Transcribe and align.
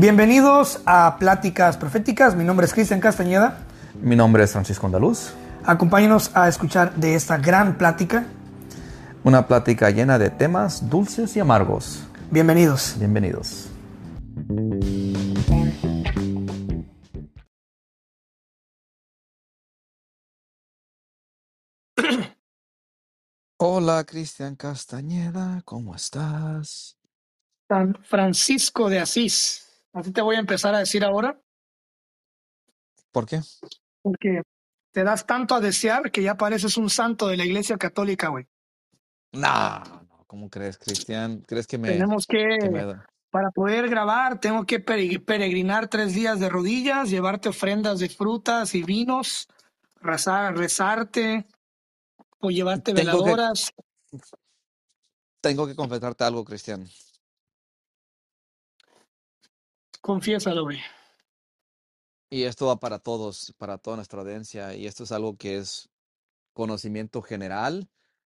Bienvenidos 0.00 0.80
a 0.86 1.16
Pláticas 1.18 1.76
Proféticas. 1.76 2.36
Mi 2.36 2.44
nombre 2.44 2.64
es 2.66 2.72
Cristian 2.72 3.00
Castañeda. 3.00 3.66
Mi 4.00 4.14
nombre 4.14 4.44
es 4.44 4.52
Francisco 4.52 4.86
Andaluz. 4.86 5.32
Acompáñenos 5.64 6.30
a 6.36 6.46
escuchar 6.46 6.94
de 6.94 7.16
esta 7.16 7.36
gran 7.36 7.76
plática. 7.76 8.24
Una 9.24 9.48
plática 9.48 9.90
llena 9.90 10.16
de 10.16 10.30
temas 10.30 10.88
dulces 10.88 11.36
y 11.36 11.40
amargos. 11.40 12.04
Bienvenidos. 12.30 12.94
Bienvenidos. 12.96 13.70
Hola, 23.58 24.04
Cristian 24.04 24.54
Castañeda, 24.54 25.60
¿cómo 25.64 25.96
estás? 25.96 26.96
San 27.68 27.96
Francisco 28.04 28.88
de 28.88 29.00
Asís. 29.00 29.67
Así 29.92 30.12
te 30.12 30.20
voy 30.22 30.36
a 30.36 30.40
empezar 30.40 30.74
a 30.74 30.78
decir 30.80 31.04
ahora. 31.04 31.40
¿Por 33.12 33.26
qué? 33.26 33.40
Porque 34.02 34.42
te 34.92 35.02
das 35.04 35.26
tanto 35.26 35.54
a 35.54 35.60
desear 35.60 36.10
que 36.10 36.22
ya 36.22 36.36
pareces 36.36 36.76
un 36.76 36.90
santo 36.90 37.28
de 37.28 37.36
la 37.36 37.44
iglesia 37.44 37.76
católica, 37.76 38.28
güey. 38.28 38.46
No, 39.32 39.78
no, 39.80 40.24
¿cómo 40.26 40.48
crees, 40.50 40.78
Cristian? 40.78 41.40
¿Crees 41.46 41.66
que 41.66 41.78
me... 41.78 41.88
Tenemos 41.88 42.26
que, 42.26 42.58
que 42.60 42.70
me- 42.70 42.96
para 43.30 43.50
poder 43.50 43.88
grabar, 43.90 44.40
tengo 44.40 44.64
que 44.64 44.82
pere- 44.82 45.22
peregrinar 45.22 45.88
tres 45.88 46.14
días 46.14 46.40
de 46.40 46.48
rodillas, 46.48 47.10
llevarte 47.10 47.50
ofrendas 47.50 47.98
de 47.98 48.08
frutas 48.08 48.74
y 48.74 48.82
vinos, 48.82 49.48
rezar, 49.96 50.56
rezarte, 50.56 51.46
o 52.40 52.50
llevarte 52.50 52.94
Tengo 52.94 53.10
que- 53.10 53.16
veladoras. 53.18 53.72
Tengo 55.42 55.66
que 55.66 55.76
confesarte 55.76 56.24
algo, 56.24 56.44
Cristian. 56.44 56.88
Confiésalo, 60.08 60.62
güey. 60.62 60.78
Y 62.30 62.44
esto 62.44 62.68
va 62.68 62.80
para 62.80 62.98
todos, 62.98 63.54
para 63.58 63.76
toda 63.76 63.96
nuestra 63.96 64.22
audiencia, 64.22 64.74
y 64.74 64.86
esto 64.86 65.04
es 65.04 65.12
algo 65.12 65.36
que 65.36 65.58
es 65.58 65.90
conocimiento 66.54 67.20
general, 67.20 67.90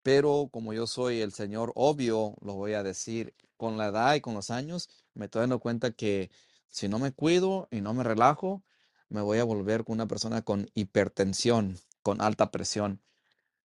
pero 0.02 0.48
como 0.50 0.72
yo 0.72 0.88
soy 0.88 1.20
el 1.20 1.32
señor 1.32 1.70
obvio, 1.76 2.34
lo 2.40 2.54
voy 2.54 2.72
a 2.72 2.82
decir, 2.82 3.36
con 3.56 3.78
la 3.78 3.86
edad 3.86 4.16
y 4.16 4.20
con 4.20 4.34
los 4.34 4.50
años, 4.50 4.88
me 5.14 5.26
estoy 5.26 5.42
dando 5.42 5.60
cuenta 5.60 5.92
que 5.92 6.32
si 6.70 6.88
no 6.88 6.98
me 6.98 7.12
cuido 7.12 7.68
y 7.70 7.82
no 7.82 7.94
me 7.94 8.02
relajo, 8.02 8.64
me 9.08 9.20
voy 9.20 9.38
a 9.38 9.44
volver 9.44 9.84
una 9.86 10.08
persona 10.08 10.42
con 10.42 10.68
hipertensión, 10.74 11.78
con 12.02 12.20
alta 12.20 12.50
presión. 12.50 13.00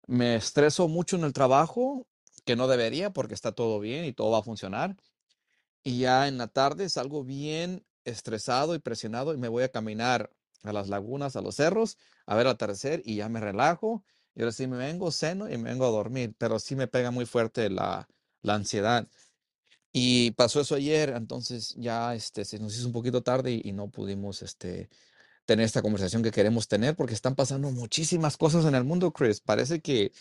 Me 0.05 0.35
estreso 0.35 0.87
mucho 0.87 1.15
en 1.15 1.23
el 1.23 1.33
trabajo, 1.33 2.05
que 2.45 2.55
no 2.55 2.67
debería 2.67 3.13
porque 3.13 3.33
está 3.33 3.53
todo 3.53 3.79
bien 3.79 4.05
y 4.05 4.13
todo 4.13 4.29
va 4.29 4.37
a 4.37 4.43
funcionar. 4.43 4.95
Y 5.83 6.01
ya 6.01 6.27
en 6.27 6.37
la 6.37 6.47
tarde 6.47 6.87
salgo 6.89 7.23
bien 7.23 7.83
estresado 8.05 8.75
y 8.75 8.79
presionado 8.79 9.33
y 9.33 9.37
me 9.37 9.49
voy 9.49 9.63
a 9.63 9.69
caminar 9.69 10.31
a 10.63 10.73
las 10.73 10.89
lagunas, 10.89 11.35
a 11.35 11.41
los 11.41 11.55
cerros, 11.55 11.97
a 12.25 12.35
ver 12.35 12.45
el 12.45 12.53
atardecer 12.53 13.01
y 13.05 13.17
ya 13.17 13.29
me 13.29 13.39
relajo. 13.39 14.03
Y 14.35 14.41
ahora 14.41 14.51
sí 14.51 14.67
me 14.67 14.77
vengo, 14.77 15.11
ceno 15.11 15.49
y 15.49 15.57
me 15.57 15.69
vengo 15.69 15.85
a 15.85 15.91
dormir, 15.91 16.35
pero 16.37 16.59
sí 16.59 16.75
me 16.75 16.87
pega 16.87 17.11
muy 17.11 17.25
fuerte 17.25 17.69
la, 17.69 18.07
la 18.41 18.55
ansiedad. 18.55 19.07
Y 19.93 20.31
pasó 20.31 20.59
eso 20.61 20.75
ayer, 20.75 21.09
entonces 21.11 21.73
ya 21.77 22.15
este, 22.15 22.43
se 22.45 22.59
nos 22.59 22.75
hizo 22.77 22.87
un 22.87 22.93
poquito 22.93 23.23
tarde 23.23 23.61
y, 23.63 23.71
no 23.73 23.89
pudimos 23.89 24.41
este, 24.41 24.89
tener 25.45 25.65
esta 25.65 25.81
conversación 25.81 26.23
que 26.23 26.31
queremos 26.31 26.67
tener 26.67 26.95
porque 26.97 27.13
están 27.13 27.35
pasando 27.35 27.71
muchísimas 27.71 28.37
cosas 28.37 28.65
en 28.65 28.75
el 28.75 28.83
mundo, 28.83 29.13
Chris. 29.13 29.39
Parece 29.41 29.81
que 29.81 30.11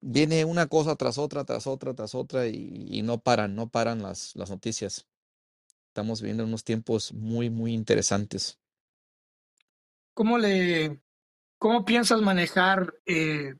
viene 0.00 0.44
una 0.46 0.68
cosa 0.68 0.96
tras 0.96 1.18
otra, 1.18 1.44
tras 1.44 1.66
otra, 1.66 1.94
tras 1.94 2.14
otra 2.14 2.46
y, 2.48 2.86
y 2.90 3.02
no 3.02 3.20
paran, 3.22 3.54
no 3.54 3.68
paran 3.68 4.02
las, 4.02 4.34
las 4.36 4.50
noticias. 4.50 5.06
Estamos 6.00 6.22
viviendo 6.22 6.44
unos 6.44 6.64
tiempos 6.64 7.12
muy, 7.12 7.50
muy 7.50 7.74
interesantes. 7.74 8.58
¿Cómo 10.14 10.38
le, 10.38 10.98
cómo 11.58 11.84
piensas 11.84 12.22
manejar 12.22 12.94
eh, 13.04 13.56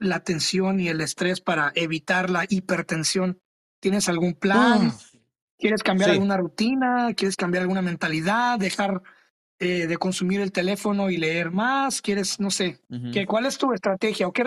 la 0.00 0.24
tensión 0.24 0.80
y 0.80 0.88
el 0.88 1.00
estrés 1.00 1.40
para 1.40 1.70
evitar 1.76 2.28
la 2.28 2.44
hipertensión? 2.48 3.40
¿Tienes 3.78 4.08
algún 4.08 4.34
plan? 4.34 4.92
¿Quieres 5.60 5.84
cambiar 5.84 6.10
sí. 6.10 6.14
alguna 6.14 6.36
rutina? 6.36 7.14
¿Quieres 7.14 7.36
cambiar 7.36 7.62
alguna 7.62 7.82
mentalidad? 7.82 8.58
¿Dejar 8.58 9.00
eh, 9.60 9.86
de 9.86 9.96
consumir 9.96 10.40
el 10.40 10.50
teléfono 10.50 11.08
y 11.08 11.18
leer 11.18 11.52
más? 11.52 12.02
¿Quieres, 12.02 12.40
no 12.40 12.50
sé. 12.50 12.80
¿qué, 13.12 13.26
cuál 13.26 13.46
es 13.46 13.58
tu 13.58 13.72
estrategia 13.72 14.26
o 14.26 14.32
qué, 14.32 14.42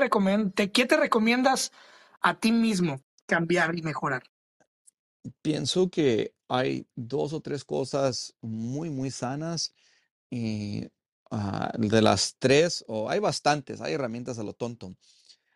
te, 0.55 0.71
qué 0.73 0.85
te 0.85 0.97
recomiendas 0.97 1.71
a 2.19 2.37
ti 2.37 2.51
mismo 2.51 2.99
cambiar 3.25 3.77
y 3.77 3.81
mejorar? 3.81 4.23
Pienso 5.41 5.89
que 5.89 6.33
hay 6.49 6.87
dos 6.95 7.31
o 7.33 7.41
tres 7.41 7.63
cosas 7.63 8.35
muy, 8.41 8.89
muy 8.89 9.11
sanas 9.11 9.73
y 10.29 10.87
ah, 11.31 11.71
de 11.77 12.01
las 12.01 12.35
tres, 12.39 12.83
o 12.87 13.09
hay 13.09 13.19
bastantes, 13.19 13.79
hay 13.81 13.93
herramientas 13.93 14.39
a 14.39 14.43
lo 14.43 14.53
tonto. 14.53 14.95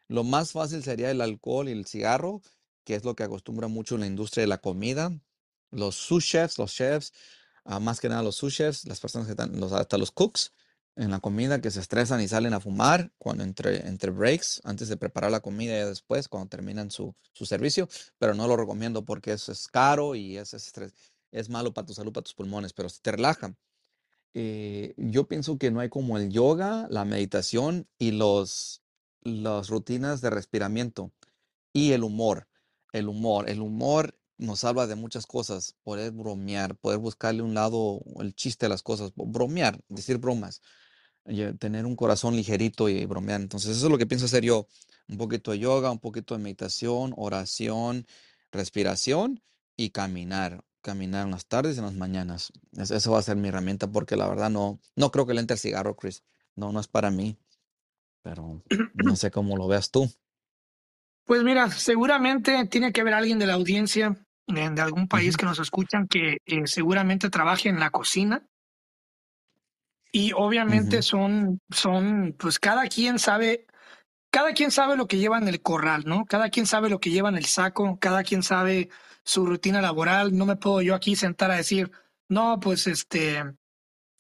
Lo 0.08 0.24
más 0.24 0.52
fácil 0.52 0.84
sería 0.84 1.12
el 1.12 1.22
alcohol 1.22 1.68
y 1.68 1.72
el 1.72 1.86
cigarro, 1.88 2.42
que 2.86 2.96
es 2.96 3.04
lo 3.04 3.16
que 3.16 3.24
acostumbra 3.24 3.68
mucho 3.68 3.98
la 3.98 4.06
industria 4.06 4.44
de 4.44 4.48
la 4.48 4.60
comida. 4.60 5.12
Los 5.72 5.96
sous 5.96 6.24
chefs, 6.24 6.60
los 6.60 6.72
chefs, 6.72 7.12
ah, 7.66 7.80
más 7.80 8.00
que 8.00 8.08
nada 8.08 8.22
los 8.22 8.36
sous 8.36 8.54
chefs, 8.54 8.86
las 8.86 9.00
personas 9.00 9.26
que 9.28 9.32
están, 9.32 9.60
los, 9.60 9.74
hasta 9.74 9.98
los 9.98 10.12
cooks 10.12 10.54
en 10.96 11.12
la 11.12 11.20
comida 11.20 11.60
que 11.62 11.72
se 11.72 11.80
estresan 11.80 12.22
y 12.22 12.28
salen 12.28 12.54
a 12.54 12.60
fumar 12.60 13.12
cuando 13.18 13.44
entre, 13.44 13.88
entre 13.88 14.12
breaks, 14.12 14.62
antes 14.64 14.90
de 14.90 14.98
preparar 14.98 15.32
la 15.32 15.40
comida 15.40 15.80
y 15.80 15.86
después, 15.86 16.28
cuando 16.28 16.50
terminan 16.50 16.92
su, 16.92 17.16
su 17.32 17.46
servicio, 17.46 17.90
pero 18.20 18.34
no 18.34 18.48
lo 18.48 18.56
recomiendo 18.56 19.04
porque 19.04 19.34
eso 19.34 19.52
es 19.52 19.68
caro 19.68 20.16
y 20.16 20.38
es, 20.38 20.54
es 21.32 21.50
malo 21.50 21.74
para 21.74 21.88
tu 21.88 21.94
salud, 21.94 22.14
para 22.14 22.24
tus 22.24 22.36
pulmones, 22.36 22.74
pero 22.74 22.90
si 22.90 23.02
te 23.02 23.12
relaja. 23.12 23.56
Eh, 24.36 24.94
yo 24.98 25.28
pienso 25.28 25.58
que 25.58 25.72
no 25.72 25.80
hay 25.80 25.90
como 25.90 26.18
el 26.18 26.30
yoga, 26.30 26.88
la 26.90 27.06
meditación 27.06 27.88
y 27.98 28.12
los, 28.12 28.82
las 29.22 29.70
rutinas 29.70 30.22
de 30.22 30.30
respiramiento 30.30 31.12
y 31.72 31.92
el 31.92 32.04
humor. 32.04 32.48
El 32.94 33.08
humor, 33.08 33.50
el 33.50 33.62
humor 33.62 34.16
nos 34.38 34.62
salva 34.62 34.88
de 34.88 34.96
muchas 34.96 35.26
cosas. 35.26 35.76
Poder 35.84 36.12
bromear, 36.12 36.76
poder 36.76 37.00
buscarle 37.00 37.42
un 37.42 37.54
lado, 37.54 38.02
el 38.20 38.36
chiste 38.36 38.66
a 38.66 38.70
las 38.70 38.84
cosas, 38.84 39.12
bromear, 39.16 39.80
decir 39.88 40.18
bromas, 40.18 40.62
tener 41.60 41.86
un 41.86 41.96
corazón 41.96 42.36
ligerito 42.36 42.90
y 42.90 43.06
bromear. 43.06 43.42
Entonces, 43.42 43.78
eso 43.78 43.86
es 43.86 43.92
lo 43.92 43.98
que 43.98 44.06
pienso 44.06 44.26
hacer 44.26 44.44
yo. 44.44 44.68
Un 45.08 45.18
poquito 45.18 45.52
de 45.52 45.60
yoga, 45.60 45.92
un 45.92 46.00
poquito 46.00 46.36
de 46.36 46.44
meditación, 46.44 47.14
oración, 47.18 48.06
respiración 48.52 49.42
y 49.76 49.90
caminar. 49.92 50.64
Caminar 50.82 51.26
en 51.26 51.32
las 51.32 51.46
tardes 51.46 51.76
y 51.76 51.80
en 51.80 51.86
las 51.86 51.94
mañanas. 51.96 52.52
Es- 52.74 52.92
Eso 52.92 53.12
va 53.12 53.20
a 53.20 53.24
ser 53.24 53.38
mi 53.38 53.48
herramienta 53.48 53.88
porque 53.88 54.16
la 54.18 54.28
verdad 54.28 54.50
no, 54.50 54.80
no 54.96 55.12
creo 55.12 55.26
que 55.26 55.34
le 55.34 55.40
entre 55.42 55.56
el 55.56 55.60
cigarro, 55.60 55.96
Chris. 55.96 56.24
No, 56.56 56.72
no 56.72 56.80
es 56.80 56.88
para 56.88 57.10
mí. 57.10 57.38
Pero 58.22 58.62
no 58.94 59.16
sé 59.16 59.32
cómo 59.32 59.58
lo 59.58 59.68
veas 59.68 59.92
tú. 59.92 60.10
Pues 61.26 61.44
mira, 61.44 61.70
seguramente 61.72 62.66
tiene 62.68 62.92
que 62.92 63.02
haber 63.02 63.14
alguien 63.14 63.40
de 63.40 63.48
la 63.48 63.54
audiencia 63.54 64.18
de 64.48 64.82
algún 64.82 65.08
país 65.08 65.38
que 65.38 65.46
nos 65.46 65.60
escuchan 65.60 66.08
que 66.08 66.38
eh, 66.46 66.68
seguramente 66.68 67.30
trabaje 67.30 67.70
en 67.70 67.80
la 67.80 67.92
cocina 67.92 68.46
y 70.16 70.32
obviamente 70.34 71.02
son, 71.02 71.60
son, 71.72 72.36
pues 72.38 72.60
cada 72.60 72.88
quien 72.88 73.18
sabe, 73.18 73.66
cada 74.30 74.54
quien 74.54 74.70
sabe 74.70 74.96
lo 74.96 75.08
que 75.08 75.18
lleva 75.18 75.40
en 75.40 75.48
el 75.48 75.64
corral, 75.64 76.04
¿no? 76.06 76.26
Cada 76.26 76.50
quien 76.50 76.68
sabe 76.68 76.92
lo 76.92 77.00
que 77.00 77.10
lleva 77.10 77.30
en 77.30 77.36
el 77.36 77.46
saco, 77.46 77.98
cada 78.00 78.24
quien 78.24 78.44
sabe 78.44 78.90
su 79.24 79.44
rutina 79.48 79.82
laboral. 79.82 80.38
No 80.38 80.46
me 80.46 80.56
puedo 80.56 80.84
yo 80.84 80.94
aquí 80.94 81.16
sentar 81.16 81.50
a 81.50 81.56
decir, 81.56 81.92
no, 82.30 82.60
pues 82.60 82.86
este, 82.86 83.44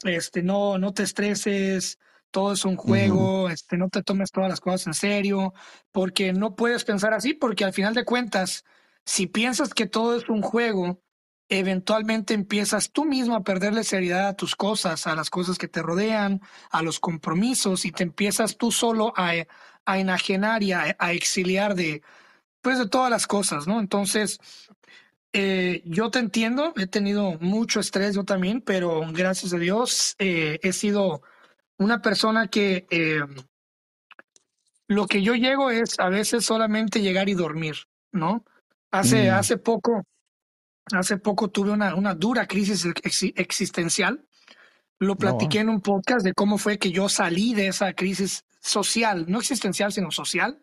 este, 0.04 0.42
no, 0.42 0.80
no 0.80 0.96
te 0.96 1.04
estreses, 1.04 2.00
todo 2.31 2.54
es 2.54 2.66
un 2.66 2.75
juego, 2.75 3.48
este, 3.50 3.78
no 3.78 3.90
te 3.90 4.02
tomes 4.02 4.31
todas 4.31 4.50
las 4.50 4.62
cosas 4.62 4.88
en 4.88 4.94
serio, 4.96 5.54
porque 5.92 6.34
no 6.34 6.56
puedes 6.56 6.86
pensar 6.86 7.14
así, 7.14 7.36
porque 7.36 7.66
al 7.66 7.74
final 7.74 7.94
de 7.94 8.04
cuentas, 8.04 8.66
si 9.06 9.28
piensas 9.28 9.75
que 9.75 9.86
todo 9.86 10.18
es 10.18 10.28
un 10.28 10.42
juego, 10.42 11.02
eventualmente 11.50 12.34
empiezas 12.34 12.92
tú 12.92 13.06
mismo 13.06 13.36
a 13.36 13.44
perderle 13.44 13.84
seriedad 13.84 14.28
a 14.30 14.36
tus 14.36 14.56
cosas, 14.56 15.07
a 15.07 15.16
las 15.16 15.30
cosas 15.30 15.57
que 15.57 15.68
te 15.68 15.81
rodean, 15.81 16.42
a 16.72 16.81
los 16.81 17.00
compromisos, 17.00 17.86
y 17.86 17.92
te 17.92 18.04
empiezas 18.04 18.57
tú 18.57 18.72
solo 18.72 19.13
a, 19.16 19.34
a 19.86 20.00
enajenar 20.00 20.63
y 20.63 20.72
a, 20.72 20.95
a 20.98 21.12
exiliar 21.13 21.75
de, 21.75 22.01
pues, 22.62 22.80
de 22.80 22.88
todas 22.88 23.12
las 23.12 23.28
cosas, 23.28 23.68
¿no? 23.68 23.80
Entonces, 23.80 24.40
eh, 25.34 25.81
yo 25.86 26.12
te 26.12 26.19
entiendo, 26.19 26.74
he 26.78 26.88
tenido 26.88 27.38
mucho 27.40 27.80
estrés 27.80 28.16
yo 28.16 28.24
también, 28.24 28.62
pero 28.62 29.01
gracias 29.12 29.54
a 29.54 29.57
Dios 29.57 30.16
eh, 30.19 30.60
he 30.62 30.74
sido 30.74 31.24
una 31.78 32.01
persona 32.01 32.48
que 32.48 32.86
eh, 32.92 33.22
lo 34.88 35.07
que 35.07 35.24
yo 35.24 35.34
llego 35.34 35.72
es 35.72 36.00
a 36.00 36.10
veces 36.10 36.46
solamente 36.46 37.01
llegar 37.01 37.30
y 37.30 37.34
dormir, 37.34 37.75
¿no? 38.12 38.46
Hace, 38.92 39.31
Mm. 39.31 39.34
hace 39.34 39.57
poco, 39.57 40.04
hace 40.91 41.18
poco 41.18 41.50
tuve 41.50 41.71
una, 41.71 41.95
una 41.95 42.13
dura 42.15 42.47
crisis 42.47 42.85
ex- 42.85 43.24
existencial. 43.35 44.25
Lo 45.00 45.15
platiqué 45.15 45.59
wow. 45.59 45.62
en 45.63 45.69
un 45.69 45.81
podcast 45.81 46.24
de 46.25 46.33
cómo 46.33 46.57
fue 46.57 46.77
que 46.77 46.91
yo 46.91 47.09
salí 47.09 47.53
de 47.53 47.68
esa 47.68 47.94
crisis 47.94 48.44
social, 48.59 49.25
no 49.27 49.39
existencial, 49.39 49.91
sino 49.91 50.12
social, 50.12 50.62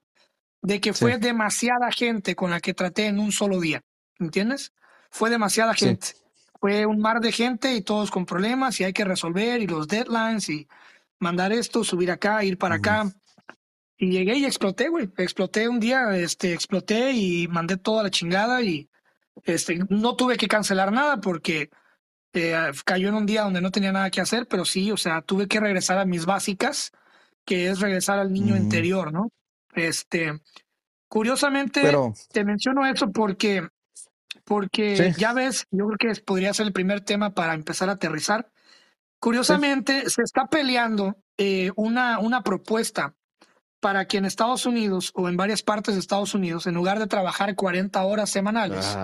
de 0.62 0.80
que 0.80 0.92
Sí, 0.92 1.00
fue 1.00 1.18
demasiada 1.18 1.90
gente 1.90 2.34
con 2.34 2.50
la 2.50 2.60
que 2.60 2.74
traté 2.74 3.06
en 3.06 3.18
un 3.18 3.32
solo 3.32 3.60
día, 3.60 3.82
¿entiendes? 4.18 4.72
Fue 5.10 5.30
demasiada 5.30 5.74
sí. 5.74 5.86
gente. 5.86 6.08
fue 6.60 6.84
un 6.86 7.00
mar 7.00 7.20
de 7.20 7.32
gente 7.32 7.74
y 7.74 7.80
todos 7.82 8.10
con 8.10 8.26
problemas 8.26 8.78
y 8.80 8.84
hay 8.84 8.92
que 8.92 9.04
resolver 9.04 9.62
y 9.62 9.66
los 9.66 9.88
deadlines 9.88 10.48
y 10.50 10.68
mandar 11.18 11.52
esto, 11.52 11.84
subir 11.84 12.10
acá, 12.10 12.44
ir 12.44 12.58
para 12.58 12.76
acá. 12.76 13.10
Y 13.96 14.10
llegué 14.10 14.36
y 14.36 14.44
exploté, 14.44 14.88
güey. 14.88 15.10
Exploté 15.16 15.68
un 15.68 15.80
día, 15.80 16.16
este, 16.16 16.52
exploté 16.52 17.12
y 17.12 17.48
mandé 17.48 17.76
toda 17.78 18.02
la 18.02 18.10
chingada 18.10 18.62
y 18.62 18.89
este, 19.44 19.78
no 19.88 20.16
tuve 20.16 20.36
que 20.36 20.48
cancelar 20.48 20.92
nada 20.92 21.20
porque 21.20 21.70
eh, 22.32 22.56
cayó 22.84 23.08
en 23.08 23.14
un 23.14 23.26
día 23.26 23.42
donde 23.42 23.60
no 23.60 23.70
tenía 23.70 23.92
nada 23.92 24.10
que 24.10 24.20
hacer, 24.20 24.46
pero 24.46 24.64
sí, 24.64 24.92
o 24.92 24.96
sea, 24.96 25.22
tuve 25.22 25.48
que 25.48 25.60
regresar 25.60 25.98
a 25.98 26.04
mis 26.04 26.26
básicas, 26.26 26.92
que 27.44 27.68
es 27.68 27.80
regresar 27.80 28.18
al 28.18 28.32
niño 28.32 28.56
interior, 28.56 29.12
¿no? 29.12 29.30
Este, 29.74 30.40
curiosamente, 31.08 31.92
te 32.32 32.44
menciono 32.44 32.86
eso 32.86 33.10
porque, 33.10 33.68
porque 34.44 35.12
ya 35.16 35.32
ves, 35.32 35.66
yo 35.70 35.88
creo 35.88 36.14
que 36.14 36.20
podría 36.22 36.54
ser 36.54 36.66
el 36.66 36.72
primer 36.72 37.00
tema 37.00 37.34
para 37.34 37.54
empezar 37.54 37.88
a 37.88 37.92
aterrizar. 37.92 38.50
Curiosamente, 39.18 40.08
se 40.08 40.22
está 40.22 40.46
peleando 40.46 41.16
eh, 41.36 41.70
una, 41.76 42.18
una 42.20 42.42
propuesta 42.42 43.14
para 43.80 44.06
que 44.06 44.18
en 44.18 44.26
Estados 44.26 44.66
Unidos 44.66 45.12
o 45.14 45.28
en 45.28 45.36
varias 45.36 45.62
partes 45.62 45.94
de 45.94 46.00
Estados 46.00 46.34
Unidos, 46.34 46.66
en 46.66 46.74
lugar 46.74 46.98
de 46.98 47.06
trabajar 47.06 47.54
40 47.54 48.02
horas 48.04 48.30
semanales, 48.30 48.96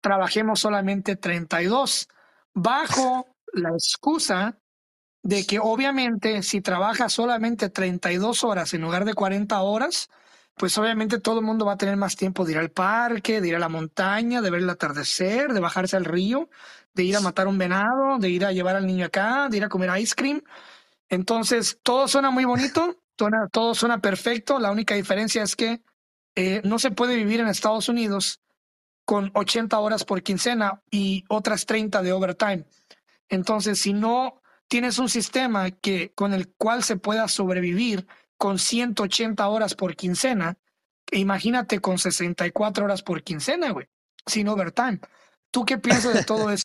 trabajemos 0.00 0.60
solamente 0.60 1.16
32, 1.16 2.08
bajo 2.54 3.26
la 3.52 3.70
excusa 3.70 4.56
de 5.22 5.46
que 5.46 5.58
obviamente 5.60 6.42
si 6.42 6.60
trabajas 6.60 7.12
solamente 7.12 7.68
32 7.68 8.44
horas 8.44 8.74
en 8.74 8.82
lugar 8.82 9.04
de 9.04 9.14
40 9.14 9.60
horas, 9.60 10.08
pues 10.56 10.76
obviamente 10.78 11.18
todo 11.18 11.40
el 11.40 11.46
mundo 11.46 11.64
va 11.64 11.74
a 11.74 11.76
tener 11.76 11.96
más 11.96 12.16
tiempo 12.16 12.44
de 12.44 12.52
ir 12.52 12.58
al 12.58 12.70
parque, 12.70 13.40
de 13.40 13.48
ir 13.48 13.56
a 13.56 13.60
la 13.60 13.68
montaña, 13.68 14.40
de 14.40 14.50
ver 14.50 14.62
el 14.62 14.70
atardecer, 14.70 15.52
de 15.52 15.60
bajarse 15.60 15.96
al 15.96 16.04
río, 16.04 16.50
de 16.94 17.04
ir 17.04 17.16
a 17.16 17.20
matar 17.20 17.46
un 17.48 17.58
venado, 17.58 18.18
de 18.18 18.28
ir 18.28 18.44
a 18.44 18.52
llevar 18.52 18.76
al 18.76 18.86
niño 18.86 19.06
acá, 19.06 19.48
de 19.48 19.56
ir 19.56 19.64
a 19.64 19.68
comer 19.68 19.90
ice 20.00 20.14
cream. 20.14 20.42
Entonces, 21.08 21.78
todo 21.82 22.08
suena 22.08 22.30
muy 22.30 22.44
bonito, 22.44 23.01
todo 23.50 23.74
suena 23.74 24.00
perfecto. 24.00 24.58
La 24.58 24.70
única 24.70 24.94
diferencia 24.94 25.42
es 25.42 25.56
que 25.56 25.82
eh, 26.34 26.62
no 26.64 26.78
se 26.78 26.90
puede 26.90 27.16
vivir 27.16 27.40
en 27.40 27.48
Estados 27.48 27.88
Unidos 27.88 28.40
con 29.04 29.30
80 29.34 29.78
horas 29.78 30.04
por 30.04 30.22
quincena 30.22 30.82
y 30.90 31.24
otras 31.28 31.66
30 31.66 32.02
de 32.02 32.12
overtime. 32.12 32.64
Entonces, 33.28 33.78
si 33.78 33.92
no 33.92 34.40
tienes 34.68 34.98
un 34.98 35.08
sistema 35.08 35.70
que, 35.70 36.12
con 36.14 36.32
el 36.32 36.52
cual 36.54 36.82
se 36.82 36.96
pueda 36.96 37.28
sobrevivir 37.28 38.06
con 38.38 38.58
180 38.58 39.46
horas 39.48 39.74
por 39.74 39.96
quincena, 39.96 40.56
imagínate 41.10 41.80
con 41.80 41.98
64 41.98 42.84
horas 42.84 43.02
por 43.02 43.22
quincena, 43.22 43.70
güey, 43.70 43.88
sin 44.26 44.48
overtime. 44.48 45.00
¿Tú 45.50 45.64
qué 45.64 45.78
piensas 45.78 46.14
de 46.14 46.24
todo 46.24 46.50
eso? 46.52 46.64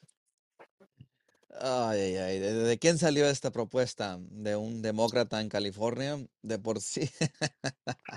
Ay, 1.59 1.99
ay, 2.01 2.17
ay. 2.17 2.39
¿De, 2.39 2.77
quién 2.79 2.97
salió 2.97 3.27
esta 3.27 3.51
propuesta? 3.51 4.19
¿De 4.29 4.55
un 4.55 4.81
demócrata 4.81 5.41
en 5.41 5.49
California? 5.49 6.17
De 6.41 6.59
por 6.59 6.81
sí. 6.81 7.09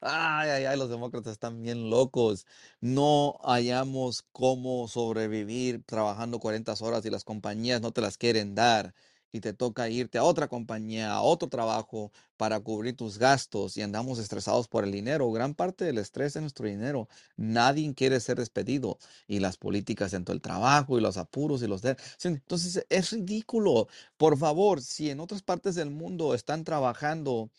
Ay, 0.00 0.50
ay, 0.50 0.64
ay, 0.66 0.78
los 0.78 0.88
demócratas 0.90 1.32
están 1.32 1.60
bien 1.62 1.90
locos. 1.90 2.46
No 2.80 3.38
hallamos 3.42 4.22
cómo 4.30 4.86
sobrevivir 4.86 5.82
trabajando 5.84 6.38
40 6.38 6.74
horas 6.80 7.04
y 7.04 7.10
las 7.10 7.24
compañías 7.24 7.80
no 7.80 7.90
te 7.92 8.00
las 8.00 8.16
quieren 8.16 8.54
dar 8.54 8.94
y 9.32 9.40
te 9.40 9.52
toca 9.52 9.88
irte 9.88 10.18
a 10.18 10.24
otra 10.24 10.48
compañía, 10.48 11.12
a 11.12 11.22
otro 11.22 11.48
trabajo 11.48 12.12
para 12.36 12.60
cubrir 12.60 12.96
tus 12.96 13.18
gastos 13.18 13.76
y 13.76 13.82
andamos 13.82 14.18
estresados 14.18 14.68
por 14.68 14.84
el 14.84 14.92
dinero. 14.92 15.30
Gran 15.32 15.54
parte 15.54 15.84
del 15.84 15.98
estrés 15.98 16.36
es 16.36 16.42
nuestro 16.42 16.66
dinero. 16.66 17.08
Nadie 17.36 17.92
quiere 17.94 18.20
ser 18.20 18.38
despedido 18.38 18.98
y 19.26 19.40
las 19.40 19.56
políticas 19.56 20.12
dentro 20.12 20.32
del 20.32 20.42
trabajo 20.42 20.98
y 20.98 21.00
los 21.00 21.16
apuros 21.16 21.62
y 21.62 21.66
los 21.66 21.82
de... 21.82 21.96
Entonces 22.22 22.86
es 22.88 23.10
ridículo. 23.10 23.88
Por 24.16 24.38
favor, 24.38 24.82
si 24.82 25.10
en 25.10 25.20
otras 25.20 25.42
partes 25.42 25.74
del 25.74 25.90
mundo 25.90 26.34
están 26.34 26.64
trabajando 26.64 27.50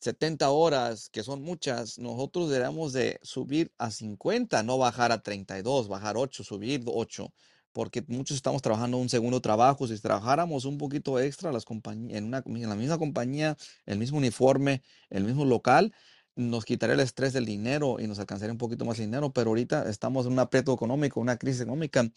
70 0.00 0.50
horas, 0.50 1.10
que 1.10 1.22
son 1.22 1.42
muchas, 1.42 1.98
nosotros 1.98 2.48
deberíamos 2.48 2.92
de 2.92 3.20
subir 3.22 3.72
a 3.78 3.90
50, 3.90 4.62
no 4.62 4.78
bajar 4.78 5.12
a 5.12 5.22
32, 5.22 5.88
bajar 5.88 6.16
8, 6.16 6.42
subir 6.44 6.82
8 6.86 7.32
porque 7.72 8.04
muchos 8.08 8.36
estamos 8.36 8.62
trabajando 8.62 8.98
un 8.98 9.08
segundo 9.08 9.40
trabajo. 9.40 9.86
Si 9.86 9.98
trabajáramos 9.98 10.64
un 10.64 10.78
poquito 10.78 11.18
extra 11.18 11.52
las 11.52 11.64
en, 11.68 12.24
una, 12.24 12.42
en 12.46 12.68
la 12.68 12.74
misma 12.74 12.98
compañía, 12.98 13.56
el 13.86 13.98
mismo 13.98 14.18
uniforme, 14.18 14.82
el 15.08 15.24
mismo 15.24 15.44
local, 15.44 15.92
nos 16.36 16.64
quitaría 16.64 16.94
el 16.94 17.00
estrés 17.00 17.32
del 17.32 17.44
dinero 17.44 17.96
y 18.00 18.06
nos 18.06 18.18
alcanzaría 18.18 18.52
un 18.52 18.58
poquito 18.58 18.84
más 18.84 18.98
dinero. 18.98 19.32
Pero 19.32 19.50
ahorita 19.50 19.88
estamos 19.88 20.26
en 20.26 20.32
un 20.32 20.38
aprieto 20.38 20.72
económico, 20.72 21.20
una 21.20 21.36
crisis 21.36 21.62
económica 21.62 22.10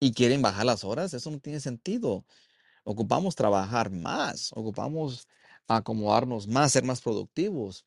y 0.00 0.12
quieren 0.12 0.42
bajar 0.42 0.66
las 0.66 0.84
horas. 0.84 1.14
Eso 1.14 1.30
no 1.30 1.38
tiene 1.40 1.60
sentido. 1.60 2.24
Ocupamos 2.84 3.34
trabajar 3.34 3.90
más, 3.90 4.50
ocupamos 4.52 5.28
acomodarnos 5.68 6.46
más, 6.46 6.72
ser 6.72 6.84
más 6.84 7.00
productivos 7.00 7.86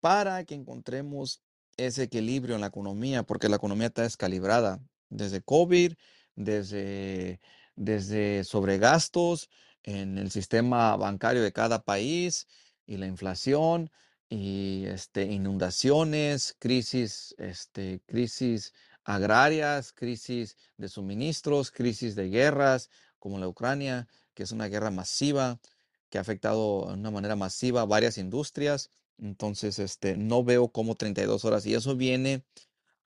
para 0.00 0.44
que 0.44 0.54
encontremos 0.54 1.40
ese 1.76 2.04
equilibrio 2.04 2.56
en 2.56 2.60
la 2.60 2.66
economía, 2.68 3.22
porque 3.22 3.48
la 3.48 3.56
economía 3.56 3.86
está 3.86 4.02
descalibrada. 4.02 4.80
Desde 5.08 5.42
COVID, 5.42 5.94
desde, 6.36 7.40
desde 7.76 8.44
sobregastos 8.44 9.50
en 9.82 10.18
el 10.18 10.30
sistema 10.30 10.96
bancario 10.96 11.42
de 11.42 11.52
cada 11.52 11.82
país 11.84 12.46
y 12.86 12.96
la 12.96 13.06
inflación 13.06 13.90
y 14.28 14.84
este, 14.86 15.24
inundaciones, 15.24 16.56
crisis, 16.58 17.34
este, 17.38 18.00
crisis 18.06 18.72
agrarias, 19.04 19.92
crisis 19.92 20.56
de 20.76 20.88
suministros, 20.88 21.70
crisis 21.70 22.14
de 22.14 22.28
guerras 22.28 22.88
como 23.18 23.38
la 23.38 23.48
Ucrania, 23.48 24.08
que 24.34 24.44
es 24.44 24.52
una 24.52 24.68
guerra 24.68 24.90
masiva 24.90 25.60
que 26.08 26.18
ha 26.18 26.20
afectado 26.20 26.86
de 26.88 26.94
una 26.94 27.10
manera 27.10 27.36
masiva 27.36 27.84
varias 27.84 28.18
industrias. 28.18 28.90
Entonces, 29.18 29.78
este, 29.78 30.16
no 30.16 30.44
veo 30.44 30.68
como 30.68 30.94
32 30.94 31.44
horas 31.44 31.66
y 31.66 31.74
eso 31.74 31.96
viene 31.96 32.44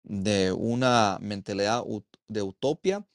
de 0.03 0.53
una 0.53 1.19
mentalidad 1.21 1.85
de 2.29 2.43
utopia 2.43 3.07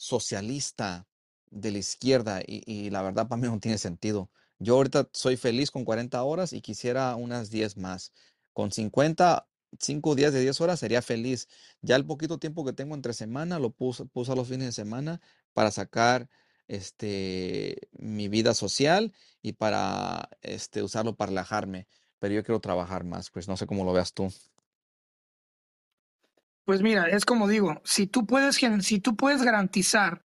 socialista 0.00 1.06
de 1.50 1.72
la 1.72 1.78
izquierda 1.78 2.40
y, 2.46 2.88
la 2.90 3.02
verdad 3.02 3.28
para 3.28 3.40
mí 3.40 3.48
no 3.48 3.60
tiene 3.60 3.76
sentido. 3.76 4.30
Yo 4.58 4.76
ahorita 4.76 5.10
soy 5.12 5.36
feliz 5.36 5.70
con 5.70 5.84
40 5.84 6.22
horas 6.22 6.54
y 6.54 6.62
quisiera 6.62 7.14
unas 7.16 7.50
10 7.50 7.76
más. 7.76 8.12
Con 8.54 8.72
50, 8.72 9.46
5 9.78 10.14
días 10.14 10.32
de 10.32 10.40
10 10.40 10.60
horas 10.62 10.80
sería 10.80 11.02
feliz. 11.02 11.48
Ya 11.82 11.96
el 11.96 12.06
poquito 12.06 12.38
tiempo 12.38 12.64
que 12.64 12.72
tengo 12.72 12.94
entre 12.94 13.12
semana 13.12 13.58
lo 13.58 13.70
puse, 13.70 14.06
puse 14.06 14.32
a 14.32 14.34
los 14.36 14.48
fines 14.48 14.66
de 14.66 14.72
semana 14.72 15.20
para 15.52 15.70
sacar 15.70 16.30
este, 16.66 17.88
mi 17.92 18.28
vida 18.28 18.54
social 18.54 19.12
y 19.42 19.52
para 19.52 20.30
este, 20.40 20.82
usarlo 20.82 21.14
para 21.16 21.28
relajarme. 21.28 21.86
Pero 22.20 22.34
yo 22.34 22.44
quiero 22.44 22.60
trabajar 22.60 23.04
más, 23.04 23.30
pues 23.30 23.48
no 23.48 23.56
sé 23.58 23.66
cómo 23.66 23.84
lo 23.84 23.92
veas 23.92 24.14
tú. 24.14 24.32
Pues 26.64 26.82
mira, 26.82 27.08
es 27.08 27.24
como 27.24 27.48
digo, 27.48 27.80
si 27.84 28.06
tú 28.06 28.26
puedes, 28.26 28.56
si 28.56 29.00
tú 29.00 29.16
puedes 29.16 29.42
garantizar 29.42 30.24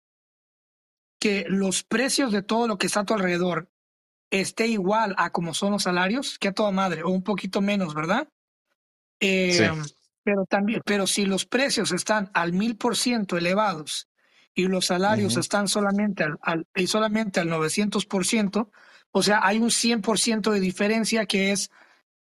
que 1.18 1.44
los 1.48 1.82
precios 1.82 2.32
de 2.32 2.42
todo 2.42 2.68
lo 2.68 2.78
que 2.78 2.86
está 2.86 3.00
a 3.00 3.04
tu 3.04 3.14
alrededor 3.14 3.70
esté 4.30 4.66
igual 4.66 5.14
a 5.18 5.30
como 5.30 5.54
son 5.54 5.72
los 5.72 5.84
salarios, 5.84 6.38
que 6.38 6.48
a 6.48 6.52
toda 6.52 6.70
madre, 6.70 7.02
o 7.02 7.08
un 7.08 7.22
poquito 7.22 7.60
menos, 7.60 7.94
¿verdad? 7.94 8.28
Eh, 9.20 9.70
pero 10.22 10.44
también, 10.44 10.82
pero 10.84 11.06
si 11.06 11.24
los 11.24 11.46
precios 11.46 11.90
están 11.92 12.30
al 12.34 12.52
mil 12.52 12.76
por 12.76 12.96
ciento 12.96 13.36
elevados 13.36 14.08
y 14.54 14.66
los 14.66 14.86
salarios 14.86 15.36
están 15.36 15.68
solamente 15.68 16.24
al, 16.24 16.38
al, 16.42 16.66
y 16.74 16.86
solamente 16.86 17.40
al 17.40 17.48
900 17.48 18.04
por 18.06 18.26
ciento, 18.26 18.70
o 19.10 19.22
sea, 19.22 19.40
hay 19.42 19.58
un 19.58 19.70
100 19.70 20.02
por 20.02 20.18
ciento 20.18 20.50
de 20.50 20.60
diferencia 20.60 21.26
que 21.26 21.52
es 21.52 21.70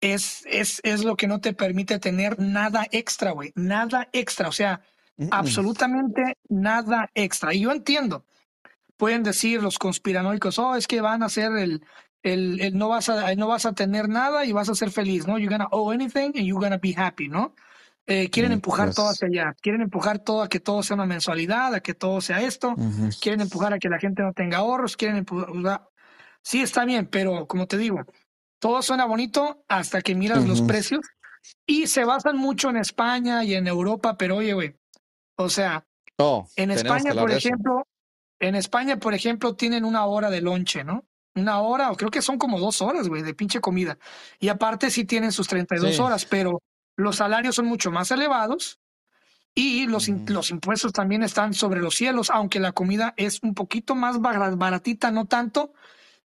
es, 0.02 0.44
es, 0.46 0.80
es 0.82 1.04
lo 1.04 1.16
que 1.16 1.28
no 1.28 1.40
te 1.40 1.54
permite 1.54 1.98
tener 2.00 2.38
nada 2.40 2.86
extra, 2.90 3.30
güey. 3.30 3.52
Nada 3.54 4.08
extra. 4.12 4.48
O 4.48 4.52
sea, 4.52 4.82
absolutamente 5.30 6.36
nada 6.48 7.08
extra. 7.14 7.54
Y 7.54 7.60
yo 7.60 7.72
entiendo. 7.72 8.26
Pueden 8.96 9.22
decir 9.22 9.62
los 9.62 9.78
conspiranoicos, 9.78 10.58
oh, 10.58 10.74
es 10.76 10.86
que 10.86 11.00
van 11.00 11.22
a 11.22 11.26
hacer 11.26 11.56
el, 11.56 11.84
el, 12.22 12.60
el, 12.60 12.76
no 12.76 12.88
vas 12.88 13.08
a 13.08 13.34
no 13.34 13.48
vas 13.48 13.66
a 13.66 13.72
tener 13.72 14.08
nada 14.08 14.44
y 14.44 14.52
vas 14.52 14.68
a 14.68 14.74
ser 14.74 14.90
feliz, 14.90 15.26
¿no? 15.26 15.38
You're 15.38 15.50
gonna 15.50 15.68
owe 15.72 15.92
anything 15.92 16.32
and 16.36 16.44
you're 16.44 16.62
gonna 16.62 16.78
be 16.78 16.94
happy, 16.96 17.28
¿no? 17.28 17.54
Eh, 18.06 18.30
quieren 18.30 18.50
mm, 18.52 18.54
empujar 18.54 18.94
todo 18.94 19.08
hacia 19.08 19.28
allá, 19.28 19.56
quieren 19.60 19.82
empujar 19.82 20.18
todo 20.18 20.42
a 20.42 20.48
que 20.48 20.60
todo 20.60 20.82
sea 20.82 20.94
una 20.94 21.06
mensualidad, 21.06 21.74
a 21.74 21.80
que 21.80 21.94
todo 21.94 22.20
sea 22.20 22.42
esto, 22.42 22.74
quieren 23.20 23.40
empujar 23.40 23.72
a 23.72 23.78
que 23.78 23.88
la 23.88 23.98
gente 23.98 24.22
no 24.22 24.32
tenga 24.32 24.58
ahorros, 24.58 24.96
quieren 24.96 25.18
empujar, 25.18 25.88
sí 26.42 26.60
está 26.60 26.84
bien, 26.84 27.06
pero 27.06 27.46
como 27.46 27.66
te 27.66 27.78
digo, 27.78 28.04
todo 28.62 28.80
suena 28.80 29.06
bonito 29.06 29.64
hasta 29.66 30.02
que 30.02 30.14
miras 30.14 30.46
los 30.46 30.62
precios. 30.62 31.00
Y 31.66 31.88
se 31.88 32.04
basan 32.04 32.36
mucho 32.36 32.70
en 32.70 32.76
España 32.76 33.42
y 33.42 33.54
en 33.54 33.66
Europa, 33.66 34.16
pero 34.16 34.36
oye, 34.36 34.52
güey, 34.52 34.76
o 35.34 35.48
sea, 35.48 35.84
oh, 36.18 36.46
en 36.54 36.70
España, 36.70 37.12
por 37.12 37.32
ejemplo, 37.32 37.88
en 38.38 38.54
España, 38.54 38.98
por 38.98 39.14
ejemplo, 39.14 39.56
tienen 39.56 39.84
una 39.84 40.06
hora 40.06 40.30
de 40.30 40.40
lonche, 40.40 40.84
¿no? 40.84 41.04
Una 41.34 41.60
hora, 41.60 41.90
o 41.90 41.96
creo 41.96 42.12
que 42.12 42.22
son 42.22 42.38
como 42.38 42.60
dos 42.60 42.80
horas, 42.82 43.08
güey, 43.08 43.22
de 43.22 43.34
pinche 43.34 43.60
comida. 43.60 43.98
Y 44.38 44.48
aparte 44.48 44.90
sí 44.90 45.04
tienen 45.04 45.32
sus 45.32 45.48
32 45.48 45.98
horas, 45.98 46.24
pero 46.24 46.62
los 46.96 47.16
salarios 47.16 47.56
son 47.56 47.66
mucho 47.66 47.90
más 47.90 48.12
elevados 48.12 48.78
Y 49.56 49.86
los, 49.86 50.08
los 50.08 50.50
impuestos 50.50 50.92
también 50.92 51.24
están 51.24 51.52
sobre 51.52 51.80
los 51.80 51.96
cielos, 51.96 52.30
aunque 52.30 52.60
la 52.60 52.70
comida 52.70 53.12
es 53.16 53.42
un 53.42 53.54
poquito 53.54 53.96
más 53.96 54.20
baratita, 54.20 55.10
no 55.10 55.26
tanto, 55.26 55.72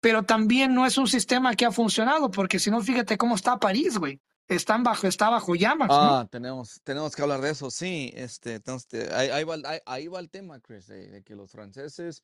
pero 0.02 0.24
también 0.24 0.74
no 0.74 0.86
es 0.86 0.98
un 0.98 1.08
sistema 1.08 1.56
que 1.56 1.66
ha 1.66 1.72
funcionado, 1.72 2.32
porque 2.32 2.60
si 2.60 2.72
no, 2.72 2.82
fíjate 2.82 3.18
cómo 3.18 3.36
está 3.36 3.58
París, 3.58 3.98
güey. 3.98 4.20
Están 4.48 4.84
bajo, 4.84 5.08
está 5.08 5.30
bajo 5.30 5.56
llamas. 5.56 5.88
Ah, 5.92 6.28
tenemos, 6.30 6.82
tenemos 6.84 7.16
que 7.16 7.22
hablar 7.22 7.40
de 7.40 7.52
eso, 7.52 7.70
sí. 7.70 8.12
Este, 8.16 8.56
entonces, 8.56 9.10
ahí, 9.14 10.08
va, 10.08 10.20
el 10.20 10.30
tema, 10.30 10.60
Chris, 10.60 10.88
de, 10.88 11.24
que 11.24 11.36
los 11.36 11.52
franceses, 11.52 12.24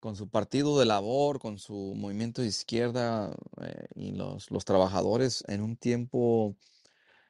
con 0.00 0.16
su 0.16 0.30
partido 0.30 0.78
de 0.78 0.86
labor, 0.86 1.40
con 1.40 1.58
su 1.58 1.94
movimiento 1.96 2.40
de 2.40 2.48
izquierda 2.48 3.34
eh, 3.60 3.86
y 3.96 4.12
los, 4.12 4.50
los 4.50 4.64
trabajadores, 4.64 5.44
en 5.48 5.60
un 5.60 5.76
tiempo, 5.76 6.56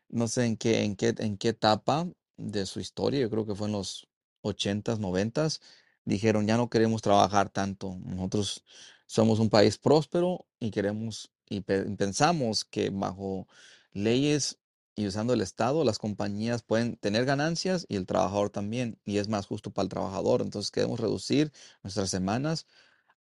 no 0.08 0.28
sé 0.28 0.44
en 0.44 0.56
qué, 0.56 0.84
en 0.84 0.94
qué, 0.94 1.14
en 1.18 1.38
qué 1.38 1.48
etapa 1.48 2.06
de 2.36 2.66
su 2.66 2.78
historia, 2.78 3.20
yo 3.20 3.30
creo 3.30 3.46
que 3.46 3.54
fue 3.54 3.66
en 3.66 3.72
los 3.72 4.06
80s, 4.42 4.98
90s, 4.98 5.60
dijeron, 6.04 6.46
ya 6.46 6.56
no 6.56 6.68
queremos 6.68 7.02
trabajar 7.02 7.48
tanto. 7.48 7.96
Nosotros 8.04 8.64
somos 9.12 9.40
un 9.40 9.50
país 9.50 9.76
próspero 9.76 10.47
y 10.59 10.71
queremos 10.71 11.31
y 11.50 11.61
pensamos 11.61 12.64
que 12.64 12.88
bajo 12.88 13.47
leyes 13.92 14.59
y 14.95 15.07
usando 15.07 15.35
el 15.35 15.42
Estado, 15.42 15.85
las 15.85 15.99
compañías 15.99 16.62
pueden 16.62 16.97
tener 16.97 17.26
ganancias 17.26 17.85
y 17.90 17.97
el 17.97 18.07
trabajador 18.07 18.49
también, 18.49 18.99
y 19.04 19.19
es 19.19 19.28
más 19.28 19.47
justo 19.47 19.71
para 19.71 19.85
el 19.85 19.90
trabajador. 19.90 20.40
Entonces 20.40 20.71
queremos 20.71 20.99
reducir 20.99 21.52
nuestras 21.83 22.09
semanas 22.09 22.66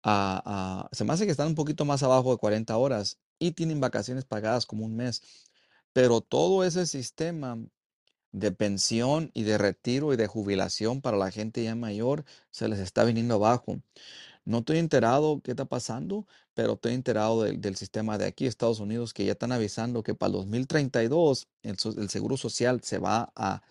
a, 0.04 0.88
se 0.92 1.04
me 1.04 1.12
hace 1.12 1.26
que 1.26 1.32
están 1.32 1.48
un 1.48 1.54
poquito 1.56 1.84
más 1.84 2.04
abajo 2.04 2.30
de 2.30 2.38
40 2.38 2.76
horas 2.76 3.18
y 3.40 3.50
tienen 3.50 3.80
vacaciones 3.80 4.24
pagadas 4.24 4.66
como 4.66 4.84
un 4.84 4.94
mes. 4.94 5.22
Pero 5.92 6.20
todo 6.20 6.62
ese 6.62 6.86
sistema 6.86 7.58
de 8.30 8.52
pensión 8.52 9.32
y 9.34 9.42
de 9.42 9.58
retiro 9.58 10.12
y 10.12 10.16
de 10.16 10.28
jubilación 10.28 11.00
para 11.00 11.16
la 11.16 11.32
gente 11.32 11.64
ya 11.64 11.74
mayor 11.74 12.24
se 12.50 12.68
les 12.68 12.78
está 12.78 13.02
viniendo 13.02 13.34
abajo. 13.34 13.80
No 14.44 14.58
estoy 14.58 14.78
enterado 14.78 15.40
qué 15.42 15.52
está 15.52 15.64
pasando, 15.66 16.26
pero 16.54 16.74
estoy 16.74 16.94
enterado 16.94 17.42
del, 17.42 17.76
sistema 17.76 18.18
de 18.18 18.26
aquí, 18.26 18.46
Estados 18.46 18.80
Unidos, 18.80 19.12
que 19.12 19.24
ya 19.24 19.32
están 19.32 19.52
avisando 19.52 20.02
que 20.02 20.14
para 20.14 20.28
el 20.28 20.32
2032 20.34 21.48
el, 21.62 21.76
el 21.98 22.08
Seguro 22.10 22.36
Social 22.36 22.82
se 22.82 22.98
va 22.98 23.32
a, 23.36 23.62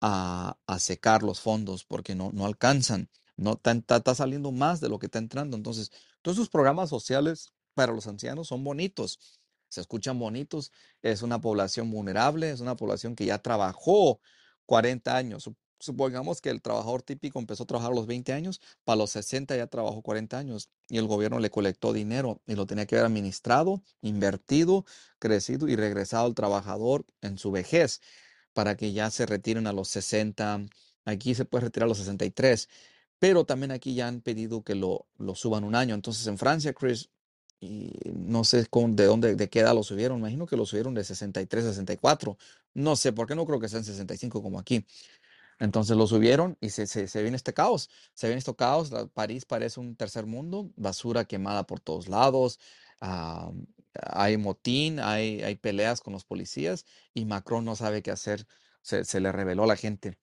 a, 0.00 0.78
secar 0.78 1.22
los 1.22 1.40
fondos 1.40 1.84
porque 1.84 2.14
no, 2.14 2.30
no 2.32 2.46
alcanzan. 2.46 3.08
No 3.36 3.52
está, 3.52 3.96
está 3.96 4.14
saliendo 4.14 4.52
más 4.52 4.80
de 4.80 4.88
lo 4.88 4.98
que 4.98 5.06
está 5.06 5.18
entrando. 5.18 5.56
Entonces, 5.56 5.90
todos 6.22 6.36
esos 6.36 6.50
programas 6.50 6.90
sociales 6.90 7.52
para 7.74 7.92
los 7.92 8.06
ancianos 8.06 8.48
son 8.48 8.62
bonitos 8.64 9.18
se 9.70 9.80
escuchan 9.80 10.18
bonitos, 10.18 10.72
es 11.00 11.22
una 11.22 11.40
población 11.40 11.90
vulnerable, 11.90 12.50
es 12.50 12.60
una 12.60 12.76
población 12.76 13.14
que 13.16 13.24
ya 13.24 13.38
trabajó 13.38 14.20
40 14.66 15.16
años. 15.16 15.50
Supongamos 15.80 16.42
que 16.42 16.50
el 16.50 16.60
trabajador 16.60 17.02
típico 17.02 17.38
empezó 17.38 17.62
a 17.64 17.66
trabajar 17.66 17.92
a 17.92 17.94
los 17.94 18.06
20 18.06 18.32
años, 18.34 18.60
para 18.84 18.96
los 18.96 19.10
60 19.10 19.56
ya 19.56 19.66
trabajó 19.66 20.02
40 20.02 20.38
años 20.38 20.68
y 20.88 20.98
el 20.98 21.06
gobierno 21.06 21.40
le 21.40 21.50
colectó 21.50 21.94
dinero 21.94 22.42
y 22.46 22.54
lo 22.54 22.66
tenía 22.66 22.86
que 22.86 22.96
haber 22.96 23.06
administrado, 23.06 23.82
invertido, 24.02 24.84
crecido 25.18 25.68
y 25.68 25.76
regresado 25.76 26.26
al 26.26 26.34
trabajador 26.34 27.06
en 27.22 27.38
su 27.38 27.50
vejez 27.50 28.02
para 28.52 28.76
que 28.76 28.92
ya 28.92 29.10
se 29.10 29.24
retiren 29.24 29.66
a 29.66 29.72
los 29.72 29.88
60. 29.88 30.66
Aquí 31.06 31.34
se 31.34 31.46
puede 31.46 31.64
retirar 31.64 31.86
a 31.86 31.88
los 31.88 31.98
63, 31.98 32.68
pero 33.18 33.44
también 33.44 33.70
aquí 33.70 33.94
ya 33.94 34.06
han 34.06 34.20
pedido 34.20 34.62
que 34.62 34.74
lo, 34.74 35.06
lo 35.18 35.34
suban 35.34 35.64
un 35.64 35.74
año. 35.74 35.94
Entonces 35.94 36.26
en 36.26 36.36
Francia, 36.36 36.74
Chris, 36.74 37.08
y 37.60 37.92
no 38.14 38.42
sé 38.42 38.66
de 38.70 39.04
dónde, 39.04 39.34
de 39.36 39.50
qué 39.50 39.60
edad 39.60 39.74
lo 39.74 39.82
subieron. 39.82 40.18
Imagino 40.18 40.46
que 40.46 40.56
lo 40.56 40.64
subieron 40.64 40.94
de 40.94 41.04
63 41.04 41.66
a 41.66 41.68
64. 41.70 42.38
No 42.74 42.96
sé, 42.96 43.12
por 43.12 43.26
qué 43.26 43.34
no 43.34 43.44
creo 43.46 43.60
que 43.60 43.68
sean 43.68 43.84
65 43.84 44.42
como 44.42 44.58
aquí. 44.58 44.86
Entonces 45.60 45.96
lo 45.96 46.06
subieron 46.06 46.56
y 46.60 46.70
se, 46.70 46.86
se, 46.86 47.22
viene 47.22 47.36
este 47.36 47.54
caos. 47.54 47.90
Se 48.14 48.26
viene 48.26 48.38
este 48.38 48.54
caos. 48.56 48.90
París 49.14 49.44
parece 49.44 49.78
un 49.78 49.94
tercer 49.94 50.26
mundo, 50.26 50.72
basura 50.76 51.24
quemada 51.26 51.66
por 51.66 51.80
todos 51.80 52.08
lados. 52.08 52.58
hay 53.94 54.36
motín, 54.38 55.00
hay, 55.00 55.42
hay 55.42 55.56
peleas 55.56 56.00
con 56.00 56.12
los 56.12 56.24
policías 56.24 56.86
y 57.14 57.24
Macron 57.26 57.64
no 57.64 57.76
sabe 57.76 58.02
qué 58.02 58.10
hacer. 58.10 58.46
Se, 58.82 59.04
se 59.04 59.20
le 59.20 59.30
reveló 59.30 59.64
a 59.64 59.66
la 59.68 59.76
gente. 59.76 60.18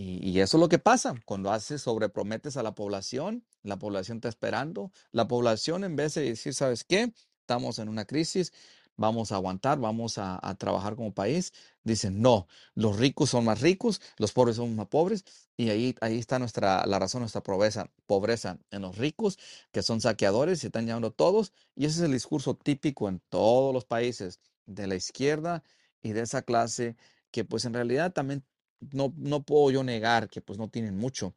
Y, 0.00 0.38
eso 0.38 0.58
es 0.58 0.60
lo 0.60 0.68
que 0.68 0.78
pasa 0.78 1.16
cuando 1.24 1.50
haces, 1.50 1.82
sobreprometes 1.82 2.56
a 2.56 2.62
la 2.62 2.72
población, 2.72 3.44
la 3.64 3.80
población 3.80 4.18
está 4.18 4.28
esperando, 4.28 4.92
la 5.10 5.26
población 5.26 5.82
en 5.82 5.96
vez 5.96 6.14
de 6.14 6.22
decir, 6.22 6.54
¿sabes 6.54 6.84
qué? 6.84 7.12
Estamos 7.40 7.80
en 7.80 7.88
una 7.88 8.04
crisis, 8.04 8.52
vamos 8.98 9.32
a 9.32 9.36
aguantar, 9.36 9.78
vamos 9.78 10.18
a, 10.18 10.38
trabajar 10.58 10.96
como 10.96 11.14
país, 11.14 11.52
dicen, 11.84 12.20
no, 12.20 12.46
los 12.74 12.98
ricos 12.98 13.30
son 13.30 13.44
más 13.46 13.62
ricos, 13.62 14.02
los 14.18 14.32
pobres 14.32 14.56
son 14.56 14.76
más 14.76 14.88
pobres, 14.88 15.24
y 15.56 15.70
ahí, 15.70 15.94
ahí 16.02 16.18
está 16.18 16.38
nuestra, 16.38 16.84
la 16.86 16.98
razón, 16.98 17.20
nuestra 17.20 17.42
pobreza, 17.42 17.90
pobreza 18.06 18.58
en 18.70 18.82
los 18.82 18.98
ricos, 18.98 19.38
que 19.72 19.82
son 19.82 20.00
saqueadores, 20.02 20.60
se 20.60 20.66
están 20.66 20.84
llevando 20.84 21.12
todos, 21.12 21.52
y 21.74 21.86
ese 21.86 22.00
es 22.00 22.02
el 22.02 22.12
discurso 22.12 22.54
típico 22.54 23.08
en 23.08 23.22
todos 23.30 23.72
los 23.72 23.86
países 23.86 24.40
de 24.66 24.86
la 24.86 24.96
izquierda 24.96 25.62
y 26.02 26.12
de 26.12 26.22
esa 26.22 26.42
clase 26.42 26.96
que 27.30 27.44
pues 27.44 27.64
en 27.64 27.74
realidad 27.74 28.12
también 28.12 28.44
no, 28.92 29.14
no 29.16 29.42
puedo 29.42 29.70
yo 29.70 29.84
negar 29.84 30.28
que 30.28 30.40
pues 30.40 30.58
no 30.58 30.68
tienen 30.68 30.96
mucho 30.96 31.34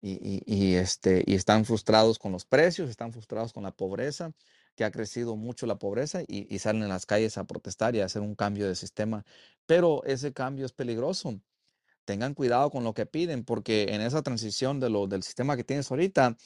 y, 0.00 0.74
este, 0.74 1.24
y 1.26 1.34
están 1.34 1.64
frustrados 1.64 2.18
con 2.18 2.32
los 2.32 2.44
precios, 2.44 2.90
están 2.90 3.12
frustrados 3.12 3.52
con 3.52 3.64
la 3.64 3.72
pobreza, 3.72 4.32
que 4.76 4.84
ha 4.84 4.90
crecido 4.90 5.36
mucho 5.36 5.66
la 5.66 5.78
pobreza 5.78 6.22
y, 6.28 6.58
salen 6.58 6.82
en 6.82 6.90
las 6.90 7.06
calles 7.06 7.38
a 7.38 7.44
protestar 7.44 7.96
y 7.96 8.00
a 8.00 8.04
hacer 8.04 8.22
un 8.22 8.34
cambio 8.36 8.68
de 8.68 8.76
sistema. 8.76 9.24
Pero 9.66 10.04
ese 10.04 10.32
cambio 10.32 10.66
es 10.66 10.72
peligroso. 10.72 11.40
Tengan 12.04 12.34
cuidado 12.34 12.70
con 12.70 12.84
lo 12.84 12.94
que 12.94 13.06
piden 13.06 13.44
porque 13.44 13.86
en 13.90 14.00
esa 14.00 14.22
transición 14.22 14.78
de 14.80 14.90
lo, 14.90 15.06
del 15.08 15.22
sistema 15.22 15.56
que 15.56 15.64
tienes 15.64 15.90
ahorita 15.90 16.36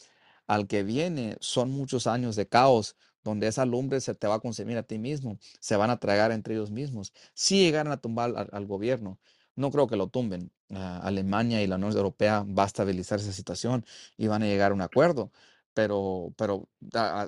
al 0.46 0.66
que 0.66 0.82
viene 0.84 1.37
son 1.40 1.70
muchos 1.70 2.06
años 2.06 2.37
de 2.37 2.49
caos 2.49 2.96
donde 3.25 3.49
esa 3.49 3.66
lumbre 3.66 4.00
se 4.00 4.14
te 4.14 4.26
va 4.26 4.37
a 4.37 4.40
consumir 4.40 4.78
a 4.78 4.82
ti 4.82 4.99
mismo, 4.99 5.38
se 5.60 5.76
van 5.76 5.90
a 5.90 5.99
tragar 5.99 6.32
entre 6.32 6.54
ellos 6.54 6.70
mismos. 6.70 7.12
Si 7.34 7.58
llegaran 7.58 7.92
a 7.92 8.00
tumbar 8.00 8.49
al 8.50 8.66
gobierno, 8.66 9.18
no 9.56 9.70
creo 9.70 9.87
que 9.87 9.96
lo 9.96 10.08
tumben. 10.08 10.50
Ah, 10.70 11.00
Alemania 11.02 11.62
y 11.62 11.66
la 11.66 11.76
Unión 11.76 11.92
Europea 11.92 12.46
va 12.46 12.62
a 12.64 12.66
estabilizar 12.66 13.18
esa 13.18 13.32
situación 13.32 13.84
y 14.16 14.28
van 14.28 14.42
a 14.42 14.46
llegar 14.46 14.70
a 14.72 14.75
un 14.75 14.80
acuerdo. 14.80 15.32
Pero, 15.74 16.32
pero 16.36 16.68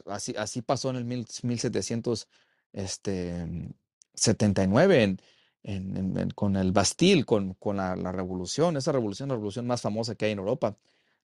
así, 0.06 0.34
así 0.36 0.62
pasó 0.62 0.90
en 0.90 0.96
el 0.96 1.04
1779 1.04 2.26
este, 2.72 3.46
en, 5.64 6.30
con 6.34 6.56
el 6.56 6.72
Bastille, 6.72 7.24
con, 7.24 7.54
con 7.54 7.76
la, 7.76 7.94
revolución, 8.12 8.76
esa 8.76 8.92
revolución, 8.92 9.28
la 9.28 9.36
revolución 9.36 9.66
más 9.66 9.80
famosa 9.80 10.14
que 10.14 10.26
hay 10.26 10.32
en 10.32 10.38
Europa, 10.38 10.76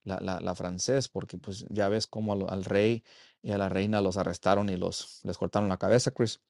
la, 0.03 0.39
la, 0.39 0.55
francés, 0.55 1.09
porque 1.09 1.37
pues 1.37 1.65
ya 1.69 1.89
ves 1.89 2.07
cómo 2.07 2.33
al, 2.33 2.45
al, 2.49 2.63
rey 2.65 3.03
y 3.41 3.51
a 3.51 3.57
la 3.57 3.69
reina 3.69 4.01
los 4.01 4.17
arrestaron 4.17 4.69
y 4.69 4.77
los, 4.77 5.19
les 5.23 5.37
cortaron 5.37 5.69
la 5.69 5.77
cabeza, 5.77 6.11
Chris. 6.11 6.41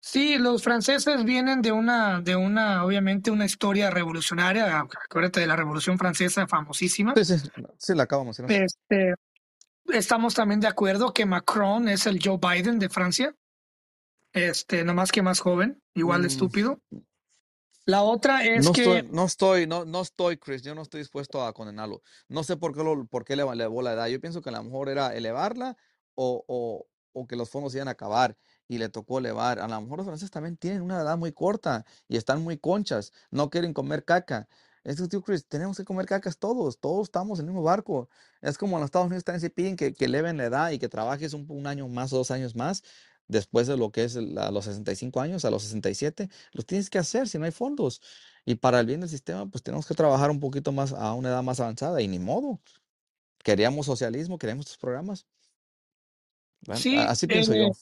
Sí, 0.00 0.38
los 0.38 0.62
franceses 0.62 1.24
vienen 1.24 1.60
de 1.60 1.72
una, 1.72 2.20
de 2.20 2.36
una, 2.36 2.84
obviamente, 2.84 3.30
una 3.30 3.44
historia 3.44 3.90
revolucionaria. 3.90 4.78
Acuérdate 4.80 5.40
de 5.40 5.46
la 5.46 5.56
Revolución 5.56 5.98
Francesa 5.98 6.46
famosísima. 6.46 7.14
Sí, 7.16 7.24
sí, 7.24 7.48
sí 7.78 7.94
la 7.94 8.04
acabamos. 8.04 8.38
Este, 8.38 9.14
estamos 9.86 10.34
también 10.34 10.60
de 10.60 10.68
acuerdo 10.68 11.12
que 11.12 11.26
Macron 11.26 11.88
es 11.88 12.06
el 12.06 12.20
Joe 12.22 12.38
Biden 12.38 12.78
de 12.78 12.88
Francia. 12.88 13.34
Este, 14.32 14.84
más 14.84 15.10
que 15.10 15.22
más 15.22 15.40
joven, 15.40 15.82
igual 15.94 16.22
de 16.22 16.28
mm. 16.28 16.30
estúpido. 16.30 16.80
La 17.84 18.02
otra 18.02 18.44
es 18.44 18.66
no 18.66 18.72
que 18.72 18.82
estoy, 18.82 19.10
no 19.10 19.24
estoy, 19.24 19.66
no, 19.66 19.86
no 19.86 20.02
estoy, 20.02 20.36
Chris, 20.36 20.62
yo 20.62 20.74
no 20.74 20.82
estoy 20.82 21.00
dispuesto 21.00 21.42
a 21.42 21.54
condenarlo. 21.54 22.02
No 22.28 22.44
sé 22.44 22.58
por 22.58 22.74
qué 22.74 22.84
lo, 22.84 23.06
por 23.06 23.24
qué 23.24 23.34
le 23.34 23.42
elevó 23.42 23.80
la 23.80 23.94
edad. 23.94 24.06
Yo 24.08 24.20
pienso 24.20 24.42
que 24.42 24.50
a 24.50 24.52
lo 24.52 24.62
mejor 24.62 24.90
era 24.90 25.16
elevarla 25.16 25.74
o, 26.14 26.44
o, 26.46 26.86
o 27.12 27.26
que 27.26 27.34
los 27.34 27.48
fondos 27.48 27.74
iban 27.74 27.88
a 27.88 27.92
acabar 27.92 28.36
y 28.68 28.78
le 28.78 28.88
tocó 28.88 29.18
elevar. 29.18 29.58
A 29.58 29.66
lo 29.66 29.80
mejor 29.80 29.98
los 29.98 30.06
franceses 30.06 30.30
también 30.30 30.56
tienen 30.56 30.82
una 30.82 31.00
edad 31.00 31.18
muy 31.18 31.32
corta 31.32 31.84
y 32.06 32.16
están 32.16 32.42
muy 32.42 32.58
conchas, 32.58 33.12
no 33.30 33.50
quieren 33.50 33.72
comer 33.74 34.04
caca. 34.04 34.48
Es 34.84 35.00
que, 35.00 35.08
tío 35.08 35.22
Chris, 35.22 35.46
tenemos 35.46 35.76
que 35.76 35.84
comer 35.84 36.06
cacas 36.06 36.38
todos, 36.38 36.78
todos 36.78 37.08
estamos 37.08 37.38
en 37.38 37.46
el 37.46 37.50
mismo 37.50 37.62
barco. 37.62 38.08
Es 38.40 38.56
como 38.56 38.76
en 38.76 38.80
los 38.80 38.88
Estados 38.88 39.08
Unidos 39.08 39.24
también 39.24 39.40
se 39.40 39.50
piden 39.50 39.76
que, 39.76 39.92
que 39.92 40.04
eleven 40.04 40.36
la 40.36 40.44
edad 40.44 40.70
y 40.70 40.78
que 40.78 40.88
trabajes 40.88 41.34
un, 41.34 41.44
un, 41.48 41.66
año 41.66 41.88
más 41.88 42.12
o 42.12 42.18
dos 42.18 42.30
años 42.30 42.54
más 42.54 42.82
después 43.26 43.66
de 43.66 43.76
lo 43.76 43.90
que 43.92 44.04
es 44.04 44.16
a 44.16 44.50
los 44.50 44.64
65 44.64 45.20
años, 45.20 45.44
a 45.44 45.50
los 45.50 45.62
67. 45.64 46.30
Los 46.52 46.64
tienes 46.64 46.88
que 46.90 46.98
hacer 46.98 47.28
si 47.28 47.38
no 47.38 47.44
hay 47.44 47.50
fondos. 47.50 48.00
Y 48.44 48.54
para 48.54 48.80
el 48.80 48.86
bien 48.86 49.00
del 49.00 49.10
sistema, 49.10 49.46
pues 49.46 49.62
tenemos 49.62 49.86
que 49.86 49.94
trabajar 49.94 50.30
un 50.30 50.40
poquito 50.40 50.72
más 50.72 50.92
a 50.92 51.12
una 51.12 51.28
edad 51.28 51.42
más 51.42 51.60
avanzada 51.60 52.00
y 52.00 52.08
ni 52.08 52.18
modo. 52.18 52.60
Queríamos 53.44 53.86
socialismo, 53.86 54.38
queríamos 54.38 54.66
estos 54.66 54.78
programas. 54.78 55.26
sí, 56.74 56.96
así 56.96 57.26
pienso 57.26 57.54
yo. 57.54 57.72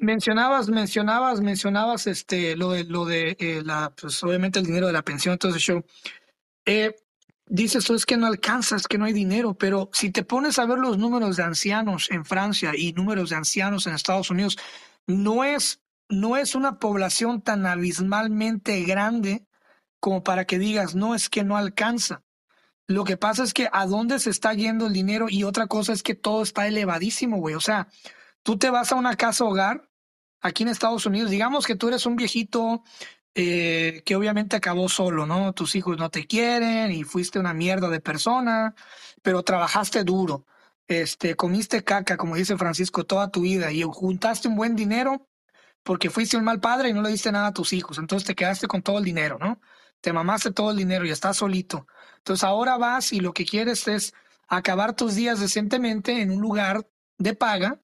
Mencionabas, 0.00 0.68
mencionabas, 0.68 1.40
mencionabas 1.40 2.06
este 2.06 2.54
lo 2.56 2.70
de 2.70 2.84
lo 2.84 3.04
de 3.04 3.36
eh, 3.40 3.62
la, 3.64 3.92
pues 4.00 4.22
obviamente 4.22 4.60
el 4.60 4.66
dinero 4.66 4.86
de 4.86 4.92
la 4.92 5.02
pensión, 5.02 5.36
ese 5.42 5.58
show. 5.58 5.84
Eh, 6.64 6.94
dices 7.46 7.84
tú 7.84 7.94
es 7.94 8.06
que 8.06 8.16
no 8.16 8.26
alcanzas, 8.26 8.86
que 8.86 8.96
no 8.96 9.06
hay 9.06 9.12
dinero, 9.12 9.54
pero 9.54 9.90
si 9.92 10.10
te 10.10 10.22
pones 10.22 10.60
a 10.60 10.66
ver 10.66 10.78
los 10.78 10.98
números 10.98 11.36
de 11.36 11.42
ancianos 11.42 12.12
en 12.12 12.24
Francia 12.24 12.72
y 12.76 12.92
números 12.92 13.30
de 13.30 13.36
ancianos 13.36 13.88
en 13.88 13.94
Estados 13.94 14.30
Unidos, 14.30 14.56
no 15.08 15.42
es, 15.42 15.80
no 16.08 16.36
es 16.36 16.54
una 16.54 16.78
población 16.78 17.42
tan 17.42 17.66
abismalmente 17.66 18.82
grande 18.84 19.46
como 19.98 20.22
para 20.22 20.44
que 20.44 20.60
digas, 20.60 20.94
no, 20.94 21.16
es 21.16 21.28
que 21.28 21.42
no 21.42 21.56
alcanza. 21.56 22.22
Lo 22.86 23.04
que 23.04 23.16
pasa 23.16 23.42
es 23.42 23.52
que 23.52 23.68
a 23.72 23.86
dónde 23.86 24.20
se 24.20 24.30
está 24.30 24.54
yendo 24.54 24.86
el 24.86 24.92
dinero 24.92 25.26
y 25.28 25.42
otra 25.42 25.66
cosa 25.66 25.92
es 25.92 26.04
que 26.04 26.14
todo 26.14 26.42
está 26.42 26.68
elevadísimo, 26.68 27.38
güey. 27.38 27.54
O 27.54 27.60
sea, 27.60 27.88
tú 28.42 28.58
te 28.58 28.70
vas 28.70 28.92
a 28.92 28.96
una 28.96 29.16
casa 29.16 29.44
hogar 29.44 29.88
aquí 30.40 30.62
en 30.62 30.70
Estados 30.70 31.06
Unidos, 31.06 31.30
digamos 31.30 31.66
que 31.66 31.76
tú 31.76 31.88
eres 31.88 32.06
un 32.06 32.16
viejito 32.16 32.82
eh, 33.34 34.02
que 34.04 34.16
obviamente 34.16 34.56
acabó 34.56 34.88
solo, 34.88 35.26
¿no? 35.26 35.52
Tus 35.52 35.76
hijos 35.76 35.96
no 35.98 36.10
te 36.10 36.26
quieren 36.26 36.90
y 36.90 37.04
fuiste 37.04 37.38
una 37.38 37.54
mierda 37.54 37.88
de 37.88 38.00
persona, 38.00 38.74
pero 39.22 39.42
trabajaste 39.42 40.04
duro, 40.04 40.44
este, 40.88 41.36
comiste 41.36 41.84
caca, 41.84 42.16
como 42.16 42.36
dice 42.36 42.56
Francisco, 42.56 43.04
toda 43.04 43.30
tu 43.30 43.42
vida 43.42 43.70
y 43.72 43.82
juntaste 43.82 44.48
un 44.48 44.56
buen 44.56 44.74
dinero 44.74 45.28
porque 45.82 46.10
fuiste 46.10 46.36
un 46.36 46.44
mal 46.44 46.60
padre 46.60 46.88
y 46.88 46.92
no 46.92 47.02
le 47.02 47.10
diste 47.10 47.30
nada 47.32 47.48
a 47.48 47.52
tus 47.52 47.72
hijos, 47.72 47.98
entonces 47.98 48.26
te 48.26 48.34
quedaste 48.34 48.66
con 48.66 48.82
todo 48.82 48.98
el 48.98 49.04
dinero, 49.04 49.38
¿no? 49.38 49.60
Te 50.00 50.12
mamaste 50.12 50.52
todo 50.52 50.70
el 50.70 50.76
dinero 50.76 51.04
y 51.06 51.10
estás 51.10 51.38
solito. 51.38 51.86
Entonces 52.18 52.44
ahora 52.44 52.76
vas 52.76 53.12
y 53.12 53.20
lo 53.20 53.32
que 53.32 53.44
quieres 53.44 53.88
es 53.88 54.14
acabar 54.48 54.94
tus 54.94 55.14
días 55.14 55.40
decentemente 55.40 56.22
en 56.22 56.30
un 56.30 56.40
lugar 56.40 56.88
de 57.18 57.34
paga 57.34 57.80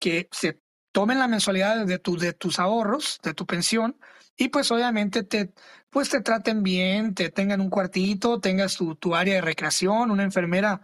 que 0.00 0.28
se 0.32 0.60
tomen 0.92 1.18
la 1.20 1.28
mensualidad 1.28 1.86
de, 1.86 1.98
tu, 1.98 2.16
de 2.16 2.32
tus 2.32 2.58
ahorros, 2.58 3.20
de 3.22 3.34
tu 3.34 3.46
pensión, 3.46 3.96
y 4.36 4.48
pues 4.48 4.70
obviamente 4.72 5.22
te, 5.22 5.52
pues 5.90 6.08
te 6.08 6.20
traten 6.20 6.62
bien, 6.62 7.14
te 7.14 7.30
tengan 7.30 7.60
un 7.60 7.70
cuartito, 7.70 8.40
tengas 8.40 8.76
tu, 8.76 8.96
tu 8.96 9.14
área 9.14 9.34
de 9.36 9.40
recreación, 9.42 10.10
una 10.10 10.24
enfermera 10.24 10.80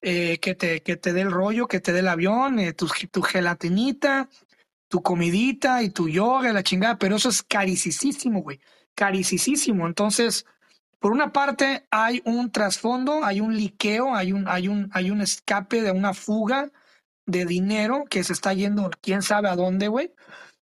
eh, 0.00 0.38
que, 0.38 0.54
te, 0.54 0.82
que 0.82 0.96
te 0.96 1.12
dé 1.12 1.22
el 1.22 1.30
rollo, 1.30 1.66
que 1.68 1.80
te 1.80 1.92
dé 1.92 2.00
el 2.00 2.08
avión, 2.08 2.58
eh, 2.58 2.72
tu, 2.72 2.88
tu 3.10 3.22
gelatinita, 3.22 4.28
tu 4.88 5.02
comidita 5.02 5.82
y 5.82 5.90
tu 5.90 6.08
yoga, 6.08 6.52
la 6.52 6.62
chingada, 6.62 6.98
pero 6.98 7.16
eso 7.16 7.28
es 7.30 7.42
caricísimo, 7.42 8.42
güey, 8.42 8.60
caricísimo. 8.94 9.86
Entonces, 9.86 10.46
por 10.98 11.12
una 11.12 11.32
parte 11.32 11.86
hay 11.90 12.22
un 12.24 12.52
trasfondo, 12.52 13.24
hay 13.24 13.40
un 13.40 13.56
liqueo, 13.56 14.14
hay 14.14 14.32
un, 14.32 14.46
hay 14.48 14.68
un, 14.68 14.90
hay 14.92 15.10
un 15.10 15.20
escape 15.20 15.82
de 15.82 15.92
una 15.92 16.14
fuga 16.14 16.70
de 17.26 17.46
dinero 17.46 18.04
que 18.08 18.24
se 18.24 18.32
está 18.32 18.52
yendo 18.52 18.90
quién 19.00 19.22
sabe 19.22 19.48
a 19.48 19.56
dónde, 19.56 19.88
güey. 19.88 20.12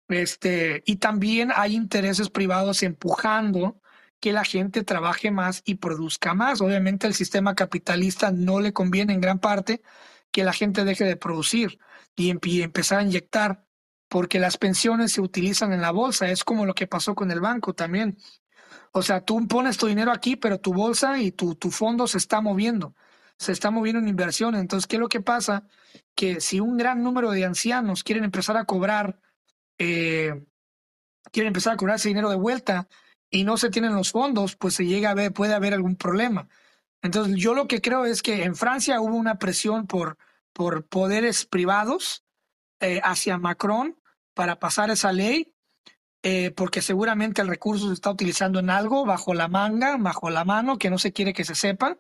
Este, 0.09 0.83
y 0.87 0.97
también 0.97 1.51
hay 1.55 1.75
intereses 1.75 2.31
privados 2.31 2.83
empujando 2.83 3.81
que 4.21 4.33
la 4.33 4.45
gente 4.45 4.85
trabaje 4.85 5.31
más 5.31 5.63
y 5.65 5.77
produzca 5.77 6.35
más. 6.35 6.61
Obviamente 6.61 7.07
el 7.07 7.15
sistema 7.15 7.55
capitalista 7.55 8.31
no 8.31 8.61
le 8.61 8.73
conviene 8.73 9.13
en 9.15 9.21
gran 9.21 9.39
parte 9.39 9.83
que 10.31 10.45
la 10.45 10.53
gente 10.53 10.85
deje 10.85 11.05
de 11.05 11.17
producir 11.17 11.79
y, 12.17 12.31
empezar 12.63 13.01
a 13.01 13.03
inyectar, 13.03 13.65
porque 14.09 14.39
las 14.39 14.57
pensiones 14.57 15.13
se 15.13 15.21
utilizan 15.21 15.73
en 15.73 15.81
la 15.81 15.91
bolsa. 15.91 16.29
Es 16.31 16.45
como 16.45 16.67
lo 16.67 16.75
que 16.75 16.87
pasó 16.87 17.15
con 17.15 17.31
el 17.31 17.41
banco 17.41 17.75
también. 17.75 18.17
O 18.93 19.03
sea, 19.03 19.21
tú 19.25 19.47
pones 19.49 19.77
tu 19.77 19.87
dinero 19.87 20.13
aquí, 20.13 20.37
pero 20.37 20.59
tu 20.59 20.73
bolsa 20.73 21.19
y 21.19 21.33
tu, 21.33 21.55
tu 21.57 21.71
fondo 21.71 22.07
se 22.07 22.19
está 22.19 22.41
moviendo 22.41 22.95
se 23.39 23.53
está 23.53 23.71
moviendo 23.71 24.01
en 24.01 24.09
inversión. 24.09 24.55
Entonces, 24.55 24.87
¿qué 24.87 24.97
es 24.97 25.01
lo 25.01 25.09
que 25.09 25.21
pasa? 25.21 25.67
Que 26.15 26.41
si 26.41 26.61
un 26.61 26.77
gran 26.77 27.03
número 27.03 27.31
de 27.31 27.45
ancianos 27.45 28.03
quieren 28.05 28.25
empezar 28.25 28.57
a 28.57 28.65
cobrar, 28.65 29.21
eh, 29.79 30.45
quieren 31.33 31.49
empezar 31.49 31.75
a 31.75 31.77
cobrar 31.77 31.97
ese 31.97 32.09
dinero 32.09 32.31
de 32.31 32.37
vuelta 32.37 32.89
y 33.31 33.45
no 33.45 33.57
se 33.57 33.71
tienen 33.71 33.95
los 33.95 34.13
fondos, 34.13 34.57
pues 34.57 34.75
se 34.75 34.87
llega 34.87 35.11
a 35.11 35.15
ver, 35.15 35.33
puede 35.33 35.55
haber 35.55 35.75
algún 35.75 35.97
problema. 35.97 36.49
Entonces, 37.03 37.37
yo 37.37 37.55
lo 37.55 37.67
que 37.67 37.81
creo 37.81 38.05
es 38.05 38.23
que 38.23 38.45
en 38.45 38.55
Francia 38.55 39.01
hubo 39.01 39.17
una 39.17 39.39
presión 39.39 39.87
por, 39.87 40.17
por 40.53 40.87
poderes 40.87 41.45
privados 41.45 42.25
eh, 42.81 43.01
hacia 43.05 43.39
Macron 43.39 43.99
para 44.35 44.59
pasar 44.59 44.91
esa 44.91 45.13
ley 45.13 45.54
eh, 46.27 46.53
porque 46.53 46.81
seguramente 46.81 47.43
el 47.43 47.49
recurso 47.49 47.89
se 47.89 47.93
está 47.93 48.11
utilizando 48.11 48.59
en 48.59 48.71
algo 48.71 49.05
bajo 49.05 49.35
la 49.35 49.47
manga, 49.47 49.99
bajo 49.99 50.31
la 50.31 50.47
mano, 50.47 50.79
que 50.79 50.89
no 50.89 50.97
se 50.97 51.13
quiere 51.13 51.35
que 51.35 51.45
se 51.45 51.55
sepa. 51.55 51.99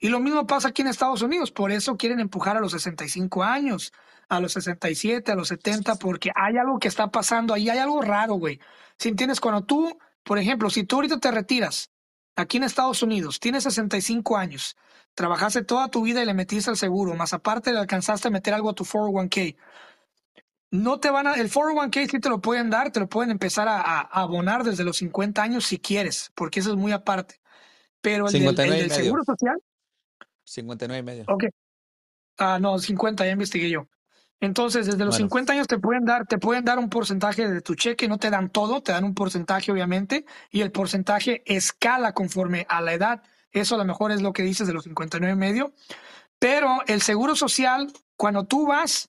Y 0.00 0.08
lo 0.08 0.18
mismo 0.18 0.46
pasa 0.46 0.68
aquí 0.68 0.80
en 0.80 0.88
Estados 0.88 1.20
Unidos, 1.20 1.50
por 1.52 1.70
eso 1.70 1.98
quieren 1.98 2.18
empujar 2.18 2.56
a 2.56 2.60
los 2.60 2.72
65 2.72 3.44
años, 3.44 3.92
a 4.30 4.40
los 4.40 4.54
67, 4.54 5.30
a 5.30 5.34
los 5.34 5.48
70, 5.48 5.96
porque 5.96 6.30
hay 6.34 6.56
algo 6.56 6.78
que 6.78 6.88
está 6.88 7.10
pasando 7.10 7.52
ahí, 7.52 7.68
hay 7.68 7.76
algo 7.76 8.00
raro, 8.00 8.36
güey. 8.36 8.58
Si 8.98 9.10
entiendes, 9.10 9.40
cuando 9.40 9.62
tú, 9.62 9.98
por 10.22 10.38
ejemplo, 10.38 10.70
si 10.70 10.84
tú 10.84 10.96
ahorita 10.96 11.20
te 11.20 11.30
retiras 11.30 11.90
aquí 12.34 12.56
en 12.56 12.64
Estados 12.64 13.02
Unidos, 13.02 13.40
tienes 13.40 13.64
65 13.64 14.38
años, 14.38 14.78
trabajaste 15.14 15.62
toda 15.62 15.88
tu 15.88 16.00
vida 16.00 16.22
y 16.22 16.26
le 16.26 16.32
metiste 16.32 16.70
al 16.70 16.78
seguro, 16.78 17.14
más 17.14 17.34
aparte 17.34 17.72
le 17.74 17.78
alcanzaste 17.80 18.28
a 18.28 18.30
meter 18.30 18.54
algo 18.54 18.70
a 18.70 18.74
tu 18.74 18.84
401k, 18.84 19.56
no 20.70 20.98
te 21.00 21.10
van 21.10 21.26
a, 21.26 21.34
el 21.34 21.50
401k 21.50 22.10
sí 22.10 22.20
te 22.20 22.28
lo 22.28 22.40
pueden 22.40 22.70
dar, 22.70 22.90
te 22.90 23.00
lo 23.00 23.08
pueden 23.08 23.30
empezar 23.30 23.68
a, 23.68 24.00
abonar 24.00 24.64
desde 24.64 24.84
los 24.84 24.96
50 24.98 25.42
años 25.42 25.64
si 25.64 25.78
quieres, 25.78 26.32
porque 26.34 26.60
eso 26.60 26.70
es 26.70 26.76
muy 26.76 26.92
aparte. 26.92 27.40
Pero 28.00 28.28
el, 28.28 28.54
del, 28.54 28.90
seguro 28.90 29.24
social. 29.24 29.56
59 30.44 30.98
y 30.98 31.02
medio. 31.02 31.24
Ok. 31.28 31.44
Ah, 32.38 32.58
no, 32.60 32.78
50, 32.78 33.24
ya 33.24 33.32
investigué 33.32 33.70
yo. 33.70 33.88
Entonces, 34.38 34.86
desde 34.86 35.04
los 35.04 35.16
50 35.16 35.54
años 35.54 35.66
te 35.66 35.78
pueden 35.78 36.04
dar, 36.04 36.26
te 36.26 36.38
pueden 36.38 36.64
dar 36.64 36.78
un 36.78 36.90
porcentaje 36.90 37.48
de 37.48 37.62
tu 37.62 37.74
cheque, 37.74 38.06
no 38.06 38.18
te 38.18 38.28
dan 38.28 38.50
todo, 38.50 38.82
te 38.82 38.92
dan 38.92 39.04
un 39.04 39.14
porcentaje, 39.14 39.72
obviamente, 39.72 40.26
y 40.50 40.60
el 40.60 40.70
porcentaje 40.70 41.42
escala 41.46 42.12
conforme 42.12 42.66
a 42.68 42.82
la 42.82 42.92
edad. 42.92 43.22
Eso 43.50 43.76
a 43.76 43.78
lo 43.78 43.86
mejor 43.86 44.12
es 44.12 44.20
lo 44.20 44.34
que 44.34 44.42
dices 44.42 44.66
de 44.66 44.74
los 44.74 44.84
59 44.84 45.32
y 45.32 45.36
medio. 45.36 45.72
Pero 46.38 46.80
el 46.86 47.00
seguro 47.00 47.34
social, 47.34 47.90
cuando 48.16 48.44
tú 48.44 48.66
vas 48.66 49.08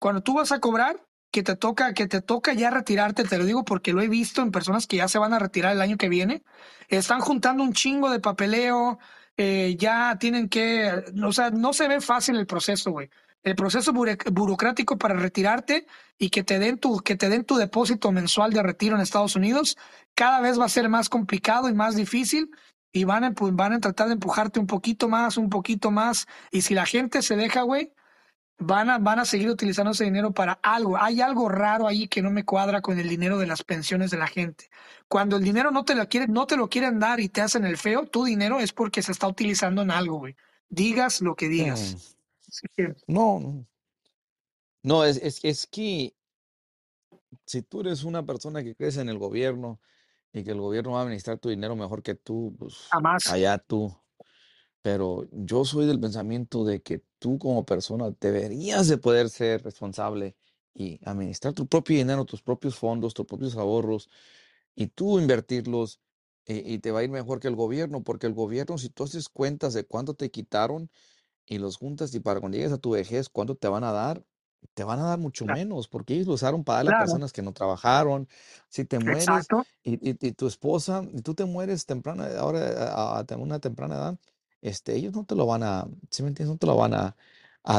cuando 0.00 0.22
tú 0.22 0.34
vas 0.34 0.50
a 0.50 0.58
cobrar, 0.58 1.06
que 1.30 1.44
te 1.44 1.54
toca, 1.54 1.94
que 1.94 2.08
te 2.08 2.22
toca 2.22 2.54
ya 2.54 2.70
retirarte, 2.70 3.22
te 3.22 3.38
lo 3.38 3.44
digo 3.44 3.64
porque 3.64 3.92
lo 3.92 4.02
he 4.02 4.08
visto 4.08 4.42
en 4.42 4.50
personas 4.50 4.88
que 4.88 4.96
ya 4.96 5.06
se 5.06 5.18
van 5.18 5.32
a 5.32 5.38
retirar 5.38 5.72
el 5.72 5.80
año 5.80 5.96
que 5.96 6.08
viene, 6.08 6.42
están 6.88 7.20
juntando 7.20 7.62
un 7.62 7.72
chingo 7.72 8.10
de 8.10 8.18
papeleo, 8.18 8.98
eh, 9.36 9.76
ya 9.78 10.16
tienen 10.18 10.48
que, 10.48 10.90
o 11.24 11.32
sea, 11.32 11.50
no 11.50 11.72
se 11.72 11.86
ve 11.86 12.00
fácil 12.00 12.36
el 12.36 12.46
proceso, 12.46 12.90
güey. 12.90 13.10
El 13.42 13.54
proceso 13.54 13.92
burocrático 13.92 14.98
para 14.98 15.14
retirarte 15.14 15.86
y 16.18 16.28
que 16.28 16.44
te 16.44 16.58
den 16.58 16.78
tu, 16.78 16.98
que 16.98 17.16
te 17.16 17.30
den 17.30 17.44
tu 17.44 17.56
depósito 17.56 18.12
mensual 18.12 18.52
de 18.52 18.62
retiro 18.62 18.96
en 18.96 19.00
Estados 19.00 19.36
Unidos, 19.36 19.78
cada 20.14 20.40
vez 20.40 20.60
va 20.60 20.66
a 20.66 20.68
ser 20.68 20.90
más 20.90 21.08
complicado 21.08 21.68
y 21.70 21.72
más 21.72 21.96
difícil 21.96 22.50
y 22.92 23.04
van 23.04 23.24
a, 23.24 23.32
van 23.34 23.72
a 23.72 23.80
tratar 23.80 24.08
de 24.08 24.14
empujarte 24.14 24.60
un 24.60 24.66
poquito 24.66 25.08
más, 25.08 25.38
un 25.38 25.48
poquito 25.48 25.90
más. 25.90 26.26
Y 26.50 26.62
si 26.62 26.74
la 26.74 26.84
gente 26.84 27.22
se 27.22 27.36
deja, 27.36 27.62
güey, 27.62 27.94
van 28.60 28.90
a, 28.90 28.98
van 28.98 29.18
a 29.18 29.24
seguir 29.24 29.48
utilizando 29.48 29.90
ese 29.90 30.04
dinero 30.04 30.32
para 30.32 30.52
algo. 30.62 30.96
Hay 30.96 31.20
algo 31.20 31.48
raro 31.48 31.88
ahí 31.88 32.06
que 32.06 32.22
no 32.22 32.30
me 32.30 32.44
cuadra 32.44 32.80
con 32.80 32.98
el 32.98 33.08
dinero 33.08 33.38
de 33.38 33.46
las 33.46 33.64
pensiones 33.64 34.10
de 34.10 34.18
la 34.18 34.26
gente. 34.26 34.70
Cuando 35.08 35.36
el 35.36 35.42
dinero 35.42 35.70
no 35.70 35.84
te 35.84 35.94
lo 35.94 36.08
quieren, 36.08 36.32
no 36.32 36.46
te 36.46 36.56
lo 36.56 36.68
quieren 36.68 37.00
dar 37.00 37.18
y 37.18 37.28
te 37.28 37.40
hacen 37.40 37.64
el 37.64 37.76
feo, 37.76 38.06
tu 38.06 38.24
dinero 38.24 38.60
es 38.60 38.72
porque 38.72 39.02
se 39.02 39.12
está 39.12 39.26
utilizando 39.26 39.82
en 39.82 39.90
algo, 39.90 40.18
güey. 40.18 40.36
Digas 40.68 41.20
lo 41.20 41.34
que 41.34 41.48
digas. 41.48 42.16
Mm. 42.76 42.82
No, 43.06 43.66
no, 44.82 45.04
es, 45.04 45.16
es, 45.16 45.40
es 45.42 45.66
que 45.66 46.14
si 47.46 47.62
tú 47.62 47.80
eres 47.80 48.04
una 48.04 48.24
persona 48.24 48.62
que 48.62 48.74
crece 48.74 49.00
en 49.00 49.08
el 49.08 49.18
gobierno 49.18 49.80
y 50.32 50.44
que 50.44 50.50
el 50.50 50.60
gobierno 50.60 50.92
va 50.92 51.00
a 51.00 51.02
administrar 51.02 51.38
tu 51.38 51.48
dinero 51.48 51.74
mejor 51.76 52.02
que 52.02 52.14
tú, 52.14 52.54
pues 52.58 52.88
allá 53.30 53.58
tú. 53.58 53.96
Pero 54.82 55.28
yo 55.32 55.64
soy 55.64 55.86
del 55.86 56.00
pensamiento 56.00 56.64
de 56.64 56.80
que 56.80 57.02
tú 57.18 57.38
como 57.38 57.64
persona 57.64 58.14
deberías 58.20 58.88
de 58.88 58.98
poder 58.98 59.28
ser 59.28 59.62
responsable 59.62 60.36
y 60.74 61.00
administrar 61.04 61.52
tu 61.52 61.66
propio 61.66 61.96
dinero, 61.96 62.24
tus 62.24 62.42
propios 62.42 62.76
fondos, 62.76 63.12
tus 63.12 63.26
propios 63.26 63.56
ahorros 63.56 64.08
y 64.74 64.86
tú 64.86 65.18
invertirlos 65.18 66.00
eh, 66.46 66.62
y 66.64 66.78
te 66.78 66.90
va 66.90 67.00
a 67.00 67.04
ir 67.04 67.10
mejor 67.10 67.40
que 67.40 67.48
el 67.48 67.56
gobierno, 67.56 68.02
porque 68.02 68.26
el 68.26 68.34
gobierno, 68.34 68.78
si 68.78 68.88
tú 68.88 69.04
haces 69.04 69.28
cuentas 69.28 69.74
de 69.74 69.84
cuánto 69.84 70.14
te 70.14 70.30
quitaron 70.30 70.90
y 71.46 71.58
los 71.58 71.76
juntas 71.76 72.14
y 72.14 72.20
para 72.20 72.40
cuando 72.40 72.56
llegues 72.56 72.72
a 72.72 72.78
tu 72.78 72.90
vejez, 72.90 73.28
cuánto 73.28 73.56
te 73.56 73.68
van 73.68 73.84
a 73.84 73.92
dar, 73.92 74.24
te 74.74 74.84
van 74.84 75.00
a 75.00 75.04
dar 75.04 75.18
mucho 75.18 75.46
menos, 75.46 75.88
porque 75.88 76.14
ellos 76.14 76.26
lo 76.26 76.34
usaron 76.34 76.64
para 76.64 76.78
darle 76.78 76.92
a 76.94 76.98
personas 77.00 77.32
que 77.32 77.42
no 77.42 77.52
trabajaron. 77.52 78.28
Si 78.68 78.84
te 78.84 78.98
mueres 78.98 79.26
y, 79.82 79.98
y, 80.10 80.32
tu 80.32 80.46
esposa, 80.46 81.02
y 81.12 81.22
tú 81.22 81.34
te 81.34 81.44
mueres 81.44 81.86
temprana, 81.86 82.28
ahora 82.38 82.92
a 82.92 83.24
una 83.36 83.58
temprana 83.58 83.94
edad, 83.96 84.18
este, 84.62 84.96
ellos 84.96 85.14
no 85.14 85.24
te 85.24 85.34
lo 85.34 85.46
van 85.46 85.62
a, 85.62 85.86
si 86.10 86.22
me 86.22 86.28
entiendes? 86.28 86.52
No 86.52 86.58
te 86.58 86.66
lo 86.66 86.76
van 86.76 86.94
a, 86.94 87.16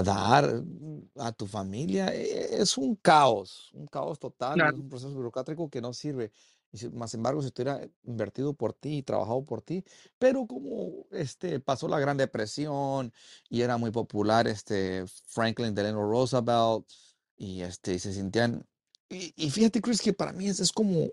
dar 0.04 0.64
mm, 0.64 1.10
a 1.18 1.32
tu 1.32 1.48
familia. 1.48 2.14
E, 2.14 2.62
es 2.62 2.78
un 2.78 2.96
caos, 2.96 3.72
un 3.74 3.88
caos 3.88 4.20
total, 4.20 4.60
es 4.62 4.74
un 4.74 4.90
proceso 4.90 5.14
burocrático 5.14 5.70
que 5.70 5.82
no 5.82 5.94
sirve. 5.94 6.32
Y 6.74 6.88
más 6.90 7.14
embargo, 7.14 7.42
si 7.42 7.48
estuviera 7.48 7.86
invertido 8.04 8.54
por 8.54 8.74
ti 8.74 8.98
y 8.98 9.04
trabajado 9.04 9.44
por 9.44 9.62
ti, 9.62 9.84
pero 10.18 10.48
como 10.48 11.06
este, 11.12 11.60
pasó 11.60 11.88
la 11.88 12.00
Gran 12.00 12.16
Depresión 12.16 13.12
y 13.50 13.62
era 13.62 13.78
muy 13.78 13.92
popular 13.92 14.48
este, 14.48 15.06
Franklin 15.28 15.76
Delano 15.76 16.10
Roosevelt 16.10 16.86
y, 17.36 17.62
este, 17.62 18.00
se 18.00 18.14
sentían... 18.14 18.66
Y, 19.10 19.34
y 19.36 19.50
fíjate, 19.50 19.82
Chris, 19.82 20.02
que 20.02 20.14
para 20.14 20.32
mí 20.32 20.48
es, 20.48 20.62
es 20.62 20.72
como, 20.72 21.10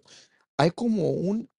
hay 0.56 0.70
como 0.70 1.10
un 1.10 1.50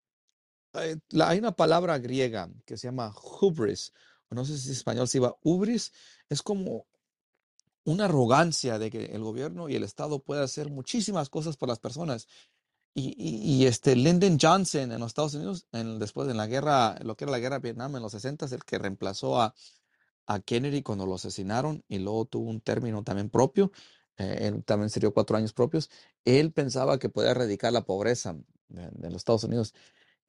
hay 0.74 1.40
una 1.40 1.56
palabra 1.56 1.98
griega 1.98 2.50
que 2.66 2.78
se 2.78 2.88
llama 2.88 3.14
hubris, 3.42 3.94
no 4.30 4.46
sé 4.46 4.58
si 4.58 4.68
en 4.68 4.74
español 4.74 5.08
se 5.08 5.18
iba 5.18 5.36
hubris, 5.44 5.92
es 6.30 6.42
como 6.42 6.86
una 7.84 8.06
arrogancia 8.06 8.78
de 8.78 8.92
que 8.92 9.06
el 9.06 9.24
gobierno 9.24 9.70
y 9.70 9.76
el 9.76 9.84
Estado 9.84 10.20
puede 10.20 10.44
hacer 10.44 10.70
muchísimas 10.70 11.30
cosas 11.30 11.58
por 11.58 11.70
las 11.70 11.80
personas. 11.80 12.28
Y, 12.96 13.66
este 13.66 13.96
Lyndon 13.96 14.38
Johnson 14.42 14.92
en 14.92 15.00
los 15.00 15.10
Estados 15.10 15.34
Unidos, 15.34 15.68
en, 15.72 16.00
después 16.00 16.28
de 16.28 16.34
la 16.34 16.48
guerra, 16.48 16.98
lo 17.02 17.16
que 17.16 17.24
era 17.24 17.32
la 17.32 17.40
guerra 17.40 17.58
de 17.58 17.62
Vietnam 17.62 17.96
en 17.96 18.02
los 18.02 18.12
60, 18.12 18.48
el 18.48 18.66
que 18.66 18.78
reemplazó 18.78 19.42
a, 19.42 19.54
Kennedy 20.46 20.84
cuando 20.84 21.08
lo 21.08 21.16
asesinaron 21.16 21.84
y 21.88 21.98
luego 21.98 22.26
tuvo 22.26 22.50
un 22.52 22.62
término 22.62 23.04
también 23.04 23.32
propio, 23.32 23.72
eh, 24.18 24.38
él 24.42 24.64
también 24.64 24.92
sirvió 24.92 25.12
cuatro 25.12 25.36
años 25.36 25.54
propios, 25.54 25.90
él 26.24 26.52
pensaba 26.52 27.00
que 27.00 27.10
podía 27.10 27.32
erradicar 27.32 27.74
la 27.74 27.84
pobreza 27.84 28.36
de 28.68 29.10
los 29.10 29.16
Estados 29.18 29.46
Unidos. 29.46 29.74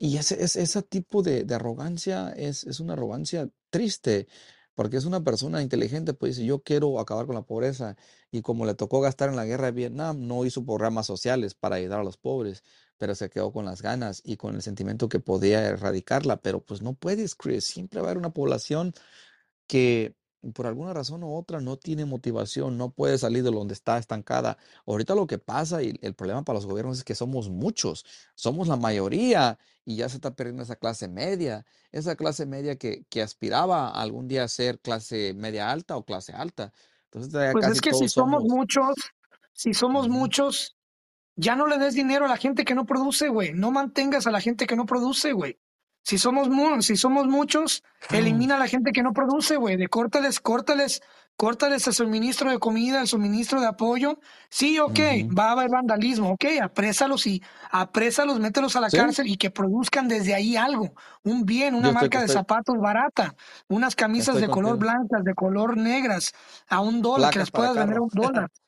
Y 0.02 0.16
ese, 0.16 0.42
ese, 0.42 0.62
ese 0.62 0.82
tipo 0.82 1.22
de, 1.22 1.44
de 1.44 1.54
arrogancia 1.54 2.30
es, 2.30 2.64
es, 2.64 2.80
una 2.80 2.94
arrogancia 2.94 3.50
triste, 3.68 4.28
porque 4.74 4.96
es 4.96 5.04
una 5.04 5.22
persona 5.22 5.60
inteligente, 5.60 6.14
pues 6.14 6.36
dice, 6.36 6.46
yo 6.46 6.62
quiero 6.62 6.98
acabar 7.00 7.26
con 7.26 7.34
la 7.34 7.42
pobreza. 7.42 7.96
Y 8.30 8.40
como 8.40 8.64
le 8.64 8.74
tocó 8.74 9.02
gastar 9.02 9.28
en 9.28 9.36
la 9.36 9.44
guerra 9.44 9.66
de 9.66 9.72
Vietnam, 9.72 10.26
no 10.26 10.46
hizo 10.46 10.64
programas 10.64 11.06
sociales 11.06 11.54
para 11.54 11.76
ayudar 11.76 12.00
a 12.00 12.04
los 12.04 12.16
pobres, 12.16 12.64
pero 12.96 13.14
se 13.14 13.28
quedó 13.28 13.52
con 13.52 13.66
las 13.66 13.82
ganas 13.82 14.22
y 14.24 14.38
con 14.38 14.54
el 14.54 14.62
sentimiento 14.62 15.10
que 15.10 15.20
podía 15.20 15.66
erradicarla. 15.66 16.40
Pero 16.40 16.64
pues 16.64 16.80
no 16.80 16.94
puedes, 16.94 17.34
Chris, 17.34 17.64
siempre 17.64 18.00
va 18.00 18.06
a 18.08 18.10
haber 18.12 18.18
una 18.18 18.32
población 18.32 18.94
que 19.66 20.16
por 20.54 20.66
alguna 20.66 20.92
razón 20.94 21.22
u 21.22 21.34
otra 21.34 21.60
no 21.60 21.76
tiene 21.76 22.04
motivación, 22.06 22.78
no 22.78 22.90
puede 22.90 23.18
salir 23.18 23.42
de 23.44 23.50
donde 23.50 23.74
está 23.74 23.98
estancada. 23.98 24.58
Ahorita 24.86 25.14
lo 25.14 25.26
que 25.26 25.38
pasa 25.38 25.82
y 25.82 25.94
el 26.02 26.14
problema 26.14 26.44
para 26.44 26.56
los 26.58 26.66
gobiernos 26.66 26.98
es 26.98 27.04
que 27.04 27.14
somos 27.14 27.50
muchos, 27.50 28.04
somos 28.34 28.68
la 28.68 28.76
mayoría 28.76 29.58
y 29.84 29.96
ya 29.96 30.08
se 30.08 30.16
está 30.16 30.34
perdiendo 30.34 30.62
esa 30.62 30.76
clase 30.76 31.08
media, 31.08 31.66
esa 31.92 32.16
clase 32.16 32.46
media 32.46 32.76
que, 32.76 33.04
que 33.10 33.22
aspiraba 33.22 33.90
algún 33.90 34.28
día 34.28 34.44
a 34.44 34.48
ser 34.48 34.80
clase 34.80 35.34
media 35.34 35.70
alta 35.70 35.96
o 35.96 36.04
clase 36.04 36.32
alta. 36.32 36.72
Entonces 37.10 37.32
Pues 37.50 37.66
casi 37.66 37.72
es 37.72 37.80
que 37.80 37.94
si 37.94 38.08
somos 38.08 38.42
somos. 38.42 38.44
muchos, 38.44 38.94
si 39.52 39.74
somos 39.74 40.08
muchos, 40.08 40.76
ya 41.36 41.56
no 41.56 41.66
le 41.66 41.78
des 41.78 41.94
dinero 41.94 42.24
a 42.26 42.28
la 42.28 42.36
gente 42.36 42.64
que 42.64 42.74
no 42.74 42.86
produce, 42.86 43.28
güey. 43.28 43.52
No 43.52 43.70
mantengas 43.70 44.26
a 44.26 44.30
la 44.30 44.40
gente 44.40 44.66
que 44.66 44.76
no 44.76 44.86
produce, 44.86 45.32
güey. 45.32 45.58
Si 46.02 46.18
somos, 46.18 46.48
mu- 46.48 46.82
si 46.82 46.96
somos 46.96 47.26
muchos, 47.26 47.82
elimina 48.12 48.56
a 48.56 48.58
la 48.58 48.66
gente 48.68 48.90
que 48.92 49.02
no 49.02 49.12
produce, 49.12 49.56
güey. 49.56 49.76
De 49.76 49.88
córtales, 49.88 50.40
córtales, 50.40 51.02
córtales 51.36 51.86
el 51.86 51.94
suministro 51.94 52.50
de 52.50 52.58
comida, 52.58 53.00
el 53.02 53.06
suministro 53.06 53.60
de 53.60 53.66
apoyo. 53.68 54.18
Sí, 54.48 54.78
ok, 54.78 54.98
va 55.38 55.48
a 55.48 55.52
haber 55.52 55.68
vandalismo, 55.70 56.30
ok, 56.32 56.44
aprésalos 56.62 57.26
y 57.26 57.42
aprésalos, 57.70 58.40
mételos 58.40 58.76
a 58.76 58.80
la 58.80 58.88
Sí, 58.90 58.96
cárcel 58.96 59.28
y 59.28 59.36
que 59.36 59.50
produzcan 59.50 60.08
desde 60.08 60.34
ahí 60.34 60.56
algo, 60.56 60.94
un 61.22 61.44
bien, 61.44 61.74
una 61.74 61.88
yo 61.88 61.94
marca 61.94 62.20
de 62.22 62.28
zapatos 62.28 62.76
barata, 62.78 63.34
unas 63.68 63.94
camisas 63.94 64.26
estoy 64.34 64.42
de 64.42 64.48
color 64.48 64.76
contigo. 64.76 64.92
blancas, 64.92 65.24
de 65.24 65.34
color 65.34 65.76
negras, 65.76 66.32
a 66.68 66.80
un 66.80 67.02
dólar, 67.02 67.30
que 67.30 67.38
las 67.38 67.50
puedas 67.50 67.76
vender 67.76 67.98
a 67.98 68.02
un 68.02 68.10
dólar. 68.12 68.48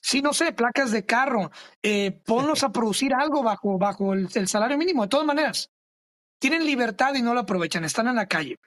Sí, 0.00 0.22
no 0.22 0.32
sé, 0.32 0.52
placas 0.52 0.92
de 0.92 1.04
carro, 1.04 1.50
eh, 1.82 2.12
ponlos 2.26 2.62
a 2.64 2.70
producir 2.70 3.12
algo 3.14 3.42
bajo, 3.42 3.76
bajo 3.76 4.14
el, 4.14 4.28
el 4.34 4.46
salario 4.48 4.78
mínimo. 4.78 5.02
De 5.02 5.08
todas 5.08 5.26
maneras, 5.26 5.70
tienen 6.38 6.66
libertad 6.66 7.14
y 7.14 7.22
no 7.22 7.34
lo 7.34 7.40
aprovechan, 7.40 7.84
están 7.84 8.08
en 8.08 8.16
la 8.16 8.26
calle. 8.26 8.58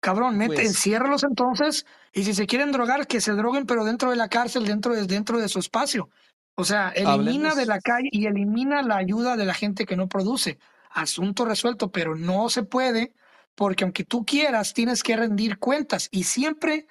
Cabrón, 0.00 0.36
mete, 0.36 0.54
Pues 0.54 0.66
enciérralos 0.68 1.24
entonces 1.24 1.86
y 2.12 2.24
si 2.24 2.34
se 2.34 2.46
quieren 2.46 2.72
drogar, 2.72 3.06
que 3.06 3.20
se 3.20 3.32
droguen, 3.32 3.66
pero 3.66 3.84
dentro 3.84 4.10
de 4.10 4.16
la 4.16 4.28
cárcel, 4.28 4.66
dentro 4.66 4.94
de, 4.94 5.06
dentro 5.06 5.38
de 5.38 5.48
su 5.48 5.58
espacio. 5.58 6.10
O 6.56 6.64
sea, 6.64 6.90
elimina 6.90 7.54
de 7.54 7.66
la 7.66 7.80
calle 7.80 8.08
y 8.12 8.26
elimina 8.26 8.82
la 8.82 8.96
ayuda 8.96 9.36
de 9.36 9.46
la 9.46 9.54
gente 9.54 9.86
que 9.86 9.96
no 9.96 10.08
produce. 10.08 10.58
Asunto 10.90 11.44
resuelto, 11.44 11.90
pero 11.90 12.14
no 12.14 12.48
se 12.48 12.62
puede 12.62 13.12
porque 13.54 13.84
aunque 13.84 14.04
tú 14.04 14.24
quieras, 14.24 14.74
tienes 14.74 15.02
que 15.02 15.16
rendir 15.16 15.58
cuentas 15.58 16.08
y 16.10 16.24
siempre 16.24 16.86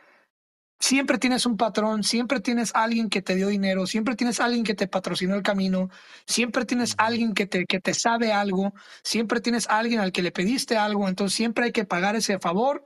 Siempre 0.80 1.18
tienes 1.18 1.46
un 1.46 1.56
patrón, 1.56 2.04
siempre 2.04 2.42
tienes 2.42 2.72
alguien 2.76 3.10
que 3.10 3.22
te 3.22 3.36
dio 3.36 3.48
dinero, 3.48 3.88
siempre 3.88 4.16
tienes 4.16 4.40
alguien 4.40 4.64
que 4.64 4.74
te 4.74 4.88
patrocinó 4.88 5.36
el 5.36 5.42
camino, 5.42 5.90
siempre 6.26 6.66
tienes 6.66 6.96
alguien 6.98 7.34
que 7.34 7.46
te, 7.46 7.66
que 7.66 7.80
te 7.80 7.94
sabe 7.94 8.34
algo, 8.34 8.74
siempre 9.02 9.40
tienes 9.40 9.70
alguien 9.70 10.02
al 10.02 10.12
que 10.12 10.22
le 10.22 10.32
pediste 10.32 10.76
algo, 10.76 11.08
entonces 11.08 11.36
siempre 11.36 11.66
hay 11.66 11.72
que 11.72 11.86
pagar 11.86 12.18
ese 12.18 12.38
favor, 12.38 12.86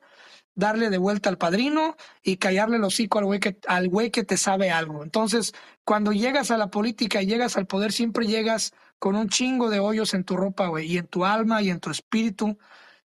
darle 0.54 0.89
de 0.89 0.97
vuelta 0.97 1.30
al 1.30 1.38
padrino 1.38 1.95
y 2.23 2.38
callarle 2.38 2.78
el 2.78 2.84
hocico 2.84 3.19
al 3.19 3.26
güey 3.26 3.39
que, 3.39 3.58
al 3.67 3.89
güey 3.89 4.12
que 4.12 4.23
te 4.23 4.38
sabe 4.38 4.71
algo. 4.71 5.04
Entonces, 5.04 5.54
cuando 5.84 6.12
llegas 6.12 6.52
a 6.52 6.58
la 6.58 6.69
política 6.69 7.21
y 7.21 7.28
llegas 7.28 7.58
al 7.58 7.67
poder, 7.67 7.91
siempre 7.91 8.26
llegas 8.26 8.73
con 9.00 9.15
un 9.15 9.30
chingo 9.30 9.69
de 9.69 9.80
hoyos 9.80 10.13
en 10.13 10.23
tu 10.23 10.36
ropa, 10.36 10.67
güey, 10.67 10.91
y 10.91 10.97
en 10.97 11.08
tu 11.08 11.26
alma 11.26 11.62
y 11.62 11.69
en 11.69 11.80
tu 11.80 11.91
espíritu. 11.91 12.58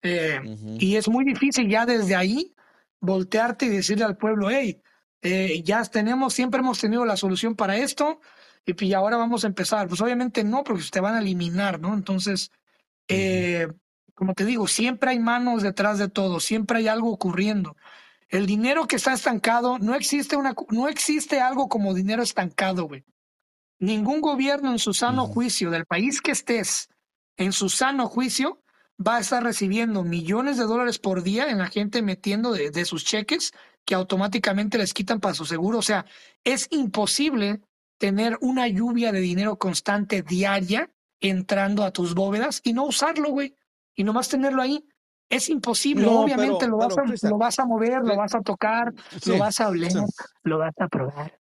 Eh, 0.02 0.40
y 0.78 0.96
es 0.96 1.08
muy 1.08 1.24
difícil 1.24 1.68
ya 1.68 1.86
desde 1.86 2.14
ahí 2.14 2.54
voltearte 3.00 3.66
y 3.66 3.70
decirle 3.70 4.04
al 4.04 4.16
pueblo, 4.16 4.50
hey, 4.50 4.82
eh, 5.22 5.62
ya 5.64 5.82
tenemos, 5.84 6.34
siempre 6.34 6.60
hemos 6.60 6.80
tenido 6.80 7.04
la 7.04 7.16
solución 7.16 7.54
para 7.56 7.76
esto 7.76 8.20
y, 8.64 8.84
y 8.84 8.94
ahora 8.94 9.16
vamos 9.16 9.44
a 9.44 9.48
empezar. 9.48 9.88
Pues 9.88 10.00
obviamente 10.00 10.44
no, 10.44 10.64
porque 10.64 10.84
te 10.90 11.00
van 11.00 11.14
a 11.14 11.20
eliminar, 11.20 11.80
¿no? 11.80 11.94
Entonces, 11.94 12.50
eh, 13.08 13.68
como 14.14 14.34
te 14.34 14.44
digo, 14.44 14.66
siempre 14.66 15.10
hay 15.10 15.18
manos 15.18 15.62
detrás 15.62 15.98
de 15.98 16.08
todo, 16.08 16.40
siempre 16.40 16.78
hay 16.78 16.88
algo 16.88 17.10
ocurriendo. 17.10 17.76
El 18.28 18.46
dinero 18.46 18.86
que 18.86 18.96
está 18.96 19.14
estancado, 19.14 19.78
no 19.78 19.94
existe 19.94 20.36
una, 20.36 20.54
no 20.70 20.88
existe 20.88 21.40
algo 21.40 21.68
como 21.68 21.94
dinero 21.94 22.22
estancado, 22.22 22.84
güey. 22.84 23.04
Ningún 23.78 24.20
gobierno 24.20 24.72
en 24.72 24.78
su 24.78 24.92
sano 24.92 25.26
juicio, 25.26 25.70
del 25.70 25.86
país 25.86 26.20
que 26.20 26.32
estés, 26.32 26.88
en 27.36 27.52
su 27.52 27.68
sano 27.68 28.08
juicio, 28.08 28.60
va 29.04 29.16
a 29.16 29.20
estar 29.20 29.42
recibiendo 29.42 30.02
millones 30.04 30.56
de 30.56 30.64
dólares 30.64 30.98
por 30.98 31.22
día 31.22 31.50
en 31.50 31.58
la 31.58 31.68
gente 31.68 32.02
metiendo 32.02 32.52
de, 32.52 32.70
de 32.70 32.84
sus 32.84 33.04
cheques 33.04 33.52
que 33.84 33.94
automáticamente 33.94 34.76
les 34.78 34.92
quitan 34.92 35.20
para 35.20 35.34
su 35.34 35.44
seguro. 35.44 35.78
O 35.78 35.82
sea, 35.82 36.04
es 36.44 36.66
imposible 36.70 37.60
tener 37.98 38.38
una 38.40 38.68
lluvia 38.68 39.12
de 39.12 39.20
dinero 39.20 39.56
constante 39.56 40.22
diaria 40.22 40.90
entrando 41.20 41.84
a 41.84 41.92
tus 41.92 42.14
bóvedas 42.14 42.60
y 42.62 42.72
no 42.72 42.84
usarlo, 42.84 43.30
güey, 43.30 43.54
y 43.94 44.04
nomás 44.04 44.28
tenerlo 44.28 44.62
ahí. 44.62 44.86
Es 45.28 45.48
imposible. 45.50 46.06
No, 46.06 46.22
Obviamente 46.22 46.60
pero, 46.60 46.70
lo 46.72 46.76
vas 46.78 46.94
pero, 46.94 47.12
a, 47.12 47.28
lo 47.28 47.38
vas 47.38 47.58
a 47.58 47.66
mover, 47.66 48.02
lo 48.02 48.16
vas 48.16 48.34
a 48.34 48.40
tocar, 48.40 48.94
lo 49.26 49.38
vas 49.38 49.60
a 49.60 49.68
oler, 49.68 49.92
sí. 49.92 49.98
lo 50.44 50.58
vas 50.58 50.74
a 50.78 50.88
probar. 50.88 51.38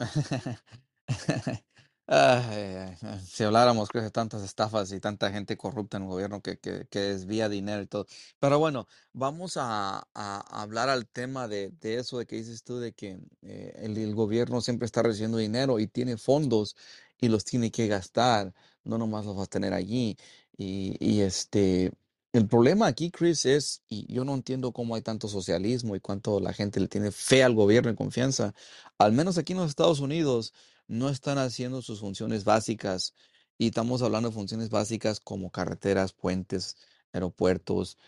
Ay. 2.10 2.96
Si 3.26 3.44
habláramos, 3.44 3.90
creo 3.90 4.02
que 4.02 4.10
tantas 4.10 4.42
estafas 4.42 4.90
y 4.92 5.00
tanta 5.00 5.30
gente 5.30 5.58
corrupta 5.58 5.98
en 5.98 6.04
el 6.04 6.08
gobierno 6.08 6.40
que, 6.40 6.58
que, 6.58 6.86
desvía 6.98 7.50
dinero 7.50 7.82
y 7.82 7.86
todo. 7.86 8.06
Pero 8.40 8.58
bueno, 8.58 8.88
vamos 9.12 9.58
a, 9.58 10.08
a 10.14 10.62
hablar 10.62 10.88
al 10.88 11.06
tema 11.06 11.48
de, 11.48 11.70
de 11.82 11.96
eso 11.96 12.18
de 12.18 12.24
que 12.26 12.36
dices 12.36 12.64
tú, 12.64 12.78
de 12.78 12.92
que 12.94 13.20
eh, 13.42 13.74
el, 13.82 13.98
el 13.98 14.14
gobierno 14.14 14.62
siempre 14.62 14.86
está 14.86 15.02
recibiendo 15.02 15.36
dinero 15.36 15.78
y 15.80 15.86
tiene 15.86 16.16
fondos 16.16 16.76
y 17.20 17.28
los 17.28 17.44
tiene 17.44 17.70
que 17.70 17.88
gastar, 17.88 18.54
no 18.84 18.96
nomás 18.96 19.26
los 19.26 19.36
va 19.38 19.42
a 19.44 19.46
tener 19.46 19.74
allí. 19.74 20.16
Y, 20.56 20.96
y 21.00 21.20
este, 21.20 21.92
el 22.32 22.48
problema 22.48 22.86
aquí, 22.86 23.10
Chris, 23.10 23.44
es, 23.44 23.82
y 23.88 24.10
yo 24.12 24.24
no 24.24 24.34
entiendo 24.34 24.72
cómo 24.72 24.94
hay 24.94 25.02
tanto 25.02 25.28
socialismo 25.28 25.94
y 25.94 26.00
cuánto 26.00 26.40
la 26.40 26.54
gente 26.54 26.80
le 26.80 26.88
tiene 26.88 27.10
fe 27.10 27.42
al 27.44 27.54
gobierno 27.54 27.90
y 27.90 27.96
confianza, 27.96 28.54
al 28.96 29.12
menos 29.12 29.36
aquí 29.36 29.52
en 29.52 29.58
los 29.58 29.68
Estados 29.68 30.00
Unidos 30.00 30.54
no 30.88 31.08
están 31.10 31.38
haciendo 31.38 31.82
sus 31.82 32.00
funciones 32.00 32.44
básicas. 32.44 33.14
Y 33.58 33.68
estamos 33.68 34.02
hablando 34.02 34.30
de 34.30 34.34
funciones 34.34 34.70
básicas 34.70 35.20
como 35.20 35.50
carreteras, 35.50 36.12
puentes, 36.12 36.76
aeropuertos, 37.12 37.98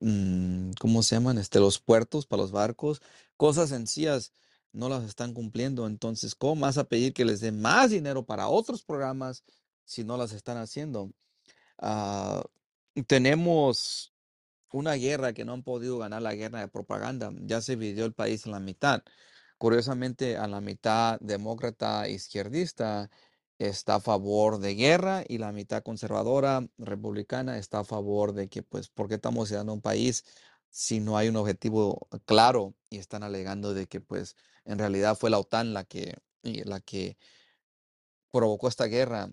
mm, 0.00 0.70
¿cómo 0.80 1.02
se 1.02 1.16
llaman? 1.16 1.38
Este, 1.38 1.60
los 1.60 1.78
puertos 1.80 2.26
para 2.26 2.42
los 2.42 2.52
barcos, 2.52 3.02
cosas 3.36 3.70
sencillas, 3.70 4.32
no 4.72 4.88
las 4.88 5.04
están 5.04 5.34
cumpliendo. 5.34 5.86
Entonces, 5.86 6.34
¿cómo 6.34 6.62
vas 6.62 6.78
a 6.78 6.84
pedir 6.84 7.12
que 7.14 7.24
les 7.24 7.40
den 7.40 7.60
más 7.60 7.90
dinero 7.90 8.24
para 8.26 8.48
otros 8.48 8.82
programas 8.82 9.44
si 9.84 10.04
no 10.04 10.16
las 10.16 10.32
están 10.32 10.56
haciendo? 10.58 11.12
Ah, 11.78 12.42
tenemos 13.06 14.12
una 14.72 14.94
guerra 14.94 15.32
que 15.32 15.44
no 15.44 15.52
han 15.54 15.62
podido 15.62 15.98
ganar 15.98 16.22
la 16.22 16.34
guerra 16.34 16.60
de 16.60 16.68
propaganda. 16.68 17.32
Ya 17.42 17.60
se 17.60 17.76
dividió 17.76 18.04
el 18.04 18.14
país 18.14 18.46
en 18.46 18.52
la 18.52 18.60
mitad. 18.60 19.02
Curiosamente, 19.64 20.36
a 20.36 20.46
la 20.46 20.60
mitad 20.60 21.18
demócrata 21.20 22.06
izquierdista 22.06 23.10
está 23.58 23.94
a 23.94 24.00
favor 24.00 24.58
de 24.58 24.74
guerra 24.74 25.24
y 25.26 25.38
la 25.38 25.52
mitad 25.52 25.82
conservadora 25.82 26.68
republicana 26.76 27.56
está 27.56 27.78
a 27.78 27.84
favor 27.84 28.34
de 28.34 28.50
que, 28.50 28.62
pues, 28.62 28.90
¿por 28.90 29.08
qué 29.08 29.14
estamos 29.14 29.48
dando 29.48 29.72
un 29.72 29.80
país 29.80 30.22
si 30.68 31.00
no 31.00 31.16
hay 31.16 31.30
un 31.30 31.36
objetivo 31.36 32.08
claro? 32.26 32.74
Y 32.90 32.98
están 32.98 33.22
alegando 33.22 33.72
de 33.72 33.86
que, 33.86 34.02
pues, 34.02 34.36
en 34.66 34.78
realidad 34.78 35.16
fue 35.16 35.30
la 35.30 35.38
OTAN 35.38 35.72
la 35.72 35.84
que, 35.84 36.14
y 36.42 36.62
la 36.64 36.80
que 36.80 37.16
provocó 38.30 38.68
esta 38.68 38.84
guerra 38.86 39.30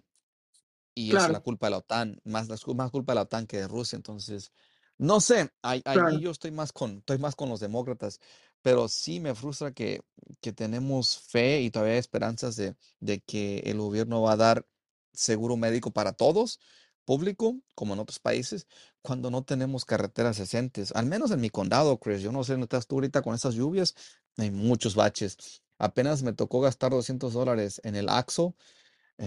y 0.96 1.14
es 1.14 1.30
la 1.30 1.40
culpa 1.42 1.68
de 1.68 1.72
la 1.72 1.78
OTAN, 1.78 2.20
más, 2.26 2.48
más 2.50 2.92
culpa 2.92 3.14
de 3.14 3.16
la 3.16 3.22
OTAN 3.24 3.48
que 3.48 3.58
de 3.58 3.68
Rusia. 3.68 3.96
Entonces, 3.96 4.52
no 4.98 5.22
sé, 5.22 5.50
ahí- 5.62 5.84
yo 6.22 6.32
estoy 6.32 6.52
más 6.52 6.72
con, 6.74 6.98
estoy 7.00 7.18
más 7.18 7.36
con 7.36 7.50
los 7.50 7.60
demócratas, 7.60 8.20
pero 8.62 8.88
sí 8.88 9.20
me 9.20 9.36
frustra 9.36 9.72
que, 9.72 10.02
que 10.42 10.54
tenemos 10.54 11.18
fe 11.20 11.62
y 11.62 11.72
todavía 11.72 11.94
hay 11.94 12.00
esperanzas 12.00 12.56
de, 12.56 12.76
de 13.00 13.20
que 13.22 13.60
el 13.66 13.80
gobierno 13.80 14.22
va 14.22 14.34
a 14.34 14.38
dar 14.38 14.66
seguro 15.14 15.58
médico 15.58 15.92
para 15.92 16.14
todos, 16.14 16.60
público, 17.06 17.58
como 17.76 17.94
en 17.94 18.00
otros 18.00 18.20
países, 18.20 18.68
cuando 19.02 19.32
no 19.32 19.44
tenemos 19.44 19.86
carreteras 19.86 20.38
decentes. 20.38 20.92
Al 20.96 21.06
menos 21.06 21.32
en 21.32 21.42
mi 21.42 21.50
condado, 21.50 22.00
Chris, 22.00 22.22
yo 22.22 22.32
no 22.32 22.44
sé 22.44 22.54
dónde 22.54 22.66
estás 22.66 22.88
tú 22.88 22.96
ahorita 22.96 23.22
con 23.22 23.34
estas 23.36 23.56
lluvias, 23.56 23.96
hay 24.38 24.52
muchos 24.52 24.96
baches. 24.96 25.62
Apenas 25.78 26.24
me 26.24 26.34
tocó 26.34 26.62
gastar 26.62 26.92
200 26.92 27.34
dólares 27.34 27.82
en 27.84 27.96
el 27.96 28.08
AXO 28.08 28.56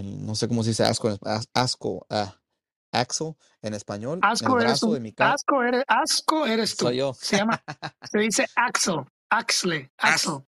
no 0.02 0.34
sé 0.34 0.48
cómo 0.48 0.62
se 0.62 0.70
dice 0.70 0.84
asco, 0.84 1.16
asco, 1.52 2.06
ah, 2.10 2.40
axo 2.90 3.36
en 3.62 3.74
español, 3.74 4.18
asco 4.22 4.58
el 4.58 4.64
brazo 4.64 4.92
de 4.92 5.00
mi. 5.00 5.14
Asco 5.16 5.62
eres, 5.62 5.84
asco 5.86 6.46
eres 6.46 6.76
tú. 6.76 6.86
Soy 6.86 6.96
yo. 6.96 7.14
Se 7.14 7.36
llama, 7.36 7.62
se 8.10 8.18
dice 8.18 8.46
axo, 8.56 9.06
axle, 9.38 9.90
axo. 9.98 10.46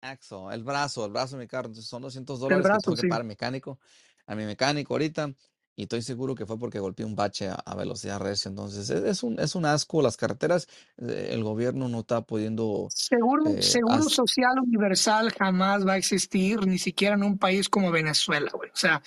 Axo, 0.00 0.52
el 0.52 0.62
brazo, 0.62 1.06
el 1.06 1.12
brazo 1.12 1.36
de 1.36 1.44
mi 1.44 1.48
carro. 1.48 1.68
Entonces 1.68 1.88
son 1.88 2.02
200 2.02 2.38
dólares 2.38 2.66
que 2.66 2.78
tengo 2.84 2.96
que 2.96 3.08
pagar 3.08 3.24
mecánico, 3.24 3.78
a 4.26 4.34
mi 4.34 4.44
mecánico 4.44 4.94
ahorita. 4.94 5.32
Y 5.76 5.84
estoy 5.84 6.02
seguro 6.02 6.36
que 6.36 6.46
fue 6.46 6.56
porque 6.56 6.78
golpeé 6.78 7.04
un 7.04 7.16
bache 7.16 7.48
a, 7.48 7.74
velocidad 7.74 8.20
recia. 8.20 8.48
Entonces, 8.48 8.88
es, 8.90 9.22
un, 9.24 9.40
es 9.40 9.56
un 9.56 9.64
asco. 9.64 10.02
Las 10.02 10.16
carreteras, 10.16 10.68
eh, 10.98 11.30
el 11.32 11.42
gobierno 11.42 11.88
no 11.88 12.00
está 12.00 12.20
pudiendo. 12.20 12.86
Seguro, 12.94 13.50
eh, 13.50 13.62
seguro 13.62 14.04
social 14.04 14.60
universal 14.62 15.32
jamás 15.32 15.84
va 15.84 15.94
a 15.94 15.96
existir, 15.96 16.64
ni 16.64 16.78
siquiera 16.78 17.16
en 17.16 17.24
un 17.24 17.38
país 17.38 17.68
como 17.68 17.90
Venezuela, 17.90 18.52
güey. 18.54 18.70
O 18.70 18.76
sea, 18.76 19.02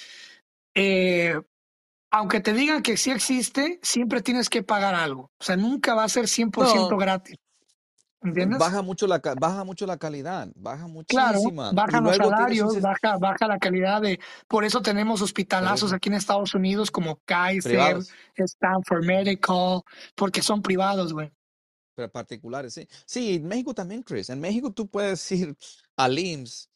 eh, 0.75 1.39
aunque 2.11 2.41
te 2.41 2.53
digan 2.53 2.83
que 2.83 2.97
sí 2.97 3.11
existe, 3.11 3.79
siempre 3.81 4.21
tienes 4.21 4.49
que 4.49 4.61
pagar 4.61 4.93
algo. 4.93 5.31
O 5.39 5.43
sea, 5.43 5.55
nunca 5.55 5.93
va 5.93 6.03
a 6.03 6.09
ser 6.09 6.25
100% 6.25 6.97
gratis. 6.99 7.37
Baja 8.21 8.81
mucho 8.81 9.05
la 9.05 9.21
baja 9.39 9.63
mucho 9.63 9.85
la 9.85 9.97
calidad, 9.97 10.49
baja 10.55 10.87
Claro, 11.07 11.39
bajan 11.73 12.03
los 12.03 12.15
salarios, 12.15 12.81
baja, 12.81 13.17
baja 13.17 13.47
la 13.47 13.59
calidad 13.59 14.01
de, 14.01 14.19
por 14.47 14.65
eso 14.65 14.81
tenemos 14.81 15.21
hospitalazos 15.21 15.93
aquí 15.93 16.09
en 16.09 16.15
Estados 16.15 16.55
Unidos 16.55 16.89
como 16.89 17.19
Kaiser, 17.25 17.99
Stanford 18.35 19.05
Medical, 19.05 19.81
porque 20.15 20.41
son 20.41 20.61
privados, 20.61 21.13
güey. 21.13 21.31
Pero 21.95 22.11
particulares, 22.11 22.73
sí. 22.73 22.87
Sí, 23.05 23.35
en 23.35 23.47
México 23.47 23.73
también, 23.73 24.03
Chris. 24.03 24.29
En 24.29 24.39
México 24.39 24.71
tú 24.71 24.87
puedes 24.87 25.31
ir 25.31 25.55
al 25.95 26.17
IMSS 26.17 26.69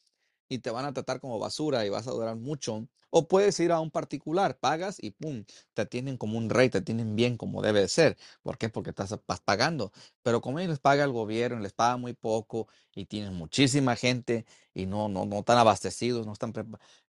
y 0.52 0.58
te 0.58 0.70
van 0.70 0.84
a 0.84 0.92
tratar 0.92 1.20
como 1.20 1.38
basura 1.38 1.86
y 1.86 1.88
vas 1.88 2.06
a 2.06 2.10
durar 2.10 2.36
mucho. 2.36 2.86
O 3.10 3.28
puedes 3.28 3.58
ir 3.60 3.72
a 3.72 3.80
un 3.80 3.90
particular, 3.90 4.58
pagas 4.58 4.96
y 5.00 5.10
pum, 5.12 5.44
te 5.74 5.82
atienden 5.82 6.16
como 6.18 6.38
un 6.38 6.50
rey, 6.50 6.68
te 6.70 6.78
atienden 6.78 7.16
bien 7.16 7.36
como 7.36 7.62
debe 7.62 7.80
de 7.80 7.88
ser. 7.88 8.16
¿Por 8.42 8.58
qué? 8.58 8.68
Porque 8.68 8.90
estás 8.90 9.18
pagando. 9.44 9.92
Pero 10.22 10.40
como 10.40 10.58
ellos 10.58 10.70
les 10.70 10.78
paga 10.78 11.04
el 11.04 11.12
gobierno, 11.12 11.60
les 11.60 11.72
paga 11.72 11.96
muy 11.96 12.14
poco 12.14 12.68
y 12.94 13.06
tienen 13.06 13.34
muchísima 13.34 13.96
gente 13.96 14.46
y 14.74 14.86
no, 14.86 15.08
no, 15.08 15.24
no 15.26 15.40
están 15.40 15.58
abastecidos, 15.58 16.26
no 16.26 16.32
están 16.32 16.52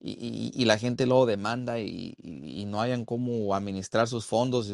y, 0.00 0.52
y, 0.54 0.64
la 0.64 0.78
gente 0.78 1.06
luego 1.06 1.26
demanda 1.26 1.78
y, 1.80 2.14
y, 2.18 2.64
no 2.66 2.80
hayan 2.80 3.04
cómo 3.04 3.54
administrar 3.54 4.08
sus 4.08 4.26
fondos. 4.26 4.70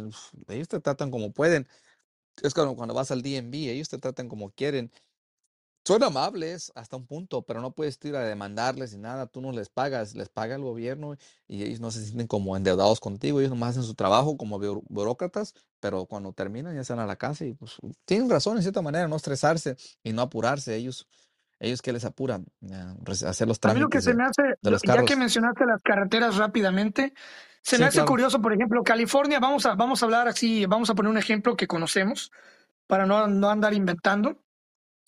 Ellos 0.49 0.69
te 0.69 0.81
tratan 0.81 1.11
como 1.11 1.33
pueden. 1.33 1.69
Es 2.43 2.55
como 2.55 2.77
cuando 2.77 2.95
vas 2.95 3.11
al 3.11 3.23
DMV, 3.23 3.55
ellos 3.71 3.89
te 3.89 3.99
tratan 3.99 4.29
como 4.29 4.51
quieren 4.51 4.91
son 5.85 6.03
amables 6.03 6.71
hasta 6.75 6.97
un 6.97 7.07
punto, 7.07 7.43
pero 7.43 7.61
no 7.61 7.71
puedes 7.73 7.99
ir 8.05 8.15
a 8.15 8.21
demandarles 8.21 8.93
ni 8.93 9.01
nada. 9.01 9.27
Tú 9.27 9.41
no 9.41 9.53
les 9.53 9.71
pagas, 9.71 10.15
les 10.15 10.29
paga 10.29 10.55
el 10.55 10.63
gobierno 10.63 11.17
y 11.47 11.63
ellos 11.63 11.81
no 11.81 11.91
se 11.91 12.05
sienten 12.05 12.27
como 12.27 12.57
endeudados 12.57 13.01
contigo. 13.01 13.41
Ellos 13.41 13.51
nomás 13.51 13.71
hacen 13.71 13.85
su 13.85 13.95
trabajo 13.95 14.37
como 14.37 14.59
burócratas, 14.59 15.55
pero 15.81 16.05
cuando 16.05 16.33
terminan 16.33 16.75
ya 16.75 16.83
están 16.83 16.99
a 16.99 17.07
la 17.07 17.17
casa 17.17 17.47
y 17.47 17.55
pues 17.55 17.77
tienen 18.05 18.29
razón 18.29 18.57
en 18.57 18.63
cierta 18.63 18.83
manera, 18.83 19.09
no 19.09 19.17
estresarse 19.17 19.77
y 20.03 20.13
no 20.13 20.23
apurarse. 20.23 20.77
Ellos, 20.77 21.07
ellos 21.59 21.81
que 21.81 21.93
les 21.93 22.05
apuran 22.05 22.45
hacer 23.27 23.49
los 23.49 23.59
trámites. 23.59 23.89
que 23.91 24.03
se 24.03 24.15
me 24.15 24.25
hace, 24.25 24.43
ya 24.85 25.05
que 25.05 25.17
mencionaste 25.17 25.65
las 25.65 25.83
carreteras 25.83 26.37
rápidamente, 26.37 27.15
se 27.63 27.79
me 27.79 27.87
hace 27.87 28.05
curioso, 28.05 28.41
por 28.41 28.53
ejemplo, 28.53 28.83
California, 28.83 29.41
vamos 29.41 29.67
a, 29.67 29.75
vamos 29.75 30.03
a 30.03 30.07
hablar 30.07 30.29
así, 30.29 30.67
vamos 30.67 30.91
a 30.91 30.95
poner 30.95 31.11
un 31.11 31.19
ejemplo 31.19 31.57
que 31.57 31.67
conocemos 31.67 32.31
para 32.87 33.07
no, 33.07 33.27
no 33.27 33.51
andar 33.51 33.75
inventando 33.75 34.39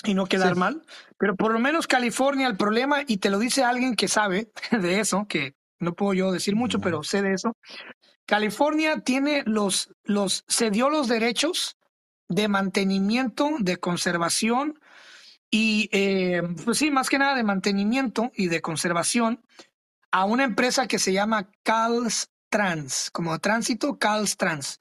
y 0.05 0.15
no 0.15 0.27
quedar 0.27 0.57
mal. 0.57 0.83
Pero 1.19 1.37
por 1.37 1.53
lo 1.53 1.59
menos 1.59 1.87
California, 1.87 2.47
el 2.47 2.57
problema, 2.57 3.01
y 3.07 3.19
te 3.19 3.31
lo 3.31 3.39
dice 3.39 3.65
alguien 3.65 3.97
que 3.97 4.09
sabe 4.09 4.51
de 4.71 5.01
eso, 5.01 5.27
que 5.29 5.55
no 5.79 5.95
puedo 5.95 6.15
yo 6.15 6.33
decir 6.33 6.57
mucho, 6.57 6.81
pero 6.81 7.03
sé 7.03 7.23
de 7.23 7.35
eso. 7.35 7.57
California 8.27 9.01
tiene 9.01 9.43
los, 9.47 9.91
los, 10.05 10.45
se 10.47 10.71
dio 10.71 10.89
los 10.89 11.09
derechos 11.09 11.77
de 12.29 12.49
mantenimiento, 12.49 13.51
de 13.59 13.79
conservación 13.79 14.79
y, 15.51 15.89
eh, 15.93 16.43
pues 16.65 16.79
sí, 16.79 16.91
más 16.93 17.09
que 17.09 17.19
nada 17.19 17.35
de 17.35 17.43
mantenimiento 17.43 18.31
y 18.35 18.47
de 18.47 18.61
conservación 18.61 19.43
a 20.13 20.25
una 20.25 20.45
empresa 20.45 20.87
que 20.87 21.01
se 21.01 21.13
llama 21.13 21.51
Caltrans, 21.65 23.11
como 23.11 23.39
tránsito 23.41 23.99
Caltrans. 23.99 24.81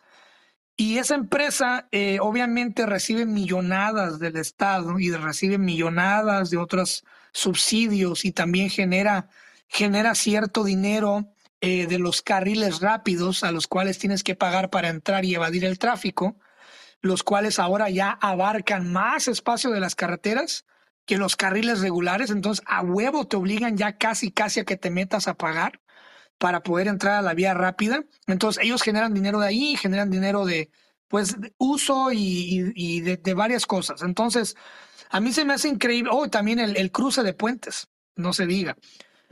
Y 0.81 0.97
esa 0.97 1.15
empresa 1.15 1.89
eh, 1.91 2.19
obviamente 2.21 2.85
recibe 2.85 3.25
millonadas 3.25 4.17
del 4.17 4.37
Estado 4.37 4.97
y 4.97 5.11
recibe 5.11 5.57
millonadas 5.57 6.51
de 6.51 6.57
otros 6.57 7.03
subsidios 7.33 8.23
y 8.23 8.31
también 8.31 8.69
genera, 8.69 9.27
genera 9.67 10.15
cierto 10.15 10.63
dinero 10.63 11.33
eh, 11.59 11.85
de 11.85 11.99
los 11.99 12.21
carriles 12.21 12.79
rápidos 12.79 13.43
a 13.43 13.51
los 13.51 13.67
cuales 13.67 13.99
tienes 13.99 14.23
que 14.23 14.35
pagar 14.35 14.69
para 14.69 14.87
entrar 14.87 15.25
y 15.25 15.35
evadir 15.35 15.65
el 15.65 15.79
tráfico, 15.79 16.37
los 17.01 17.23
cuales 17.23 17.59
ahora 17.59 17.89
ya 17.89 18.11
abarcan 18.11 18.89
más 18.89 19.27
espacio 19.27 19.71
de 19.71 19.81
las 19.81 19.95
carreteras 19.95 20.63
que 21.05 21.17
los 21.17 21.35
carriles 21.35 21.81
regulares, 21.81 22.29
entonces 22.29 22.63
a 22.65 22.83
huevo 22.83 23.27
te 23.27 23.35
obligan 23.35 23.75
ya 23.75 23.97
casi 23.97 24.31
casi 24.31 24.61
a 24.61 24.63
que 24.63 24.77
te 24.77 24.91
metas 24.91 25.27
a 25.27 25.33
pagar 25.33 25.81
para 26.39 26.63
poder 26.63 26.87
entrar 26.87 27.15
a 27.15 27.21
la 27.21 27.35
vía 27.35 27.53
rápida. 27.53 28.03
Entonces 28.25 28.63
ellos 28.63 28.81
generan 28.81 29.13
dinero 29.13 29.39
de 29.39 29.47
ahí, 29.47 29.75
generan 29.75 30.09
dinero 30.09 30.45
de 30.45 30.71
pues 31.07 31.35
uso 31.57 32.11
y, 32.11 33.01
de, 33.01 33.33
varias 33.33 33.65
cosas. 33.65 34.03
Entonces, 34.03 34.55
a 35.09 35.19
mí 35.19 35.33
se 35.33 35.43
me 35.43 35.53
hace 35.53 35.67
increíble, 35.67 36.11
oh, 36.13 36.29
también 36.29 36.59
el, 36.59 36.91
cruce 36.91 37.23
de 37.23 37.33
puentes, 37.33 37.89
no 38.15 38.31
se 38.31 38.45
diga. 38.45 38.77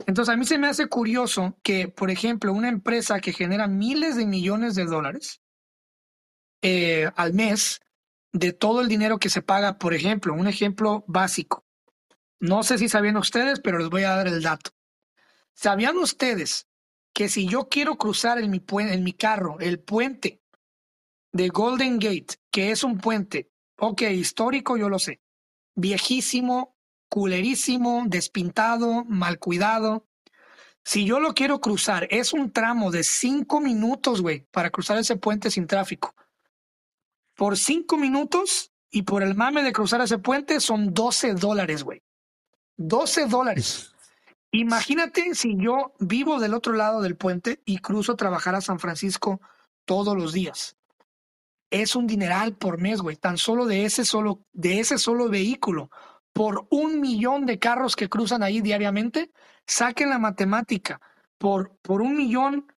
Entonces, 0.06 0.34
a 0.34 0.36
mí 0.36 0.44
se 0.44 0.58
me 0.58 0.66
hace 0.66 0.88
curioso 0.88 1.56
que, 1.62 1.88
por 1.88 2.10
ejemplo, 2.10 2.52
una 2.52 2.68
empresa 2.68 3.20
que 3.20 3.32
genera 3.32 3.68
miles 3.68 4.16
de 4.16 4.26
millones 4.26 4.74
de 4.74 4.86
dólares 4.86 5.40
eh, 6.62 7.10
al 7.14 7.32
mes 7.32 7.80
de 8.32 8.52
todo 8.52 8.80
el 8.80 8.88
dinero 8.88 9.18
que 9.18 9.30
se 9.30 9.42
paga, 9.42 9.78
por 9.78 9.94
ejemplo, 9.94 10.34
un 10.34 10.48
ejemplo 10.48 11.04
básico. 11.06 11.64
No 12.40 12.64
sé 12.64 12.78
si 12.78 12.88
sabían 12.88 13.16
ustedes, 13.16 13.60
pero 13.60 13.78
les 13.78 13.88
voy 13.88 14.02
a 14.02 14.16
dar 14.16 14.26
el 14.26 14.42
dato. 14.42 14.72
¿Sabían 15.54 15.96
ustedes 15.96 16.66
que 17.12 17.28
si 17.28 17.46
yo 17.46 17.68
quiero 17.68 17.96
cruzar 17.96 18.38
en 18.38 18.50
mi, 18.50 18.62
en 18.80 19.04
mi 19.04 19.12
carro 19.12 19.58
el 19.60 19.80
puente 19.80 20.40
de 21.32 21.48
Golden 21.48 21.98
Gate, 21.98 22.36
que 22.50 22.70
es 22.70 22.84
un 22.84 22.98
puente, 22.98 23.50
ok, 23.78 24.02
histórico, 24.02 24.76
yo 24.76 24.88
lo 24.88 24.98
sé, 24.98 25.20
viejísimo, 25.74 26.76
culerísimo, 27.08 28.04
despintado, 28.06 29.04
mal 29.04 29.38
cuidado. 29.38 30.06
Si 30.84 31.04
yo 31.04 31.20
lo 31.20 31.34
quiero 31.34 31.60
cruzar, 31.60 32.06
es 32.10 32.32
un 32.32 32.52
tramo 32.52 32.90
de 32.90 33.04
cinco 33.04 33.60
minutos, 33.60 34.22
güey, 34.22 34.46
para 34.50 34.70
cruzar 34.70 34.98
ese 34.98 35.16
puente 35.16 35.50
sin 35.50 35.66
tráfico. 35.66 36.14
Por 37.34 37.56
cinco 37.56 37.96
minutos 37.96 38.72
y 38.90 39.02
por 39.02 39.22
el 39.22 39.34
mame 39.34 39.62
de 39.62 39.72
cruzar 39.72 40.00
ese 40.00 40.18
puente 40.18 40.60
son 40.60 40.94
12 40.94 41.34
dólares, 41.34 41.84
güey. 41.84 42.02
12 42.76 43.26
dólares. 43.26 43.92
Imagínate 44.50 45.34
si 45.34 45.56
yo 45.56 45.94
vivo 45.98 46.40
del 46.40 46.54
otro 46.54 46.72
lado 46.72 47.02
del 47.02 47.16
puente 47.16 47.60
y 47.64 47.78
cruzo 47.78 48.12
a 48.12 48.16
trabajar 48.16 48.54
a 48.54 48.60
San 48.60 48.78
Francisco 48.78 49.40
todos 49.84 50.16
los 50.16 50.32
días. 50.32 50.76
Es 51.70 51.94
un 51.94 52.06
dineral 52.06 52.56
por 52.56 52.78
mes, 52.78 53.02
güey, 53.02 53.16
tan 53.16 53.36
solo 53.36 53.66
de 53.66 53.84
ese 53.84 54.04
solo, 54.04 54.42
de 54.52 54.80
ese 54.80 54.96
solo 54.96 55.28
vehículo. 55.28 55.90
Por 56.32 56.66
un 56.70 57.00
millón 57.00 57.44
de 57.44 57.58
carros 57.58 57.94
que 57.94 58.08
cruzan 58.08 58.42
ahí 58.42 58.62
diariamente, 58.62 59.32
saquen 59.66 60.08
la 60.08 60.18
matemática. 60.18 61.00
Por, 61.36 61.76
por 61.82 62.00
un 62.00 62.16
millón, 62.16 62.72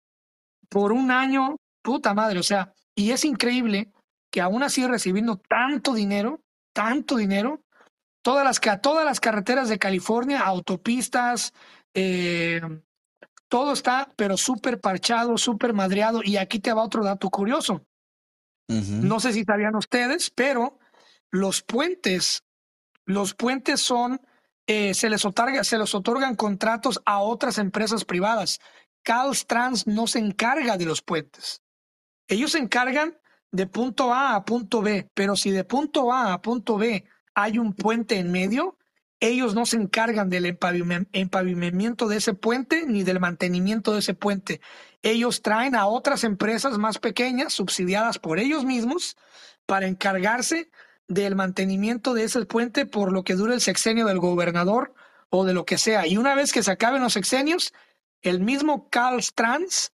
por 0.69 0.91
un 0.91 1.11
año, 1.11 1.57
puta 1.83 2.13
madre, 2.13 2.39
o 2.39 2.43
sea, 2.43 2.73
y 2.95 3.11
es 3.11 3.25
increíble 3.25 3.91
que 4.31 4.41
aún 4.41 4.63
así 4.63 4.85
recibiendo 4.85 5.37
tanto 5.37 5.93
dinero, 5.93 6.41
tanto 6.73 7.15
dinero, 7.15 7.63
todas 8.29 8.45
las, 8.45 8.81
todas 8.83 9.03
las 9.03 9.19
carreteras 9.19 9.69
de 9.69 9.79
California, 9.79 10.41
autopistas, 10.41 11.51
eh, 11.95 12.61
todo 13.47 13.73
está, 13.73 14.07
pero 14.15 14.37
súper 14.37 14.79
parchado, 14.79 15.35
súper 15.35 15.73
madreado. 15.73 16.21
Y 16.23 16.37
aquí 16.37 16.59
te 16.59 16.71
va 16.71 16.83
otro 16.83 17.03
dato 17.03 17.31
curioso. 17.31 17.87
No 18.67 19.19
sé 19.19 19.33
si 19.33 19.43
sabían 19.45 19.75
ustedes, 19.75 20.29
pero 20.29 20.77
los 21.31 21.63
puentes, 21.63 22.43
los 23.05 23.33
puentes 23.33 23.81
son, 23.81 24.21
eh, 24.67 24.93
se, 24.93 25.09
les 25.09 25.25
otorga, 25.25 25.63
se 25.63 25.79
les 25.79 25.95
otorgan 25.95 26.35
contratos 26.35 27.01
a 27.07 27.21
otras 27.21 27.57
empresas 27.57 28.05
privadas. 28.05 28.59
Caltrans 29.01 29.87
no 29.87 30.05
se 30.05 30.19
encarga 30.19 30.77
de 30.77 30.85
los 30.85 31.01
puentes. 31.01 31.63
Ellos 32.27 32.51
se 32.51 32.59
encargan 32.59 33.17
de 33.51 33.65
punto 33.65 34.13
A 34.13 34.35
a 34.35 34.45
punto 34.45 34.83
B, 34.83 35.09
pero 35.15 35.35
si 35.35 35.49
de 35.49 35.63
punto 35.63 36.13
A 36.13 36.33
a 36.33 36.41
punto 36.43 36.77
B 36.77 37.03
hay 37.33 37.59
un 37.59 37.73
puente 37.73 38.17
en 38.17 38.31
medio, 38.31 38.77
ellos 39.19 39.53
no 39.53 39.65
se 39.65 39.75
encargan 39.75 40.29
del 40.29 40.45
empavimentamiento 40.45 42.07
de 42.07 42.17
ese 42.17 42.33
puente 42.33 42.85
ni 42.87 43.03
del 43.03 43.19
mantenimiento 43.19 43.93
de 43.93 43.99
ese 43.99 44.13
puente. 44.13 44.61
Ellos 45.01 45.41
traen 45.41 45.75
a 45.75 45.87
otras 45.87 46.23
empresas 46.23 46.77
más 46.77 46.99
pequeñas, 46.99 47.53
subsidiadas 47.53 48.17
por 48.19 48.39
ellos 48.39 48.63
mismos, 48.63 49.17
para 49.65 49.87
encargarse 49.87 50.71
del 51.07 51.35
mantenimiento 51.35 52.13
de 52.13 52.23
ese 52.23 52.45
puente 52.45 52.85
por 52.85 53.11
lo 53.11 53.23
que 53.23 53.35
dure 53.35 53.53
el 53.53 53.61
sexenio 53.61 54.05
del 54.05 54.19
gobernador 54.19 54.93
o 55.29 55.43
de 55.43 55.53
lo 55.53 55.65
que 55.65 55.77
sea. 55.77 56.07
Y 56.07 56.17
una 56.17 56.35
vez 56.35 56.53
que 56.53 56.63
se 56.63 56.71
acaben 56.71 57.01
los 57.01 57.13
sexenios, 57.13 57.73
el 58.21 58.39
mismo 58.39 58.89
Carl 58.89 59.19
Stranz 59.19 59.91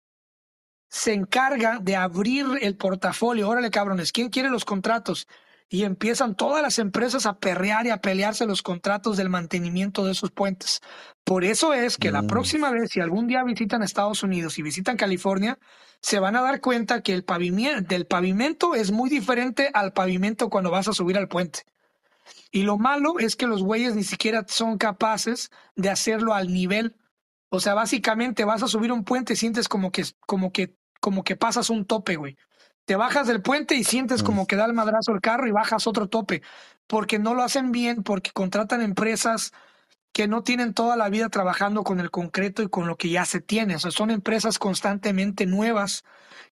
se 0.89 1.13
encarga 1.13 1.79
de 1.81 1.97
abrir 1.97 2.47
el 2.61 2.77
portafolio. 2.77 3.49
Órale, 3.49 3.71
cabrones, 3.71 4.13
¿quién 4.13 4.29
quiere 4.29 4.51
los 4.51 4.65
contratos? 4.65 5.27
Y 5.75 5.83
empiezan 5.83 6.37
todas 6.37 6.63
las 6.63 6.79
empresas 6.79 7.27
a 7.27 7.41
perrear 7.41 7.85
y 7.85 7.91
a 7.91 7.97
pelearse 8.01 8.47
los 8.47 8.63
contratos 8.63 9.17
del 9.17 9.29
mantenimiento 9.29 10.05
de 10.05 10.13
esos 10.13 10.31
puentes. 10.31 10.81
Por 11.25 11.43
eso 11.43 11.75
es 11.75 11.99
que 11.99 12.13
la 12.13 12.23
Mm. 12.23 12.29
próxima 12.29 12.71
vez, 12.71 12.93
si 12.93 13.01
algún 13.01 13.27
día 13.27 13.43
visitan 13.43 13.83
Estados 13.83 14.23
Unidos 14.23 14.57
y 14.57 14.63
visitan 14.63 14.97
California, 14.97 15.59
se 16.01 16.21
van 16.21 16.37
a 16.37 16.43
dar 16.43 16.61
cuenta 16.61 17.03
que 17.03 17.13
el 17.13 17.25
pavimento, 17.25 17.89
del 17.89 18.07
pavimento 18.07 18.77
es 18.77 18.93
muy 18.93 19.11
diferente 19.11 19.73
al 19.75 19.93
pavimento 19.93 20.49
cuando 20.49 20.71
vas 20.71 20.87
a 20.87 20.93
subir 20.93 21.19
al 21.19 21.27
puente. 21.27 21.65
Y 22.53 22.63
lo 22.63 22.79
malo 22.79 23.19
es 23.19 23.35
que 23.35 23.49
los 23.49 23.65
güeyes 23.65 23.97
ni 23.97 24.05
siquiera 24.05 24.45
son 24.47 24.79
capaces 24.79 25.51
de 25.75 25.91
hacerlo 25.91 26.35
al 26.35 26.53
nivel. 26.53 26.95
O 27.49 27.59
sea, 27.59 27.75
básicamente 27.75 28.45
vas 28.45 28.63
a 28.63 28.69
subir 28.69 28.93
un 28.93 29.03
puente 29.03 29.33
y 29.33 29.37
sientes 29.37 29.69
como 29.69 29.91
que, 29.91 30.05
como 30.21 30.53
que, 30.53 30.77
como 31.01 31.25
que 31.25 31.35
pasas 31.35 31.69
un 31.69 31.85
tope, 31.85 32.15
güey. 32.15 32.37
Te 32.85 32.97
bajas 32.97 33.27
del 33.27 33.43
puente 33.43 33.75
y 33.77 33.85
sientes 33.85 34.23
como 34.23 34.47
que 34.47 34.57
da 34.57 34.67
el 34.67 34.75
madrazo 34.75 35.13
el 35.13 35.21
carro 35.21 35.47
y 35.47 35.53
bajas 35.53 35.87
otro 35.87 36.09
tope. 36.09 36.43
Porque 36.87 37.19
no 37.19 37.35
lo 37.35 37.43
hacen 37.43 37.73
bien, 37.73 38.03
porque 38.03 38.31
contratan 38.33 38.83
empresas 38.83 39.53
que 40.13 40.29
no 40.29 40.45
tienen 40.45 40.75
toda 40.75 40.97
la 40.97 41.09
vida 41.09 41.29
trabajando 41.29 41.83
con 41.83 41.99
el 41.99 42.11
concreto 42.11 42.63
y 42.63 42.69
con 42.69 42.87
lo 42.87 42.97
que 42.97 43.09
ya 43.09 43.25
se 43.25 43.41
tiene. 43.41 43.75
O 43.75 43.79
sea, 43.81 43.91
son 43.91 44.11
empresas 44.11 44.59
constantemente 44.59 45.45
nuevas 45.45 46.05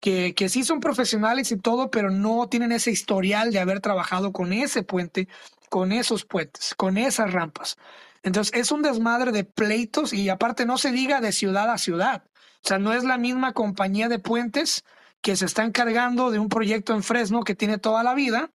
que, 0.01 0.35
que 0.35 0.49
sí 0.49 0.65
son 0.65 0.81
profesionales 0.81 1.51
y 1.51 1.57
todo, 1.57 1.91
pero 1.91 2.11
no 2.11 2.49
tienen 2.49 2.71
ese 2.73 2.93
historial 2.93 3.51
de 3.51 3.59
haber 3.59 3.81
trabajado 3.81 4.33
con 4.33 4.53
ese 4.53 4.85
puente, 4.85 5.29
con 5.71 5.91
esos 5.93 6.25
puentes, 6.25 6.75
con 6.77 6.99
esas 6.99 7.33
rampas. 7.33 7.79
Entonces, 8.23 8.55
es 8.55 8.71
un 8.71 8.83
desmadre 8.83 9.33
de 9.33 9.45
pleitos 9.45 10.13
y 10.13 10.29
aparte 10.29 10.67
no 10.67 10.79
se 10.79 10.93
diga 10.93 11.21
de 11.21 11.33
ciudad 11.33 11.71
a 11.71 11.79
ciudad. 11.79 12.25
O 12.65 12.69
sea, 12.69 12.79
no 12.79 12.93
es 12.93 13.03
la 13.03 13.19
misma 13.19 13.55
compañía 13.55 14.09
de 14.09 14.19
puentes 14.19 14.85
que 15.21 15.37
se 15.37 15.47
está 15.47 15.65
encargando 15.65 16.31
de 16.31 16.39
un 16.39 16.49
proyecto 16.49 16.95
en 16.95 17.03
Fresno 17.03 17.43
que 17.43 17.55
tiene 17.55 17.79
toda 17.79 18.03
la 18.03 18.15
vida 18.15 18.51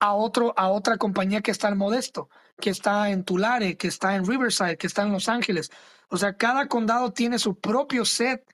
a 0.00 0.14
otro 0.14 0.54
a 0.56 0.68
otra 0.68 0.96
compañía 0.96 1.40
que 1.40 1.50
está 1.50 1.68
en 1.68 1.78
Modesto, 1.78 2.28
que 2.60 2.70
está 2.70 3.10
en 3.10 3.24
Tulare, 3.24 3.76
que 3.76 3.88
está 3.88 4.14
en 4.14 4.26
Riverside, 4.26 4.76
que 4.76 4.86
está 4.86 5.02
en 5.02 5.12
Los 5.12 5.28
Ángeles. 5.28 5.70
O 6.08 6.16
sea, 6.16 6.36
cada 6.36 6.68
condado 6.68 7.12
tiene 7.12 7.38
su 7.38 7.58
propio 7.58 8.04
set 8.04 8.44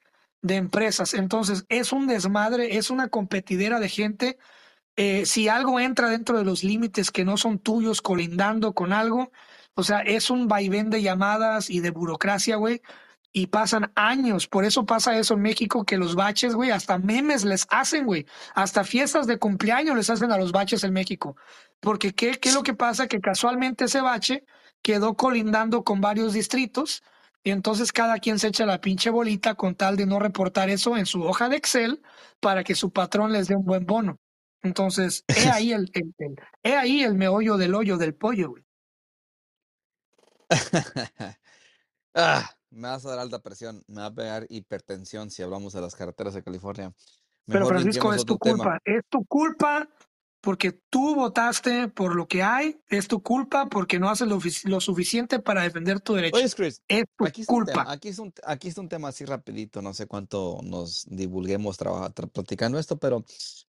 de 0.42 0.56
empresas. 0.56 1.14
Entonces, 1.14 1.64
es 1.68 1.92
un 1.92 2.06
desmadre, 2.06 2.76
es 2.76 2.90
una 2.90 3.08
competidera 3.08 3.80
de 3.80 3.88
gente. 3.88 4.38
Eh, 4.96 5.26
si 5.26 5.48
algo 5.48 5.80
entra 5.80 6.08
dentro 6.08 6.38
de 6.38 6.44
los 6.44 6.64
límites 6.64 7.10
que 7.10 7.24
no 7.24 7.36
son 7.36 7.58
tuyos, 7.58 8.02
colindando 8.02 8.74
con 8.74 8.92
algo, 8.92 9.32
o 9.74 9.82
sea, 9.82 10.00
es 10.00 10.30
un 10.30 10.46
vaivén 10.48 10.90
de 10.90 11.02
llamadas 11.02 11.70
y 11.70 11.80
de 11.80 11.90
burocracia, 11.90 12.56
güey. 12.56 12.82
Y 13.36 13.48
pasan 13.48 13.90
años. 13.96 14.46
Por 14.46 14.64
eso 14.64 14.86
pasa 14.86 15.18
eso 15.18 15.34
en 15.34 15.42
México, 15.42 15.84
que 15.84 15.98
los 15.98 16.14
baches, 16.14 16.54
güey, 16.54 16.70
hasta 16.70 16.98
memes 16.98 17.44
les 17.44 17.66
hacen, 17.68 18.06
güey. 18.06 18.26
Hasta 18.54 18.84
fiestas 18.84 19.26
de 19.26 19.38
cumpleaños 19.40 19.96
les 19.96 20.08
hacen 20.08 20.30
a 20.30 20.38
los 20.38 20.52
baches 20.52 20.84
en 20.84 20.92
México. 20.92 21.36
Porque 21.80 22.14
¿qué, 22.14 22.38
qué 22.38 22.50
es 22.50 22.54
lo 22.54 22.62
que 22.62 22.74
pasa? 22.74 23.08
Que 23.08 23.20
casualmente 23.20 23.86
ese 23.86 24.00
bache 24.00 24.44
quedó 24.82 25.16
colindando 25.16 25.82
con 25.82 26.00
varios 26.00 26.32
distritos 26.32 27.02
y 27.42 27.50
entonces 27.50 27.90
cada 27.92 28.18
quien 28.20 28.38
se 28.38 28.48
echa 28.48 28.66
la 28.66 28.80
pinche 28.80 29.10
bolita 29.10 29.56
con 29.56 29.74
tal 29.74 29.96
de 29.96 30.06
no 30.06 30.20
reportar 30.20 30.70
eso 30.70 30.96
en 30.96 31.04
su 31.06 31.24
hoja 31.24 31.48
de 31.48 31.56
Excel 31.56 32.02
para 32.40 32.62
que 32.62 32.76
su 32.76 32.92
patrón 32.92 33.32
les 33.32 33.48
dé 33.48 33.56
un 33.56 33.64
buen 33.64 33.84
bono. 33.84 34.20
Entonces, 34.62 35.24
he 35.48 35.50
ahí 35.50 35.72
el, 35.72 35.90
el- 35.94 36.14
el- 36.18 36.36
he 36.62 36.76
ahí 36.76 37.02
el 37.02 37.16
meollo 37.16 37.56
del 37.56 37.74
hoyo 37.74 37.96
del 37.98 38.14
pollo, 38.14 38.50
güey. 38.50 38.64
Ah, 42.16 42.48
me 42.74 42.88
vas 42.88 43.04
a 43.06 43.10
dar 43.10 43.18
alta 43.20 43.40
presión, 43.40 43.82
me 43.86 44.00
va 44.02 44.06
a 44.06 44.14
pegar 44.14 44.46
hipertensión 44.48 45.30
si 45.30 45.42
hablamos 45.42 45.72
de 45.72 45.80
las 45.80 45.94
carreteras 45.94 46.34
de 46.34 46.42
California. 46.42 46.92
Pero 47.46 47.60
Mejor 47.60 47.74
Francisco, 47.80 48.08
brinquemos 48.08 48.12
a 48.12 48.16
es 48.16 48.24
tu 48.26 48.34
otro 48.34 48.50
tema. 48.50 48.64
culpa, 48.64 48.80
es 48.84 49.02
tu 49.08 49.24
culpa 49.26 49.88
porque 50.40 50.78
tú 50.90 51.14
votaste 51.14 51.88
por 51.88 52.14
lo 52.14 52.28
que 52.28 52.42
hay, 52.42 52.78
es 52.88 53.08
tu 53.08 53.22
culpa 53.22 53.66
porque 53.66 53.98
no 53.98 54.10
haces 54.10 54.28
lo, 54.28 54.38
lo 54.64 54.80
suficiente 54.80 55.38
para 55.38 55.62
defender 55.62 56.00
tu 56.00 56.12
derecho. 56.14 56.36
Oye, 56.36 56.50
Chris, 56.50 56.82
Es 56.86 57.04
tu 57.16 57.24
aquí 57.24 57.46
tema, 57.46 57.56
culpa. 57.58 57.90
aquí 57.90 58.08
es 58.08 58.18
un, 58.18 58.32
aquí 58.44 58.68
está 58.68 58.82
un 58.82 58.90
tema 58.90 59.08
así 59.08 59.24
rapidito, 59.24 59.80
no 59.80 59.94
sé 59.94 60.06
cuánto 60.06 60.60
nos 60.62 61.06
divulguemos 61.08 61.78
tra- 61.78 62.12
platicando 62.30 62.78
esto, 62.78 62.98
pero 62.98 63.24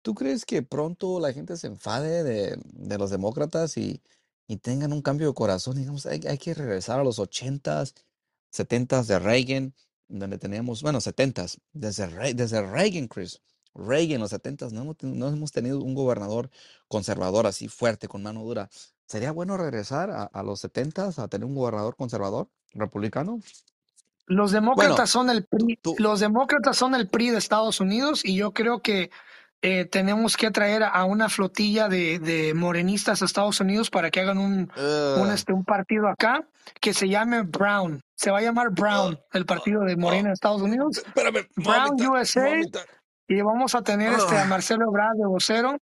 ¿tú 0.02 0.14
crees 0.14 0.44
que 0.44 0.62
pronto 0.62 1.18
la 1.18 1.32
gente 1.32 1.56
se 1.56 1.66
enfade 1.66 2.22
de, 2.22 2.56
de 2.64 2.98
los 2.98 3.10
demócratas 3.10 3.76
y, 3.76 4.00
y 4.46 4.58
tengan 4.58 4.92
un 4.92 5.02
cambio 5.02 5.26
de 5.26 5.34
corazón? 5.34 5.76
Digamos, 5.76 6.06
hay, 6.06 6.20
hay 6.28 6.38
que 6.38 6.54
regresar 6.54 7.00
a 7.00 7.04
los 7.04 7.18
ochentas, 7.18 7.96
setentas 8.50 9.06
de 9.08 9.18
Reagan, 9.18 9.74
donde 10.08 10.38
teníamos, 10.38 10.82
bueno, 10.82 11.00
setentas, 11.00 11.60
desde, 11.72 12.06
Re- 12.06 12.34
desde 12.34 12.62
Reagan, 12.62 13.08
Chris. 13.08 13.40
Reagan, 13.74 14.20
los 14.20 14.30
setentas, 14.30 14.72
no 14.72 14.82
hemos, 14.82 14.96
no 15.02 15.28
hemos 15.28 15.52
tenido 15.52 15.80
un 15.80 15.94
gobernador 15.94 16.50
conservador 16.88 17.46
así 17.46 17.68
fuerte, 17.68 18.08
con 18.08 18.22
mano 18.22 18.42
dura. 18.42 18.68
¿Sería 19.06 19.32
bueno 19.32 19.56
regresar 19.56 20.10
a, 20.10 20.24
a 20.24 20.42
los 20.42 20.60
setentas 20.60 21.18
a 21.18 21.28
tener 21.28 21.44
un 21.46 21.54
gobernador 21.54 21.94
conservador, 21.96 22.48
republicano? 22.72 23.40
Los 24.26 24.52
Bueno, 24.52 24.60
demócratas 24.60 25.10
son 25.10 25.30
el 25.30 25.44
PRI, 25.44 25.76
tú, 25.82 25.94
los 25.98 26.20
demócratas 26.20 26.76
son 26.76 26.94
el 26.94 27.08
PRI 27.08 27.30
de 27.30 27.38
Estados 27.38 27.80
Unidos 27.80 28.24
y 28.24 28.36
yo 28.36 28.52
creo 28.52 28.80
que 28.80 29.10
eh, 29.62 29.84
tenemos 29.84 30.36
que 30.36 30.50
traer 30.50 30.82
a 30.84 31.04
una 31.04 31.28
flotilla 31.28 31.88
de, 31.88 32.18
de 32.18 32.54
morenistas 32.54 33.22
a 33.22 33.24
Estados 33.24 33.60
Unidos 33.60 33.90
para 33.90 34.10
que 34.10 34.20
hagan 34.20 34.38
un, 34.38 34.72
un, 34.76 35.22
ugh, 35.22 35.30
este, 35.32 35.52
un 35.52 35.64
partido 35.64 36.08
acá 36.08 36.46
que 36.80 36.94
se 36.94 37.08
llame 37.08 37.42
Brown. 37.42 38.02
Se 38.14 38.30
va 38.30 38.38
a 38.38 38.42
llamar 38.42 38.70
Brown, 38.70 39.18
el 39.32 39.42
ugh, 39.42 39.46
partido 39.46 39.80
de 39.82 39.94
ugh. 39.94 40.00
Morena 40.00 40.28
de 40.28 40.34
Estados 40.34 40.62
Unidos. 40.62 40.98
Espérame, 40.98 41.46
Brown 41.56 41.96
USA 42.08 42.60
y 43.28 43.42
vamos 43.42 43.76
a 43.76 43.82
tener 43.82 44.12
este 44.12 44.36
a. 44.36 44.44
Marcelo 44.46 44.86
Ebrard 44.88 45.16
de 45.16 45.26
vocero 45.26 45.78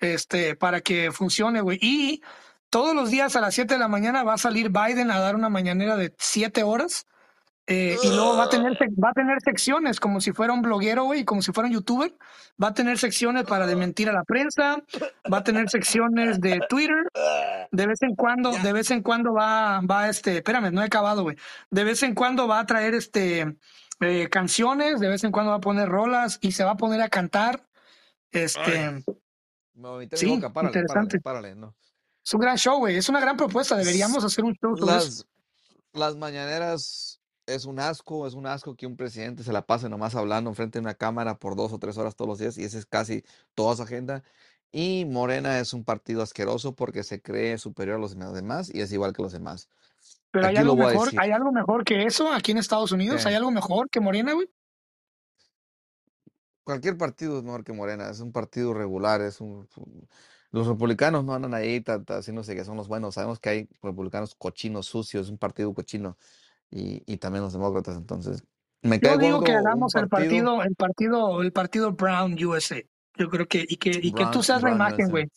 este, 0.00 0.56
para 0.56 0.80
que 0.80 1.12
funcione, 1.12 1.60
güey. 1.60 1.78
Y 1.82 2.22
todos 2.70 2.94
los 2.94 3.10
días 3.10 3.36
a 3.36 3.40
las 3.40 3.54
7 3.54 3.74
de 3.74 3.80
la 3.80 3.88
mañana 3.88 4.22
va 4.22 4.34
a 4.34 4.38
salir 4.38 4.70
Biden 4.70 5.10
a 5.10 5.18
dar 5.18 5.36
una 5.36 5.48
mañanera 5.48 5.96
de 5.96 6.14
7 6.18 6.62
horas. 6.62 7.06
Eh, 7.70 7.98
y 8.02 8.08
luego 8.08 8.34
va 8.34 8.44
a 8.44 8.48
tener 8.48 8.72
va 8.72 9.10
a 9.10 9.12
tener 9.12 9.36
secciones 9.44 10.00
como 10.00 10.22
si 10.22 10.32
fuera 10.32 10.54
un 10.54 10.62
bloguero, 10.62 11.04
güey, 11.04 11.26
como 11.26 11.42
si 11.42 11.52
fuera 11.52 11.68
un 11.68 11.74
youtuber. 11.74 12.16
Va 12.60 12.68
a 12.68 12.74
tener 12.74 12.96
secciones 12.96 13.44
para 13.44 13.66
desmentir 13.66 14.08
a 14.08 14.12
la 14.14 14.24
prensa, 14.24 14.82
va 15.30 15.38
a 15.38 15.44
tener 15.44 15.68
secciones 15.68 16.40
de 16.40 16.60
Twitter. 16.70 17.10
De 17.70 17.86
vez 17.86 18.00
en 18.00 18.16
cuando, 18.16 18.52
de 18.52 18.72
vez 18.72 18.90
en 18.90 19.02
cuando 19.02 19.34
va, 19.34 19.82
va 19.82 20.08
este, 20.08 20.38
espérame, 20.38 20.72
no 20.72 20.80
he 20.80 20.86
acabado, 20.86 21.24
güey. 21.24 21.36
De 21.70 21.84
vez 21.84 22.02
en 22.02 22.14
cuando 22.14 22.48
va 22.48 22.60
a 22.60 22.66
traer 22.66 22.94
este 22.94 23.58
eh, 24.00 24.28
canciones, 24.30 24.98
de 24.98 25.08
vez 25.08 25.22
en 25.24 25.30
cuando 25.30 25.50
va 25.50 25.58
a 25.58 25.60
poner 25.60 25.90
rolas 25.90 26.38
y 26.40 26.52
se 26.52 26.64
va 26.64 26.70
a 26.70 26.76
poner 26.78 27.02
a 27.02 27.10
cantar. 27.10 27.68
Este, 28.32 29.04
sí, 30.14 30.26
boca, 30.26 30.50
párale, 30.50 30.52
párale, 30.54 30.66
interesante. 30.66 31.20
párale, 31.20 31.54
no. 31.54 31.74
Es 32.24 32.32
un 32.32 32.40
gran 32.40 32.56
show, 32.56 32.78
güey. 32.78 32.96
Es 32.96 33.10
una 33.10 33.20
gran 33.20 33.36
propuesta. 33.36 33.76
Deberíamos 33.76 34.24
hacer 34.24 34.42
un 34.44 34.54
show 34.54 34.74
sobre 34.74 34.96
eso. 34.96 35.06
Las, 35.06 35.26
las 35.92 36.16
mañaneras 36.16 37.07
es 37.48 37.64
un 37.64 37.80
asco, 37.80 38.26
es 38.26 38.34
un 38.34 38.46
asco 38.46 38.76
que 38.76 38.86
un 38.86 38.96
presidente 38.96 39.42
se 39.42 39.52
la 39.52 39.66
pase 39.66 39.88
nomás 39.88 40.14
hablando 40.14 40.50
enfrente 40.50 40.78
de 40.78 40.82
una 40.82 40.94
cámara 40.94 41.38
por 41.38 41.56
dos 41.56 41.72
o 41.72 41.78
tres 41.78 41.96
horas 41.96 42.14
todos 42.14 42.28
los 42.28 42.38
días 42.38 42.58
y 42.58 42.64
esa 42.64 42.78
es 42.78 42.86
casi 42.86 43.24
toda 43.54 43.74
su 43.74 43.82
agenda. 43.82 44.22
Y 44.70 45.06
Morena 45.06 45.58
es 45.58 45.72
un 45.72 45.82
partido 45.82 46.22
asqueroso 46.22 46.74
porque 46.74 47.02
se 47.02 47.22
cree 47.22 47.56
superior 47.56 47.96
a 47.96 47.98
los 47.98 48.14
demás 48.34 48.70
y 48.72 48.82
es 48.82 48.92
igual 48.92 49.14
que 49.14 49.22
los 49.22 49.32
demás. 49.32 49.68
Pero 50.30 50.46
hay 50.46 50.56
Aquí 50.56 50.60
algo 50.60 50.76
mejor, 50.76 51.10
hay 51.18 51.30
algo 51.30 51.52
mejor 51.52 51.84
que 51.84 52.04
eso 52.04 52.30
aquí 52.30 52.52
en 52.52 52.58
Estados 52.58 52.92
Unidos. 52.92 53.24
Hay 53.24 53.34
algo 53.34 53.50
mejor 53.50 53.88
que 53.88 54.00
Morena, 54.00 54.34
güey. 54.34 54.50
Cualquier 56.64 56.98
partido 56.98 57.38
es 57.38 57.44
mejor 57.44 57.64
que 57.64 57.72
Morena, 57.72 58.10
es 58.10 58.20
un 58.20 58.30
partido 58.30 58.74
regular, 58.74 59.22
es 59.22 59.40
un... 59.40 59.66
Los 60.50 60.66
republicanos 60.66 61.24
no 61.24 61.34
andan 61.34 61.54
ahí 61.54 61.82
haciéndose 62.08 62.54
que 62.54 62.64
son 62.64 62.76
los 62.76 62.88
buenos, 62.88 63.14
sabemos 63.14 63.38
que 63.38 63.48
hay 63.48 63.68
republicanos 63.82 64.34
cochinos, 64.34 64.86
sucios, 64.86 65.26
es 65.26 65.30
un 65.30 65.38
partido 65.38 65.72
cochino 65.72 66.18
y, 66.70 67.02
y 67.06 67.16
también 67.18 67.42
los 67.42 67.52
demócratas, 67.52 67.96
entonces 67.96 68.44
me 68.82 68.98
Yo 69.00 69.18
digo 69.18 69.42
que 69.42 69.52
hagamos 69.52 69.94
el 69.96 70.08
partido, 70.08 70.58
partido, 70.58 70.62
el 70.62 70.74
partido, 70.76 71.42
el 71.42 71.52
partido 71.52 71.92
Brown 71.92 72.36
USA. 72.44 72.80
Yo 73.16 73.28
creo 73.28 73.46
que, 73.48 73.64
y 73.68 73.76
que, 73.76 73.90
y 73.90 74.12
que 74.12 74.24
tú 74.24 74.30
Brown, 74.30 74.42
seas 74.44 74.62
la 74.62 74.70
imagen, 74.70 75.10
güey. 75.10 75.28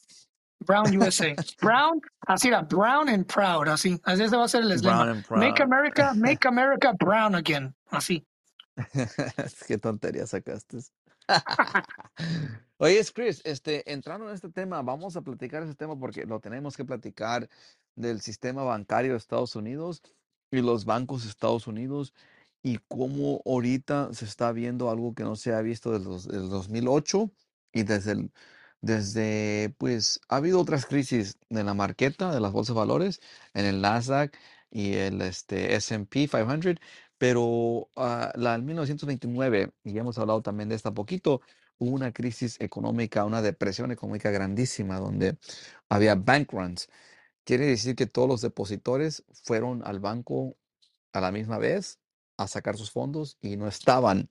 Brown 0.60 0.96
USA. 0.96 1.34
Brown, 1.60 2.00
así 2.28 2.50
era, 2.50 2.62
Brown 2.62 3.10
and 3.10 3.26
Proud, 3.26 3.68
así. 3.68 4.00
Así 4.04 4.24
ese 4.24 4.38
va 4.38 4.46
a 4.46 4.48
ser 4.48 4.62
el 4.62 4.72
eslogan. 4.72 5.26
Make. 5.32 5.64
America, 5.64 6.14
make 6.16 6.48
America 6.48 6.94
brown 7.00 7.34
again. 7.34 7.74
Así. 7.90 8.26
Qué 9.68 9.78
tontería 9.80 10.28
sacaste. 10.28 10.78
Oye, 12.78 13.04
Chris, 13.14 13.42
este, 13.44 13.92
entrando 13.92 14.28
en 14.28 14.36
este 14.36 14.50
tema, 14.50 14.82
vamos 14.82 15.16
a 15.16 15.22
platicar 15.22 15.64
ese 15.64 15.76
tema 15.76 15.98
porque 15.98 16.26
lo 16.26 16.40
tenemos 16.40 16.78
que 16.78 16.86
platicar 16.86 17.50
del 17.96 18.22
sistema 18.22 18.64
bancario 18.64 19.12
de 19.12 19.18
Estados 19.18 19.56
Unidos 19.56 20.02
y 20.52 20.62
los 20.62 20.86
bancos 20.86 21.24
de 21.24 21.30
Estados 21.30 21.68
Unidos 21.68 22.14
y 22.64 22.78
cómo 22.88 23.42
ahorita 23.46 24.14
se 24.14 24.26
está 24.26 24.52
viendo 24.52 24.90
algo 24.90 25.14
que 25.16 25.24
no 25.24 25.36
se 25.36 25.54
ha 25.54 25.62
visto 25.62 25.98
desde 25.98 26.38
el 26.38 26.50
2008 26.50 27.32
y 27.74 27.84
desde 27.84 28.12
el, 28.14 28.32
desde, 28.82 29.74
pues, 29.78 30.20
ha 30.30 30.38
habido 30.38 30.60
otras 30.60 30.86
crisis 30.86 31.38
en 31.50 31.66
la 31.66 31.74
marqueta 31.74 32.34
de 32.34 32.40
las 32.42 32.52
bolsas 32.52 32.76
de 32.76 32.80
valores, 32.80 33.22
en 33.54 33.66
el 33.66 33.82
Nasdaq 33.82 34.36
y 34.72 34.94
el 34.94 35.22
este, 35.22 35.76
S&P 35.76 36.28
500, 36.28 36.76
Pero 37.18 37.90
ah, 37.96 38.32
la 38.36 38.54
del 38.54 38.64
1929, 38.64 39.72
y 39.84 39.98
hemos 39.98 40.18
hablado 40.18 40.42
también 40.42 40.70
de 40.70 40.76
esta 40.76 40.92
poquito, 40.94 41.42
hubo 41.78 41.92
una 41.96 42.12
crisis 42.12 42.58
económica, 42.60 43.26
una 43.26 43.42
depresión 43.42 43.92
económica 43.92 44.32
grandísima 44.32 45.00
donde 45.00 45.38
había 45.90 46.16
bank 46.16 46.52
runs. 46.54 46.90
Quiere 47.44 47.66
decir 47.66 47.96
que 47.96 48.06
todos 48.06 48.28
los 48.28 48.42
depositores 48.42 49.24
fueron 49.44 49.82
al 49.86 50.00
banco 50.00 50.56
a 51.14 51.22
la 51.22 51.32
misma 51.32 51.58
vez 51.58 52.00
a 52.38 52.48
sacar 52.48 52.78
sus 52.78 52.92
fondos 52.92 53.38
y 53.42 53.58
no 53.58 53.68
estaban 53.68 54.30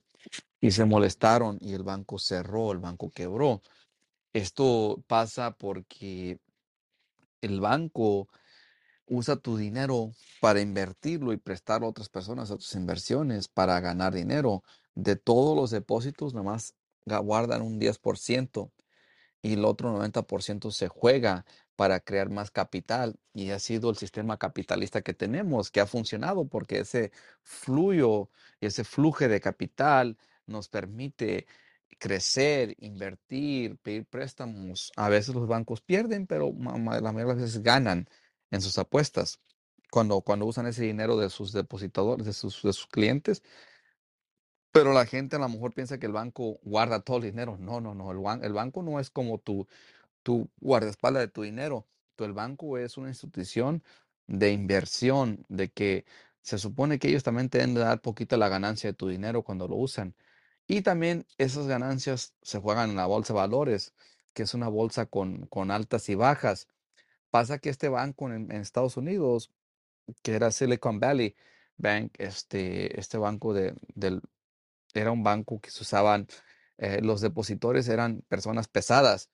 y 0.59 0.71
se 0.71 0.85
molestaron 0.85 1.57
y 1.61 1.73
el 1.73 1.83
banco 1.83 2.19
cerró, 2.19 2.71
el 2.71 2.79
banco 2.79 3.11
quebró. 3.11 3.61
Esto 4.33 5.03
pasa 5.07 5.51
porque 5.51 6.39
el 7.41 7.59
banco 7.59 8.29
usa 9.07 9.35
tu 9.35 9.57
dinero 9.57 10.11
para 10.39 10.61
invertirlo 10.61 11.33
y 11.33 11.37
prestarlo 11.37 11.87
a 11.87 11.89
otras 11.89 12.09
personas 12.09 12.49
a 12.51 12.55
tus 12.55 12.73
inversiones 12.75 13.47
para 13.47 13.79
ganar 13.79 14.13
dinero. 14.13 14.63
De 14.95 15.15
todos 15.15 15.55
los 15.55 15.71
depósitos, 15.71 16.33
nada 16.33 16.45
más 16.45 16.75
guardan 17.05 17.61
un 17.61 17.79
10% 17.79 18.71
y 19.41 19.53
el 19.53 19.65
otro 19.65 19.91
90% 19.91 20.71
se 20.71 20.87
juega 20.87 21.45
para 21.75 21.99
crear 21.99 22.29
más 22.29 22.51
capital 22.51 23.19
y 23.33 23.51
ha 23.51 23.59
sido 23.59 23.89
el 23.89 23.97
sistema 23.97 24.37
capitalista 24.37 25.01
que 25.01 25.13
tenemos, 25.13 25.71
que 25.71 25.81
ha 25.81 25.87
funcionado 25.87 26.47
porque 26.47 26.79
ese 26.79 27.11
fluyo, 27.43 28.29
ese 28.59 28.83
flujo 28.83 29.27
de 29.27 29.39
capital 29.41 30.17
nos 30.45 30.69
permite 30.69 31.47
crecer, 31.97 32.75
invertir, 32.79 33.77
pedir 33.77 34.05
préstamos. 34.05 34.91
A 34.95 35.09
veces 35.09 35.35
los 35.35 35.47
bancos 35.47 35.81
pierden, 35.81 36.27
pero 36.27 36.53
la 36.57 36.77
mayoría 36.77 37.11
de 37.11 37.27
las 37.27 37.37
veces 37.37 37.61
ganan 37.63 38.07
en 38.51 38.61
sus 38.61 38.77
apuestas 38.77 39.39
cuando, 39.91 40.21
cuando 40.21 40.45
usan 40.45 40.67
ese 40.67 40.83
dinero 40.83 41.17
de 41.17 41.29
sus 41.29 41.51
depositadores, 41.51 42.25
de 42.25 42.33
sus, 42.33 42.61
de 42.63 42.73
sus 42.73 42.87
clientes. 42.87 43.43
Pero 44.71 44.93
la 44.93 45.05
gente 45.05 45.35
a 45.35 45.39
lo 45.39 45.49
mejor 45.49 45.73
piensa 45.73 45.99
que 45.99 46.05
el 46.05 46.13
banco 46.13 46.59
guarda 46.63 47.01
todo 47.01 47.17
el 47.17 47.23
dinero. 47.23 47.57
No, 47.59 47.81
no, 47.81 47.93
no. 47.93 48.11
El, 48.11 48.43
el 48.43 48.53
banco 48.53 48.81
no 48.83 48.99
es 48.99 49.09
como 49.09 49.37
tu, 49.37 49.67
tu 50.23 50.49
guardaespaldas 50.59 51.21
de 51.23 51.27
tu 51.27 51.43
dinero. 51.43 51.87
El 52.25 52.33
banco 52.33 52.77
es 52.77 52.97
una 52.97 53.09
institución 53.09 53.83
de 54.27 54.51
inversión, 54.51 55.45
de 55.49 55.71
que 55.71 56.05
se 56.41 56.57
supone 56.57 56.99
que 56.99 57.09
ellos 57.09 57.23
también 57.23 57.49
te 57.49 57.59
deben 57.59 57.75
dar 57.75 58.01
poquito 58.01 58.37
la 58.37 58.49
ganancia 58.49 58.89
de 58.91 58.93
tu 58.93 59.07
dinero 59.07 59.43
cuando 59.43 59.67
lo 59.67 59.75
usan. 59.75 60.15
Y 60.67 60.81
también 60.81 61.25
esas 61.37 61.67
ganancias 61.67 62.33
se 62.41 62.59
juegan 62.59 62.91
en 62.91 62.95
la 62.95 63.05
bolsa 63.05 63.33
de 63.33 63.39
valores, 63.39 63.93
que 64.33 64.43
es 64.43 64.53
una 64.53 64.69
bolsa 64.69 65.05
con, 65.05 65.47
con 65.47 65.71
altas 65.71 66.09
y 66.09 66.15
bajas. 66.15 66.67
Pasa 67.29 67.59
que 67.59 67.69
este 67.69 67.89
banco 67.89 68.31
en, 68.31 68.51
Estados 68.51 68.97
Unidos, 68.97 69.51
que 70.23 70.33
era 70.35 70.51
Silicon 70.51 70.99
Valley 70.99 71.35
Bank, 71.77 72.13
este, 72.19 72.99
este 72.99 73.17
banco 73.17 73.53
de, 73.53 73.75
del, 73.95 74.21
era 74.93 75.11
un 75.11 75.23
banco 75.23 75.59
que 75.61 75.71
se 75.71 75.83
usaban, 75.83 76.27
eh, 76.77 77.01
los 77.01 77.21
depositores 77.21 77.87
eran 77.87 78.21
personas 78.29 78.67
pesadas 78.67 79.29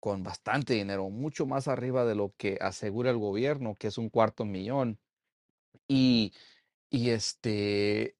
con 0.00 0.22
bastante 0.22 0.74
dinero, 0.74 1.10
mucho 1.10 1.46
más 1.46 1.68
arriba 1.68 2.04
de 2.04 2.14
lo 2.14 2.34
que 2.36 2.58
asegura 2.60 3.10
el 3.10 3.18
gobierno, 3.18 3.74
que 3.76 3.88
es 3.88 3.98
un 3.98 4.10
cuarto 4.10 4.44
millón. 4.44 4.98
Y, 5.88 6.32
y 6.90 7.10
este, 7.10 8.16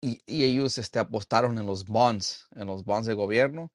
y, 0.00 0.22
ellos 0.26 0.78
este, 0.78 0.98
apostaron 0.98 1.58
en 1.58 1.66
los 1.66 1.86
bonds, 1.86 2.48
en 2.56 2.66
los 2.66 2.84
bonds 2.84 3.06
de 3.06 3.14
gobierno, 3.14 3.72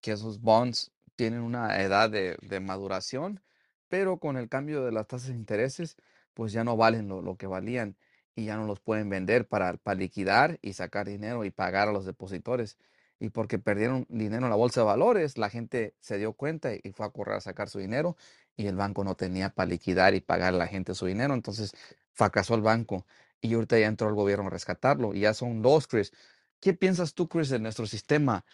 que 0.00 0.12
esos 0.12 0.40
bonds 0.40 0.92
tienen 1.16 1.40
una 1.40 1.82
edad 1.82 2.10
de, 2.10 2.36
de 2.42 2.60
maduración, 2.60 3.42
pero 3.88 4.18
con 4.18 4.36
el 4.36 4.48
cambio 4.48 4.84
de 4.84 4.92
las 4.92 5.06
tasas 5.08 5.28
de 5.28 5.34
intereses, 5.36 5.96
pues 6.34 6.52
ya 6.52 6.64
no 6.64 6.76
valen 6.76 7.08
lo, 7.08 7.22
lo 7.22 7.36
que 7.36 7.46
valían 7.46 7.96
y 8.34 8.46
ya 8.46 8.56
no 8.56 8.66
los 8.66 8.80
pueden 8.80 9.08
vender 9.08 9.48
para, 9.48 9.76
para 9.76 9.98
liquidar 9.98 10.58
y 10.62 10.74
sacar 10.74 11.06
dinero 11.08 11.44
y 11.44 11.50
pagar 11.50 11.88
a 11.88 11.92
los 11.92 12.04
depositores 12.04 12.78
y 13.24 13.30
porque 13.30 13.58
perdieron 13.58 14.06
dinero 14.10 14.44
en 14.44 14.50
la 14.50 14.56
bolsa 14.56 14.80
de 14.80 14.86
valores, 14.86 15.38
la 15.38 15.48
gente 15.48 15.94
se 16.00 16.18
dio 16.18 16.34
cuenta 16.34 16.74
y 16.74 16.92
fue 16.92 17.06
a 17.06 17.10
correr 17.10 17.36
a 17.36 17.40
sacar 17.40 17.68
su 17.70 17.78
dinero 17.78 18.16
y 18.56 18.66
el 18.66 18.76
banco 18.76 19.02
no 19.02 19.14
tenía 19.16 19.50
para 19.50 19.70
liquidar 19.70 20.14
y 20.14 20.20
pagar 20.20 20.54
a 20.54 20.58
la 20.58 20.66
gente 20.66 20.94
su 20.94 21.06
dinero, 21.06 21.34
entonces 21.34 21.72
fracasó 22.12 22.54
el 22.54 22.62
banco 22.62 23.06
y 23.40 23.54
ahorita 23.54 23.78
ya 23.78 23.86
entró 23.86 24.08
el 24.08 24.14
gobierno 24.14 24.46
a 24.46 24.50
rescatarlo 24.50 25.14
y 25.14 25.20
ya 25.20 25.34
son 25.34 25.62
dos, 25.62 25.86
Chris. 25.86 26.12
¿Qué 26.60 26.74
piensas 26.74 27.14
tú, 27.14 27.28
Chris, 27.28 27.48
de 27.48 27.58
nuestro 27.58 27.86
sistema? 27.86 28.44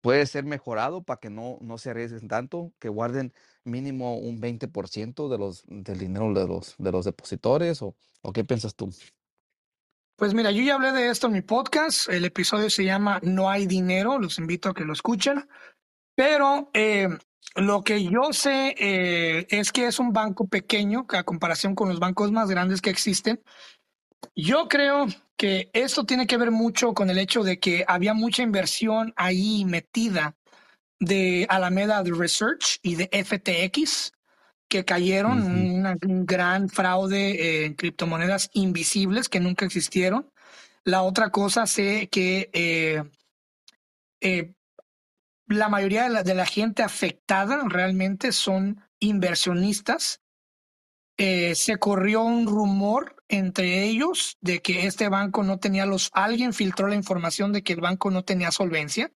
¿Puede 0.00 0.26
ser 0.26 0.44
mejorado 0.44 1.02
para 1.02 1.20
que 1.20 1.30
no, 1.30 1.58
no 1.60 1.78
se 1.78 1.90
arriesguen 1.90 2.28
tanto, 2.28 2.72
que 2.78 2.88
guarden 2.88 3.32
mínimo 3.64 4.18
un 4.18 4.40
20% 4.40 5.28
de 5.28 5.38
los, 5.38 5.64
del 5.66 5.98
dinero 5.98 6.32
de 6.34 6.46
los, 6.46 6.76
de 6.78 6.92
los 6.92 7.04
depositores 7.04 7.82
o, 7.82 7.94
o 8.22 8.32
qué 8.32 8.44
piensas 8.44 8.74
tú? 8.74 8.90
Pues 10.16 10.32
mira, 10.32 10.52
yo 10.52 10.62
ya 10.62 10.76
hablé 10.76 10.92
de 10.92 11.10
esto 11.10 11.26
en 11.26 11.32
mi 11.32 11.42
podcast. 11.42 12.08
El 12.08 12.24
episodio 12.24 12.70
se 12.70 12.84
llama 12.84 13.18
No 13.22 13.50
hay 13.50 13.66
dinero. 13.66 14.18
Los 14.18 14.38
invito 14.38 14.68
a 14.68 14.74
que 14.74 14.84
lo 14.84 14.92
escuchen. 14.92 15.48
Pero 16.14 16.70
eh, 16.72 17.08
lo 17.56 17.82
que 17.82 18.04
yo 18.04 18.32
sé 18.32 18.76
eh, 18.78 19.46
es 19.50 19.72
que 19.72 19.88
es 19.88 19.98
un 19.98 20.12
banco 20.12 20.46
pequeño 20.46 21.04
a 21.08 21.24
comparación 21.24 21.74
con 21.74 21.88
los 21.88 21.98
bancos 21.98 22.30
más 22.30 22.48
grandes 22.48 22.80
que 22.80 22.90
existen. 22.90 23.42
Yo 24.36 24.68
creo 24.68 25.06
que 25.36 25.68
esto 25.72 26.04
tiene 26.04 26.28
que 26.28 26.36
ver 26.36 26.52
mucho 26.52 26.94
con 26.94 27.10
el 27.10 27.18
hecho 27.18 27.42
de 27.42 27.58
que 27.58 27.84
había 27.88 28.14
mucha 28.14 28.44
inversión 28.44 29.12
ahí 29.16 29.64
metida 29.64 30.36
de 31.00 31.44
Alameda 31.50 32.02
Research 32.04 32.78
y 32.82 32.94
de 32.94 33.10
FTX 33.12 34.12
que 34.74 34.84
cayeron, 34.84 35.40
un 36.04 36.26
gran 36.26 36.68
fraude 36.68 37.64
en 37.64 37.74
criptomonedas 37.74 38.50
invisibles 38.54 39.28
que 39.28 39.38
nunca 39.38 39.64
existieron. 39.64 40.32
La 40.82 41.02
otra 41.02 41.30
cosa 41.30 41.64
sé 41.68 42.08
que 42.08 42.50
eh, 42.52 43.04
eh, 44.20 44.52
la 45.46 45.68
mayoría 45.68 46.02
de 46.02 46.10
la, 46.10 46.22
de 46.24 46.34
la, 46.34 46.44
gente 46.44 46.82
afectada 46.82 47.62
realmente 47.68 48.32
son 48.32 48.80
inversionistas. 48.98 50.20
Eh, 51.18 51.54
se 51.54 51.76
corrió 51.76 52.22
un 52.22 52.48
rumor 52.48 53.14
entre 53.28 53.84
ellos 53.84 54.38
de 54.40 54.60
que 54.60 54.88
este 54.88 55.08
banco 55.08 55.44
no 55.44 55.60
tenía 55.60 55.86
los, 55.86 56.10
alguien 56.14 56.52
filtró 56.52 56.88
la 56.88 56.96
información 56.96 57.52
de 57.52 57.62
que 57.62 57.74
el 57.74 57.80
banco 57.80 58.10
no 58.10 58.24
tenía 58.24 58.50
solvencia 58.50 59.12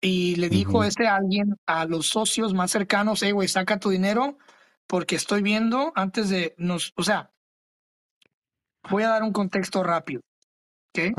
y 0.00 0.34
le 0.34 0.48
dijo 0.48 0.82
este 0.82 1.06
alguien 1.06 1.56
a 1.66 1.84
los 1.84 2.08
socios 2.08 2.54
más 2.54 2.72
cercanos, 2.72 3.22
hey, 3.22 3.30
güey, 3.30 3.46
saca 3.46 3.78
tu 3.78 3.90
dinero, 3.90 4.36
porque 4.90 5.14
estoy 5.14 5.40
viendo 5.40 5.92
antes 5.94 6.30
de 6.30 6.56
nos, 6.58 6.92
o 6.96 7.04
sea, 7.04 7.30
voy 8.90 9.04
a 9.04 9.10
dar 9.10 9.22
un 9.22 9.32
contexto 9.32 9.84
rápido. 9.84 10.20
¿okay? 10.88 11.12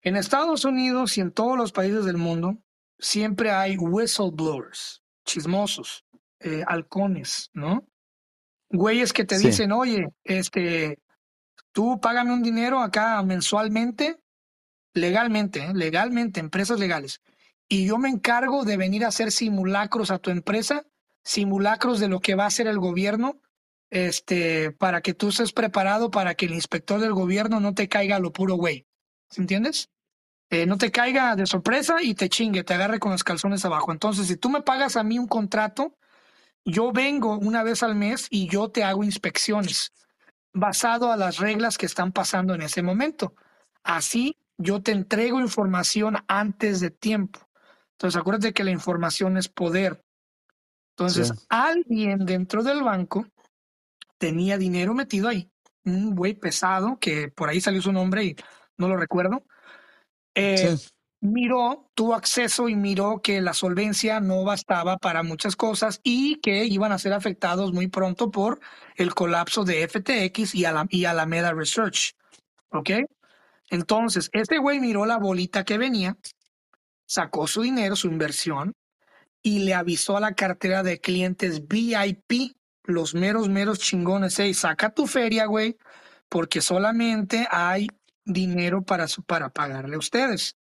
En 0.00 0.16
Estados 0.16 0.64
Unidos 0.64 1.18
y 1.18 1.20
en 1.20 1.30
todos 1.30 1.58
los 1.58 1.72
países 1.72 2.06
del 2.06 2.16
mundo 2.16 2.56
siempre 2.98 3.50
hay 3.50 3.76
whistleblowers, 3.76 5.02
chismosos, 5.26 6.06
eh, 6.38 6.64
halcones, 6.66 7.50
¿no? 7.52 7.86
Güeyes 8.70 9.12
que 9.12 9.26
te 9.26 9.38
dicen, 9.38 9.70
oye, 9.70 10.08
este, 10.24 11.00
tú 11.70 12.00
págame 12.00 12.32
un 12.32 12.42
dinero 12.42 12.80
acá 12.80 13.22
mensualmente, 13.22 14.18
legalmente, 14.94 15.66
¿eh? 15.66 15.74
legalmente, 15.74 16.40
empresas 16.40 16.80
legales, 16.80 17.20
y 17.68 17.86
yo 17.86 17.98
me 17.98 18.08
encargo 18.08 18.64
de 18.64 18.78
venir 18.78 19.04
a 19.04 19.08
hacer 19.08 19.30
simulacros 19.32 20.10
a 20.10 20.18
tu 20.18 20.30
empresa 20.30 20.86
simulacros 21.22 22.00
de 22.00 22.08
lo 22.08 22.20
que 22.20 22.34
va 22.34 22.44
a 22.44 22.48
hacer 22.48 22.66
el 22.66 22.78
gobierno, 22.78 23.40
este, 23.90 24.72
para 24.72 25.00
que 25.00 25.14
tú 25.14 25.28
estés 25.28 25.52
preparado 25.52 26.10
para 26.10 26.34
que 26.34 26.46
el 26.46 26.54
inspector 26.54 27.00
del 27.00 27.12
gobierno 27.12 27.60
no 27.60 27.74
te 27.74 27.88
caiga 27.88 28.16
a 28.16 28.20
lo 28.20 28.32
puro 28.32 28.54
güey. 28.54 28.86
¿Entiendes? 29.36 29.90
Eh, 30.50 30.66
no 30.66 30.78
te 30.78 30.90
caiga 30.90 31.36
de 31.36 31.46
sorpresa 31.46 32.02
y 32.02 32.14
te 32.14 32.28
chingue, 32.28 32.64
te 32.64 32.74
agarre 32.74 32.98
con 32.98 33.12
los 33.12 33.22
calzones 33.22 33.64
abajo. 33.64 33.92
Entonces, 33.92 34.26
si 34.26 34.36
tú 34.36 34.50
me 34.50 34.62
pagas 34.62 34.96
a 34.96 35.04
mí 35.04 35.18
un 35.18 35.28
contrato, 35.28 35.96
yo 36.64 36.92
vengo 36.92 37.38
una 37.38 37.62
vez 37.62 37.82
al 37.82 37.94
mes 37.94 38.26
y 38.30 38.48
yo 38.48 38.68
te 38.68 38.82
hago 38.82 39.04
inspecciones 39.04 39.92
basado 40.52 41.12
a 41.12 41.16
las 41.16 41.38
reglas 41.38 41.78
que 41.78 41.86
están 41.86 42.12
pasando 42.12 42.54
en 42.54 42.62
ese 42.62 42.82
momento. 42.82 43.34
Así 43.84 44.36
yo 44.58 44.82
te 44.82 44.92
entrego 44.92 45.40
información 45.40 46.16
antes 46.28 46.80
de 46.80 46.90
tiempo. 46.90 47.40
Entonces, 47.92 48.20
acuérdate 48.20 48.52
que 48.52 48.64
la 48.64 48.70
información 48.70 49.36
es 49.36 49.48
poder. 49.48 50.02
Entonces, 50.90 51.32
alguien 51.48 52.26
dentro 52.26 52.62
del 52.62 52.82
banco 52.82 53.26
tenía 54.18 54.58
dinero 54.58 54.94
metido 54.94 55.28
ahí, 55.28 55.50
un 55.84 56.14
güey 56.14 56.34
pesado, 56.34 56.98
que 56.98 57.28
por 57.28 57.48
ahí 57.48 57.60
salió 57.60 57.80
su 57.80 57.92
nombre 57.92 58.24
y 58.24 58.36
no 58.76 58.88
lo 58.88 58.96
recuerdo. 58.96 59.42
Eh, 60.34 60.76
miró, 61.20 61.90
tuvo 61.94 62.14
acceso 62.14 62.68
y 62.68 62.76
miró 62.76 63.20
que 63.22 63.40
la 63.40 63.54
solvencia 63.54 64.20
no 64.20 64.44
bastaba 64.44 64.96
para 64.98 65.22
muchas 65.22 65.56
cosas 65.56 66.00
y 66.02 66.36
que 66.40 66.64
iban 66.64 66.92
a 66.92 66.98
ser 66.98 67.12
afectados 67.12 67.72
muy 67.72 67.88
pronto 67.88 68.30
por 68.30 68.60
el 68.96 69.14
colapso 69.14 69.64
de 69.64 69.86
FTX 69.86 70.54
y, 70.54 70.64
y 70.90 71.04
Alameda 71.04 71.52
Research. 71.52 72.14
¿Ok? 72.70 72.90
Entonces, 73.68 74.30
este 74.32 74.58
güey 74.58 74.80
miró 74.80 75.06
la 75.06 75.18
bolita 75.18 75.64
que 75.64 75.78
venía, 75.78 76.16
sacó 77.06 77.46
su 77.46 77.62
dinero, 77.62 77.96
su 77.96 78.08
inversión, 78.08 78.74
y 79.42 79.60
le 79.60 79.74
avisó 79.74 80.16
a 80.16 80.20
la 80.20 80.34
cartera 80.34 80.82
de 80.82 81.00
clientes 81.00 81.66
VIP, 81.66 82.56
los 82.84 83.14
meros, 83.14 83.48
meros 83.48 83.78
chingones, 83.78 84.38
hey, 84.38 84.54
saca 84.54 84.90
tu 84.90 85.06
feria, 85.06 85.46
güey, 85.46 85.76
porque 86.28 86.60
solamente 86.60 87.46
hay 87.50 87.88
dinero 88.24 88.82
para, 88.82 89.06
para 89.26 89.50
pagarle 89.50 89.96
a 89.96 89.98
ustedes. 89.98 90.56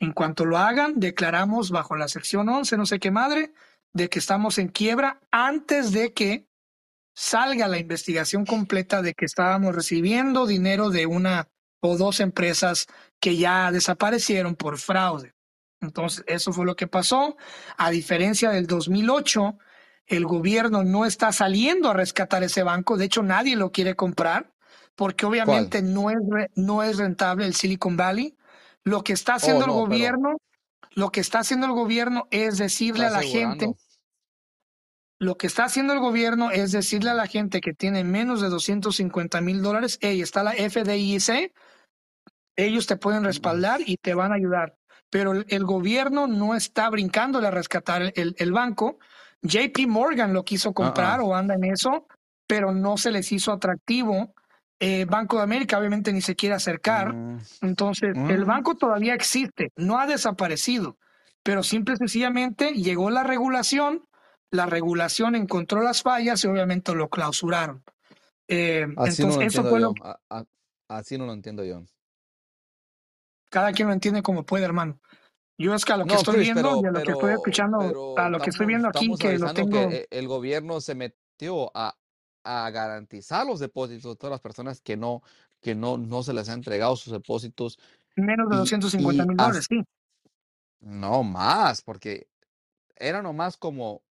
En 0.00 0.12
cuanto 0.12 0.44
lo 0.44 0.58
hagan, 0.58 0.98
declaramos 0.98 1.70
bajo 1.70 1.96
la 1.96 2.08
sección 2.08 2.48
11, 2.48 2.76
no 2.76 2.86
sé 2.86 2.98
qué 2.98 3.10
madre, 3.10 3.52
de 3.92 4.08
que 4.08 4.18
estamos 4.18 4.58
en 4.58 4.68
quiebra 4.68 5.20
antes 5.30 5.92
de 5.92 6.12
que 6.12 6.46
salga 7.14 7.68
la 7.68 7.78
investigación 7.78 8.46
completa 8.46 9.02
de 9.02 9.14
que 9.14 9.26
estábamos 9.26 9.74
recibiendo 9.74 10.46
dinero 10.46 10.90
de 10.90 11.06
una 11.06 11.48
o 11.80 11.96
dos 11.96 12.20
empresas 12.20 12.86
que 13.20 13.36
ya 13.36 13.70
desaparecieron 13.70 14.56
por 14.56 14.78
fraude. 14.78 15.34
Entonces, 15.82 16.24
eso 16.26 16.52
fue 16.52 16.64
lo 16.64 16.76
que 16.76 16.86
pasó. 16.86 17.36
A 17.76 17.90
diferencia 17.90 18.50
del 18.50 18.66
2008, 18.66 19.58
el 20.06 20.24
gobierno 20.24 20.84
no 20.84 21.04
está 21.04 21.32
saliendo 21.32 21.90
a 21.90 21.94
rescatar 21.94 22.42
ese 22.42 22.62
banco. 22.62 22.96
De 22.96 23.04
hecho, 23.04 23.22
nadie 23.22 23.56
lo 23.56 23.72
quiere 23.72 23.94
comprar 23.94 24.52
porque 24.94 25.26
obviamente 25.26 25.82
no 25.82 26.10
es, 26.10 26.18
no 26.54 26.82
es 26.82 26.98
rentable 26.98 27.46
el 27.46 27.54
Silicon 27.54 27.96
Valley. 27.96 28.36
Lo 28.84 29.02
que 29.02 29.12
está 29.12 29.34
haciendo 29.34 29.64
oh, 29.64 29.68
el 29.68 29.72
gobierno, 29.72 30.36
lo 30.92 31.10
que 31.10 31.20
está 31.20 31.40
haciendo 31.40 31.66
el 31.66 31.72
gobierno 31.72 32.28
es 32.30 32.58
decirle 32.58 33.06
a 33.06 33.10
la 33.10 33.22
gente, 33.22 33.72
lo 35.18 35.36
que 35.36 35.46
está 35.46 35.64
haciendo 35.64 35.92
el 35.92 36.00
gobierno 36.00 36.50
es 36.50 36.72
decirle 36.72 37.10
a 37.10 37.14
la 37.14 37.26
gente 37.26 37.60
que 37.60 37.72
tiene 37.72 38.04
menos 38.04 38.40
de 38.40 38.48
250 38.48 39.40
mil 39.40 39.62
dólares, 39.62 39.98
hey, 40.00 40.20
está 40.20 40.42
la 40.42 40.52
FDIC, 40.52 41.52
ellos 42.56 42.86
te 42.86 42.96
pueden 42.96 43.24
respaldar 43.24 43.80
y 43.86 43.96
te 43.96 44.14
van 44.14 44.32
a 44.32 44.34
ayudar. 44.34 44.76
Pero 45.12 45.32
el, 45.32 45.64
gobierno 45.66 46.26
no 46.26 46.54
está 46.54 46.88
brincándole 46.88 47.46
a 47.46 47.50
rescatar 47.50 48.14
el, 48.16 48.34
el 48.38 48.50
banco. 48.50 48.98
JP 49.42 49.86
Morgan 49.86 50.32
lo 50.32 50.42
quiso 50.42 50.72
comprar 50.72 51.20
o 51.20 51.36
anda 51.36 51.54
en 51.54 51.64
eso, 51.64 52.06
pero 52.46 52.72
no 52.72 52.96
se 52.96 53.10
les 53.10 53.30
hizo 53.30 53.52
atractivo. 53.52 54.34
Eh, 54.80 55.04
banco 55.04 55.36
de 55.36 55.42
América 55.42 55.78
obviamente 55.78 56.14
ni 56.14 56.22
se 56.22 56.34
quiere 56.34 56.54
acercar. 56.54 57.12
Mm. 57.12 57.40
Entonces, 57.60 58.16
el 58.16 58.46
mm. 58.46 58.48
banco 58.48 58.74
todavía 58.74 59.12
existe, 59.12 59.70
no 59.76 59.98
ha 59.98 60.06
desaparecido, 60.06 60.96
pero 61.42 61.62
simple 61.62 61.92
y 61.92 61.98
sencillamente 61.98 62.72
llegó 62.72 63.10
la 63.10 63.22
regulación, 63.22 64.06
la 64.50 64.64
regulación 64.64 65.34
encontró 65.34 65.82
las 65.82 66.00
fallas 66.00 66.42
y 66.42 66.46
obviamente 66.46 66.94
lo 66.94 67.10
clausuraron. 67.10 67.84
Eh, 68.48 68.86
Así 68.96 69.20
entonces, 69.20 69.48
eso 69.48 69.62
fue 69.68 69.78
lo... 69.78 69.92
Así 70.88 71.18
no 71.18 71.26
lo 71.26 71.34
entiendo 71.34 71.64
yo 71.64 71.84
cada 73.52 73.72
quien 73.72 73.88
lo 73.88 73.94
entiende 73.94 74.22
como 74.22 74.44
puede, 74.44 74.64
hermano. 74.64 74.98
Yo 75.58 75.74
es 75.74 75.84
que 75.84 75.92
a 75.92 75.98
lo 75.98 76.06
que 76.06 76.14
estoy 76.14 76.40
viendo 76.40 76.80
y 76.82 76.86
a 76.86 76.90
lo 76.90 77.02
que 77.02 77.12
estoy 77.12 77.34
escuchando, 77.34 78.16
a 78.16 78.30
lo 78.30 78.40
que 78.40 78.50
estoy 78.50 78.66
viendo 78.66 78.88
aquí, 78.88 79.12
que 79.18 79.38
lo 79.38 79.52
tengo. 79.52 79.90
Que 79.90 80.08
el 80.10 80.26
gobierno 80.26 80.80
se 80.80 80.94
metió 80.94 81.70
a, 81.76 81.94
a, 82.44 82.70
garantizar 82.70 83.46
los 83.46 83.60
depósitos 83.60 84.14
de 84.14 84.16
todas 84.16 84.32
las 84.32 84.40
personas 84.40 84.80
que 84.80 84.96
no, 84.96 85.22
que 85.60 85.74
no, 85.74 85.98
no 85.98 86.22
se 86.22 86.32
les 86.32 86.48
ha 86.48 86.54
entregado 86.54 86.96
sus 86.96 87.12
depósitos. 87.12 87.78
Menos 88.16 88.48
de 88.48 88.56
250 88.56 89.26
mil 89.26 89.36
dólares, 89.36 89.66
sí. 89.68 89.84
No 90.80 91.22
más, 91.22 91.82
porque 91.82 92.28
era 92.96 93.22
nomás 93.22 93.58
como 93.58 94.02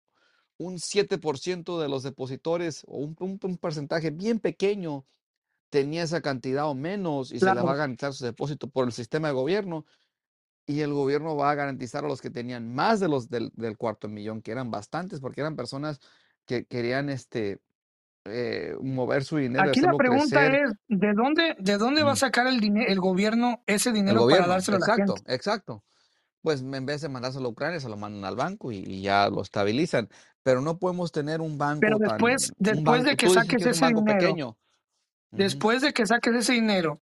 un 0.58 0.76
7% 0.76 1.80
de 1.80 1.88
los 1.88 2.02
depositores 2.02 2.84
o 2.86 2.98
un, 2.98 3.16
un, 3.18 3.56
porcentaje 3.56 4.10
bien 4.10 4.38
pequeño 4.38 5.06
tenía 5.70 6.02
esa 6.02 6.20
cantidad 6.20 6.68
o 6.68 6.74
menos 6.74 7.32
y 7.32 7.38
se 7.38 7.46
le 7.46 7.62
va 7.62 7.72
a 7.72 7.76
garantizar 7.76 8.12
su 8.12 8.24
depósito 8.24 8.68
por 8.68 8.86
el 8.86 8.92
sistema 8.92 9.28
de 9.28 9.34
gobierno 9.34 9.86
y 10.66 10.82
el 10.82 10.92
gobierno 10.92 11.36
va 11.36 11.50
a 11.50 11.54
garantizar 11.54 12.04
a 12.04 12.08
los 12.08 12.20
que 12.20 12.30
tenían 12.30 12.72
más 12.72 13.00
de 13.00 13.08
los 13.08 13.28
del, 13.28 13.50
cuarto 13.76 14.08
millón, 14.08 14.42
que 14.42 14.52
eran 14.52 14.70
bastantes, 14.70 15.20
porque 15.20 15.40
eran 15.40 15.56
personas 15.56 16.00
que 16.44 16.64
querían 16.64 17.08
este 17.08 17.60
eh, 18.24 18.76
mover 18.80 19.24
su 19.24 19.38
dinero. 19.38 19.68
Aquí 19.68 19.80
la 19.80 19.94
pregunta 19.94 20.46
es, 20.46 20.72
¿de 20.88 21.12
dónde, 21.12 21.56
de 21.58 21.78
dónde 21.78 22.02
va 22.02 22.10
a 22.10 22.14
mm. 22.14 22.18
sacar 22.18 22.46
el, 22.46 22.60
dinero 22.60 22.90
el 22.90 23.00
gobierno 23.00 23.62
ese 23.66 23.92
dinero 23.92 24.28
para 24.28 24.46
dárselo 24.46 24.76
a 24.76 24.80
la 24.80 24.94
gente? 24.94 25.12
Exacto, 25.12 25.32
exacto. 25.32 25.84
Pues 26.42 26.62
en 26.62 26.86
vez 26.86 27.00
de 27.02 27.08
mandárselo 27.08 27.48
a 27.48 27.50
Ucrania, 27.50 27.80
se 27.80 27.88
lo 27.88 27.96
mandan 27.96 28.24
al 28.24 28.36
banco 28.36 28.72
y, 28.72 29.02
ya 29.02 29.28
lo 29.28 29.42
estabilizan. 29.42 30.08
Pero 30.42 30.62
no 30.62 30.78
podemos 30.78 31.12
tener 31.12 31.40
un 31.40 31.58
banco. 31.58 31.80
Pero 31.80 31.98
después, 31.98 32.52
después 32.56 33.04
de 33.04 33.16
que 33.16 33.28
saques 33.28 33.66
ese 33.66 33.86
dinero, 33.88 34.04
pequeño, 34.04 34.56
Después 35.30 35.82
de 35.82 35.92
que 35.92 36.06
saques 36.06 36.34
ese 36.34 36.54
dinero 36.54 37.00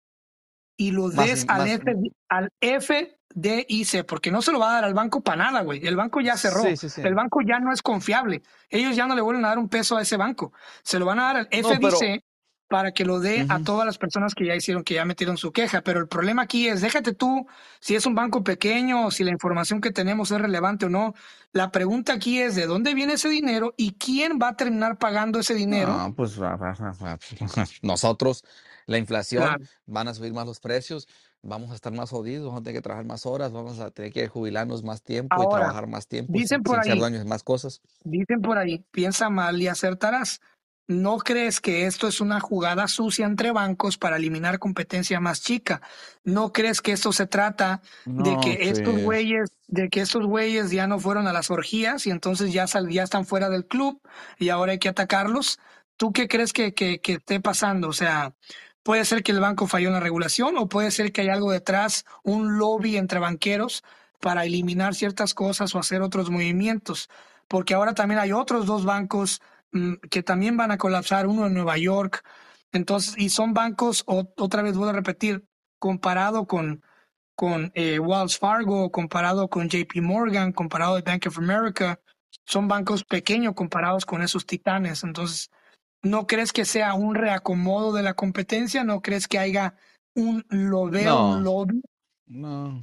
y 0.78 0.91
lo 0.91 1.09
des 1.09 1.45
al, 1.49 1.82
al 2.30 2.49
FDIC, 2.61 4.05
porque 4.05 4.32
no 4.32 4.41
se 4.41 4.51
lo 4.51 4.59
va 4.59 4.71
a 4.71 4.74
dar 4.76 4.86
al 4.86 4.93
banco 4.93 5.21
para 5.21 5.43
nada, 5.43 5.61
güey. 5.61 5.86
El 5.86 5.95
banco 5.95 6.21
ya 6.21 6.38
cerró. 6.38 6.63
El 6.65 7.15
banco 7.15 7.41
ya 7.45 7.59
no 7.59 7.71
es 7.71 7.82
confiable. 7.82 8.41
Ellos 8.69 8.95
ya 8.95 9.05
no 9.05 9.15
le 9.15 9.21
vuelven 9.21 9.45
a 9.45 9.49
dar 9.49 9.59
un 9.59 9.69
peso 9.69 9.97
a 9.97 10.01
ese 10.01 10.17
banco. 10.17 10.53
Se 10.84 10.99
lo 10.99 11.05
van 11.05 11.19
a 11.19 11.24
dar 11.24 11.38
al 11.38 11.47
FDIC 11.47 12.24
para 12.68 12.91
que 12.91 13.05
lo 13.05 13.20
dé 13.20 13.45
a 13.49 13.59
todas 13.59 13.86
las 13.86 13.97
personas 13.97 14.34
que 14.34 14.45
ya 14.45 14.55
hicieron, 14.55 14.84
que 14.84 14.95
ya 14.95 15.05
metieron 15.05 15.38
su 15.38 15.51
queja. 15.51 15.82
Pero 15.82 15.99
el 15.99 16.07
problema 16.07 16.43
aquí 16.43 16.68
es, 16.68 16.82
déjate 16.82 17.14
tú 17.14 17.45
si 17.80 17.95
es 17.95 18.05
un 18.05 18.16
banco 18.16 18.43
pequeño 18.43 19.11
si 19.11 19.24
la 19.24 19.32
información 19.32 19.82
que 19.82 19.91
tenemos 19.91 20.32
es 20.32 20.41
relevante 20.41 20.86
o 20.88 20.89
no. 20.89 21.14
La 21.51 21.72
pregunta 21.72 22.14
aquí 22.14 22.39
es, 22.39 22.55
¿de 22.55 22.66
dónde 22.66 22.93
viene 22.93 23.14
ese 23.14 23.30
dinero 23.30 23.74
y 23.78 23.93
quién 23.93 24.39
va 24.41 24.49
a 24.49 24.55
terminar 24.55 24.97
pagando 24.97 25.39
ese 25.39 25.53
dinero? 25.53 25.95
No, 25.95 26.16
pues 26.16 26.39
nosotros, 27.82 28.43
la 28.88 28.97
inflación, 28.97 29.68
van 29.86 30.07
a 30.07 30.14
subir 30.14 30.34
más 30.34 30.47
los 30.47 30.59
precios, 30.59 31.07
vamos 31.43 31.72
a 31.72 31.76
estar 31.76 31.93
más 31.93 32.09
jodidos, 32.09 32.47
vamos 32.47 32.61
a 32.61 32.64
tener 32.64 32.78
que 32.78 32.82
trabajar 32.82 33.05
más 33.05 33.26
horas, 33.26 33.51
vamos 33.51 33.80
a 33.80 33.91
tener 33.91 34.11
que 34.11 34.28
jubilarnos 34.28 34.84
más 34.84 35.03
tiempo 35.03 35.36
y 35.43 35.55
trabajar 35.55 35.88
más 35.88 36.07
tiempo 36.07 36.34
dicen 36.34 36.64
por 36.64 36.80
ahí, 36.80 36.99
más 37.26 37.43
cosas. 37.43 37.82
Dicen 38.03 38.41
por 38.41 38.57
ahí, 38.57 38.84
piensa 38.91 39.30
mal 39.30 39.61
y 39.61 39.68
acertarás. 39.68 40.41
¿No 40.88 41.17
crees 41.19 41.61
que 41.61 41.86
esto 41.86 42.09
es 42.09 42.19
una 42.19 42.41
jugada 42.41 42.89
sucia 42.89 43.25
entre 43.25 43.51
bancos 43.51 43.97
para 43.97 44.17
eliminar 44.17 44.59
competencia 44.59 45.21
más 45.21 45.41
chica? 45.41 45.81
¿No 46.25 46.51
crees 46.51 46.81
que 46.81 46.91
esto 46.91 47.13
se 47.13 47.25
trata 47.25 47.81
de 48.05 48.38
que 48.41 48.69
estos 48.69 49.01
güeyes, 49.01 49.53
de 49.67 49.89
que 49.89 50.01
estos 50.01 50.25
güeyes 50.25 50.71
ya 50.71 50.86
no 50.86 50.99
fueron 50.99 51.25
a 51.27 51.34
las 51.34 51.51
orgías 51.51 52.05
y 52.05 52.11
entonces 52.11 52.51
ya, 52.51 52.65
ya 52.89 53.03
están 53.03 53.25
fuera 53.25 53.49
del 53.49 53.65
club 53.65 54.01
y 54.38 54.49
ahora 54.49 54.73
hay 54.73 54.79
que 54.79 54.89
atacarlos? 54.89 55.57
¿Tú 55.95 56.11
qué 56.11 56.27
crees 56.27 56.51
que, 56.51 56.73
que, 56.73 56.99
que 56.99 57.13
esté 57.13 57.39
pasando? 57.39 57.88
O 57.88 57.93
sea, 57.93 58.36
puede 58.84 59.05
ser 59.05 59.23
que 59.23 59.31
el 59.31 59.39
banco 59.39 59.67
falló 59.67 59.88
en 59.88 59.93
la 59.93 59.99
regulación 60.01 60.57
o 60.57 60.67
puede 60.67 60.91
ser 60.91 61.13
que 61.13 61.21
hay 61.21 61.29
algo 61.29 61.51
detrás, 61.51 62.05
un 62.23 62.57
lobby 62.57 62.97
entre 62.97 63.19
banqueros 63.19 63.86
para 64.19 64.43
eliminar 64.43 64.95
ciertas 64.95 65.34
cosas 65.34 65.73
o 65.75 65.79
hacer 65.79 66.01
otros 66.01 66.29
movimientos. 66.29 67.09
Porque 67.47 67.73
ahora 67.73 67.93
también 67.93 68.19
hay 68.19 68.34
otros 68.34 68.65
dos 68.65 68.84
bancos 68.84 69.41
que 70.09 70.24
también 70.24 70.57
van 70.57 70.71
a 70.71 70.78
colapsar, 70.78 71.28
uno 71.28 71.47
en 71.47 71.53
Nueva 71.53 71.78
York. 71.78 72.24
Entonces, 72.71 73.15
y 73.17 73.30
son 73.30 73.53
bancos, 73.53 74.03
otra 74.07 74.61
vez 74.61 74.76
voy 74.76 74.89
a 74.89 74.93
repetir, 74.93 75.45
comparado 75.80 76.47
con, 76.47 76.84
con 77.36 77.71
eh, 77.76 77.99
Wells 77.99 78.38
Fargo, 78.38 78.91
comparado 78.91 79.49
con 79.49 79.69
JP 79.69 80.01
Morgan, 80.01 80.51
comparado 80.51 80.95
con 80.95 81.03
Bank 81.03 81.26
of 81.28 81.38
America, 81.38 81.99
son 82.45 82.67
bancos 82.67 83.03
pequeños 83.03 83.53
comparados 83.53 84.05
con 84.05 84.21
esos 84.21 84.45
titanes. 84.45 85.03
Entonces, 85.03 85.51
¿no 86.01 86.28
crees 86.28 86.51
que 86.51 86.65
sea 86.65 86.93
un 86.93 87.15
reacomodo 87.15 87.93
de 87.93 88.03
la 88.03 88.13
competencia? 88.13 88.84
¿No 88.84 89.01
crees 89.01 89.28
que 89.28 89.39
haya 89.39 89.76
un 90.15 90.43
lobby? 90.49 91.03
No. 92.26 92.82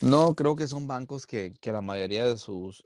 No, 0.00 0.34
creo 0.34 0.54
que 0.54 0.68
son 0.68 0.86
bancos 0.86 1.26
que, 1.26 1.54
que 1.60 1.72
la 1.72 1.80
mayoría 1.80 2.24
de 2.24 2.36
sus 2.36 2.84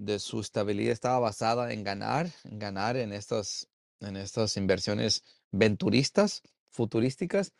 de 0.00 0.18
su 0.18 0.40
estabilidad 0.40 0.92
estaba 0.92 1.18
basada 1.18 1.72
en 1.72 1.84
ganar, 1.84 2.30
en 2.44 2.58
ganar 2.58 2.96
en 2.96 3.12
estas, 3.12 3.68
en 4.00 4.16
estas 4.16 4.56
inversiones 4.56 5.22
venturistas, 5.52 6.42
futurísticas. 6.70 7.52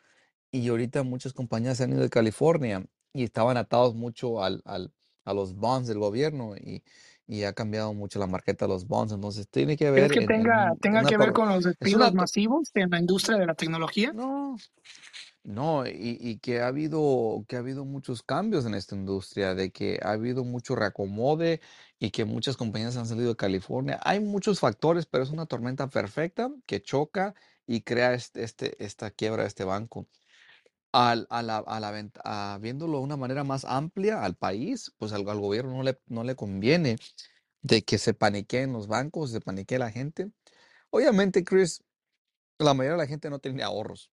Y 0.49 0.67
ahorita 0.67 1.03
muchas 1.03 1.33
compañías 1.33 1.79
han 1.81 1.91
ido 1.91 2.01
de 2.01 2.09
California 2.09 2.83
y 3.13 3.23
estaban 3.23 3.57
atados 3.57 3.93
mucho 3.93 4.43
al, 4.43 4.63
al, 4.65 4.91
a 5.23 5.35
los 5.35 5.53
bonds 5.55 5.87
del 5.87 5.99
gobierno 5.99 6.55
y, 6.57 6.83
y, 7.27 7.43
ha 7.43 7.53
cambiado 7.53 7.93
mucho 7.93 8.17
la 8.17 8.25
marqueta 8.25 8.65
de 8.65 8.69
los 8.69 8.87
bonds. 8.87 9.13
Entonces 9.13 9.47
tiene 9.47 9.77
que 9.77 9.91
ver. 9.91 10.09
que 10.09 10.25
tenga, 10.25 10.73
tenga 10.81 11.03
que 11.03 11.17
ver 11.17 11.33
con 11.33 11.47
los 11.47 11.63
despidos 11.63 12.11
masivos 12.15 12.71
en 12.73 12.89
la 12.89 12.99
industria 12.99 13.37
de 13.37 13.45
la 13.45 13.53
tecnología? 13.53 14.13
No, 14.13 14.57
no, 15.43 15.87
y, 15.87 16.37
que 16.39 16.61
ha 16.61 16.67
habido, 16.67 17.45
que 17.47 17.55
ha 17.55 17.59
habido 17.59 17.83
muchos 17.83 18.21
cambios 18.21 18.65
en 18.65 18.75
esta 18.75 18.95
industria, 18.95 19.55
de 19.55 19.71
que 19.71 19.99
ha 20.03 20.11
habido 20.11 20.43
mucho 20.43 20.75
reacomode 20.75 21.61
y 21.99 22.11
que 22.11 22.25
muchas 22.25 22.57
compañías 22.57 22.95
han 22.97 23.07
salido 23.07 23.29
de 23.29 23.35
California. 23.35 23.99
Hay 24.03 24.19
muchos 24.19 24.59
factores, 24.59 25.07
pero 25.07 25.23
es 25.23 25.31
una 25.31 25.47
tormenta 25.47 25.87
perfecta 25.87 26.51
que 26.67 26.81
choca 26.83 27.33
y 27.65 27.81
crea 27.81 28.13
este, 28.13 28.83
esta 28.83 29.11
quiebra 29.11 29.43
de 29.43 29.47
este 29.49 29.63
banco. 29.63 30.07
Al, 30.93 31.27
a 31.29 31.41
la, 31.41 31.57
a 31.57 31.79
la 31.79 32.57
viéndolo 32.59 32.97
de 32.99 33.03
una 33.03 33.17
manera 33.17 33.43
más 33.43 33.65
amplia 33.65 34.23
al 34.23 34.35
país, 34.35 34.93
pues 34.97 35.13
al, 35.13 35.27
al 35.29 35.39
gobierno 35.39 35.73
no 35.73 35.83
le, 35.83 35.99
no 36.07 36.23
le 36.23 36.35
conviene 36.35 36.97
de 37.61 37.83
que 37.83 37.97
se 37.97 38.13
paniqueen 38.13 38.73
los 38.73 38.87
bancos, 38.87 39.31
se 39.31 39.41
paniquee 39.41 39.79
la 39.79 39.91
gente. 39.91 40.31
Obviamente, 40.91 41.43
Chris, 41.45 41.83
la 42.59 42.73
mayoría 42.73 42.93
de 42.93 43.03
la 43.03 43.07
gente 43.07 43.29
no 43.29 43.39
tiene 43.39 43.63
ahorros 43.63 44.10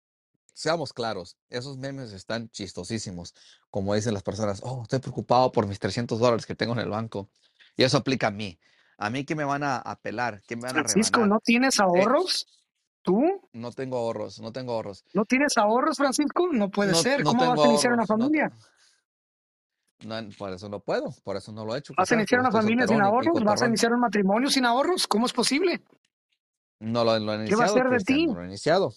seamos 0.58 0.92
claros, 0.92 1.36
esos 1.50 1.78
memes 1.78 2.12
están 2.12 2.50
chistosísimos. 2.50 3.32
Como 3.70 3.94
dicen 3.94 4.12
las 4.12 4.24
personas, 4.24 4.60
oh, 4.64 4.82
estoy 4.82 4.98
preocupado 4.98 5.52
por 5.52 5.68
mis 5.68 5.78
300 5.78 6.18
dólares 6.18 6.46
que 6.46 6.56
tengo 6.56 6.72
en 6.72 6.80
el 6.80 6.88
banco. 6.88 7.30
Y 7.76 7.84
eso 7.84 7.96
aplica 7.96 8.26
a 8.26 8.30
mí. 8.32 8.58
A 8.98 9.08
mí 9.08 9.24
que 9.24 9.36
me 9.36 9.44
van 9.44 9.62
a 9.62 9.76
apelar, 9.76 10.42
que 10.48 10.56
me 10.56 10.62
van 10.62 10.70
a 10.70 10.74
Francisco, 10.80 11.24
¿no 11.26 11.38
tienes 11.38 11.78
eh, 11.78 11.82
ahorros? 11.84 12.44
¿Tú? 13.02 13.22
No 13.52 13.70
tengo 13.70 13.98
ahorros, 13.98 14.40
no 14.40 14.52
tengo 14.52 14.72
ahorros. 14.72 15.04
¿No 15.14 15.24
tienes 15.24 15.56
ahorros, 15.56 15.96
Francisco? 15.96 16.48
No 16.50 16.68
puede 16.68 16.90
No, 16.90 16.96
ser. 16.96 17.22
no 17.22 17.30
¿Cómo 17.30 17.48
vas 17.54 17.64
a 17.64 17.68
iniciar 17.68 17.92
una 17.92 18.06
familia? 18.06 18.50
no, 20.00 20.16
por 20.36 20.52
eso 20.52 20.68
no 20.68 20.80
puedo, 20.80 21.14
por 21.22 21.36
eso 21.36 21.52
no 21.52 21.64
lo 21.64 21.76
he 21.76 21.78
hecho, 21.78 21.94
¿Vas 21.96 22.10
a 22.10 22.16
iniciar 22.16 22.40
una 22.40 22.50
familia 22.50 22.88
sin 22.88 23.00
ahorros? 23.00 23.44
¿Vas 23.44 23.62
a 23.62 23.66
iniciar 23.68 23.92
un 23.92 24.00
matrimonio 24.00 24.50
sin 24.50 24.64
ahorros? 24.64 25.06
¿Cómo 25.06 25.26
es 25.26 25.32
posible? 25.32 25.84
No 26.80 27.04
lo, 27.04 27.16
lo 27.20 27.34
he 27.34 27.46
¿Qué 27.46 27.54
va 27.54 27.64
a 27.66 27.68
iniciado, 27.68 27.74
ser 27.74 27.88
de 27.90 27.98
ti? 28.04 28.26
no 28.26 28.34
lo 28.34 28.42
he 28.42 28.46
iniciado. 28.46 28.92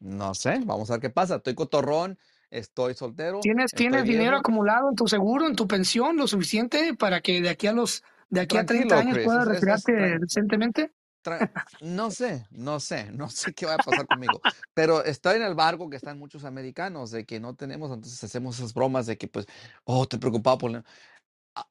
No 0.00 0.34
sé, 0.34 0.60
vamos 0.64 0.90
a 0.90 0.94
ver 0.94 1.00
qué 1.00 1.10
pasa. 1.10 1.36
Estoy 1.36 1.54
cotorrón, 1.54 2.18
estoy 2.50 2.94
soltero, 2.94 3.40
¿Tienes, 3.40 3.72
tienes 3.72 4.04
dinero 4.04 4.30
viejo. 4.30 4.40
acumulado 4.40 4.88
en 4.90 4.94
tu 4.96 5.06
seguro, 5.08 5.46
en 5.46 5.56
tu 5.56 5.66
pensión, 5.66 6.16
lo 6.16 6.26
suficiente 6.26 6.94
para 6.94 7.20
que 7.20 7.40
de 7.40 7.48
aquí 7.48 7.66
a 7.66 7.72
los 7.72 8.02
de 8.30 8.40
aquí 8.40 8.56
a 8.58 8.64
30 8.66 8.94
Tranquilo, 8.94 9.00
años 9.00 9.14
Chris, 9.14 9.26
puedas 9.26 9.46
es, 9.46 9.48
es, 9.48 9.68
es 9.68 9.84
retirarte 9.86 9.92
tran- 9.92 10.20
decentemente? 10.20 10.92
no 11.80 12.10
sé, 12.10 12.46
no 12.50 12.80
sé, 12.80 13.10
no 13.12 13.28
sé 13.28 13.52
qué 13.54 13.66
va 13.66 13.74
a 13.74 13.78
pasar 13.78 14.06
conmigo, 14.08 14.40
pero 14.74 15.04
estoy 15.04 15.36
en 15.36 15.42
el 15.42 15.54
barco 15.54 15.90
que 15.90 15.96
están 15.96 16.18
muchos 16.18 16.44
americanos 16.44 17.10
de 17.10 17.24
que 17.26 17.40
no 17.40 17.54
tenemos, 17.54 17.90
entonces 17.90 18.22
hacemos 18.24 18.58
esas 18.58 18.72
bromas 18.74 19.06
de 19.06 19.18
que 19.18 19.28
pues, 19.28 19.46
oh, 19.84 20.06
te 20.06 20.18
preocupado 20.18 20.58
por... 20.58 20.70
la-". 20.70 20.84
A- 21.56 21.66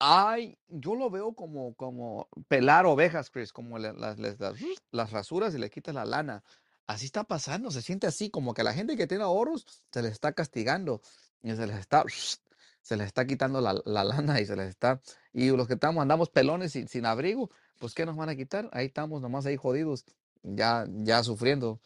Ay, 0.00 0.58
yo 0.68 0.94
lo 0.96 1.10
veo 1.10 1.34
como, 1.34 1.74
como 1.74 2.28
pelar 2.48 2.86
ovejas, 2.86 3.30
Chris, 3.30 3.52
como 3.52 3.78
las, 3.78 4.18
les 4.18 4.38
das 4.38 4.56
las 4.92 5.12
rasuras 5.12 5.54
y 5.54 5.58
le 5.58 5.70
quitas 5.70 5.94
la 5.94 6.04
lana. 6.04 6.44
Así 6.86 7.06
está 7.06 7.24
pasando, 7.24 7.70
se 7.70 7.82
siente 7.82 8.06
así, 8.06 8.30
como 8.30 8.52
que 8.54 8.62
la 8.62 8.74
gente 8.74 8.96
que 8.96 9.06
tiene 9.06 9.24
ahorros 9.24 9.66
se 9.90 10.02
les 10.02 10.12
está 10.12 10.32
castigando 10.32 11.00
y 11.42 11.54
se 11.54 11.66
les 11.66 11.78
está, 11.78 12.04
se 12.82 12.96
les 12.96 13.06
está 13.06 13.26
quitando 13.26 13.60
la, 13.60 13.80
la 13.84 14.04
lana 14.04 14.40
y 14.40 14.46
se 14.46 14.56
les 14.56 14.68
está, 14.68 15.00
y 15.32 15.50
los 15.50 15.66
que 15.66 15.74
estamos, 15.74 16.02
andamos 16.02 16.30
pelones 16.30 16.72
sin, 16.72 16.88
sin 16.88 17.06
abrigo, 17.06 17.50
pues 17.78 17.94
¿qué 17.94 18.04
nos 18.04 18.16
van 18.16 18.28
a 18.28 18.36
quitar? 18.36 18.68
Ahí 18.72 18.86
estamos 18.86 19.22
nomás 19.22 19.46
ahí 19.46 19.56
jodidos, 19.56 20.04
ya, 20.42 20.86
ya 20.88 21.22
sufriendo. 21.22 21.80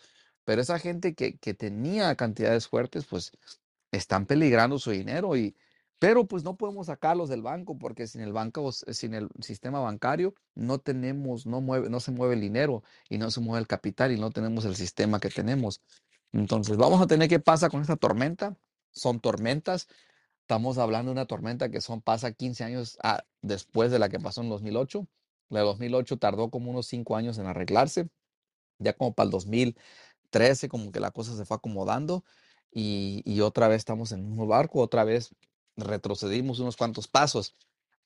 Pero 0.45 0.63
esa 0.63 0.79
gente 0.79 1.15
que, 1.15 1.39
que 1.39 1.55
tenía 1.55 2.15
cantidades 2.17 2.69
fuertes, 2.69 3.05
pues 3.07 3.33
están 3.93 4.27
peligrando 4.27 4.79
su 4.79 4.91
dinero 4.91 5.37
y 5.37 5.57
pero 5.99 6.27
pues 6.27 6.45
no 6.45 6.57
podemos 6.57 6.87
sacarlos 6.87 7.29
del 7.29 7.43
banco 7.43 7.77
porque 7.77 8.07
sin 8.07 8.21
el 8.21 8.33
banco, 8.33 8.71
sin 8.73 9.15
el 9.15 9.29
sistema 9.41 9.81
bancario 9.81 10.35
no 10.55 10.79
tenemos, 10.79 11.47
no 11.47 11.61
mueve, 11.61 11.91
no 11.91 12.01
se 12.01 12.13
mueve 12.13 12.35
el 12.35 12.41
dinero 12.41 12.83
y 13.09 13.19
no 13.19 13.31
se 13.31 13.41
mueve 13.41 13.61
el 13.61 13.67
capital 13.67 14.13
y 14.13 14.19
no 14.19 14.31
tenemos 14.31 14.65
el 14.65 14.77
sistema 14.77 15.19
que 15.19 15.29
tenemos. 15.29 15.83
Entonces 16.33 16.77
vamos 16.77 17.01
a 17.01 17.07
tener 17.07 17.29
qué 17.29 17.41
pasa 17.41 17.69
con 17.69 17.81
esta 17.81 17.97
tormenta. 17.97 18.57
Son 18.93 19.21
tormentas. 19.21 19.89
Estamos 20.43 20.79
hablando 20.79 21.11
de 21.11 21.13
una 21.15 21.27
tormenta 21.27 21.71
que 21.71 21.81
son 21.81 22.01
pasa 22.01 22.33
15 22.33 22.65
años 22.65 22.99
ah, 23.03 23.25
después 23.43 23.91
de 23.91 23.99
la 23.99 24.09
que 24.09 24.21
pasó 24.21 24.43
en 24.43 24.51
2008. 24.51 25.07
La 25.49 25.61
de 25.61 25.67
2008 25.67 26.17
tardó 26.19 26.51
como 26.51 26.71
unos 26.71 26.87
5 26.87 27.17
años 27.17 27.39
en 27.39 27.47
arreglarse. 27.47 28.09
Ya 28.79 28.93
como 28.93 29.15
para 29.15 29.27
el 29.27 29.31
2013 29.33 30.69
como 30.69 30.93
que 30.93 31.01
la 31.01 31.11
cosa 31.11 31.37
se 31.37 31.45
fue 31.45 31.57
acomodando 31.57 32.25
y, 32.71 33.23
y 33.25 33.41
otra 33.41 33.69
vez 33.69 33.79
estamos 33.79 34.13
en 34.13 34.21
el 34.21 34.27
mismo 34.27 34.47
barco, 34.47 34.81
otra 34.81 35.05
vez 35.05 35.35
retrocedimos 35.79 36.61
unos 36.61 36.77
cuantos 36.77 37.09
pasos, 37.09 37.55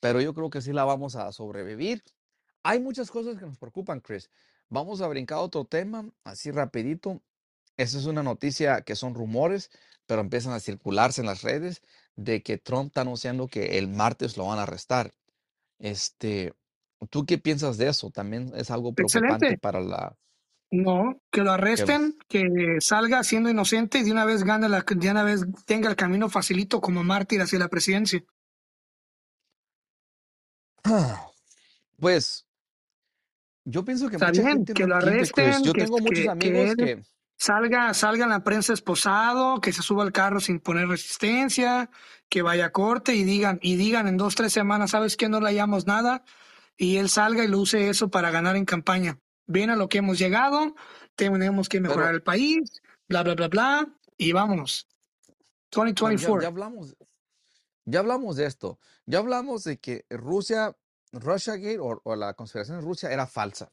pero 0.01 0.21
yo 0.21 0.35
creo 0.35 0.51
que 0.51 0.61
sí 0.61 0.73
la 0.73 0.85
vamos 0.85 1.17
a 1.17 1.33
sobrevivir. 1.33 2.05
Hay 2.63 2.81
muchas 2.81 3.11
cosas 3.11 3.39
que 3.39 3.47
nos 3.47 3.59
preocupan, 3.59 4.01
Chris. 4.01 4.31
Vamos 4.69 5.01
a 5.01 5.09
brincar 5.09 5.39
a 5.39 5.43
otro 5.43 5.65
tema, 5.65 6.09
así 6.25 6.51
rapidito. 6.51 7.21
Esa 7.77 7.99
es 7.99 8.07
una 8.07 8.23
noticia 8.23 8.83
que 8.83 8.95
son 8.95 9.15
rumores, 9.15 9.71
pero 10.07 10.21
empiezan 10.21 10.53
a 10.53 10.61
circularse 10.61 11.21
en 11.21 11.27
las 11.27 11.43
redes 11.43 11.83
de 12.17 12.43
que 12.43 12.59
Trump 12.59 12.89
está 12.89 13.01
anunciando 13.01 13.49
que 13.49 13.79
el 13.79 13.89
martes 13.89 14.37
lo 14.37 14.47
van 14.47 14.59
a 14.59 14.63
arrestar. 14.63 15.15
Este, 15.79 16.53
¿tú 17.11 17.27
qué 17.27 17.39
piensas 17.39 17.79
de 17.79 17.89
eso? 17.89 18.11
También 18.11 18.53
es 18.55 18.71
algo 18.71 18.93
preocupante 18.93 19.47
Excelente. 19.47 19.59
para 19.59 19.81
la 19.81 20.17
No, 20.73 21.21
que 21.31 21.43
lo 21.43 21.49
que 21.49 21.51
arresten, 21.51 22.17
que 22.29 22.79
salga 22.81 23.23
siendo 23.25 23.51
inocente 23.51 23.99
y 23.99 24.05
de 24.05 24.13
una 24.13 24.25
vez 24.25 24.43
gane 24.43 24.71
la, 24.71 24.81
de 24.81 25.11
una 25.11 25.23
vez 25.23 25.45
tenga 25.67 25.91
el 25.91 25.97
camino 25.97 26.31
facilito 26.31 26.81
como 26.81 27.05
mártir 27.05 27.43
hacia 27.43 27.59
la 27.59 27.69
presidencia. 27.69 28.25
pues 32.01 32.47
yo 33.65 33.85
pienso 33.85 34.09
que 34.09 34.17
mucha 34.17 34.43
gente 34.43 34.73
que 34.73 34.87
lo 34.87 34.99
Chris. 34.99 35.09
arresten, 35.09 35.63
Yo 35.63 35.75
que, 35.75 35.83
tengo 35.83 35.99
muchos 35.99 36.19
que, 36.19 36.23
que 36.25 36.31
amigos 36.31 36.77
que 36.77 37.03
salga, 37.37 37.93
salga 37.93 38.25
en 38.25 38.31
la 38.31 38.43
prensa 38.43 38.73
esposado, 38.73 39.61
que 39.61 39.75
se 39.75 39.83
suba 39.83 40.05
al 40.05 40.13
carro 40.13 40.41
sin 40.41 40.59
poner 40.59 40.89
resistencia, 40.89 41.91
que 42.31 42.41
vaya 42.41 42.67
a 42.67 42.73
corte 42.73 43.15
y 43.15 43.25
digan, 43.25 43.59
y 43.61 43.77
digan 43.77 44.09
en 44.09 44.17
dos, 44.17 44.37
tres 44.37 44.55
semanas, 44.55 44.93
¿sabes 44.93 45.19
qué? 45.19 45.29
No 45.29 45.39
le 45.39 45.49
hallamos 45.49 45.87
nada, 45.87 46.25
y 46.79 46.97
él 46.97 47.11
salga 47.11 47.45
y 47.45 47.49
lo 47.49 47.59
use 47.59 47.91
eso 47.91 48.11
para 48.11 48.31
ganar 48.31 48.57
en 48.57 48.65
campaña. 48.65 49.19
Ven 49.47 49.71
a 49.71 49.77
lo 49.77 49.89
que 49.89 49.99
hemos 49.99 50.19
llegado, 50.19 50.75
tenemos 51.15 51.69
que 51.69 51.81
mejorar 51.81 52.07
pero 52.07 52.17
el 52.17 52.23
país, 52.23 52.83
bla, 53.09 53.23
bla, 53.23 53.35
bla, 53.35 53.49
bla, 53.49 53.89
y 54.17 54.33
vámonos. 54.33 54.89
pero 55.71 55.87
ya, 55.87 55.95
2024. 55.95 56.43
ya 56.43 56.49
hablamos, 56.49 56.97
ya 57.85 57.99
hablamos 58.01 58.37
de 58.37 58.47
esto. 58.47 58.79
Ya 59.07 59.19
hablamos 59.19 59.65
de 59.65 59.79
que 59.79 60.07
Rusia, 60.11 60.77
Russiagate 61.13 61.79
o, 61.79 62.01
o 62.05 62.17
la 62.17 62.35
conspiración 62.35 62.79
de 62.79 62.85
Rusia 62.85 63.11
era 63.11 63.27
falsa. 63.27 63.73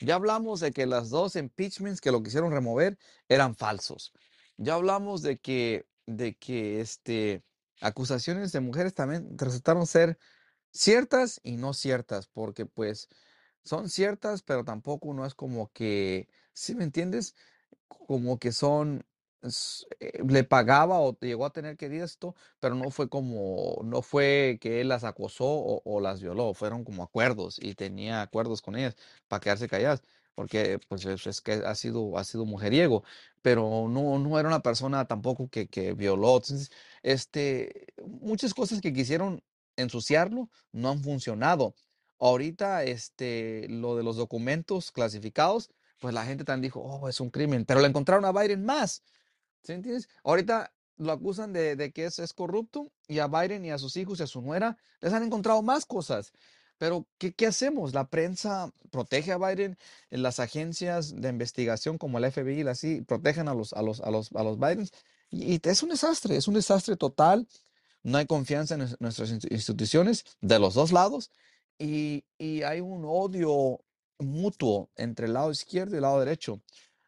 Ya 0.00 0.14
hablamos 0.14 0.60
de 0.60 0.72
que 0.72 0.86
las 0.86 1.10
dos 1.10 1.36
impeachments 1.36 2.00
que 2.00 2.12
lo 2.12 2.22
quisieron 2.22 2.52
remover 2.52 2.98
eran 3.28 3.56
falsos. 3.56 4.12
Ya 4.58 4.74
hablamos 4.74 5.22
de 5.22 5.38
que, 5.38 5.86
de 6.06 6.36
que 6.36 6.80
este, 6.80 7.42
acusaciones 7.80 8.52
de 8.52 8.60
mujeres 8.60 8.94
también 8.94 9.36
resultaron 9.38 9.86
ser 9.86 10.18
ciertas 10.70 11.40
y 11.42 11.56
no 11.56 11.72
ciertas, 11.72 12.26
porque 12.26 12.66
pues 12.66 13.08
son 13.66 13.88
ciertas, 13.90 14.42
pero 14.42 14.64
tampoco 14.64 15.12
no 15.14 15.26
es 15.26 15.34
como 15.34 15.70
que, 15.72 16.28
¿sí 16.54 16.74
me 16.74 16.84
entiendes? 16.84 17.34
Como 17.88 18.38
que 18.38 18.52
son, 18.52 19.04
eh, 20.00 20.22
le 20.28 20.44
pagaba 20.44 21.00
o 21.00 21.18
llegó 21.20 21.46
a 21.46 21.52
tener 21.52 21.76
que 21.76 21.86
esto, 22.02 22.34
pero 22.60 22.74
no 22.74 22.90
fue 22.90 23.08
como, 23.08 23.80
no 23.84 24.02
fue 24.02 24.58
que 24.60 24.80
él 24.80 24.88
las 24.88 25.04
acosó 25.04 25.44
o, 25.46 25.82
o 25.84 26.00
las 26.00 26.20
violó, 26.22 26.54
fueron 26.54 26.84
como 26.84 27.02
acuerdos 27.02 27.58
y 27.62 27.74
tenía 27.74 28.22
acuerdos 28.22 28.62
con 28.62 28.76
ellas 28.76 28.96
para 29.28 29.40
quedarse 29.40 29.68
calladas, 29.68 30.02
porque 30.34 30.78
pues 30.88 31.04
es, 31.06 31.26
es 31.26 31.40
que 31.40 31.52
ha 31.54 31.74
sido, 31.74 32.18
ha 32.18 32.24
sido 32.24 32.44
mujeriego, 32.44 33.04
pero 33.42 33.86
no, 33.88 34.18
no 34.18 34.38
era 34.38 34.48
una 34.48 34.60
persona 34.62 35.06
tampoco 35.06 35.48
que, 35.48 35.68
que 35.68 35.94
violó. 35.94 36.36
Entonces, 36.36 36.70
este, 37.02 37.86
muchas 38.06 38.54
cosas 38.54 38.80
que 38.80 38.92
quisieron 38.92 39.42
ensuciarlo 39.76 40.50
no 40.72 40.90
han 40.90 41.02
funcionado. 41.02 41.74
Ahorita, 42.18 42.82
este, 42.84 43.66
lo 43.68 43.96
de 43.96 44.02
los 44.02 44.16
documentos 44.16 44.90
clasificados, 44.92 45.70
pues 45.98 46.14
la 46.14 46.24
gente 46.24 46.44
también 46.44 46.62
dijo, 46.68 46.80
oh, 46.80 47.08
es 47.08 47.20
un 47.20 47.30
crimen, 47.30 47.64
pero 47.64 47.80
le 47.80 47.88
encontraron 47.88 48.24
a 48.24 48.32
Biden 48.32 48.64
más. 48.64 49.02
¿Sí 49.62 49.72
entiendes? 49.72 50.08
Ahorita 50.24 50.72
lo 50.96 51.12
acusan 51.12 51.52
de, 51.52 51.76
de 51.76 51.92
que 51.92 52.06
es, 52.06 52.18
es 52.18 52.32
corrupto 52.32 52.90
y 53.08 53.18
a 53.18 53.26
Biden 53.26 53.64
y 53.64 53.70
a 53.70 53.78
sus 53.78 53.96
hijos 53.96 54.20
y 54.20 54.22
a 54.22 54.26
su 54.26 54.40
nuera 54.40 54.78
les 55.00 55.12
han 55.12 55.22
encontrado 55.24 55.62
más 55.62 55.84
cosas. 55.84 56.32
Pero, 56.78 57.06
¿qué, 57.18 57.32
qué 57.32 57.46
hacemos? 57.46 57.94
La 57.94 58.08
prensa 58.08 58.70
protege 58.90 59.32
a 59.32 59.38
Biden, 59.38 59.78
eh, 60.10 60.18
las 60.18 60.40
agencias 60.40 61.14
de 61.20 61.30
investigación 61.30 61.96
como 61.96 62.18
el 62.18 62.30
FBI, 62.30 62.60
y 62.62 62.68
así, 62.68 63.00
protegen 63.00 63.48
a 63.48 63.54
los, 63.54 63.72
a 63.72 63.80
los, 63.82 64.00
a 64.02 64.10
los, 64.10 64.30
a 64.34 64.42
los 64.42 64.58
Bidens. 64.58 64.92
Y, 65.30 65.54
y 65.54 65.60
es 65.62 65.82
un 65.82 65.88
desastre, 65.88 66.36
es 66.36 66.48
un 66.48 66.54
desastre 66.54 66.96
total. 66.96 67.48
No 68.02 68.18
hay 68.18 68.26
confianza 68.26 68.74
en 68.74 68.82
nues- 68.82 68.96
nuestras 69.00 69.32
inst- 69.32 69.50
instituciones 69.50 70.24
de 70.42 70.58
los 70.58 70.74
dos 70.74 70.92
lados 70.92 71.30
y, 71.78 72.24
y 72.38 72.62
hay 72.62 72.80
un 72.80 73.04
odio 73.06 73.80
mutuo 74.18 74.90
entre 74.96 75.26
el 75.26 75.34
lado 75.34 75.50
izquierdo 75.50 75.94
y 75.94 75.96
el 75.96 76.02
lado 76.02 76.20
derecho. 76.20 76.62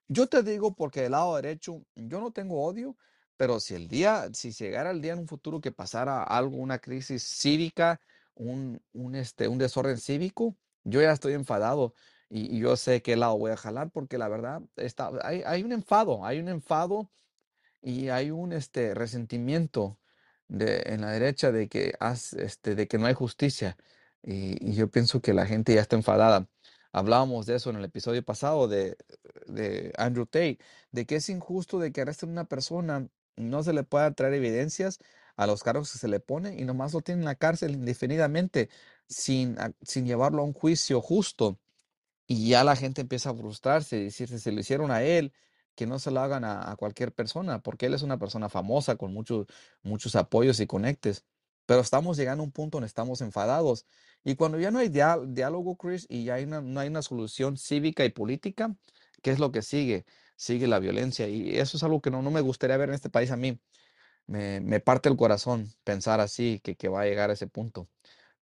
Yo 0.09 0.27
te 0.27 0.43
digo 0.43 0.75
porque 0.75 1.03
del 1.03 1.13
lado 1.13 1.37
derecho 1.37 1.83
yo 1.95 2.21
no 2.21 2.33
tengo 2.33 2.63
odio, 2.65 2.97
pero 3.37 3.61
si 3.61 3.75
el 3.75 3.89
día, 3.89 4.29
si 4.33 4.53
llegara 4.53 4.91
el 4.91 5.01
día 5.01 5.13
en 5.13 5.21
un 5.21 5.29
futuro 5.29 5.61
que 5.61 5.73
pasara 5.73 6.23
algo, 6.23 6.57
una 6.57 6.79
crisis 6.79 7.23
cívica, 7.23 8.01
un, 8.35 8.81
un, 8.93 9.15
este, 9.15 9.49
un 9.49 9.59
desorden 9.59 9.99
cívico, 9.99 10.57
yo 10.85 11.01
ya 11.03 11.13
estoy 11.13 11.35
enfadado 11.35 11.95
y, 12.31 12.59
yo 12.59 12.77
sé 12.77 13.03
qué 13.03 13.17
lado 13.17 13.39
voy 13.39 13.53
a 13.53 13.57
jalar 13.57 13.91
porque 13.91 14.19
la 14.19 14.29
verdad 14.29 14.63
está, 14.77 15.11
hay, 15.23 15.43
hay 15.47 15.63
un 15.63 15.73
enfado, 15.73 16.25
hay 16.25 16.41
un 16.41 16.49
enfado 16.49 17.11
y 17.83 18.09
hay 18.09 18.31
un 18.31 18.53
este 18.53 18.95
resentimiento 18.95 19.99
de, 20.49 20.83
en 20.87 21.01
la 21.03 21.11
derecha 21.13 21.53
de 21.53 21.69
que, 21.69 21.95
has- 22.01 22.33
este, 22.35 22.75
de 22.75 22.89
que 22.89 22.99
no 22.99 23.07
hay 23.07 23.15
justicia. 23.15 23.77
Y, 24.31 24.75
yo 24.75 24.91
pienso 24.91 25.21
que 25.23 25.33
la 25.33 25.47
gente 25.47 25.75
ya 25.75 25.81
está 25.81 25.97
enfadada. 25.97 26.49
Hablábamos 26.93 27.47
de 27.47 27.57
eso 27.57 27.71
en 27.71 27.77
el 27.77 27.85
episodio 27.85 28.23
pasado 28.25 28.69
de, 28.69 28.97
de 29.47 29.93
Andrew 29.97 30.27
Tate, 30.27 30.59
de 30.93 31.07
que 31.07 31.17
es 31.17 31.29
injusto 31.31 31.79
de 31.79 31.93
que 31.93 32.03
arresten 32.03 32.31
a 32.31 32.33
una 32.33 32.45
persona, 32.45 33.09
no 33.37 33.63
se 33.63 33.73
le 33.73 33.85
pueda 33.85 34.13
traer 34.13 34.35
evidencias 34.35 34.99
a 35.37 35.47
los 35.47 35.63
cargos 35.63 35.93
que 35.93 35.99
se 35.99 36.09
le 36.09 36.21
pone 36.21 36.57
y 36.61 36.65
nomás 36.65 36.93
lo 36.93 37.01
tienen 37.01 37.21
en 37.23 37.27
la 37.27 37.37
cárcel 37.37 37.73
indefinidamente 37.73 38.69
sin, 39.09 39.59
a- 39.61 39.73
sin 39.83 40.07
llevarlo 40.07 40.43
a 40.43 40.45
un 40.45 40.53
juicio 40.53 41.01
justo. 41.01 41.59
Y 42.27 42.51
ya 42.51 42.65
la 42.65 42.77
gente 42.77 43.01
empieza 43.03 43.31
a 43.31 43.35
frustrarse 43.35 43.99
y 43.99 44.05
decirse, 44.05 44.39
se 44.39 44.53
lo 44.53 44.61
hicieron 44.61 44.91
a 44.91 45.03
él, 45.03 45.33
que 45.75 45.87
no 45.87 45.99
se 45.99 46.11
lo 46.11 46.21
hagan 46.21 46.45
a, 46.45 46.71
a 46.71 46.77
cualquier 46.77 47.13
persona, 47.15 47.61
porque 47.63 47.87
él 47.87 47.95
es 47.95 48.03
una 48.03 48.19
persona 48.19 48.49
famosa 48.51 48.97
con 48.97 49.13
muchos, 49.15 49.47
muchos 49.83 50.17
apoyos 50.17 50.61
y 50.61 50.67
conectes. 50.67 51.25
Pero 51.69 51.83
estamos 51.83 52.17
llegando 52.17 52.43
a 52.43 52.47
un 52.47 52.51
punto 52.53 52.79
donde 52.79 52.87
estamos 52.87 53.21
enfadados. 53.21 53.85
Y 54.25 54.37
cuando 54.37 54.59
ya 54.59 54.71
no 54.71 54.79
hay 54.79 54.89
diálogo, 54.89 55.77
Chris, 55.77 56.07
y 56.09 56.25
ya 56.25 56.39
no 56.47 56.81
hay 56.81 56.89
una 56.89 57.03
solución 57.03 57.59
cívica 57.59 58.07
y 58.07 58.09
política, 58.09 58.75
¿qué 59.23 59.33
es 59.33 59.39
lo 59.39 59.53
que 59.53 59.61
sigue? 59.61 60.07
Sigue 60.37 60.67
la 60.67 60.79
violencia 60.79 61.29
y 61.29 61.59
eso 61.59 61.77
es 61.77 61.83
algo 61.83 62.01
que 62.01 62.11
no, 62.11 62.23
me 62.23 62.41
gustaría 62.41 62.79
ver 62.79 62.89
en 62.89 62.95
este 62.95 63.11
país 63.11 63.31
a 63.33 63.37
mí. 63.37 63.61
Me, 64.27 64.61
me 64.61 64.81
parte 64.81 65.11
el 65.11 65.17
corazón 65.19 65.69
pensar 65.85 66.21
así, 66.21 66.61
que, 66.65 66.77
que 66.77 66.89
va 66.89 67.03
a 67.03 67.07
llegar 67.07 67.31
a 67.31 67.35
ese 67.35 67.49
punto. 67.49 67.89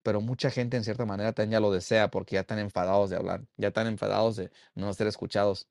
Pero 0.05 0.21
mucha 0.21 0.51
gente 0.51 0.77
en 0.77 0.85
cierta 0.85 1.07
manera 1.07 1.33
también 1.33 1.53
ya 1.53 1.61
lo 1.61 1.73
desea 1.73 2.11
porque 2.11 2.35
ya 2.37 2.43
están 2.43 2.61
enfadados 2.61 3.11
de 3.11 3.17
hablar, 3.17 3.45
ya 3.57 3.69
están 3.69 3.89
enfadados 3.89 4.37
de 4.37 4.53
no 4.77 4.95
ser 4.95 5.09
escuchados. 5.09 5.69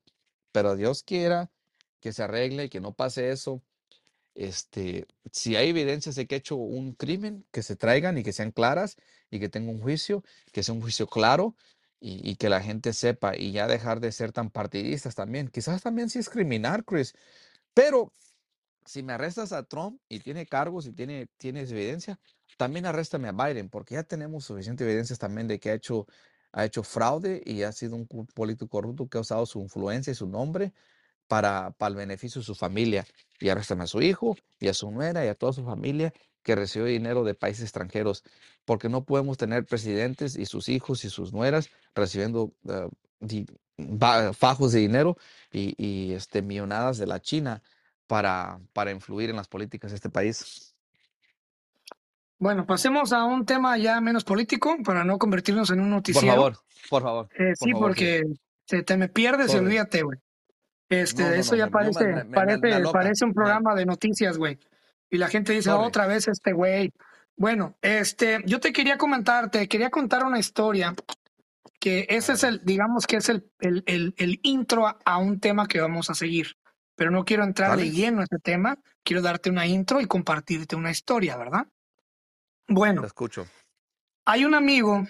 Pero 0.52 0.76
Dios 0.76 1.02
quiera 1.02 1.50
que 2.00 2.12
se 2.12 2.22
arregle, 2.24 2.68
que 2.70 2.80
no 2.80 2.94
pase 2.94 3.30
eso. 3.30 3.62
Este, 4.36 5.06
si 5.32 5.56
hay 5.56 5.70
evidencias 5.70 6.14
de 6.14 6.26
que 6.26 6.34
ha 6.34 6.38
hecho 6.38 6.56
un 6.56 6.92
crimen, 6.92 7.46
que 7.50 7.62
se 7.62 7.74
traigan 7.74 8.18
y 8.18 8.22
que 8.22 8.34
sean 8.34 8.52
claras 8.52 8.96
y 9.30 9.40
que 9.40 9.48
tenga 9.48 9.70
un 9.70 9.80
juicio, 9.80 10.22
que 10.52 10.62
sea 10.62 10.74
un 10.74 10.82
juicio 10.82 11.06
claro 11.06 11.56
y, 12.00 12.36
que 12.36 12.50
la 12.50 12.60
gente 12.60 12.92
sepa 12.92 13.34
y 13.34 13.52
ya 13.52 13.66
dejar 13.66 14.00
de 14.00 14.12
ser 14.12 14.32
tan 14.32 14.50
partidistas 14.50 15.14
también. 15.14 15.48
Quizás 15.48 15.82
también 15.82 16.10
sí 16.10 16.18
es 16.18 16.28
criminal, 16.28 16.84
Chris, 16.84 17.14
pero 17.72 18.12
si 18.84 19.02
me 19.02 19.14
arrestas 19.14 19.52
a 19.52 19.62
Trump 19.64 20.00
y 20.08 20.20
tiene 20.20 20.46
cargos 20.46 20.86
y 20.86 20.92
tiene, 20.92 21.28
tienes 21.38 21.72
evidencia, 21.72 22.20
también 22.58 22.84
arréstame 22.84 23.28
a 23.28 23.32
Biden, 23.32 23.70
porque 23.70 23.94
ya 23.94 24.02
tenemos 24.02 24.44
suficiente 24.44 24.84
evidencias 24.84 25.18
también 25.18 25.48
de 25.48 25.58
que 25.58 25.70
ha 25.70 25.74
hecho, 25.74 26.06
ha 26.52 26.66
hecho 26.66 26.82
fraude 26.82 27.42
y 27.46 27.62
ha 27.62 27.72
sido 27.72 27.96
un 27.96 28.06
político 28.06 28.68
corrupto 28.68 29.08
que 29.08 29.16
ha 29.16 29.22
usado 29.22 29.46
su 29.46 29.60
influencia 29.60 30.10
y 30.10 30.14
su 30.14 30.26
nombre 30.26 30.74
para, 31.28 31.70
para 31.72 31.90
el 31.90 31.96
beneficio 31.96 32.40
de 32.40 32.44
su 32.44 32.54
familia. 32.54 33.06
Y 33.38 33.48
arréstame 33.48 33.84
a 33.84 33.86
su 33.86 34.00
hijo 34.00 34.36
y 34.58 34.68
a 34.68 34.74
su 34.74 34.90
nuera 34.90 35.24
y 35.24 35.28
a 35.28 35.34
toda 35.34 35.52
su 35.52 35.64
familia 35.64 36.12
que 36.42 36.54
recibió 36.54 36.86
dinero 36.86 37.24
de 37.24 37.34
países 37.34 37.64
extranjeros, 37.64 38.22
porque 38.64 38.88
no 38.88 39.04
podemos 39.04 39.36
tener 39.36 39.66
presidentes 39.66 40.36
y 40.36 40.46
sus 40.46 40.68
hijos 40.68 41.04
y 41.04 41.10
sus 41.10 41.32
nueras 41.32 41.70
recibiendo 41.94 42.52
eh, 42.68 42.88
di- 43.18 43.46
fajos 44.32 44.72
de 44.72 44.80
dinero 44.80 45.18
y, 45.52 45.74
y, 45.76 46.12
este, 46.12 46.42
millonadas 46.42 46.98
de 46.98 47.06
la 47.06 47.20
China 47.20 47.62
para, 48.06 48.60
para 48.72 48.92
influir 48.92 49.28
en 49.30 49.36
las 49.36 49.48
políticas 49.48 49.90
de 49.90 49.96
este 49.96 50.08
país. 50.08 50.74
Bueno, 52.38 52.64
pasemos 52.64 53.12
a 53.12 53.24
un 53.24 53.44
tema 53.44 53.76
ya 53.76 54.00
menos 54.00 54.22
político 54.22 54.76
para 54.84 55.04
no 55.04 55.18
convertirnos 55.18 55.70
en 55.70 55.80
un 55.80 55.86
Por 55.86 55.96
noticiero. 55.96 56.36
favor, 56.36 56.56
por 56.88 57.02
favor, 57.02 57.28
Eh, 57.34 57.54
por 57.58 57.68
sí, 57.68 57.72
favor, 57.72 57.88
porque 57.88 58.22
se 58.66 58.82
te 58.82 58.96
me 58.96 59.08
pierdes 59.08 59.48
y 59.48 59.52
Sorry. 59.52 59.64
olvídate, 59.64 60.02
güey. 60.02 60.18
Este, 60.88 61.22
No, 61.22 61.28
no, 61.30 61.34
eso 61.34 61.52
no, 61.52 61.58
ya 61.58 61.66
parece, 61.68 62.04
me, 62.04 62.10
me, 62.12 62.16
me- 62.16 62.24
me 62.24 62.34
parece, 62.34 62.82
parece 62.92 63.24
un 63.24 63.34
programa 63.34 63.74
de 63.74 63.86
noticias, 63.86 64.38
güey. 64.38 64.58
Y 65.10 65.18
la 65.18 65.28
gente 65.28 65.52
dice, 65.52 65.70
sorry. 65.70 65.86
otra 65.86 66.06
vez 66.06 66.28
este 66.28 66.52
güey. 66.52 66.92
Bueno, 67.36 67.76
este, 67.82 68.40
yo 68.46 68.60
te 68.60 68.72
quería 68.72 68.96
comentar, 68.98 69.50
te 69.50 69.68
quería 69.68 69.90
contar 69.90 70.24
una 70.24 70.38
historia 70.38 70.94
que 71.80 72.06
ese 72.08 72.32
es 72.32 72.44
el, 72.44 72.64
digamos 72.64 73.06
que 73.06 73.16
es 73.16 73.28
el, 73.28 73.50
el, 73.60 73.82
el, 73.86 74.14
el 74.16 74.40
intro 74.42 74.86
a, 74.86 74.98
a 75.04 75.18
un 75.18 75.38
tema 75.40 75.66
que 75.68 75.80
vamos 75.80 76.08
a 76.10 76.14
seguir. 76.14 76.56
Pero 76.94 77.10
no 77.10 77.24
quiero 77.26 77.44
entrar 77.44 77.76
de 77.76 77.90
lleno 77.90 78.20
a 78.20 78.24
este 78.24 78.38
tema, 78.38 78.78
quiero 79.04 79.20
darte 79.20 79.50
una 79.50 79.66
intro 79.66 80.00
y 80.00 80.06
compartirte 80.06 80.76
una 80.76 80.90
historia, 80.90 81.36
¿verdad? 81.36 81.66
Bueno, 82.68 83.02
Te 83.02 83.08
escucho. 83.08 83.46
hay 84.24 84.46
un 84.46 84.54
amigo, 84.54 85.06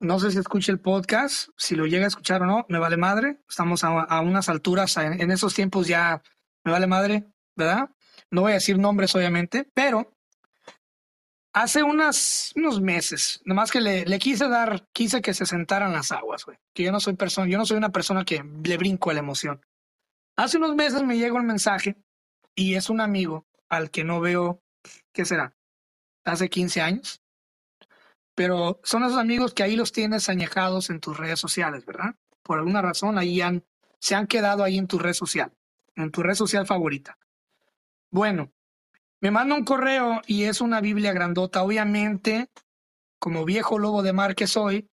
no 0.00 0.18
sé 0.18 0.30
si 0.30 0.38
escucha 0.38 0.72
el 0.72 0.80
podcast, 0.80 1.48
si 1.56 1.74
lo 1.74 1.86
llega 1.86 2.04
a 2.04 2.08
escuchar 2.08 2.42
o 2.42 2.46
no, 2.46 2.66
me 2.68 2.78
vale 2.78 2.96
madre. 2.96 3.38
Estamos 3.48 3.82
a, 3.84 4.20
unas 4.20 4.48
alturas, 4.48 4.96
en, 4.98 5.30
esos 5.30 5.54
tiempos 5.54 5.86
ya 5.86 6.22
me 6.64 6.72
vale 6.72 6.86
madre, 6.86 7.24
¿verdad? 7.54 7.90
No 8.30 8.42
voy 8.42 8.52
a 8.52 8.56
decir 8.56 8.78
nombres, 8.78 9.14
obviamente, 9.14 9.68
pero 9.72 10.12
hace 11.54 11.82
unos 11.82 12.52
meses, 12.82 13.40
nomás 13.44 13.70
que 13.70 13.80
le, 13.80 14.04
le 14.04 14.18
quise 14.18 14.48
dar, 14.48 14.86
quise 14.92 15.22
que 15.22 15.32
se 15.32 15.46
sentaran 15.46 15.92
las 15.92 16.12
aguas, 16.12 16.44
güey. 16.44 16.58
Que 16.74 16.82
yo 16.82 16.92
no 16.92 17.00
soy 17.00 17.14
persona, 17.14 17.48
yo 17.48 17.56
no 17.56 17.64
soy 17.64 17.78
una 17.78 17.92
persona 17.92 18.24
que 18.24 18.44
le 18.64 18.76
brinco 18.76 19.10
a 19.10 19.14
la 19.14 19.20
emoción. 19.20 19.64
Hace 20.36 20.58
unos 20.58 20.74
meses 20.74 21.02
me 21.02 21.16
llegó 21.16 21.36
un 21.36 21.46
mensaje 21.46 21.96
y 22.54 22.74
es 22.74 22.90
un 22.90 23.00
amigo 23.00 23.46
al 23.70 23.90
que 23.90 24.04
no 24.04 24.20
veo, 24.20 24.62
¿qué 25.12 25.24
será? 25.24 25.56
Hace 26.24 26.50
15 26.50 26.82
años 26.82 27.22
pero 28.36 28.80
son 28.84 29.02
esos 29.02 29.18
amigos 29.18 29.54
que 29.54 29.62
ahí 29.62 29.74
los 29.74 29.90
tienes 29.92 30.28
añejados 30.28 30.90
en 30.90 31.00
tus 31.00 31.16
redes 31.16 31.40
sociales, 31.40 31.86
¿verdad? 31.86 32.14
Por 32.42 32.58
alguna 32.58 32.82
razón 32.82 33.18
ahí 33.18 33.40
han, 33.40 33.64
se 33.98 34.14
han 34.14 34.26
quedado 34.26 34.62
ahí 34.62 34.76
en 34.76 34.86
tu 34.86 34.98
red 34.98 35.14
social, 35.14 35.52
en 35.96 36.12
tu 36.12 36.22
red 36.22 36.34
social 36.34 36.66
favorita. 36.66 37.18
Bueno, 38.10 38.52
me 39.22 39.30
manda 39.30 39.56
un 39.56 39.64
correo 39.64 40.20
y 40.26 40.44
es 40.44 40.60
una 40.60 40.82
Biblia 40.82 41.14
grandota. 41.14 41.62
Obviamente, 41.62 42.50
como 43.18 43.46
viejo 43.46 43.78
lobo 43.78 44.02
de 44.02 44.12
mar 44.12 44.34
que 44.34 44.46
soy, 44.46 44.90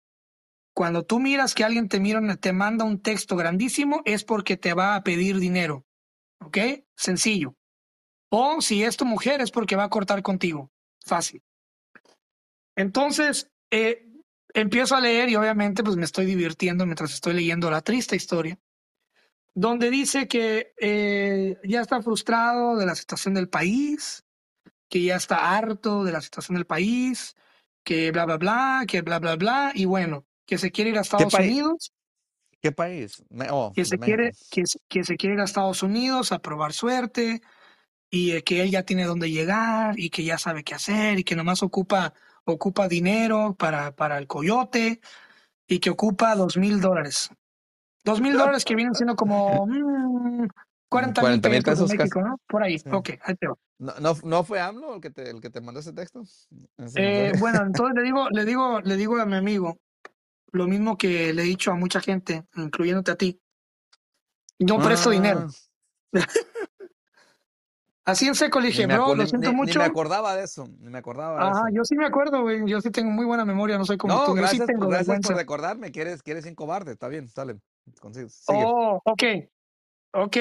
cuando 0.73 1.05
tú 1.05 1.19
miras 1.19 1.53
que 1.53 1.63
alguien 1.63 1.89
te 1.89 1.99
mira, 1.99 2.35
te 2.38 2.53
manda 2.53 2.85
un 2.85 3.01
texto 3.01 3.35
grandísimo, 3.35 4.01
es 4.05 4.23
porque 4.23 4.57
te 4.57 4.73
va 4.73 4.95
a 4.95 5.03
pedir 5.03 5.38
dinero. 5.38 5.85
¿Ok? 6.39 6.57
Sencillo. 6.95 7.55
O 8.29 8.61
si 8.61 8.83
es 8.83 8.97
tu 8.97 9.05
mujer, 9.05 9.41
es 9.41 9.51
porque 9.51 9.75
va 9.75 9.83
a 9.83 9.89
cortar 9.89 10.23
contigo. 10.23 10.71
Fácil. 11.05 11.43
Entonces, 12.78 13.51
eh, 13.71 14.07
empiezo 14.53 14.95
a 14.95 15.01
leer 15.01 15.30
y 15.30 15.36
obviamente 15.36 15.84
pues 15.84 15.97
me 15.97 16.05
estoy 16.05 16.25
divirtiendo 16.25 16.86
mientras 16.86 17.13
estoy 17.13 17.34
leyendo 17.34 17.69
la 17.69 17.82
triste 17.82 18.15
historia, 18.15 18.57
donde 19.53 19.89
dice 19.89 20.28
que 20.28 20.73
eh, 20.80 21.57
ya 21.63 21.82
está 21.82 22.01
frustrado 22.01 22.78
de 22.78 22.86
la 22.86 22.95
situación 22.95 23.34
del 23.34 23.49
país, 23.49 24.23
que 24.88 25.01
ya 25.01 25.15
está 25.15 25.57
harto 25.57 26.03
de 26.03 26.11
la 26.11 26.21
situación 26.21 26.55
del 26.55 26.67
país, 26.67 27.36
que 27.84 28.11
bla, 28.11 28.25
bla, 28.25 28.38
bla, 28.38 28.86
que 28.88 29.01
bla, 29.01 29.17
bla, 29.17 29.36
bla, 29.36 29.71
y 29.73 29.86
bueno, 29.86 30.25
que 30.45 30.59
se 30.59 30.71
quiere 30.71 30.91
ir 30.91 30.97
a 30.97 31.01
¿Qué 31.01 31.23
Estados? 31.23 31.34
Unidos, 31.34 31.93
¿Qué 32.61 32.71
país? 32.71 33.23
Oh, 33.49 33.71
que 33.73 33.86
se 33.86 33.97
quiere, 33.97 34.34
que 34.51 35.03
se 35.03 35.17
quiere 35.17 35.36
ir 35.36 35.41
a 35.41 35.45
Estados 35.45 35.82
Unidos 35.82 36.32
a 36.32 36.39
probar 36.39 36.73
suerte, 36.73 37.41
y 38.11 38.34
eh, 38.34 38.43
que 38.43 38.61
él 38.61 38.69
ya 38.69 38.84
tiene 38.84 39.05
dónde 39.05 39.32
llegar, 39.32 39.99
y 39.99 40.11
que 40.11 40.23
ya 40.23 40.38
sabe 40.38 40.63
qué 40.63 40.75
hacer, 40.75 41.17
y 41.17 41.23
que 41.23 41.36
nomás 41.36 41.63
ocupa, 41.63 42.13
ocupa 42.48 42.88
dinero 42.88 43.56
para, 43.58 43.95
para 43.95 44.18
el 44.18 44.28
coyote, 44.28 45.02
y 45.68 45.80
que 45.80 45.89
ocupa 45.89 46.36
dos 46.36 46.58
mil 46.58 46.80
dólares. 46.80 47.30
Dos 48.04 48.22
mil 48.22 48.38
dólares 48.38 48.64
que 48.64 48.76
vienen 48.76 48.95
siendo 48.95 49.16
como 49.16 49.68
mm, 49.68 50.48
40 50.89 51.22
mil 51.22 51.41
40 51.41 51.50
mil 51.50 51.64
pesos 51.64 51.89
de 51.89 51.98
pesos. 51.98 52.16
México, 52.16 52.22
¿no? 52.22 52.39
Por 52.48 52.64
ahí. 52.64 52.80
Sí. 52.80 52.89
Ok, 52.91 53.10
ahí 53.22 53.36
te 53.36 53.48
va. 53.48 53.56
¿No, 53.80 53.93
no, 54.00 54.14
no 54.24 54.43
fue 54.43 54.60
AMLO 54.60 54.95
el 54.95 55.02
que 55.02 55.10
te, 55.10 55.30
el 55.30 55.41
que 55.41 55.50
te 55.50 55.62
mandó 55.62 55.82
ese 55.82 55.93
texto? 55.93 56.24
Ese 56.78 56.95
Eh, 56.95 57.32
bueno, 57.39 57.62
entonces 57.64 57.95
le 57.95 58.04
digo, 58.04 58.30
le 58.30 58.45
digo, 58.45 58.80
le 58.82 58.95
digo 58.95 59.20
a 59.20 59.26
mi 59.26 59.36
amigo 59.36 59.78
lo 60.54 60.68
mismo 60.68 60.98
que 60.98 61.34
le 61.34 61.41
he 61.41 61.45
dicho 61.45 61.72
a 61.72 61.76
mucha 61.76 62.00
gente, 62.00 62.45
incluyéndote 62.56 63.12
a 63.12 63.16
ti. 63.16 63.39
No 64.60 64.80
presto 64.80 65.10
dinero. 65.10 65.48
Así 68.08 68.26
en 68.26 68.36
seco 68.36 68.62
le 68.62 68.68
dije, 68.68 68.88
bro, 68.88 69.14
lo 69.16 69.28
siento 69.28 69.49
ni- 69.49 69.53
ni 69.53 69.62
mucho. 69.66 69.80
me 69.80 69.86
acordaba 69.86 70.34
de 70.34 70.45
eso, 70.45 70.66
ni 70.80 70.89
me 70.89 70.97
acordaba 70.99 71.43
de 71.43 71.49
Ajá, 71.51 71.68
eso. 71.68 71.76
yo 71.76 71.84
sí 71.84 71.95
me 71.97 72.05
acuerdo, 72.05 72.41
güey. 72.41 72.62
Yo 72.66 72.80
sí 72.80 72.89
tengo 72.89 73.12
muy 73.12 73.26
buena 73.26 73.43
memoria, 73.43 73.78
no 73.78 73.84
soy 73.84 73.97
como 73.97 74.14
No, 74.14 74.24
tú. 74.24 74.32
Yo 74.32 74.36
sí 74.38 74.39
gracias, 74.39 74.60
por- 74.60 74.68
tengo 74.68 74.88
gracias 74.88 75.08
por 75.08 75.16
vergüenza. 75.16 75.34
recordarme 75.34 75.91
que 75.91 76.01
eres, 76.01 76.24
que 76.24 76.32
eres 76.32 76.45
un 76.45 76.55
cobarde. 76.55 76.93
Está 76.93 77.10
bien, 77.10 77.28
sale. 77.28 77.60
Consigue, 77.99 78.30
sigue. 78.30 78.64
Oh, 78.66 79.01
ok. 79.03 79.24
Ok, 80.14 80.38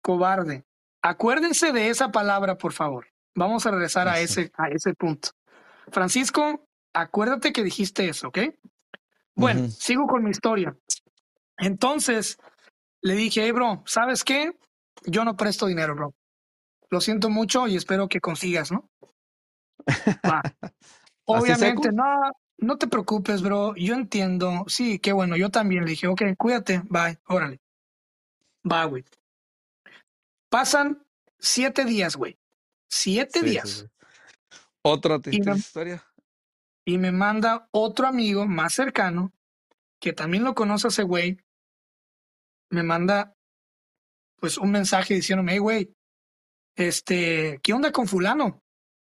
cobarde. 0.00 0.64
Acuérdense 1.02 1.72
de 1.72 1.90
esa 1.90 2.12
palabra, 2.12 2.56
por 2.56 2.72
favor. 2.72 3.08
Vamos 3.34 3.66
a 3.66 3.72
regresar 3.72 4.06
a 4.06 4.20
ese, 4.20 4.52
a 4.56 4.68
ese 4.68 4.94
punto. 4.94 5.30
Francisco, 5.90 6.68
acuérdate 6.94 7.52
que 7.52 7.64
dijiste 7.64 8.08
eso, 8.08 8.28
¿ok? 8.28 8.38
Bueno, 9.34 9.68
sigo 9.70 10.06
con 10.06 10.22
mi 10.22 10.30
historia. 10.30 10.74
Entonces, 11.58 12.38
le 13.02 13.14
dije, 13.14 13.42
hey, 13.42 13.50
bro, 13.50 13.82
¿sabes 13.86 14.22
qué? 14.22 14.56
Yo 15.04 15.24
no 15.24 15.36
presto 15.36 15.66
dinero, 15.66 15.94
bro. 15.96 16.14
Lo 16.90 17.00
siento 17.00 17.30
mucho 17.30 17.66
y 17.66 17.76
espero 17.76 18.08
que 18.08 18.20
consigas, 18.20 18.70
¿no? 18.72 18.88
Va. 20.28 20.40
¿Así 20.40 20.72
Obviamente, 21.26 21.90
no, 21.92 22.04
no 22.58 22.78
te 22.78 22.86
preocupes, 22.86 23.42
bro. 23.42 23.74
Yo 23.76 23.94
entiendo. 23.94 24.64
Sí, 24.68 24.98
qué 24.98 25.12
bueno. 25.12 25.36
Yo 25.36 25.50
también 25.50 25.84
le 25.84 25.90
dije, 25.90 26.06
ok, 26.06 26.22
cuídate. 26.38 26.82
Bye. 26.88 27.18
Órale. 27.26 27.60
Va, 28.70 28.84
güey. 28.84 29.04
Pasan 30.50 31.04
siete 31.38 31.84
días, 31.84 32.16
güey. 32.16 32.38
Siete 32.90 33.40
Sí, 33.40 33.46
días. 33.46 33.68
sí. 33.70 33.86
Otra 34.84 35.16
Y 35.16 35.20
triste 35.20 35.50
me, 35.50 35.56
historia. 35.56 36.04
y 36.86 36.98
me 36.98 37.10
manda 37.10 37.68
otro 37.72 38.06
amigo 38.06 38.46
más 38.46 38.74
cercano, 38.74 39.32
que 40.00 40.12
también 40.12 40.44
lo 40.44 40.54
conoce 40.54 40.86
a 40.86 40.90
ese 40.90 41.02
güey. 41.02 41.38
Me 42.70 42.82
manda, 42.84 43.34
pues, 44.40 44.58
un 44.58 44.70
mensaje 44.70 45.14
diciéndome, 45.14 45.52
hey, 45.52 45.58
güey, 45.58 45.92
este, 46.76 47.58
¿qué 47.62 47.72
onda 47.72 47.90
con 47.90 48.06
fulano? 48.06 48.62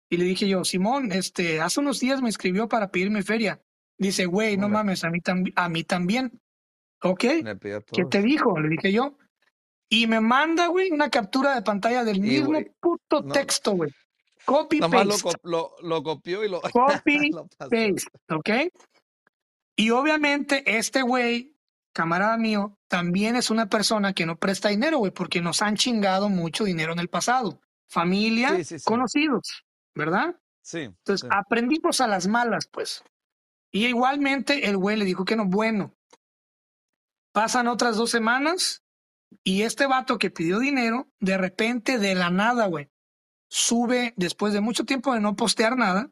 Y 0.09 0.17
le 0.17 0.25
dije 0.25 0.47
yo, 0.47 0.65
Simón, 0.65 1.11
este, 1.11 1.61
hace 1.61 1.79
unos 1.79 1.99
días 1.99 2.21
me 2.21 2.29
escribió 2.29 2.67
para 2.67 2.89
pedirme 2.89 3.23
feria. 3.23 3.61
Dice, 3.97 4.25
güey, 4.25 4.57
no 4.57 4.69
mames, 4.69 5.03
a 5.03 5.09
mí, 5.09 5.19
a 5.55 5.69
mí 5.69 5.83
también. 5.83 6.41
Ok, 7.01 7.19
¿qué 7.19 8.05
te 8.09 8.21
dijo? 8.21 8.59
Le 8.59 8.69
dije 8.69 8.91
yo. 8.91 9.17
Y 9.89 10.07
me 10.07 10.19
manda, 10.19 10.67
güey, 10.67 10.91
una 10.91 11.09
captura 11.09 11.55
de 11.55 11.61
pantalla 11.61 12.03
del 12.03 12.19
mismo 12.21 12.59
puto 12.79 13.21
no, 13.21 13.33
texto, 13.33 13.71
güey. 13.73 13.91
Copy 14.45 14.79
lo, 14.79 14.89
paste, 14.89 15.23
cop- 15.23 15.39
lo, 15.43 15.75
lo 15.81 16.01
copió 16.01 16.43
y 16.43 16.49
lo, 16.49 16.61
copy 16.73 17.31
lo 17.31 17.47
paste, 17.47 17.95
¿ok? 18.29 18.49
Y 19.75 19.91
obviamente 19.91 20.63
este 20.77 21.01
güey 21.01 21.55
camarada 21.99 22.37
mío, 22.37 22.77
también 22.87 23.35
es 23.35 23.49
una 23.49 23.67
persona 23.67 24.13
que 24.13 24.25
no 24.25 24.37
presta 24.37 24.69
dinero, 24.69 24.99
güey, 24.99 25.11
porque 25.11 25.41
nos 25.41 25.61
han 25.61 25.75
chingado 25.75 26.29
mucho 26.29 26.63
dinero 26.63 26.93
en 26.93 26.99
el 26.99 27.09
pasado. 27.09 27.59
Familia, 27.89 28.55
Sí, 28.55 28.63
sí, 28.63 28.79
sí. 28.79 28.85
conocidos, 28.85 29.65
¿verdad? 29.93 30.39
Sí. 30.61 30.83
Entonces, 30.83 31.27
aprendimos 31.29 31.99
a 31.99 32.07
las 32.07 32.25
malas, 32.25 32.67
pues. 32.67 33.03
Y 33.69 33.87
igualmente 33.87 34.69
el 34.69 34.77
güey 34.77 34.95
le 34.95 35.03
dijo 35.03 35.25
que 35.25 35.35
no, 35.35 35.43
bueno. 35.43 35.93
Pasan 37.33 37.67
otras 37.67 37.97
dos 37.97 38.09
semanas 38.09 38.81
y 39.43 39.63
este 39.63 39.85
vato 39.85 40.17
que 40.19 40.31
pidió 40.31 40.59
dinero, 40.59 41.09
de 41.19 41.37
repente, 41.37 41.97
de 41.97 42.15
la 42.15 42.29
nada, 42.29 42.67
güey, 42.67 42.89
sube, 43.49 44.13
después 44.15 44.53
de 44.53 44.61
mucho 44.61 44.85
tiempo 44.85 45.13
de 45.13 45.19
no 45.19 45.35
postear 45.35 45.75
nada, 45.75 46.09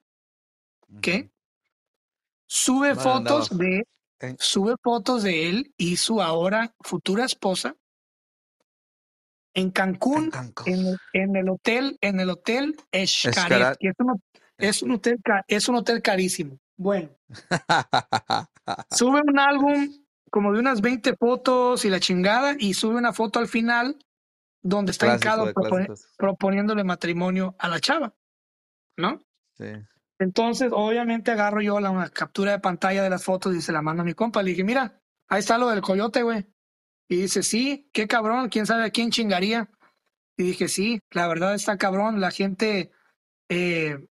¿qué? 1.01 1.31
Sube 2.45 2.93
fotos 2.95 3.57
de, 3.57 3.87
sube 4.39 4.75
fotos 4.83 5.23
de 5.23 5.49
él 5.49 5.73
y 5.77 5.97
su 5.97 6.21
ahora 6.21 6.73
futura 6.81 7.25
esposa 7.25 7.75
en 9.53 9.71
Cancún, 9.71 10.25
En 10.25 10.29
Cancún. 10.29 10.73
en 10.73 10.85
el, 10.87 10.97
en 11.13 11.35
el 11.35 11.49
hotel, 11.49 11.97
en 12.01 12.19
el 12.19 12.29
hotel 12.29 12.75
es 12.91 13.23
un, 13.99 14.21
es 14.57 14.81
un 14.83 14.91
hotel, 14.91 15.19
es 15.47 15.67
un 15.69 15.75
hotel 15.75 16.01
carísimo. 16.01 16.59
Bueno, 16.77 17.09
sube 18.91 19.21
un 19.25 19.39
álbum 19.39 19.89
como 20.29 20.53
de 20.53 20.59
unas 20.59 20.81
20 20.81 21.15
fotos 21.15 21.85
y 21.85 21.89
la 21.89 21.99
chingada 21.99 22.55
y 22.59 22.73
sube 22.73 22.95
una 22.95 23.13
foto 23.13 23.39
al 23.39 23.47
final 23.47 23.97
donde 24.61 24.91
está 24.91 25.07
hincado 25.15 25.45
propone- 25.53 25.87
proponiéndole 26.17 26.83
matrimonio 26.83 27.55
a 27.57 27.67
la 27.69 27.79
chava, 27.79 28.13
¿no? 28.97 29.23
Sí. 29.57 29.65
Entonces, 30.19 30.71
obviamente 30.73 31.31
agarro 31.31 31.61
yo 31.61 31.79
la 31.79 31.91
una 31.91 32.09
captura 32.09 32.51
de 32.51 32.59
pantalla 32.59 33.03
de 33.03 33.09
las 33.09 33.23
fotos 33.23 33.55
y 33.55 33.61
se 33.61 33.71
la 33.71 33.81
mando 33.81 34.01
a 34.01 34.05
mi 34.05 34.13
compa. 34.13 34.41
Le 34.43 34.51
dije, 34.51 34.63
mira, 34.63 34.99
ahí 35.27 35.39
está 35.39 35.57
lo 35.57 35.69
del 35.69 35.81
coyote, 35.81 36.23
güey. 36.23 36.47
Y 37.07 37.17
dice, 37.17 37.43
sí, 37.43 37.89
qué 37.93 38.07
cabrón, 38.07 38.49
quién 38.49 38.65
sabe 38.65 38.83
a 38.85 38.89
quién 38.89 39.11
chingaría. 39.11 39.69
Y 40.37 40.43
dije, 40.43 40.67
sí, 40.67 40.99
la 41.11 41.27
verdad 41.27 41.55
está 41.55 41.77
cabrón, 41.77 42.19
la 42.21 42.31
gente, 42.31 42.91
eh, 43.49 44.07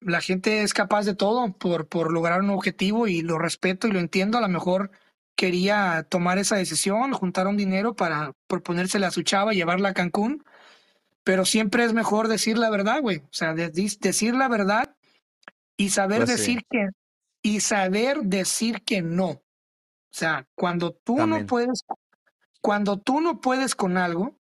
la 0.00 0.20
gente 0.20 0.62
es 0.62 0.74
capaz 0.74 1.04
de 1.06 1.14
todo 1.14 1.52
por, 1.58 1.88
por 1.88 2.12
lograr 2.12 2.40
un 2.40 2.50
objetivo 2.50 3.06
y 3.06 3.22
lo 3.22 3.38
respeto 3.38 3.86
y 3.88 3.92
lo 3.92 4.00
entiendo. 4.00 4.38
A 4.38 4.42
lo 4.42 4.48
mejor 4.48 4.90
quería 5.36 6.06
tomar 6.08 6.38
esa 6.38 6.56
decisión, 6.56 7.12
juntar 7.12 7.46
un 7.46 7.56
dinero 7.56 7.94
para 7.96 8.32
proponérsela 8.46 9.08
a 9.08 9.10
su 9.12 9.22
chava, 9.22 9.52
llevarla 9.52 9.90
a 9.90 9.94
Cancún. 9.94 10.44
Pero 11.24 11.44
siempre 11.44 11.84
es 11.84 11.92
mejor 11.92 12.28
decir 12.28 12.58
la 12.58 12.70
verdad, 12.70 13.00
güey. 13.02 13.18
O 13.18 13.28
sea, 13.32 13.54
de- 13.54 13.70
de- 13.70 13.96
decir 14.00 14.34
la 14.34 14.48
verdad 14.48 14.96
y 15.80 15.90
saber 15.90 16.24
Pues 16.24 16.30
sí. 16.36 16.36
decir 16.36 16.62
que 16.70 16.88
y 17.42 17.60
saber 17.60 18.20
decir 18.22 18.82
que 18.84 19.02
no. 19.02 19.30
O 19.30 19.42
sea, 20.12 20.46
cuando 20.54 20.92
tú 20.92 21.16
También. 21.16 21.42
no 21.42 21.46
puedes, 21.46 21.84
cuando 22.60 22.98
tú 22.98 23.20
no 23.20 23.40
puedes 23.40 23.74
con 23.74 23.96
algo, 23.96 24.36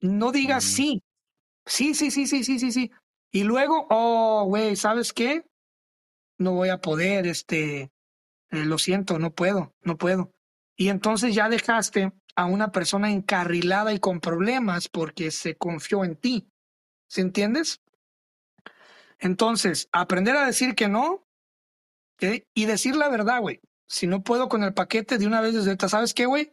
no 0.00 0.32
digas 0.32 0.64
sí. 0.64 1.02
Sí, 1.66 1.94
sí, 1.94 2.10
sí, 2.10 2.26
sí, 2.26 2.44
sí, 2.44 2.58
sí, 2.58 2.72
sí. 2.72 2.90
Y 3.32 3.44
luego, 3.44 3.86
oh, 3.90 4.44
güey, 4.46 4.76
¿sabes 4.76 5.12
qué? 5.12 5.46
No 6.38 6.52
voy 6.54 6.70
a 6.70 6.80
poder, 6.80 7.26
este, 7.26 7.82
eh, 7.82 7.90
lo 8.50 8.78
siento, 8.78 9.18
no 9.18 9.32
puedo, 9.32 9.72
no 9.82 9.96
puedo. 9.96 10.32
Y 10.76 10.88
entonces 10.88 11.34
ya 11.34 11.48
dejaste 11.48 12.12
a 12.36 12.46
una 12.46 12.72
persona 12.72 13.12
encarrilada 13.12 13.92
y 13.92 14.00
con 14.00 14.20
problemas 14.20 14.88
porque 14.88 15.30
se 15.30 15.56
confió 15.56 16.04
en 16.04 16.16
ti. 16.16 16.48
¿Se 17.08 17.20
entiendes? 17.20 17.80
Entonces, 19.18 19.88
aprender 19.92 20.36
a 20.36 20.46
decir 20.46 20.74
que 20.74 20.88
no 20.88 21.24
y 22.54 22.64
decir 22.66 22.96
la 22.96 23.08
verdad, 23.08 23.40
güey. 23.40 23.60
Si 23.86 24.06
no 24.06 24.22
puedo 24.22 24.48
con 24.48 24.62
el 24.64 24.74
paquete 24.74 25.18
de 25.18 25.26
una 25.26 25.40
vez 25.40 25.54
desde 25.54 25.70
ahorita, 25.70 25.88
¿sabes 25.88 26.14
qué, 26.14 26.26
güey? 26.26 26.50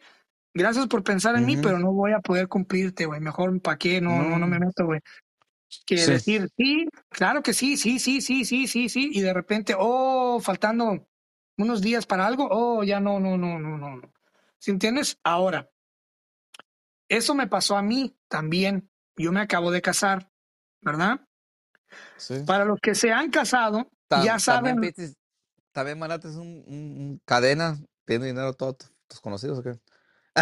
Gracias 0.54 0.88
por 0.88 1.04
pensar 1.04 1.36
en 1.36 1.46
mí, 1.46 1.56
pero 1.58 1.80
no 1.80 1.94
voy 1.94 2.12
a 2.12 2.20
poder 2.20 2.48
cumplirte, 2.50 3.06
güey. 3.06 3.22
Mejor 3.22 3.62
para 3.62 3.78
qué, 3.78 4.02
no, 4.02 4.22
no, 4.22 4.38
no 4.38 4.48
me 4.48 4.60
No. 4.60 4.66
meto, 4.66 4.86
güey. 4.86 5.00
Que 5.86 5.98
Sí. 5.98 6.12
decir, 6.12 6.50
sí, 6.58 6.88
claro 7.10 7.42
que 7.42 7.54
sí, 7.54 7.78
sí, 7.78 8.00
sí, 8.00 8.20
sí, 8.20 8.44
sí, 8.44 8.68
sí, 8.68 8.90
sí, 8.90 9.10
y 9.14 9.22
de 9.22 9.34
repente, 9.34 9.74
oh, 9.78 10.42
faltando 10.42 11.08
unos 11.58 11.82
días 11.82 12.06
para 12.06 12.28
algo, 12.28 12.50
oh, 12.52 12.84
ya 12.84 13.00
no, 13.00 13.20
no, 13.20 13.38
no, 13.38 13.58
no, 13.58 13.78
no. 13.78 13.96
no. 13.96 14.14
¿Sí 14.60 14.72
entiendes? 14.72 15.18
Ahora, 15.24 15.70
eso 17.08 17.34
me 17.36 17.48
pasó 17.48 17.78
a 17.78 17.82
mí 17.82 18.18
también. 18.28 18.90
Yo 19.16 19.32
me 19.32 19.40
acabo 19.40 19.72
de 19.72 19.82
casar, 19.82 20.30
¿verdad? 20.82 21.22
Sí. 22.18 22.44
Para 22.46 22.66
los 22.66 22.80
que 22.82 22.96
se 22.96 23.12
han 23.12 23.30
casado, 23.32 23.88
ya 24.10 24.40
saben, 24.40 24.76
También, 24.76 24.94
pediste- 24.94 25.16
también 25.72 26.00
mandaste 26.00 26.28
un, 26.30 26.64
un- 26.68 26.98
un 26.98 27.22
cadena 27.26 27.78
pidiendo 28.06 28.28
dinero 28.28 28.48
a 28.50 28.54
todos 28.54 28.78
tus 29.08 29.20
conocidos 29.22 29.60
o 29.60 29.64
qué? 29.64 29.74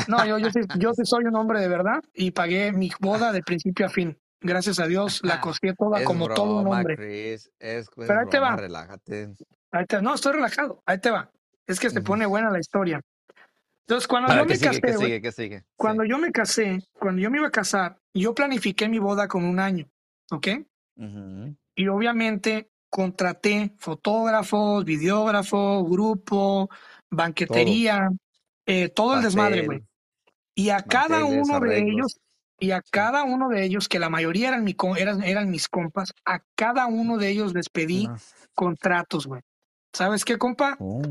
no, 0.07 0.25
yo, 0.25 0.37
yo, 0.37 0.49
sí, 0.53 0.59
yo 0.79 0.93
sí 0.93 1.03
soy 1.05 1.25
un 1.25 1.35
hombre 1.35 1.59
de 1.59 1.67
verdad 1.67 2.01
y 2.13 2.31
pagué 2.31 2.71
mi 2.71 2.91
boda 2.99 3.31
de 3.31 3.41
principio 3.41 3.85
a 3.85 3.89
fin. 3.89 4.17
Gracias 4.41 4.79
a 4.79 4.87
Dios 4.87 5.19
la 5.23 5.41
costé 5.41 5.73
toda 5.73 5.99
Es 5.99 6.05
como 6.05 6.27
todo 6.29 6.59
un 6.59 6.63
broma, 6.63 6.77
hombre. 6.77 6.95
Chris. 6.95 7.51
Es, 7.59 7.89
es 7.89 7.89
Pero 8.07 8.19
ahí 8.21 8.25
te 8.29 8.39
broma, 8.39 8.51
va. 8.51 8.57
relájate. 8.57 9.33
Ahí 9.71 9.85
te- 9.85 10.01
no, 10.01 10.15
estoy 10.15 10.33
relajado, 10.33 10.81
ahí 10.85 10.97
te 10.99 11.11
va. 11.11 11.29
Es 11.67 11.79
que 11.79 11.89
se 11.89 12.01
pone 12.01 12.25
buena 12.25 12.49
la 12.49 12.59
historia. 12.59 13.01
Entonces, 13.85 14.07
cuando 14.07 14.29
yo 14.33 14.41
¿qué 14.47 14.47
me 14.47 14.59
casé, 14.81 15.23
cuando 15.75 16.03
yo 16.05 16.17
me 16.17 16.31
casé, 16.31 16.79
cuando 16.93 17.21
yo 17.21 17.29
me 17.31 17.37
iba 17.39 17.47
a 17.47 17.51
casar, 17.51 17.97
yo 18.13 18.33
planifiqué 18.33 18.87
mi 18.87 18.99
boda 18.99 19.27
con 19.27 19.43
un 19.43 19.59
año, 19.59 19.89
¿ok? 20.31 20.47
Ujú. 20.99 21.55
Y 21.75 21.87
obviamente 21.87 22.69
contraté 22.89 23.73
fotógrafos, 23.77 24.83
videógrafos, 24.83 25.89
grupo, 25.89 26.69
banquetería, 27.09 28.09
eh, 28.65 28.89
todo 28.89 29.15
el 29.15 29.23
desmadre, 29.23 29.65
güey. 29.65 29.83
Y 30.55 30.69
a 30.69 30.81
cada 30.81 31.23
uno 31.25 31.59
de 31.59 31.67
arreglos. 31.67 31.93
ellos, 31.93 32.19
y 32.59 32.71
a 32.71 32.81
cada 32.81 33.23
uno 33.23 33.47
de 33.47 33.63
ellos, 33.63 33.87
que 33.87 33.99
la 33.99 34.09
mayoría 34.09 34.49
eran, 34.49 34.63
mi, 34.63 34.75
eran, 34.97 35.23
eran 35.23 35.49
mis 35.49 35.69
compas, 35.69 36.13
a 36.25 36.41
cada 36.55 36.87
uno 36.87 37.17
de 37.17 37.29
ellos 37.29 37.53
les 37.53 37.69
pedí 37.69 38.07
No. 38.07 38.17
contratos, 38.53 39.25
güey. 39.25 39.41
¿Sabes 39.93 40.25
qué, 40.25 40.37
compa? 40.37 40.75
Oh. 40.79 41.01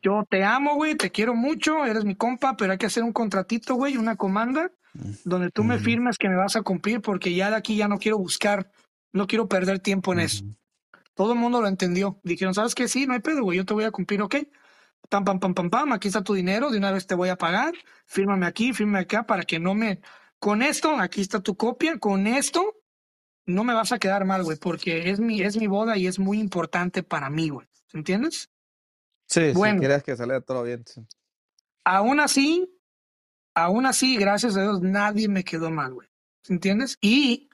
Yo 0.00 0.24
te 0.28 0.44
amo, 0.44 0.74
güey, 0.76 0.94
te 0.96 1.10
quiero 1.10 1.34
mucho, 1.34 1.84
eres 1.86 2.04
mi 2.04 2.14
compa, 2.14 2.56
pero 2.56 2.72
hay 2.72 2.78
que 2.78 2.86
hacer 2.86 3.02
un 3.02 3.12
contratito, 3.12 3.74
güey, 3.74 3.96
una 3.96 4.16
comanda, 4.16 4.70
donde 5.24 5.50
tú 5.50 5.64
me 5.64 5.78
firmes 5.78 6.18
que 6.18 6.28
me 6.28 6.36
vas 6.36 6.54
a 6.56 6.62
cumplir, 6.62 7.00
porque 7.00 7.34
ya 7.34 7.50
de 7.50 7.56
aquí 7.56 7.74
ya 7.76 7.88
no 7.88 7.98
quiero 7.98 8.18
buscar, 8.18 8.70
no 9.14 9.26
quiero 9.26 9.48
perder 9.48 9.78
tiempo 9.78 10.12
en 10.12 10.20
eso. 10.20 10.44
Todo 11.14 11.32
el 11.32 11.38
mundo 11.38 11.62
lo 11.62 11.68
entendió. 11.68 12.20
Dijeron, 12.24 12.52
¿sabes 12.52 12.74
qué? 12.74 12.88
Sí, 12.88 13.06
no 13.06 13.14
hay 13.14 13.20
pedo, 13.20 13.42
güey, 13.42 13.56
yo 13.56 13.64
te 13.64 13.72
voy 13.72 13.84
a 13.84 13.90
cumplir, 13.92 14.20
¿ok? 14.20 14.34
Pam, 15.08 15.24
pam, 15.24 15.38
pam, 15.38 15.54
pam, 15.54 15.70
pam, 15.70 15.92
aquí 15.92 16.08
está 16.08 16.22
tu 16.24 16.34
dinero, 16.34 16.70
de 16.70 16.78
una 16.78 16.90
vez 16.90 17.06
te 17.06 17.14
voy 17.14 17.28
a 17.28 17.36
pagar, 17.36 17.72
fírmame 18.06 18.46
aquí, 18.46 18.72
fírmame 18.72 18.98
acá, 19.00 19.24
para 19.24 19.44
que 19.44 19.58
no 19.58 19.74
me... 19.74 20.00
Con 20.38 20.60
esto, 20.62 20.98
aquí 20.98 21.20
está 21.20 21.40
tu 21.40 21.56
copia, 21.56 21.98
con 21.98 22.26
esto 22.26 22.74
no 23.46 23.62
me 23.64 23.74
vas 23.74 23.92
a 23.92 23.98
quedar 23.98 24.24
mal, 24.24 24.42
güey, 24.42 24.58
porque 24.58 25.10
es 25.10 25.20
mi, 25.20 25.40
es 25.42 25.56
mi 25.56 25.66
boda 25.66 25.96
y 25.96 26.06
es 26.06 26.18
muy 26.18 26.40
importante 26.40 27.02
para 27.02 27.30
mí, 27.30 27.50
güey. 27.50 27.68
¿Entiendes? 27.92 28.50
Sí, 29.26 29.52
Bueno. 29.54 29.74
si 29.74 29.80
quieres 29.80 30.02
que 30.02 30.16
salga 30.16 30.40
todo 30.40 30.62
bien. 30.64 30.84
sí. 30.86 31.02
Aún 31.84 32.18
así, 32.18 32.66
aún 33.54 33.86
así, 33.86 34.16
gracias 34.16 34.56
a 34.56 34.62
Dios, 34.62 34.80
nadie 34.80 35.28
me 35.28 35.44
quedó 35.44 35.70
mal, 35.70 35.94
güey. 35.94 36.08
¿Entiendes? 36.48 36.98
Y 37.00 37.50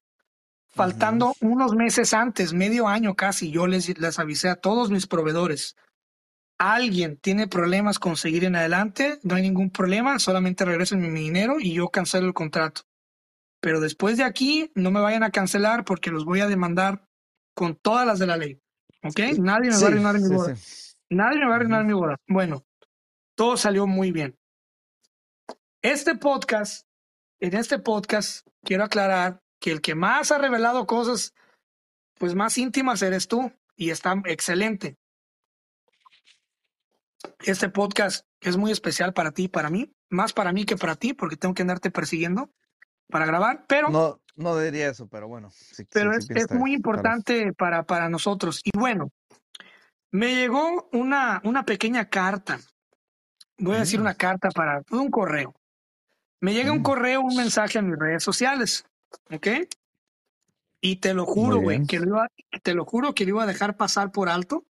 faltando 0.70 1.34
unos 1.40 1.74
meses 1.74 2.14
antes, 2.14 2.52
medio 2.52 2.88
año 2.88 3.14
casi, 3.14 3.50
yo 3.50 3.66
les, 3.66 3.98
les 3.98 4.18
avisé 4.18 4.48
a 4.48 4.56
todos 4.56 4.90
mis 4.90 5.06
proveedores. 5.06 5.76
Alguien 6.58 7.16
tiene 7.16 7.48
problemas 7.48 7.98
con 7.98 8.16
seguir 8.16 8.44
en 8.44 8.56
adelante, 8.56 9.18
no 9.22 9.34
hay 9.34 9.42
ningún 9.42 9.70
problema, 9.70 10.18
solamente 10.18 10.64
regresen 10.64 11.00
mi 11.00 11.20
dinero 11.20 11.58
y 11.58 11.74
yo 11.74 11.88
cancelo 11.88 12.26
el 12.26 12.34
contrato. 12.34 12.82
Pero 13.60 13.80
después 13.80 14.16
de 14.16 14.24
aquí, 14.24 14.70
no 14.74 14.90
me 14.90 15.00
vayan 15.00 15.22
a 15.22 15.30
cancelar 15.30 15.84
porque 15.84 16.10
los 16.10 16.24
voy 16.24 16.40
a 16.40 16.46
demandar 16.46 17.06
con 17.54 17.76
todas 17.76 18.06
las 18.06 18.18
de 18.18 18.26
la 18.26 18.36
ley. 18.36 18.60
¿Ok? 19.02 19.38
Nadie 19.38 19.70
me 19.70 19.76
va 19.76 19.82
a 19.82 19.86
arruinar 19.86 20.20
mi 20.20 20.28
boda. 20.28 20.56
sí. 20.56 20.90
Nadie 21.12 21.40
me 21.40 21.46
va 21.46 21.54
a 21.54 21.56
arruinar 21.56 21.84
mi 21.84 21.92
boda. 21.92 22.16
Bueno, 22.28 22.64
todo 23.34 23.56
salió 23.56 23.86
muy 23.88 24.12
bien. 24.12 24.38
Este 25.82 26.14
podcast, 26.14 26.86
en 27.40 27.56
este 27.56 27.80
podcast, 27.80 28.46
quiero 28.62 28.84
aclarar 28.84 29.40
que 29.60 29.70
el 29.70 29.80
que 29.80 29.94
más 29.94 30.32
ha 30.32 30.38
revelado 30.38 30.86
cosas, 30.86 31.34
pues 32.18 32.34
más 32.34 32.58
íntimas 32.58 33.02
eres 33.02 33.28
tú 33.28 33.52
y 33.76 33.90
está 33.90 34.20
excelente. 34.24 34.96
Este 37.40 37.68
podcast 37.68 38.26
es 38.40 38.56
muy 38.56 38.70
especial 38.72 39.12
para 39.12 39.32
ti 39.32 39.44
y 39.44 39.48
para 39.48 39.70
mí, 39.70 39.92
más 40.08 40.32
para 40.32 40.52
mí 40.52 40.64
que 40.64 40.76
para 40.76 40.96
ti, 40.96 41.12
porque 41.12 41.36
tengo 41.36 41.54
que 41.54 41.62
andarte 41.62 41.90
persiguiendo 41.90 42.50
para 43.08 43.26
grabar, 43.26 43.64
pero, 43.66 43.90
No, 43.90 44.20
no 44.36 44.58
diría 44.58 44.88
eso, 44.88 45.08
pero 45.08 45.28
bueno. 45.28 45.50
Sí, 45.50 45.84
pero 45.90 46.12
sí, 46.12 46.18
es, 46.18 46.26
sí 46.26 46.32
es 46.34 46.52
muy 46.52 46.72
importante 46.72 47.52
para, 47.52 47.82
para 47.84 48.08
nosotros. 48.08 48.60
Y 48.64 48.70
bueno, 48.78 49.10
me 50.10 50.34
llegó 50.34 50.88
una, 50.92 51.40
una 51.44 51.64
pequeña 51.64 52.08
carta. 52.08 52.60
Voy 53.58 53.76
a 53.76 53.80
decir 53.80 53.98
Mm. 53.98 54.02
una 54.02 54.14
carta 54.14 54.50
para 54.50 54.82
un 54.90 55.10
correo. 55.10 55.54
Me 56.40 56.54
llega 56.54 56.72
un 56.72 56.78
Mm. 56.80 56.84
correo, 56.84 57.20
un 57.20 57.36
mensaje 57.36 57.78
a 57.78 57.82
mis 57.82 57.98
redes 57.98 58.22
sociales, 58.22 58.84
¿ok? 59.30 59.46
Y 60.82 60.96
te 60.96 61.12
lo 61.14 61.26
juro, 61.26 61.56
güey, 61.60 61.86
que 61.86 61.98
lo 62.00 62.06
iba, 62.08 62.28
te 62.62 62.74
lo 62.74 62.84
juro 62.84 63.14
que 63.14 63.24
lo 63.24 63.30
iba 63.30 63.42
a 63.42 63.46
dejar 63.46 63.76
pasar 63.76 64.12
por 64.12 64.28
alto. 64.28 64.64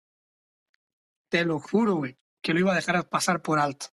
Te 1.28 1.44
lo 1.44 1.58
juro, 1.58 1.96
güey, 1.96 2.16
que 2.42 2.54
lo 2.54 2.60
iba 2.60 2.72
a 2.72 2.76
dejar 2.76 3.08
pasar 3.08 3.42
por 3.42 3.58
alto. 3.58 3.86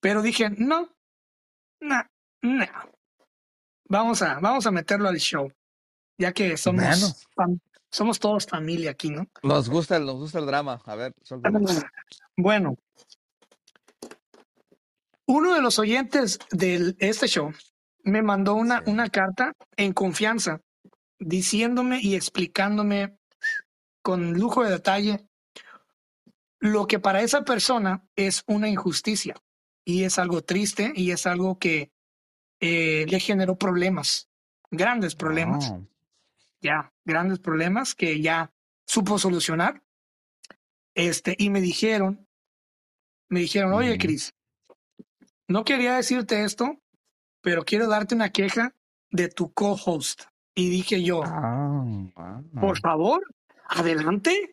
Pero 0.00 0.20
dije, 0.20 0.50
no, 0.50 0.94
no, 1.80 2.02
no. 2.42 2.66
Vamos 3.88 4.20
a, 4.22 4.38
vamos 4.40 4.66
a 4.66 4.70
meterlo 4.70 5.08
al 5.08 5.16
show, 5.18 5.50
ya 6.18 6.32
que 6.32 6.56
somos, 6.58 6.82
fam- 7.34 7.60
somos 7.90 8.18
todos 8.20 8.46
familia 8.46 8.90
aquí, 8.90 9.08
¿no? 9.08 9.26
Nos 9.42 9.70
gusta, 9.70 9.96
el- 9.96 10.04
nos 10.04 10.16
gusta 10.16 10.38
el 10.40 10.46
drama. 10.46 10.82
A 10.84 10.94
ver. 10.94 11.14
Bueno, 12.36 12.76
uno 15.26 15.54
de 15.54 15.62
los 15.62 15.78
oyentes 15.78 16.38
de 16.50 16.94
este 16.98 17.28
show 17.28 17.52
me 18.04 18.22
mandó 18.22 18.54
una, 18.54 18.78
Sí. 18.84 18.90
una 18.90 19.08
carta 19.08 19.52
en 19.76 19.92
confianza 19.92 20.60
diciéndome 21.18 22.00
y 22.00 22.14
explicándome 22.14 23.16
con 24.02 24.34
lujo 24.34 24.62
de 24.62 24.70
detalle 24.70 25.26
lo 26.60 26.86
que 26.86 26.98
para 26.98 27.22
esa 27.22 27.44
persona 27.44 28.06
es 28.16 28.42
una 28.46 28.68
injusticia 28.68 29.34
y 29.84 30.04
es 30.04 30.18
algo 30.18 30.42
triste 30.42 30.92
y 30.94 31.10
es 31.10 31.26
algo 31.26 31.58
que 31.58 31.90
eh, 32.60 33.04
le 33.08 33.20
generó 33.20 33.56
problemas, 33.56 34.28
grandes 34.70 35.14
problemas, 35.14 35.70
Oh, 35.70 35.86
ya, 36.62 36.92
grandes 37.04 37.38
problemas 37.38 37.94
que 37.94 38.20
ya 38.22 38.50
supo 38.86 39.18
solucionar. 39.18 39.82
Este, 40.94 41.34
y 41.38 41.50
me 41.50 41.60
dijeron, 41.60 42.26
me 43.28 43.40
dijeron, 43.40 43.72
oye, 43.74 43.90
Ujú. 43.90 43.98
Cris, 43.98 44.32
no 45.48 45.64
quería 45.64 45.96
decirte 45.96 46.44
esto, 46.44 46.80
pero 47.44 47.62
quiero 47.64 47.86
darte 47.86 48.14
una 48.14 48.30
queja 48.30 48.74
de 49.10 49.28
tu 49.28 49.52
co-host. 49.52 50.22
Y 50.54 50.70
dije 50.70 51.02
yo, 51.02 51.22
ah, 51.24 51.84
ah. 52.16 52.40
por 52.58 52.80
favor, 52.80 53.22
adelante. 53.68 54.50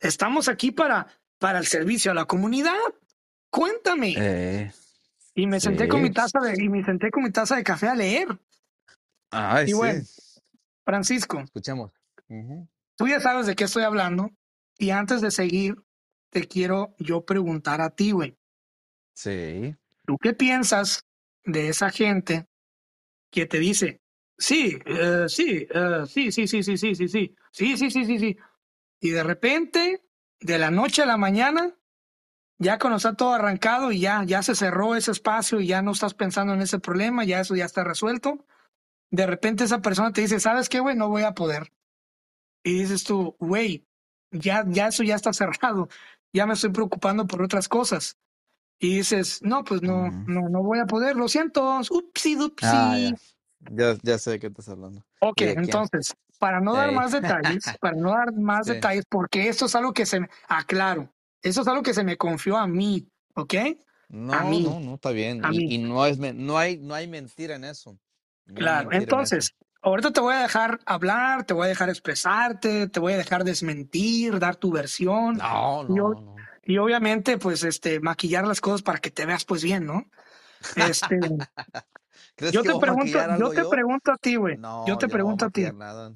Estamos 0.00 0.48
aquí 0.48 0.72
para, 0.72 1.06
para 1.38 1.60
el 1.60 1.66
servicio 1.66 2.10
a 2.10 2.14
la 2.14 2.24
comunidad. 2.24 2.74
Cuéntame. 3.48 4.14
Eh, 4.18 4.72
y 5.36 5.46
me 5.46 5.60
senté 5.60 5.86
con 5.86 6.02
mi 6.02 6.10
taza 6.10 6.40
de, 6.40 6.60
y 6.60 6.68
me 6.68 6.82
senté 6.84 7.10
con 7.12 7.22
mi 7.22 7.30
taza 7.30 7.54
de 7.54 7.62
café 7.62 7.86
a 7.88 7.94
leer. 7.94 8.26
Ay, 9.30 9.66
Y 9.66 9.68
sí. 9.68 9.74
bueno. 9.74 10.02
Francisco, 10.84 11.38
Escuchemos. 11.38 11.92
Ujú. 12.28 12.66
tú 12.96 13.06
ya 13.06 13.20
sabes 13.20 13.46
de 13.46 13.54
qué 13.54 13.64
estoy 13.64 13.84
hablando. 13.84 14.30
Y 14.78 14.90
antes 14.90 15.20
de 15.20 15.30
seguir, 15.30 15.76
te 16.30 16.48
quiero 16.48 16.96
yo 16.98 17.24
preguntar 17.24 17.80
a 17.80 17.90
ti, 17.90 18.10
güey. 18.10 18.36
Sí. 19.14 19.76
¿Tú 20.06 20.18
qué 20.18 20.32
piensas 20.32 21.04
de 21.44 21.68
esa 21.68 21.90
gente 21.90 22.46
que 23.30 23.46
te 23.46 23.58
dice, 23.58 24.02
sí, 24.38 24.78
eh, 24.86 25.26
sí, 25.28 25.66
eh, 25.70 26.04
sí, 26.06 26.32
sí, 26.32 26.46
sí, 26.46 26.62
sí, 26.62 26.76
sí, 26.76 26.94
sí, 26.94 27.08
sí, 27.08 27.36
sí, 27.52 27.76
sí, 27.76 27.90
sí, 27.90 28.04
sí, 28.04 28.18
sí, 28.18 28.36
y 29.00 29.10
de 29.10 29.22
repente, 29.22 30.04
de 30.40 30.58
la 30.58 30.70
noche 30.70 31.02
a 31.02 31.06
la 31.06 31.16
mañana, 31.16 31.74
ya 32.58 32.78
cuando 32.78 32.98
está 32.98 33.14
todo 33.14 33.34
arrancado 33.34 33.92
y 33.92 34.00
ya, 34.00 34.24
ya 34.24 34.42
se 34.42 34.54
cerró 34.54 34.94
ese 34.94 35.10
espacio 35.10 35.60
y 35.60 35.66
ya 35.66 35.82
no 35.82 35.92
estás 35.92 36.14
pensando 36.14 36.54
en 36.54 36.62
ese 36.62 36.78
problema, 36.78 37.24
ya 37.24 37.40
eso 37.40 37.56
ya 37.56 37.64
está 37.64 37.84
resuelto, 37.84 38.46
de 39.10 39.26
repente 39.26 39.64
esa 39.64 39.82
persona 39.82 40.12
te 40.12 40.22
dice, 40.22 40.40
¿sabes 40.40 40.68
qué, 40.68 40.80
güey? 40.80 40.96
No 40.96 41.08
voy 41.08 41.22
a 41.22 41.34
poder. 41.34 41.72
Y 42.64 42.74
dices 42.80 43.04
tú, 43.04 43.36
güey, 43.40 43.86
ya, 44.30 44.64
ya 44.68 44.88
eso 44.88 45.02
ya 45.02 45.16
está 45.16 45.32
cerrado, 45.32 45.88
ya 46.32 46.46
me 46.46 46.54
estoy 46.54 46.70
preocupando 46.70 47.26
por 47.26 47.42
otras 47.42 47.68
cosas. 47.68 48.18
Y 48.78 48.96
dices, 48.96 49.40
no, 49.42 49.62
pues 49.64 49.80
no, 49.82 50.10
no, 50.26 50.48
no 50.48 50.62
voy 50.62 50.80
a 50.80 50.86
poder, 50.86 51.16
lo 51.16 51.28
siento, 51.28 51.80
upsi, 51.90 52.34
dupsi. 52.34 52.66
Ah, 52.66 52.98
ya. 52.98 53.14
Ya, 53.70 53.96
ya 54.02 54.18
sé 54.18 54.32
de 54.32 54.38
qué 54.40 54.48
estás 54.48 54.68
hablando. 54.68 55.04
Ok, 55.20 55.40
entonces, 55.42 56.12
para 56.40 56.60
no 56.60 56.74
dar 56.74 56.88
Ey. 56.88 56.96
más 56.96 57.12
detalles, 57.12 57.62
para 57.80 57.96
no 57.96 58.10
dar 58.10 58.32
más 58.32 58.66
Sí. 58.66 58.72
detalles, 58.74 59.04
porque 59.08 59.48
esto 59.48 59.66
es 59.66 59.74
algo 59.76 59.92
que 59.92 60.04
se 60.04 60.18
me, 60.18 60.28
aclaro, 60.48 61.08
eso 61.42 61.62
es 61.62 61.68
algo 61.68 61.82
que 61.82 61.94
se 61.94 62.02
me 62.02 62.16
confió 62.16 62.56
a 62.56 62.66
mí, 62.66 63.06
¿ok? 63.34 63.54
No, 64.08 64.42
mí. 64.44 64.62
no, 64.64 64.80
no, 64.80 64.94
está 64.96 65.10
bien. 65.12 65.44
A 65.44 65.52
Y, 65.52 65.58
mí. 65.58 65.74
y 65.74 65.78
no 65.78 66.04
es, 66.04 66.18
no 66.18 66.58
hay, 66.58 66.78
no 66.78 66.94
hay 66.94 67.06
mentira 67.06 67.54
en 67.54 67.64
eso. 67.64 67.96
No 68.46 68.56
Claro, 68.56 68.90
en 68.92 69.02
entonces, 69.02 69.44
eso. 69.44 69.54
ahorita 69.80 70.12
te 70.12 70.20
voy 70.20 70.34
a 70.34 70.40
dejar 70.40 70.80
hablar, 70.86 71.44
te 71.44 71.54
voy 71.54 71.66
a 71.66 71.68
dejar 71.68 71.88
expresarte, 71.88 72.88
te 72.88 72.98
voy 73.00 73.12
a 73.12 73.16
dejar 73.18 73.44
desmentir, 73.44 74.38
dar 74.40 74.56
tu 74.56 74.72
versión 74.72 75.36
No, 75.36 75.82
yo- 75.88 76.14
no, 76.14 76.20
no. 76.20 76.36
Y 76.64 76.78
obviamente, 76.78 77.38
pues, 77.38 77.64
este, 77.64 78.00
maquillar 78.00 78.46
las 78.46 78.60
cosas 78.60 78.82
para 78.82 78.98
que 78.98 79.10
te 79.10 79.26
veas, 79.26 79.44
pues, 79.44 79.62
bien, 79.62 79.84
¿no? 79.86 80.04
Este, 80.76 81.18
¿Crees 82.36 82.52
yo 82.54 82.62
que 82.62 82.72
te 82.72 82.78
pregunto, 82.78 83.18
yo 83.38 83.50
te 83.50 83.62
yo? 83.62 83.70
pregunto 83.70 84.12
a 84.12 84.16
ti, 84.16 84.36
güey, 84.36 84.56
No, 84.58 84.86
yo 84.86 84.96
te 84.98 85.06
yo 85.06 85.18
no 85.18 85.24
voy 85.24 85.32
a 85.34 85.36
pregunto 85.36 85.44
a 85.46 85.50
ti, 85.50 85.62
nada. 85.72 86.12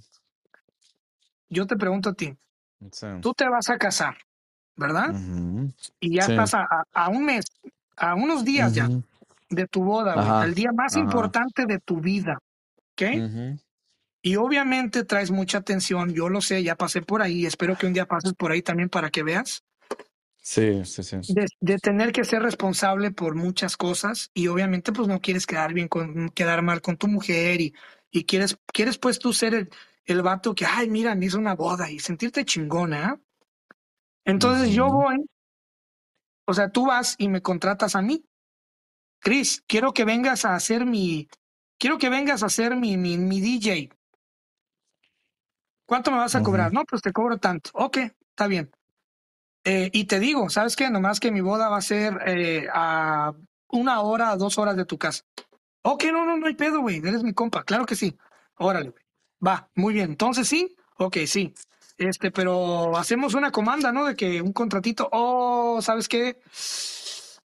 yo 1.48 1.66
te 1.66 1.76
pregunto 1.76 2.10
a 2.10 2.14
ti, 2.14 2.36
Sí. 2.92 3.06
tú 3.20 3.32
te 3.34 3.48
vas 3.48 3.68
a 3.70 3.78
casar, 3.78 4.16
¿verdad? 4.76 5.14
Y 6.00 6.16
ya 6.16 6.26
Sí. 6.26 6.32
estás 6.32 6.54
a, 6.54 7.08
un 7.08 7.24
mes, 7.24 7.44
a 7.96 8.14
unos 8.14 8.44
días 8.44 8.74
ya 8.74 8.88
de 9.48 9.66
tu 9.66 9.82
boda, 9.84 10.14
güey, 10.14 10.48
el 10.48 10.54
día 10.54 10.70
más 10.72 10.94
ajá. 10.94 11.00
importante 11.04 11.66
de 11.66 11.78
tu 11.80 12.00
vida, 12.00 12.38
¿ok? 12.92 13.02
Y 14.22 14.36
obviamente 14.36 15.04
traes 15.04 15.30
mucha 15.30 15.58
atención, 15.58 16.12
yo 16.12 16.28
lo 16.28 16.40
sé, 16.40 16.62
ya 16.62 16.74
pasé 16.74 17.00
por 17.00 17.22
ahí, 17.22 17.46
espero 17.46 17.76
que 17.76 17.86
un 17.86 17.92
día 17.92 18.06
pases 18.06 18.34
por 18.34 18.50
ahí 18.50 18.60
también 18.60 18.88
para 18.88 19.10
que 19.10 19.22
veas, 19.22 19.62
Sí, 20.48 20.84
sí, 20.84 21.02
sí. 21.02 21.16
de, 21.34 21.46
de 21.60 21.78
tener 21.78 22.12
que 22.12 22.22
ser 22.22 22.40
responsable 22.40 23.10
por 23.10 23.34
muchas 23.34 23.76
cosas 23.76 24.30
y 24.32 24.46
obviamente 24.46 24.92
pues 24.92 25.08
no 25.08 25.20
quieres 25.20 25.44
quedar 25.44 25.72
bien 25.74 25.88
con, 25.88 26.28
quedar 26.28 26.62
mal 26.62 26.80
con 26.80 26.96
tu 26.96 27.08
mujer 27.08 27.60
y, 27.60 27.74
y 28.12 28.24
quieres, 28.26 28.56
quieres 28.72 28.96
pues 28.96 29.18
tú 29.18 29.32
ser 29.32 29.54
el, 29.54 29.70
el 30.04 30.22
vato 30.22 30.54
que, 30.54 30.64
ay, 30.64 30.88
mira, 30.88 31.16
me 31.16 31.26
hizo 31.26 31.38
una 31.38 31.56
boda 31.56 31.90
y 31.90 31.98
sentirte 31.98 32.44
chingona. 32.44 33.20
Entonces 34.24 34.70
yo 34.70 34.88
voy, 34.88 35.16
o 36.46 36.54
sea, 36.54 36.70
tú 36.70 36.86
vas 36.86 37.16
y 37.18 37.28
me 37.28 37.42
contratas 37.42 37.96
a 37.96 38.02
mí. 38.02 38.24
Chris, 39.18 39.64
quiero 39.66 39.92
que 39.92 40.04
vengas 40.04 40.44
a 40.44 40.54
hacer 40.54 40.86
mi, 40.86 41.28
quiero 41.76 41.98
que 41.98 42.08
vengas 42.08 42.44
a 42.44 42.46
hacer 42.46 42.76
mi, 42.76 42.96
mi, 42.96 43.18
mi 43.18 43.40
DJ. 43.40 43.90
¿Cuánto 45.86 46.12
me 46.12 46.18
vas 46.18 46.36
a 46.36 46.42
cobrar? 46.44 46.72
No, 46.72 46.84
pues 46.84 47.02
te 47.02 47.12
cobro 47.12 47.38
tanto. 47.38 47.70
Ok, 47.74 47.96
está 48.30 48.46
bien. 48.46 48.70
Eh, 49.68 49.90
y 49.92 50.04
te 50.04 50.20
digo, 50.20 50.48
¿sabes 50.48 50.76
qué? 50.76 50.88
Nomás 50.90 51.18
que 51.18 51.32
mi 51.32 51.40
boda 51.40 51.68
va 51.68 51.78
a 51.78 51.82
ser 51.82 52.20
eh, 52.24 52.68
a 52.72 53.34
una 53.70 54.00
hora, 54.00 54.30
a 54.30 54.36
dos 54.36 54.58
horas 54.58 54.76
de 54.76 54.84
tu 54.84 54.96
casa. 54.96 55.24
Ok, 55.82 56.04
no, 56.12 56.24
no, 56.24 56.36
no 56.36 56.46
hay 56.46 56.54
pedo, 56.54 56.82
güey. 56.82 56.98
Eres 56.98 57.24
mi 57.24 57.32
compa. 57.32 57.64
Claro 57.64 57.84
que 57.84 57.96
sí. 57.96 58.16
Órale, 58.58 58.90
güey. 58.90 59.02
Va, 59.44 59.68
muy 59.74 59.92
bien. 59.92 60.10
Entonces 60.10 60.46
sí. 60.46 60.76
Ok, 60.98 61.16
sí. 61.26 61.52
Este, 61.98 62.30
pero 62.30 62.96
hacemos 62.96 63.34
una 63.34 63.50
comanda, 63.50 63.90
¿no? 63.90 64.04
De 64.04 64.14
que 64.14 64.40
un 64.40 64.52
contratito. 64.52 65.08
Oh, 65.10 65.80
¿sabes 65.82 66.06
qué? 66.06 66.38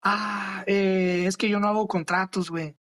Ah, 0.03 0.63
eh, 0.67 1.23
es 1.25 1.37
que 1.37 1.49
yo 1.49 1.59
no 1.59 1.69
hago 1.69 1.87
contratos, 1.87 2.51
güey. 2.51 2.75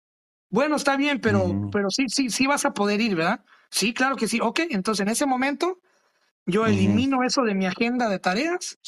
Bueno, 0.50 0.76
está 0.76 0.98
bien, 0.98 1.18
pero, 1.18 1.70
pero 1.72 1.88
sí, 1.88 2.04
sí, 2.08 2.28
sí 2.28 2.46
vas 2.46 2.66
a 2.66 2.74
poder 2.74 3.00
ir, 3.00 3.16
¿verdad? 3.16 3.42
Sí, 3.70 3.94
claro 3.94 4.16
que 4.16 4.28
sí. 4.28 4.38
Ok, 4.42 4.60
entonces 4.68 5.00
en 5.00 5.08
ese 5.08 5.24
momento 5.24 5.78
yo 6.44 6.66
elimino 6.66 7.22
eso 7.22 7.42
de 7.42 7.54
mi 7.54 7.64
agenda 7.64 8.10
de 8.10 8.18
tareas 8.18 8.78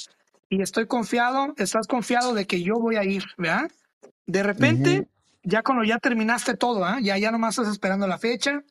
y 0.52 0.60
estoy 0.60 0.86
confiado, 0.86 1.54
estás 1.56 1.86
confiado 1.86 2.34
de 2.34 2.46
que 2.46 2.62
yo 2.62 2.74
voy 2.74 2.96
a 2.96 3.04
ir, 3.04 3.24
¿verdad? 3.38 3.70
De 4.26 4.42
repente, 4.42 5.08
ya 5.42 5.62
cuando 5.62 5.82
ya 5.82 5.98
terminaste 5.98 6.58
todo, 6.58 6.84
¿ah? 6.84 6.98
ya, 7.00 7.16
ya 7.16 7.30
nomás 7.30 7.56
estás 7.56 7.72
esperando 7.72 8.06
la 8.06 8.18
fecha, 8.18 8.62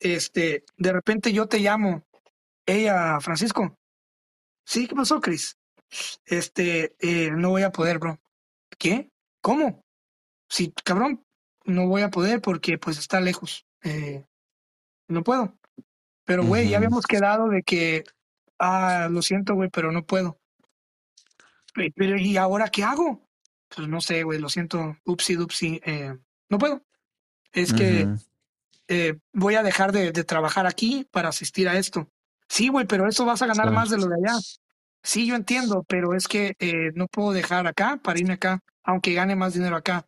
este, 0.00 0.64
de 0.76 0.92
repente 0.92 1.32
yo 1.32 1.46
te 1.46 1.60
llamo, 1.60 2.02
ella, 2.66 3.20
Francisco, 3.20 3.78
sí, 4.64 4.88
¿qué 4.88 4.96
pasó, 4.96 5.20
Chris? 5.20 5.56
Este, 6.24 6.96
eh, 6.98 7.30
no 7.30 7.50
voy 7.50 7.62
a 7.62 7.70
poder, 7.70 8.00
bro. 8.00 8.18
¿Qué? 8.76 9.08
¿Cómo? 9.40 9.84
Sí, 10.48 10.74
cabrón, 10.82 11.24
no 11.66 11.86
voy 11.86 12.02
a 12.02 12.10
poder 12.10 12.40
porque 12.40 12.78
pues 12.78 12.98
está 12.98 13.20
lejos. 13.20 13.64
Eh, 13.84 14.24
no 15.06 15.22
puedo. 15.22 15.56
Pero, 16.24 16.44
güey, 16.44 16.68
ya 16.68 16.78
habíamos 16.78 17.06
quedado 17.06 17.48
de 17.48 17.62
que, 17.62 18.02
ah, 18.58 19.06
lo 19.08 19.22
siento, 19.22 19.54
güey, 19.54 19.70
pero 19.70 19.92
no 19.92 20.04
puedo. 20.04 20.40
Pe- 21.76 21.92
Pero, 21.94 22.16
¿y 22.18 22.36
ahora 22.38 22.68
qué 22.70 22.82
hago? 22.82 23.28
Pues 23.68 23.86
no 23.86 24.00
sé, 24.00 24.22
güey, 24.22 24.40
lo 24.40 24.48
siento, 24.48 24.96
upsi, 25.04 25.34
dupsi, 25.34 25.80
eh, 25.84 26.16
no 26.48 26.58
puedo. 26.58 26.82
Es 27.52 27.72
que 27.74 28.08
eh, 28.88 29.18
voy 29.32 29.54
a 29.56 29.62
dejar 29.62 29.92
de, 29.92 30.10
de 30.12 30.24
trabajar 30.24 30.66
aquí 30.66 31.06
para 31.10 31.28
asistir 31.28 31.68
a 31.68 31.76
esto. 31.76 32.08
Sí, 32.48 32.68
güey, 32.68 32.86
pero 32.86 33.06
eso 33.08 33.24
vas 33.26 33.42
a 33.42 33.46
ganar 33.46 33.68
Sí. 33.68 33.74
más 33.74 33.90
de 33.90 33.98
lo 33.98 34.06
de 34.06 34.14
allá. 34.24 34.38
Sí, 35.02 35.26
yo 35.26 35.34
entiendo, 35.34 35.84
pero 35.86 36.14
es 36.14 36.26
que 36.28 36.54
eh, 36.58 36.92
no 36.94 37.06
puedo 37.08 37.32
dejar 37.32 37.66
acá 37.66 37.98
para 38.02 38.18
irme 38.18 38.34
acá, 38.34 38.60
aunque 38.84 39.12
gane 39.14 39.36
más 39.36 39.54
dinero 39.54 39.76
acá. 39.76 40.06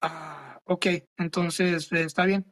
Ah, 0.00 0.58
ok, 0.64 0.86
entonces 1.18 1.92
eh, 1.92 2.02
está 2.04 2.24
bien. 2.24 2.46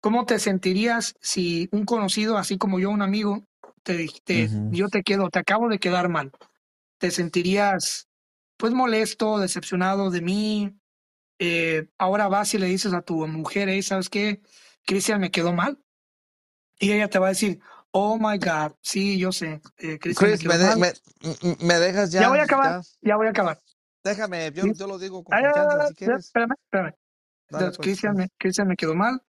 ¿Cómo 0.00 0.26
te 0.26 0.38
sentirías 0.38 1.14
si 1.20 1.68
un 1.72 1.84
conocido, 1.86 2.36
así 2.36 2.58
como 2.58 2.78
yo, 2.78 2.90
un 2.90 3.00
amigo, 3.02 3.44
te 3.82 3.96
dijiste, 3.96 4.48
yo 4.70 4.88
te 4.88 5.02
quedo, 5.02 5.30
te 5.30 5.38
acabo 5.38 5.68
de 5.68 5.78
quedar 5.78 6.08
mal? 6.08 6.30
¿Te 6.98 7.10
sentirías, 7.10 8.08
pues, 8.56 8.72
molesto, 8.72 9.38
decepcionado 9.38 10.10
de 10.10 10.20
mí? 10.20 10.78
Eh, 11.38 11.88
ahora 11.98 12.28
vas 12.28 12.54
y 12.54 12.58
le 12.58 12.66
dices 12.66 12.92
a 12.94 13.02
tu 13.02 13.26
mujer, 13.26 13.68
"Hey, 13.68 13.82
¿sabes 13.82 14.08
qué? 14.08 14.40
Cristian 14.86 15.20
me 15.20 15.30
quedó 15.30 15.52
mal. 15.52 15.78
Y 16.78 16.92
ella 16.92 17.08
te 17.08 17.18
va 17.18 17.26
a 17.26 17.30
decir, 17.30 17.60
oh 17.92 18.18
my 18.18 18.38
God, 18.38 18.74
sí, 18.82 19.18
yo 19.18 19.32
sé, 19.32 19.60
eh, 19.78 19.98
Cristian 19.98 20.30
me 20.30 20.36
Chris, 20.36 20.40
quedó 20.40 20.52
me, 20.52 20.58
de- 20.58 20.66
mal. 20.66 20.78
me, 20.78 21.66
me 21.66 21.74
dejas 21.78 22.10
ya. 22.10 22.22
Ya 22.22 22.28
voy 22.28 22.38
a 22.38 22.42
acabar, 22.42 22.82
ya? 22.82 22.88
ya 23.02 23.16
voy 23.16 23.26
a 23.26 23.30
acabar. 23.30 23.58
Déjame, 24.02 24.50
yo, 24.52 24.64
Sí. 24.64 24.72
yo 24.74 24.86
lo 24.86 24.98
digo 24.98 25.24
con 25.24 25.38
confianza, 25.38 25.86
si 25.88 25.94
quieres. 25.94 26.26
espérame, 26.26 26.52
espérame. 26.64 26.92
Dale, 26.92 26.96
Entonces, 27.66 27.76
pues, 27.76 27.86
Cristian, 27.86 28.12
me, 28.16 28.26
pues, 28.26 28.30
Cristian 28.38 28.68
me 28.68 28.76
quedó 28.76 28.94
mal. 28.94 29.22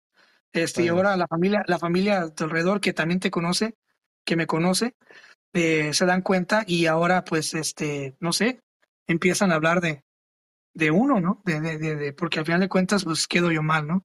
Este, 0.53 0.83
y 0.83 0.87
ahora 0.87 1.17
la 1.17 1.27
familia, 1.27 1.63
la 1.67 1.79
familia 1.79 2.29
tu 2.29 2.45
alrededor 2.45 2.79
que 2.79 2.93
también 2.93 3.19
te 3.19 3.29
conoce, 3.31 3.75
que 4.25 4.35
me 4.35 4.47
conoce, 4.47 4.95
eh, 5.53 5.93
se 5.93 6.05
dan 6.05 6.21
cuenta 6.21 6.63
y 6.67 6.85
ahora, 6.87 7.23
pues, 7.23 7.53
este, 7.53 8.15
no 8.19 8.33
sé, 8.33 8.59
empiezan 9.07 9.51
a 9.51 9.55
hablar 9.55 9.81
de, 9.81 10.03
de 10.73 10.91
uno, 10.91 11.19
¿no? 11.19 11.41
De, 11.45 11.61
de, 11.61 11.77
de, 11.77 11.95
de- 11.95 12.13
porque 12.13 12.39
al 12.39 12.45
final 12.45 12.61
de 12.61 12.69
cuentas, 12.69 13.03
pues 13.05 13.27
quedo 13.27 13.51
yo 13.51 13.63
mal, 13.63 13.87
¿no? 13.87 14.03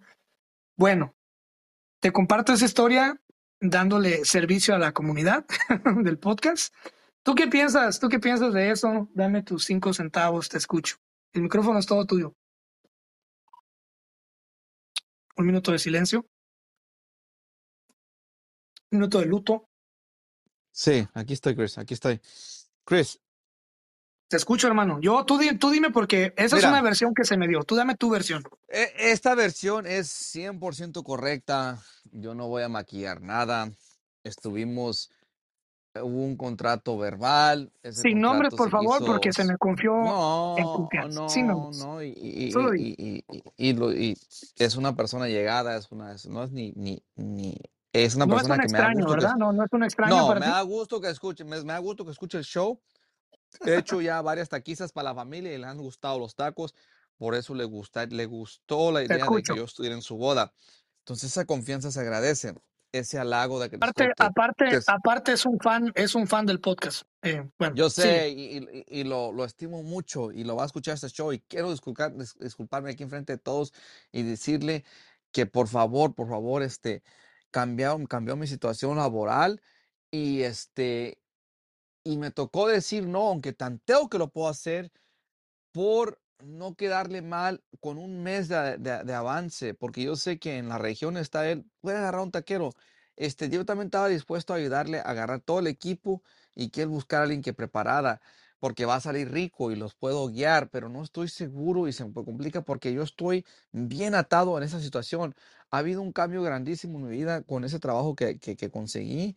Bueno, 0.77 1.15
te 2.01 2.13
comparto 2.13 2.53
esa 2.53 2.65
historia 2.67 3.21
dándole 3.61 4.25
servicio 4.25 4.75
a 4.75 4.79
la 4.79 4.93
comunidad 4.93 5.47
del 6.03 6.19
podcast. 6.19 6.75
¿Tú 7.25 7.35
qué 7.35 7.49
piensas? 7.49 8.01
¿Tú 8.01 8.09
qué 8.09 8.21
piensas 8.21 8.53
de 8.55 8.71
eso? 8.71 9.09
Dame 9.15 9.43
tus 9.43 9.65
cinco 9.65 9.93
centavos, 9.93 10.49
te 10.49 10.59
escucho. 10.59 10.97
El 11.35 11.43
micrófono 11.43 11.79
es 11.79 11.87
todo 11.87 12.07
tuyo. 12.07 12.35
Un 15.39 15.47
minuto 15.47 15.73
de 15.73 15.79
silencio. 15.79 16.27
Un 18.91 18.99
minuto 18.99 19.21
de 19.21 19.27
luto. 19.27 19.68
Sí, 20.79 21.09
aquí 21.13 21.33
estoy, 21.33 21.57
Chris, 21.57 21.77
aquí 21.77 21.95
estoy. 21.95 22.21
Chris, 22.85 23.19
Te 24.29 24.37
escucho, 24.37 24.69
hermano. 24.69 25.01
Yo, 25.01 25.25
tú, 25.25 25.37
tú 25.59 25.71
dime 25.71 25.91
porque 25.91 26.33
esa 26.37 26.57
es 26.57 26.65
una 26.65 26.81
versión 26.83 27.15
que 27.15 27.25
se 27.25 27.37
me 27.37 27.49
dio. 27.49 27.65
Tú 27.65 27.75
dame 27.75 27.97
tu 27.97 28.09
versión. 28.11 28.45
e- 28.69 28.93
esta 28.97 29.35
versión 29.35 29.89
es 29.89 30.07
100% 30.09 31.03
correcta. 31.03 31.83
Yo 32.13 32.33
no 32.37 32.47
voy 32.47 32.63
a 32.63 32.69
maquillar 32.69 33.21
nada. 33.21 33.73
Estuvimos, 34.23 35.11
hubo 35.97 36.25
un 36.25 36.37
contrato 36.37 36.97
verbal. 36.97 37.73
Ese 37.83 38.03
Sin 38.03 38.21
nombres, 38.21 38.51
contrato 38.51 38.57
por 38.59 38.67
se 38.69 38.71
favor, 38.71 39.03
hizo 39.03 39.13
porque 39.13 39.33
se 39.33 39.45
me 39.47 39.59
confió 39.59 39.97
en 39.97 40.05
No, 40.05 40.73
confianza. 40.77 41.29
Sin 41.29 41.47
no, 41.49 41.55
nombres. 41.55 41.85
no, 41.85 42.03
y, 42.05 42.11
y, 42.15 42.53
Solo 42.53 42.73
y, 42.77 43.25
y, 43.57 43.73
lo- 43.73 43.93
y 43.93 44.17
es 44.59 44.77
una 44.77 44.95
persona 44.95 45.27
llegada, 45.27 45.77
es 45.77 45.91
una, 45.91 46.15
no 46.29 46.45
es 46.45 46.53
ni, 46.53 46.71
ni, 46.77 47.03
ni, 47.17 47.57
es 48.05 48.15
una 48.15 48.27
No 48.27 48.35
es 48.37 48.43
persona 48.43 48.55
un 48.55 48.61
que 48.61 48.73
me 48.73 48.79
da 48.79 48.85
extraño, 48.85 49.01
gusto 49.07 49.09
que, 49.19 49.21
¿verdad? 49.25 49.37
No, 49.39 49.53
no 49.53 49.65
es 49.65 49.73
un 49.73 49.83
extraño 49.85 50.17
no, 50.17 50.29
para 50.29 50.41
me 50.41 50.47
ti. 50.47 50.53
da 50.53 50.63
gusto 50.63 51.01
que 51.01 51.11
escuche, 51.11 51.45
me, 51.45 51.61
me 51.63 51.73
da 51.73 51.79
gusto 51.79 52.05
que 52.05 52.11
escuche 52.13 52.39
el 52.39 52.45
show. 52.45 52.81
He 53.65 53.77
hecho 53.77 54.01
ya 54.01 54.21
varias 54.21 54.49
taquizas 54.49 54.93
para 54.93 55.11
la 55.11 55.15
familia 55.15 55.53
y 55.55 55.59
le 55.59 55.67
han 55.67 55.79
gustado 55.79 56.19
los 56.19 56.35
tacos, 56.35 56.75
por 57.17 57.35
eso 57.35 57.55
le 57.55 57.65
gusta, 57.65 58.05
le 58.07 58.27
gustó 58.27 58.93
la 58.93 59.03
idea 59.03 59.17
de 59.27 59.43
que 59.43 59.57
yo 59.57 59.65
estuviera 59.65 59.95
en 59.95 60.03
su 60.03 60.17
boda. 60.17 60.53
Entonces 61.01 61.31
esa 61.31 61.47
confianza 61.47 61.91
se 61.91 62.01
agradece, 62.01 62.55
ese 62.93 63.19
halago 63.19 63.59
de 63.59 63.71
que 63.71 63.77
Aparte, 63.77 64.13
aparte, 64.19 64.65
que 64.67 64.77
es- 64.77 64.89
aparte 64.89 65.33
es 65.33 65.47
un 65.47 65.59
fan, 65.59 65.91
es 65.95 66.15
un 66.15 66.27
fan 66.27 66.45
del 66.45 66.61
podcast. 66.61 67.03
Eh, 67.23 67.49
bueno, 67.59 67.75
Yo 67.75 67.89
sé 67.91 68.29
y, 68.29 68.59
y- 68.59 68.85
y 68.87 69.05
lo, 69.05 69.33
lo 69.33 69.45
estimo 69.47 69.83
mucho 69.83 70.31
y 70.31 70.45
lo 70.45 70.55
va 70.55 70.65
a 70.65 70.67
escuchar 70.67 70.95
este 70.95 71.09
show 71.09 71.33
y 71.33 71.41
quiero 71.41 71.71
disculpar, 71.71 72.13
dis- 72.15 72.37
disculparme 72.39 72.91
aquí 72.91 73.03
enfrente 73.03 73.33
de 73.33 73.39
todos 73.39 73.73
y 74.13 74.23
decirle 74.23 74.85
que 75.33 75.47
por 75.47 75.69
favor, 75.69 76.15
por 76.15 76.29
favor, 76.29 76.63
este, 76.63 77.03
cambió, 77.51 77.99
mi 78.37 78.47
situación 78.47 78.97
laboral 78.99 79.61
y 80.11 80.43
este, 80.43 81.21
y 82.05 82.19
me 82.19 82.31
tocó 82.31 82.69
decir 82.69 83.07
no, 83.07 83.29
aunque 83.29 83.53
tanteo 83.53 84.09
que 84.09 84.19
lo 84.19 84.31
puedo 84.31 84.49
hacer 84.49 84.93
por 85.73 86.21
no 86.45 86.75
quedarle 86.77 87.23
mal 87.23 87.65
con 87.81 87.99
un 87.99 88.23
mes 88.23 88.49
de, 88.49 88.79
de- 88.79 89.05
de 89.05 89.15
avance, 89.15 89.75
porque 89.75 90.03
yo 90.05 90.17
sé 90.17 90.39
que 90.39 90.59
en 90.59 90.69
la 90.69 90.79
región 90.79 91.17
está 91.17 91.49
él, 91.51 91.67
puede 91.81 91.99
agarrar 91.99 92.23
un 92.23 92.31
taquero. 92.33 92.71
Este, 93.17 93.49
yo 93.51 93.65
también 93.65 93.87
estaba 93.89 94.09
dispuesto 94.09 94.53
a 94.53 94.57
ayudarle 94.57 94.99
a 95.01 95.03
agarrar 95.03 95.41
todo 95.41 95.59
el 95.61 95.67
equipo 95.67 96.23
y 96.55 96.71
que 96.71 96.83
él 96.83 96.89
buscara 96.89 97.23
a 97.23 97.25
alguien 97.25 97.43
que 97.43 97.53
preparara, 97.55 98.21
porque 98.61 98.85
va 98.87 98.97
a 98.97 99.01
salir 99.01 99.31
rico 99.31 99.71
y 99.73 99.77
los 99.77 99.95
puedo 99.95 100.29
guiar, 100.29 100.71
pero 100.71 100.89
no 100.89 101.03
estoy 101.03 101.29
seguro 101.29 101.89
y 101.89 101.93
se 101.93 102.05
me 102.05 102.13
complica 102.13 102.63
porque 102.63 102.93
yo 102.93 103.03
estoy 103.03 103.45
bien 103.73 104.15
atado 104.15 104.57
en 104.59 104.65
esa 104.65 104.81
situación. 104.81 105.35
Ha 105.71 105.79
habido 105.79 106.03
un 106.03 106.13
cambio 106.13 106.43
grandísimo 106.43 106.99
en 106.99 107.09
mi 107.09 107.11
vida 107.17 107.43
con 107.43 107.65
ese 107.65 107.79
trabajo 107.79 108.15
que, 108.17 108.39
que, 108.39 108.71
conseguí 108.71 109.37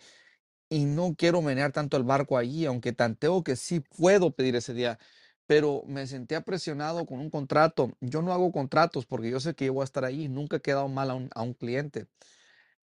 y 0.69 0.85
no 0.85 1.15
quiero 1.17 1.41
menear 1.41 1.71
tanto 1.73 1.97
el 1.97 2.03
barco 2.03 2.37
allí, 2.37 2.65
aunque 2.65 2.93
tanteo 2.93 3.43
que 3.43 3.55
sí 3.57 3.81
puedo 3.81 4.31
pedir 4.31 4.55
ese 4.55 4.73
día, 4.73 4.99
pero 5.47 5.83
me 5.87 6.07
sentía 6.07 6.41
presionado 6.41 7.05
con 7.05 7.19
un 7.19 7.29
contrato. 7.29 7.91
Yo 8.01 8.21
no 8.21 8.33
hago 8.33 8.51
contratos 8.51 9.05
porque 9.05 9.29
yo 9.31 9.39
sé 9.41 9.55
que 9.55 9.65
yo 9.67 9.73
voy 9.73 9.83
a 9.83 9.85
estar 9.85 10.05
ahí, 10.05 10.29
nunca 10.29 10.57
he 10.57 10.61
quedado 10.61 10.87
mal 10.87 11.11
a 11.11 11.15
un, 11.15 11.29
a 11.35 11.41
un 11.43 11.53
cliente. 11.53 12.07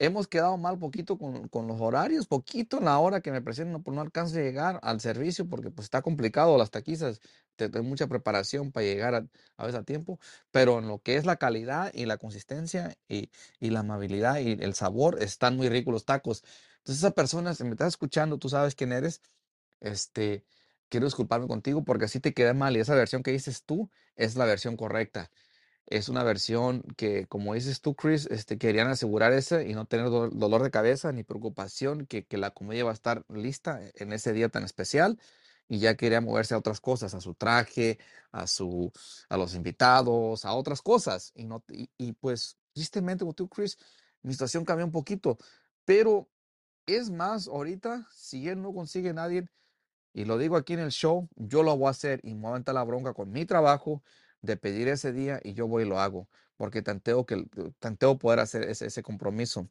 Hemos 0.00 0.28
quedado 0.28 0.56
mal 0.58 0.78
poquito 0.78 1.18
con, 1.18 1.48
con 1.48 1.66
los 1.66 1.80
horarios, 1.80 2.28
poquito 2.28 2.78
en 2.78 2.84
la 2.84 2.98
hora 3.00 3.20
que 3.20 3.32
me 3.32 3.42
presionan, 3.42 3.82
no, 3.84 3.92
no 3.92 4.00
alcanzo 4.00 4.36
a 4.38 4.42
llegar 4.42 4.78
al 4.84 5.00
servicio 5.00 5.48
porque 5.48 5.70
pues 5.70 5.86
está 5.86 6.02
complicado 6.02 6.56
las 6.56 6.70
taquizas, 6.70 7.20
te 7.56 7.68
doy 7.68 7.82
mucha 7.82 8.06
preparación 8.06 8.70
para 8.70 8.86
llegar 8.86 9.14
a, 9.16 9.26
a 9.56 9.66
veces 9.66 9.80
a 9.80 9.84
tiempo, 9.84 10.20
pero 10.52 10.78
en 10.78 10.86
lo 10.86 11.02
que 11.02 11.16
es 11.16 11.26
la 11.26 11.36
calidad 11.36 11.90
y 11.94 12.06
la 12.06 12.16
consistencia 12.16 12.96
y, 13.08 13.30
y 13.58 13.70
la 13.70 13.80
amabilidad 13.80 14.38
y 14.38 14.52
el 14.62 14.74
sabor, 14.74 15.20
están 15.20 15.56
muy 15.56 15.68
ricos 15.68 15.92
los 15.92 16.04
tacos. 16.04 16.44
Entonces 16.78 16.98
esa 17.02 17.10
persona, 17.12 17.54
si 17.54 17.64
me 17.64 17.70
estás 17.70 17.88
escuchando, 17.88 18.38
tú 18.38 18.48
sabes 18.48 18.76
quién 18.76 18.92
eres, 18.92 19.20
este, 19.80 20.44
quiero 20.88 21.06
disculparme 21.06 21.46
contigo 21.48 21.84
porque 21.84 22.06
así 22.06 22.20
te 22.20 22.34
quedé 22.34 22.54
mal 22.54 22.76
y 22.76 22.80
esa 22.80 22.94
versión 22.94 23.22
que 23.22 23.32
dices 23.32 23.64
tú 23.64 23.90
es 24.16 24.36
la 24.36 24.44
versión 24.44 24.76
correcta. 24.76 25.30
Es 25.90 26.08
una 26.10 26.22
versión 26.22 26.82
que, 26.98 27.26
como 27.26 27.54
dices 27.54 27.80
tú, 27.80 27.94
Chris, 27.94 28.26
este, 28.30 28.58
querían 28.58 28.88
asegurar 28.88 29.32
ese 29.32 29.68
y 29.68 29.74
no 29.74 29.86
tener 29.86 30.06
do- 30.10 30.28
dolor 30.28 30.62
de 30.62 30.70
cabeza 30.70 31.12
ni 31.12 31.24
preocupación 31.24 32.06
que, 32.06 32.26
que 32.26 32.36
la 32.36 32.50
comedia 32.50 32.84
va 32.84 32.90
a 32.90 32.94
estar 32.94 33.24
lista 33.30 33.82
e- 33.82 33.92
en 33.96 34.12
ese 34.12 34.32
día 34.34 34.50
tan 34.50 34.64
especial 34.64 35.18
y 35.68 35.78
ya 35.78 35.96
quería 35.96 36.20
moverse 36.20 36.54
a 36.54 36.58
otras 36.58 36.80
cosas, 36.80 37.14
a 37.14 37.20
su 37.22 37.34
traje, 37.34 37.98
a 38.32 38.46
su, 38.46 38.92
a 39.30 39.36
los 39.38 39.54
invitados, 39.54 40.44
a 40.44 40.52
otras 40.54 40.82
cosas. 40.82 41.32
Y, 41.34 41.44
no, 41.44 41.64
y, 41.70 41.88
y 41.96 42.12
pues, 42.12 42.58
tristemente, 42.74 43.20
como 43.24 43.34
tú, 43.34 43.48
Chris, 43.48 43.78
mi 44.22 44.32
situación 44.32 44.64
cambió 44.66 44.84
un 44.86 44.92
poquito, 44.92 45.38
pero 45.86 46.28
es 46.86 47.10
más, 47.10 47.48
ahorita, 47.48 48.06
si 48.12 48.48
él 48.48 48.62
no 48.62 48.72
consigue 48.74 49.10
a 49.10 49.14
nadie, 49.14 49.48
y 50.12 50.24
lo 50.24 50.38
digo 50.38 50.56
aquí 50.56 50.72
en 50.74 50.80
el 50.80 50.90
show, 50.90 51.28
yo 51.36 51.62
lo 51.62 51.76
voy 51.76 51.88
a 51.88 51.90
hacer 51.90 52.20
y 52.24 52.34
me 52.34 52.40
voy 52.42 52.48
a 52.48 52.50
aventar 52.52 52.74
la 52.74 52.84
bronca 52.84 53.14
con 53.14 53.30
mi 53.30 53.44
trabajo 53.46 54.02
de 54.42 54.56
pedir 54.56 54.88
ese 54.88 55.12
día 55.12 55.40
y 55.42 55.54
yo 55.54 55.66
voy 55.66 55.84
y 55.84 55.86
lo 55.86 56.00
hago, 56.00 56.28
porque 56.56 56.82
tanteo, 56.82 57.26
que, 57.26 57.46
tanteo 57.78 58.18
poder 58.18 58.40
hacer 58.40 58.64
ese, 58.64 58.86
ese 58.86 59.02
compromiso. 59.02 59.68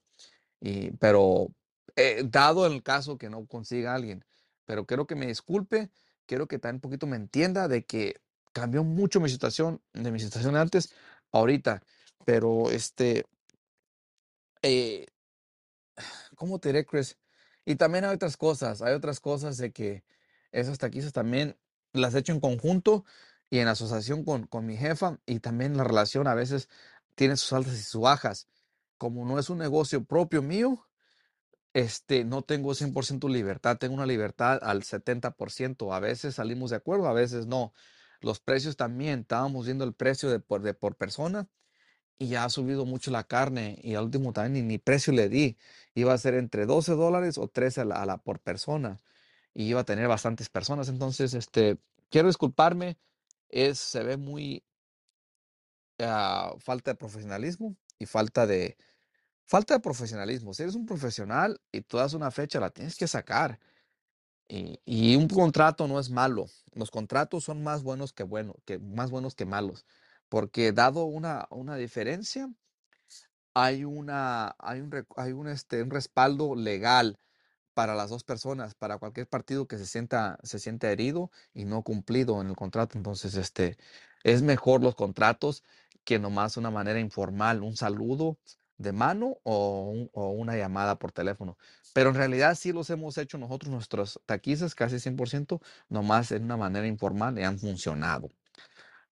Y, 0.60 0.92
pero 0.98 1.54
eh, 1.96 2.24
dado 2.26 2.66
el 2.66 2.84
caso 2.84 3.18
que 3.18 3.30
no 3.30 3.46
consiga 3.46 3.94
alguien, 3.94 4.26
pero 4.66 4.86
quiero 4.86 5.08
que 5.08 5.16
me 5.16 5.28
disculpe, 5.28 5.90
quiero 6.26 6.48
que 6.48 6.60
también 6.60 6.76
un 6.76 6.82
poquito 6.82 7.08
me 7.08 7.16
entienda 7.16 7.68
de 7.68 7.86
que 7.86 8.22
cambió 8.54 8.84
mucho 8.84 9.20
mi 9.20 9.30
situación, 9.30 9.82
de 9.94 10.12
mi 10.12 10.20
situación 10.20 10.56
antes, 10.56 10.94
ahorita, 11.32 11.82
pero 12.26 12.72
este, 12.72 13.26
eh, 14.62 15.06
¿cómo 16.36 16.60
te 16.60 16.70
diré, 16.70 16.86
Chris? 16.86 17.18
Y 17.66 17.76
también 17.76 18.06
hay 18.06 18.16
otras 18.16 18.38
cosas, 18.38 18.82
hay 18.82 18.94
otras 18.94 19.20
cosas 19.20 19.58
de 19.58 19.72
que 19.72 20.04
esas 20.52 20.78
taquizas 20.78 21.14
también 21.14 21.58
las 21.94 22.16
he 22.16 22.20
hecho 22.20 22.32
en 22.32 22.40
conjunto 22.40 23.06
y 23.50 23.60
en 23.60 23.68
asociación 23.68 24.24
con, 24.24 24.48
con 24.48 24.66
mi 24.66 24.78
jefa 24.78 25.20
y 25.26 25.40
también 25.40 25.78
la 25.78 25.84
relación 25.84 26.28
a 26.28 26.36
veces 26.36 26.70
tiene 27.16 27.38
sus 27.38 27.54
altas 27.54 27.74
y 27.76 27.84
sus 27.84 28.02
bajas. 28.02 28.48
Como 28.98 29.26
no 29.26 29.40
es 29.40 29.50
un 29.50 29.60
negocio 29.60 30.04
propio 30.04 30.42
mío, 30.42 30.88
este, 31.74 32.24
no 32.26 32.42
tengo 32.42 32.74
100% 32.74 33.30
libertad, 33.30 33.78
tengo 33.78 33.94
una 33.96 34.06
libertad 34.06 34.60
al 34.62 34.84
70%. 34.84 35.94
A 35.94 36.00
veces 36.00 36.36
salimos 36.36 36.72
de 36.72 36.78
acuerdo, 36.78 37.08
a 37.08 37.14
veces 37.14 37.46
no. 37.48 37.74
Los 38.20 38.40
precios 38.40 38.78
también, 38.78 39.22
estábamos 39.22 39.66
viendo 39.66 39.84
el 39.86 39.94
precio 39.94 40.30
de 40.30 40.40
por, 40.40 40.62
de 40.64 40.74
por 40.74 40.96
persona 40.96 41.48
y 42.18 42.30
ya 42.30 42.46
ha 42.46 42.50
subido 42.50 42.86
mucho 42.86 43.12
la 43.12 43.26
carne 43.26 43.80
y 43.84 43.96
al 43.96 44.06
último 44.06 44.34
también 44.34 44.66
ni, 44.66 44.74
ni 44.74 44.78
precio 44.80 45.14
le 45.14 45.30
di. 45.30 45.58
Iba 45.94 46.14
a 46.14 46.18
ser 46.18 46.34
entre 46.34 46.66
12 46.66 46.94
dólares 46.94 47.38
o 47.38 47.48
13 47.48 47.82
a 47.82 47.86
la, 47.86 48.02
a 48.02 48.06
la 48.06 48.18
por 48.18 48.40
persona 48.40 48.98
y 49.54 49.66
iba 49.66 49.82
a 49.82 49.86
tener 49.86 50.08
bastantes 50.08 50.50
personas. 50.50 50.90
Entonces, 50.90 51.34
este, 51.34 51.78
quiero 52.10 52.28
disculparme, 52.28 52.98
es, 53.50 53.80
se 53.80 54.04
ve 54.04 54.18
muy 54.18 54.64
ah, 56.00 56.56
falta 56.60 56.92
de 56.92 56.96
profesionalismo 56.96 57.76
y 58.00 58.06
falta 58.06 58.46
de, 58.48 58.78
falta 59.46 59.76
de 59.76 59.80
profesionalismo. 59.80 60.54
Si 60.54 60.64
eres 60.64 60.76
un 60.76 60.86
profesional 60.86 61.60
y 61.72 61.82
tú 61.82 61.98
das 61.98 62.14
una 62.14 62.32
fecha, 62.32 62.60
la 62.60 62.70
tienes 62.70 62.96
que 62.96 63.08
sacar. 63.08 63.60
Y, 64.50 64.80
y 64.86 65.16
un 65.16 65.28
contrato 65.28 65.88
no 65.88 66.00
es 66.00 66.10
malo. 66.10 66.46
Los 66.74 66.92
contratos 66.92 67.44
son 67.44 67.64
más 67.64 67.84
buenos 67.84 68.14
que 68.14 68.24
bueno, 68.24 68.56
que 68.66 68.80
más 68.80 69.12
buenos 69.12 69.36
que 69.36 69.46
malos, 69.46 69.86
porque 70.30 70.72
dado 70.72 71.06
una, 71.06 71.48
una 71.50 71.76
diferencia, 71.76 72.50
hay 73.54 73.84
una, 73.84 74.56
hay 74.60 74.82
un, 74.82 75.06
hay 75.16 75.32
un, 75.34 75.48
este, 75.48 75.82
un 75.82 75.90
respaldo 75.90 76.56
legal 76.56 77.20
para 77.78 77.96
las 77.96 78.10
dos 78.10 78.24
personas, 78.26 78.74
para 78.76 78.98
cualquier 79.00 79.28
partido 79.30 79.68
que 79.68 79.78
se 79.78 79.86
sienta, 79.86 80.40
se 80.44 80.60
sienta 80.60 80.92
herido 80.92 81.32
y 81.54 81.66
no 81.66 81.84
cumplido 81.84 82.42
en 82.42 82.48
el 82.50 82.56
contrato. 82.58 82.98
Entonces, 82.98 83.36
este, 83.36 83.78
es 84.24 84.42
mejor 84.42 84.82
los 84.84 84.96
contratos 84.96 85.64
que 86.04 86.20
nomás 86.20 86.58
una 86.58 86.72
manera 86.72 87.00
informal, 87.00 87.62
un 87.64 87.78
saludo 87.78 88.38
de 88.78 88.92
mano 88.94 89.38
o, 89.44 89.90
un- 89.92 90.10
o 90.14 90.30
una 90.32 90.56
llamada 90.58 90.98
por 91.00 91.12
teléfono. 91.12 91.58
Pero 91.94 92.10
en 92.10 92.16
realidad 92.16 92.56
sí 92.56 92.72
los 92.74 92.90
hemos 92.90 93.18
hecho 93.20 93.38
nosotros, 93.38 93.72
nuestros 93.72 94.20
taquizas, 94.26 94.76
casi 94.76 95.00
100%, 95.00 95.62
nomás 95.90 96.32
en 96.32 96.44
una 96.46 96.58
manera 96.58 96.88
informal 96.88 97.38
y 97.40 97.44
han 97.44 97.60
funcionado. 97.60 98.32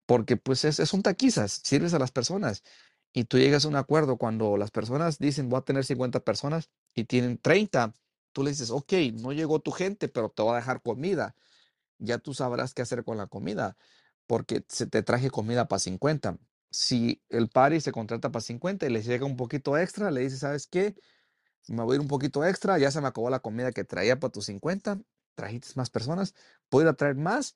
porque 0.05 0.37
pues 0.37 0.65
es, 0.65 0.81
taquizas, 1.03 1.61
sirves 1.63 1.93
a 1.93 1.99
las 1.99 2.11
personas 2.11 2.63
y 3.13 3.25
tú 3.25 3.37
llegas 3.37 3.65
a 3.65 3.67
un 3.69 3.75
acuerdo 3.75 4.17
cuando 4.17 4.57
las 4.57 4.71
personas 4.71 5.19
dicen 5.19 5.49
voy 5.49 5.59
a 5.59 5.61
tener 5.61 5.85
50 5.85 6.19
personas 6.21 6.69
y 6.95 7.05
tienen 7.05 7.37
30, 7.37 7.93
tú 8.33 8.43
le 8.43 8.51
dices, 8.51 8.71
ok, 8.71 8.93
no 9.15 9.31
llegó 9.33 9.59
tu 9.59 9.71
gente, 9.71 10.09
pero 10.09 10.29
te 10.29 10.41
voy 10.43 10.53
a 10.53 10.57
dejar 10.57 10.81
comida. 10.81 11.35
Ya 11.99 12.19
tú 12.19 12.33
sabrás 12.33 12.73
qué 12.73 12.81
hacer 12.83 13.03
con 13.03 13.17
la 13.17 13.27
comida, 13.27 13.77
porque 14.27 14.65
se 14.69 14.87
te 14.87 15.03
traje 15.03 15.29
comida 15.31 15.67
para 15.67 15.79
50. 15.79 16.37
Si 16.71 17.23
el 17.29 17.49
party 17.49 17.81
se 17.81 17.91
contrata 17.91 18.31
para 18.31 18.41
50 18.41 18.85
y 18.87 18.89
les 18.89 19.05
llega 19.05 19.25
un 19.25 19.37
poquito 19.37 19.77
extra, 19.77 20.11
le 20.11 20.21
dices, 20.21 20.39
¿sabes 20.39 20.67
qué? 20.67 20.95
Me 21.67 21.83
voy 21.83 21.93
a 21.93 21.95
ir 21.95 22.01
un 22.01 22.07
poquito 22.07 22.45
extra, 22.45 22.77
ya 22.77 22.91
se 22.91 23.01
me 23.01 23.07
acabó 23.07 23.29
la 23.29 23.39
comida 23.39 23.71
que 23.71 23.83
traía 23.85 24.19
para 24.19 24.31
tus 24.31 24.45
50, 24.47 24.99
trajiste 25.35 25.69
más 25.75 25.89
personas, 25.89 26.35
puedo 26.69 26.85
ir 26.85 26.89
a 26.89 26.95
traer 26.95 27.15
más, 27.15 27.55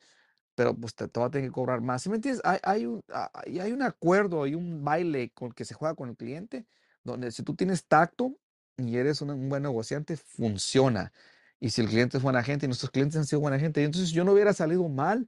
pero 0.56 0.76
pues 0.76 0.96
te, 0.96 1.08
te 1.08 1.20
va 1.20 1.28
a 1.28 1.32
tener 1.32 1.50
que 1.50 1.54
cobrar 1.54 1.82
más. 1.82 2.04
¿Sí 2.04 2.10
me 2.10 2.16
entiendes? 2.16 2.42
Hay, 2.64 2.86
un, 2.86 3.04
hay 3.12 3.72
un 3.72 3.82
acuerdo, 3.82 4.44
hay 4.44 4.56
un 4.56 4.84
baile 4.84 5.32
con 5.32 5.52
que 5.52 5.66
se 5.66 5.74
juega 5.74 5.96
con 5.96 6.10
el 6.10 6.18
cliente, 6.18 6.68
donde 7.04 7.32
si 7.32 7.44
tú 7.44 7.56
tienes 7.56 7.86
tacto 7.88 8.38
y 8.78 8.98
eres 8.98 9.22
un, 9.22 9.50
buen 9.50 9.64
negociante, 9.64 10.18
funciona. 10.18 11.12
Y 11.60 11.72
si 11.72 11.82
el 11.82 11.88
cliente 11.90 12.18
es 12.18 12.24
buena 12.24 12.44
gente 12.44 12.66
y 12.66 12.70
nuestros 12.70 12.92
clientes 12.92 13.18
han 13.18 13.26
sido 13.26 13.42
buena 13.42 13.60
gente, 13.60 13.84
entonces 13.84 14.12
yo 14.12 14.24
no 14.24 14.34
hubiera 14.34 14.54
salido 14.54 14.88
mal 14.90 15.28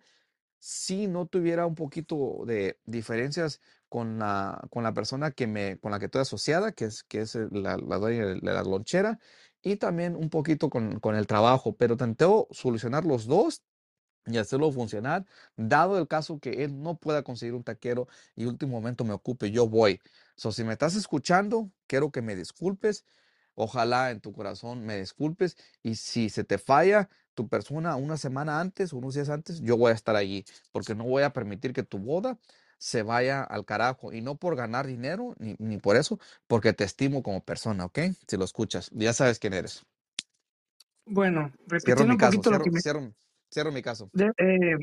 si 0.60 1.08
no 1.08 1.26
tuviera 1.28 1.66
un 1.66 1.76
poquito 1.76 2.44
de 2.46 2.80
diferencias 2.86 3.62
con 3.90 4.20
la, 4.20 4.62
con 4.70 4.84
la 4.84 4.94
persona 4.94 5.32
que 5.32 5.48
me, 5.48 5.80
con 5.80 5.92
la 5.92 6.00
que 6.00 6.06
estoy 6.06 6.22
asociada, 6.22 6.72
que 6.74 6.86
es, 6.86 7.04
que 7.04 7.22
es 7.22 7.36
la, 7.52 7.78
la 7.78 7.98
dueña 7.98 8.26
de 8.28 8.42
la 8.42 8.64
lonchera, 8.64 9.20
y 9.62 9.78
también 9.78 10.16
un 10.16 10.30
poquito 10.30 10.70
con, 10.70 11.00
con 11.00 11.16
el 11.16 11.28
trabajo, 11.28 11.76
pero 11.76 11.98
tenteo 11.98 12.48
solucionar 12.52 13.06
los 13.06 13.26
dos 13.26 13.64
y 14.26 14.38
hacerlo 14.38 14.72
funcionar, 14.72 15.26
dado 15.56 15.98
el 15.98 16.08
caso 16.08 16.40
que 16.40 16.64
él 16.64 16.82
no 16.82 16.98
pueda 16.98 17.24
conseguir 17.24 17.56
un 17.56 17.64
taquero 17.64 18.08
y 18.36 18.46
último 18.46 18.74
momento 18.74 19.04
me 19.04 19.14
ocupe, 19.14 19.52
yo 19.52 19.68
voy. 19.68 20.00
So, 20.36 20.52
si 20.52 20.64
me 20.64 20.74
estás 20.74 20.96
escuchando, 20.96 21.72
quiero 21.88 22.12
que 22.12 22.22
me 22.22 22.36
disculpes. 22.36 23.06
Ojalá 23.62 24.12
en 24.12 24.22
tu 24.22 24.32
corazón 24.32 24.86
me 24.86 24.98
disculpes 24.98 25.58
y 25.84 25.96
si 25.96 26.30
se 26.30 26.46
te 26.46 26.58
falla 26.58 27.10
tu 27.34 27.50
persona 27.50 27.98
una 27.98 28.16
semana 28.16 28.62
antes, 28.62 28.94
unos 28.94 29.16
días 29.16 29.28
antes, 29.28 29.60
yo 29.60 29.76
voy 29.76 29.92
a 29.92 29.96
estar 29.96 30.16
allí 30.16 30.46
porque 30.72 30.96
no 30.96 31.04
voy 31.04 31.24
a 31.24 31.34
permitir 31.34 31.74
que 31.74 31.84
tu 31.84 31.98
boda 31.98 32.38
se 32.78 33.04
vaya 33.04 33.44
al 33.44 33.66
carajo 33.66 34.14
y 34.14 34.22
no 34.22 34.36
por 34.36 34.56
ganar 34.56 34.88
dinero 34.88 35.36
ni, 35.40 35.58
ni 35.60 35.78
por 35.78 35.98
eso, 35.98 36.20
porque 36.48 36.72
te 36.72 36.86
estimo 36.86 37.22
como 37.22 37.44
persona, 37.44 37.84
¿ok? 37.84 38.00
Si 38.26 38.38
lo 38.38 38.46
escuchas, 38.46 38.90
ya 38.94 39.12
sabes 39.12 39.40
quién 39.40 39.52
eres. 39.52 39.86
Bueno, 41.06 41.52
repitiendo 41.68 42.06
mi 42.06 42.12
un 42.12 42.18
caso, 42.18 42.32
poquito 42.38 42.52
lo 42.52 42.56
cierro, 42.56 42.64
que 42.64 42.72
me... 42.72 42.82
cierro, 42.82 43.14
cierro 43.52 43.72
mi 43.74 43.82
caso. 43.82 44.10
de- 44.14 44.32
eh, 44.38 44.78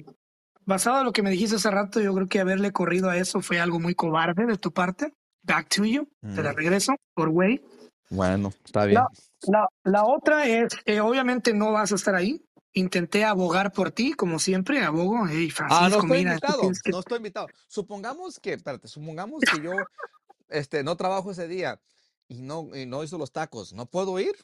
basado 0.66 0.98
en 0.98 1.06
lo 1.06 1.12
que 1.12 1.22
me 1.22 1.30
dijiste 1.30 1.56
hace 1.56 1.70
rato, 1.70 1.98
yo 2.02 2.12
creo 2.14 2.28
que 2.28 2.40
haberle 2.40 2.72
corrido 2.72 3.08
a 3.08 3.16
eso 3.16 3.40
fue 3.40 3.58
algo 3.58 3.80
muy 3.80 3.94
cobarde 3.94 4.44
de 4.44 4.58
tu 4.58 4.70
parte. 4.70 5.14
Back 5.42 5.68
to 5.74 5.86
you. 5.86 6.06
Te 6.34 6.42
la 6.42 6.52
regreso, 6.52 6.94
por 7.14 7.30
güey. 7.30 7.62
Bueno, 8.10 8.52
está 8.64 8.84
bien. 8.84 9.00
La, 9.00 9.08
la, 9.48 9.68
la 9.84 10.04
otra 10.04 10.46
es, 10.46 10.68
eh, 10.84 11.00
obviamente 11.00 11.52
no 11.52 11.72
vas 11.72 11.92
a 11.92 11.96
estar 11.96 12.14
ahí. 12.14 12.42
Intenté 12.72 13.24
abogar 13.24 13.72
por 13.72 13.90
ti, 13.90 14.12
como 14.12 14.38
siempre, 14.38 14.82
abogo. 14.82 15.26
Hey, 15.28 15.50
Ah, 15.60 15.88
no 15.88 16.00
Francisco, 16.00 16.02
estoy 16.02 16.18
mira, 16.18 16.30
invitado, 16.32 16.60
que... 16.84 16.90
no 16.90 16.98
estoy 17.00 17.16
invitado. 17.16 17.46
Supongamos 17.68 18.38
que, 18.38 18.52
espérate, 18.52 18.86
supongamos 18.86 19.40
que 19.40 19.62
yo 19.62 19.72
este, 20.48 20.82
no 20.84 20.96
trabajo 20.96 21.30
ese 21.30 21.48
día 21.48 21.80
y 22.28 22.42
no, 22.42 22.68
y 22.74 22.86
no 22.86 23.02
hizo 23.02 23.16
los 23.18 23.32
tacos, 23.32 23.72
¿no 23.72 23.86
puedo 23.86 24.18
ir? 24.20 24.36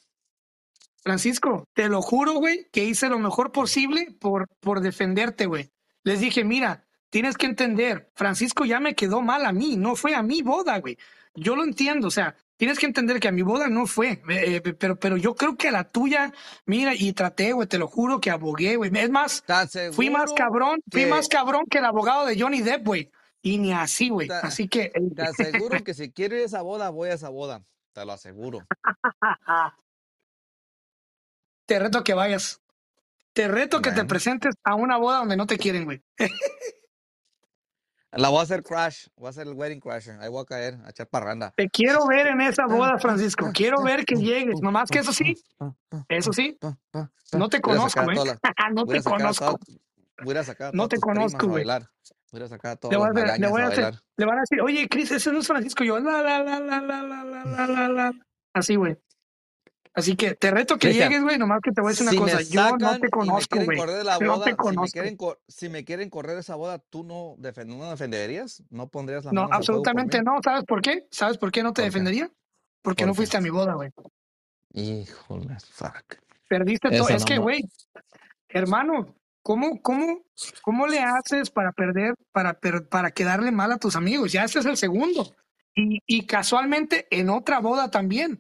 Francisco, 1.03 1.69
te 1.75 1.89
lo 1.89 2.01
juro, 2.01 2.35
güey, 2.35 2.69
que 2.71 2.85
hice 2.85 3.09
lo 3.09 3.19
mejor 3.19 3.51
posible 3.53 4.17
por, 4.21 4.49
por 4.61 4.81
defenderte, 4.81 5.47
güey. 5.47 5.71
Les 6.05 6.21
dije, 6.21 6.45
mira, 6.45 6.87
tienes 7.11 7.37
que 7.37 7.47
entender, 7.47 8.11
Francisco 8.15 8.65
ya 8.65 8.81
me 8.81 8.95
quedó 8.95 9.21
mal 9.21 9.45
a 9.45 9.53
mí, 9.53 9.77
no 9.77 9.97
fue 9.97 10.15
a 10.15 10.23
mi 10.23 10.43
boda, 10.43 10.79
güey. 10.79 10.97
Yo 11.35 11.57
lo 11.57 11.65
entiendo, 11.65 12.09
o 12.09 12.11
sea, 12.11 12.37
tienes 12.63 12.79
que 12.79 12.87
entender 12.87 13.19
que 13.19 13.27
a 13.27 13.33
mi 13.33 13.43
boda 13.43 13.67
no 13.67 13.89
fue, 13.89 14.23
eh, 14.29 14.63
eh, 14.65 14.75
pero, 14.75 14.95
pero 14.95 15.17
yo 15.17 15.35
creo 15.35 15.57
que 15.57 15.67
a 15.67 15.73
la 15.73 15.83
tuya, 15.83 16.33
mira, 16.65 16.95
y 16.95 17.13
traté, 17.13 17.53
güey, 17.53 17.67
te 17.67 17.77
lo 17.77 17.89
juro 17.89 18.21
que 18.21 18.31
abogué, 18.31 18.77
güey. 18.77 18.89
Es 18.95 19.11
más, 19.11 19.43
¿Tan 19.43 19.69
fui 19.93 20.11
más 20.11 20.33
cabrón, 20.33 20.81
fui 20.89 21.07
más 21.07 21.29
cabrón 21.29 21.65
que 21.69 21.79
el 21.79 21.87
abogado 21.87 22.25
de 22.25 22.41
Johnny 22.41 22.63
Depp, 22.63 22.87
güey. 22.87 23.11
Y 23.43 23.59
ni 23.59 23.73
así, 23.73 24.11
güey. 24.11 24.29
Así 24.31 24.69
que, 24.69 24.93
eh, 24.95 25.11
te 25.13 25.23
aseguro 25.23 25.83
que 25.83 25.93
si 25.93 26.13
quiero 26.13 26.37
ir 26.37 26.43
a 26.43 26.45
esa 26.45 26.63
boda, 26.63 26.91
voy 26.91 27.09
a 27.09 27.15
esa 27.15 27.31
boda, 27.31 27.65
te 27.93 28.05
lo 28.05 28.13
aseguro. 28.13 28.65
te 31.67 31.81
reto 31.81 32.05
que 32.05 32.15
vayas. 32.15 32.61
Te 33.33 33.49
reto 33.49 33.83
que 33.83 33.91
te 33.91 34.05
presentes 34.05 34.55
a 34.63 34.77
una 34.77 34.99
boda 34.99 35.19
donde 35.19 35.37
no 35.37 35.49
te 35.49 35.59
quieren, 35.59 35.85
güey. 35.85 36.01
la 38.13 38.29
voy 38.29 38.41
a 38.41 38.43
hacer 38.43 38.63
crash, 38.63 39.07
voy 39.17 39.27
a 39.27 39.31
hacer 39.31 39.47
el 39.47 39.55
wedding 39.55 39.81
crasher, 39.81 40.19
ahí 40.21 40.29
voy 40.29 40.43
a 40.43 40.45
caer, 40.45 40.79
a 40.85 40.91
echar 40.91 41.07
parranda. 41.09 41.53
Te 41.57 41.69
quiero 41.69 42.07
ver 42.07 42.27
en 42.29 42.41
esa 42.41 42.67
Pa, 42.67 42.75
boda, 42.75 42.93
pa, 42.93 42.99
Francisco. 42.99 43.47
pa, 43.47 43.53
Quiero 43.53 43.83
ver 43.83 44.05
que 44.05 44.17
llegues. 44.17 44.61
Nomás 44.61 44.91
que 44.91 44.99
eso 45.01 45.13
sí, 45.13 45.35
eso 46.09 46.33
sí, 46.33 46.59
no 47.33 47.49
te 47.49 47.61
conozco, 47.61 48.01
¿eh? 48.11 48.15
las, 48.15 48.39
no 48.75 48.87
te 48.87 49.03
conozco. 49.03 49.59
voy 50.23 50.37
a 50.37 50.45
sacar 50.45 50.69
a 50.69 50.71
No 50.75 50.89
te 50.89 50.99
conozco, 50.99 51.49
güey. 51.49 51.65
voy 51.65 52.43
a 52.43 52.49
sacar 52.49 52.71
a 52.71 52.75
Le 52.75 52.77
todas 52.79 52.99
voy 52.99 53.09
las 53.15 53.17
a, 53.17 53.33
hacer- 53.33 53.41
le 53.41 53.49
voy 53.49 53.61
a 53.63 53.67
hacer, 53.69 53.95
le 54.17 54.27
van 54.27 54.39
a 54.39 54.41
decir, 54.43 54.61
oye, 54.63 54.89
Chris, 54.89 55.11
ese 55.11 55.33
no 55.33 55.39
es 55.41 55.47
Francisco. 55.47 55.85
Yo, 55.85 55.99
la, 55.99 56.23
la, 56.23 56.43
la, 56.43 56.61
la, 56.61 56.81
la, 56.81 57.03
la, 57.03 57.25
la, 57.25 57.45
la, 57.45 57.67
la, 57.67 57.89
la. 57.89 58.13
Así, 58.55 58.77
güey. 58.77 58.97
Así 59.95 60.17
que 60.17 60.35
te 60.35 60.51
reto 60.51 60.79
que 60.79 60.89
Cristian, 60.89 61.11
llegues, 61.11 61.23
güey. 61.25 61.39
Nomás 61.39 61.61
que 61.63 61.71
te 61.71 61.83
voy 61.83 61.91
a 61.91 61.93
decir 61.93 62.05
una 62.05 62.13
si 62.13 62.17
cosa. 62.19 62.43
Yo 62.43 62.77
no 62.79 62.99
te 62.99 63.11
conozco, 63.11 63.59
güey. 63.63 63.77
la 64.05 64.19
No 64.19 64.41
te 64.41 64.55
si 64.57 64.77
me 64.79 64.89
quieren, 64.89 65.17
cor- 65.17 65.41
si 65.49 65.69
me 65.69 65.85
quieren 65.85 66.09
correr 66.09 66.39
esa 66.39 66.55
boda, 66.55 66.79
¿tú 66.79 67.05
no, 67.05 67.37
defen- 67.37 67.67
no 67.67 67.91
defenderías? 67.91 68.63
¿No 68.71 68.89
pondrías 68.89 69.25
las 69.27 69.35
No, 69.35 69.49
absolutamente 69.51 70.23
no. 70.23 70.41
¿Sabes 70.43 70.65
por 70.65 70.81
qué? 70.81 71.07
¿Sabes 71.11 71.37
por 71.37 71.53
qué 71.53 71.63
no 71.63 71.75
te 71.75 71.83
defendería? 71.83 72.31
Porque 72.81 73.05
no 73.05 73.13
fuiste 73.15 73.37
a 73.37 73.41
mi 73.43 73.51
boda, 73.51 73.75
güey. 73.75 73.91
Híjole, 74.73 75.57
fuck. 75.71 76.17
Perdiste 76.49 76.91
todo. 76.91 77.09
Es 77.09 77.21
no 77.21 77.27
que, 77.27 77.39
güey, 77.39 77.65
hermano, 78.49 79.15
¿cómo, 79.43 79.81
cómo, 79.83 80.23
cómo 80.63 80.87
le 80.87 81.01
haces 81.01 81.51
para 81.51 81.73
perder, 81.73 82.15
para, 82.33 82.55
per- 82.55 82.89
para 82.89 83.11
quedarle 83.11 83.51
mal 83.53 83.71
a 83.73 83.79
tus 83.79 83.97
amigos? 83.97 84.33
Ya 84.33 84.45
este 84.45 84.61
es 84.61 84.67
el 84.67 84.77
segundo. 84.79 85.35
Y, 85.75 86.01
y 86.07 86.27
casualmente 86.27 87.07
en 87.11 87.31
otra 87.31 87.61
boda 87.61 87.91
también, 87.91 88.39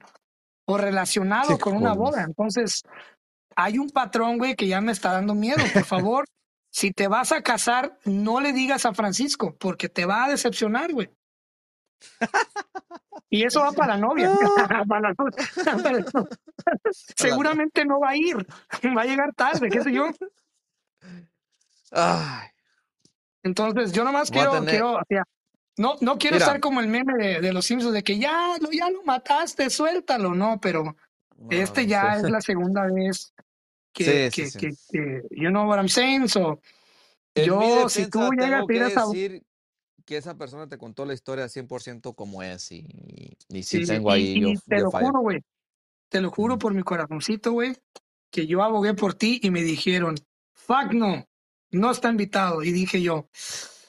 o 0.73 0.79
relacionado 0.79 1.59
con 1.59 1.77
una 1.77 1.93
boda. 1.93 2.23
Entonces, 2.23 2.83
hay 3.55 3.79
un 3.79 3.91
patrón, 3.91 4.39
güey, 4.39 4.57
que 4.57 4.67
ya 4.67 4.81
me 4.81 4.93
está 4.93 5.13
dando 5.13 5.35
miedo. 5.35 5.63
Por 5.73 5.85
favor, 5.85 6.25
si 6.71 6.93
te 6.93 7.09
vas 7.09 7.33
a 7.33 7.43
casar, 7.43 7.99
no 8.05 8.41
le 8.41 8.53
digas 8.53 8.87
a 8.87 8.95
Francisco, 8.95 9.55
porque 9.59 9.89
te 9.89 10.07
va 10.07 10.25
a 10.25 10.31
decepcionar, 10.31 10.93
güey. 10.93 11.11
Y 13.29 13.45
eso 13.45 13.61
va 13.61 13.73
para 13.73 13.95
la 13.95 14.01
novia. 14.01 14.31
Para 14.89 15.03
la 15.03 15.15
Seguramente 16.91 17.85
no 17.85 18.01
va 18.01 18.11
a 18.11 18.17
ir. 18.17 18.37
Va 18.97 19.03
a 19.03 19.07
llegar 19.07 19.35
tarde, 19.35 19.69
qué 19.69 19.83
sé 19.83 19.93
yo. 19.93 20.09
Entonces, 23.43 23.93
yo 23.93 24.05
nomás 24.05 24.31
quiero, 24.31 24.53
tener... 24.53 24.71
quiero, 24.71 24.95
o 24.95 25.03
sea, 25.09 25.25
no, 25.77 25.97
no 26.01 26.19
quiero 26.19 26.37
Mira, 26.37 26.47
estar 26.47 26.61
como 26.61 26.81
el 26.81 26.89
meme 26.89 27.15
de, 27.19 27.41
de 27.41 27.53
los 27.53 27.65
Simpsons 27.67 27.95
de 27.95 28.03
que 28.03 28.19
ya 28.19 28.57
lo, 28.61 28.71
ya 28.71 28.91
lo 28.91 29.03
mataste, 29.05 29.71
suéltalo, 29.71 30.35
no, 30.35 30.61
pero 30.61 30.97
este 31.51 31.83
no, 31.83 31.89
ya 31.89 32.17
sí. 32.17 32.27
es 32.27 32.31
la 32.31 32.41
segunda 32.41 32.87
vez 32.87 33.33
que, 33.93 34.31
Sí, 34.31 34.31
sí, 34.31 34.43
que, 34.43 34.51
sí. 34.51 34.59
que, 34.59 34.75
que, 34.91 35.23
you 35.31 35.49
know 35.51 35.67
what 35.69 35.79
I'm 35.79 35.89
saying, 35.89 36.29
so, 36.29 36.61
En 37.35 37.45
yo, 37.47 37.89
si 37.89 38.07
tú 38.11 38.19
defensa 38.21 38.45
llegas 38.45 38.69
a 38.69 38.73
ir 38.75 38.79
que 38.79 38.83
a 38.83 38.89
esa, 38.89 39.07
decir 39.07 39.43
que 40.05 40.17
esa 40.17 40.37
persona 40.37 40.69
te 40.69 40.79
contó 40.79 41.05
la 41.05 41.15
historia 41.15 41.47
100% 41.47 42.15
como 42.15 42.43
es 42.43 42.73
y, 42.73 42.87
y, 43.49 43.59
y 43.59 43.63
sí, 43.63 43.85
tengo 43.87 44.11
y, 44.11 44.13
ahí, 44.15 44.41
yo, 44.41 44.49
y 44.49 44.59
te 44.59 44.79
yo 44.79 44.85
lo 44.85 44.91
fallo. 44.91 45.07
juro, 45.07 45.21
güey, 45.21 45.43
te 46.09 46.21
lo 46.21 46.31
juro 46.31 46.59
por 46.59 46.75
mi 46.75 46.83
corazoncito, 46.83 47.53
güey, 47.53 47.77
que 48.31 48.47
yo 48.47 48.63
abogué 48.63 48.95
por 48.95 49.15
ti 49.15 49.41
y 49.43 49.51
me 49.51 49.63
dijeron, 49.63 50.17
fuck 50.55 50.93
no, 50.93 51.27
no 51.71 51.91
está 51.91 52.11
invitado. 52.11 52.63
Y 52.63 52.73
dije 52.73 53.01
yo, 53.01 53.29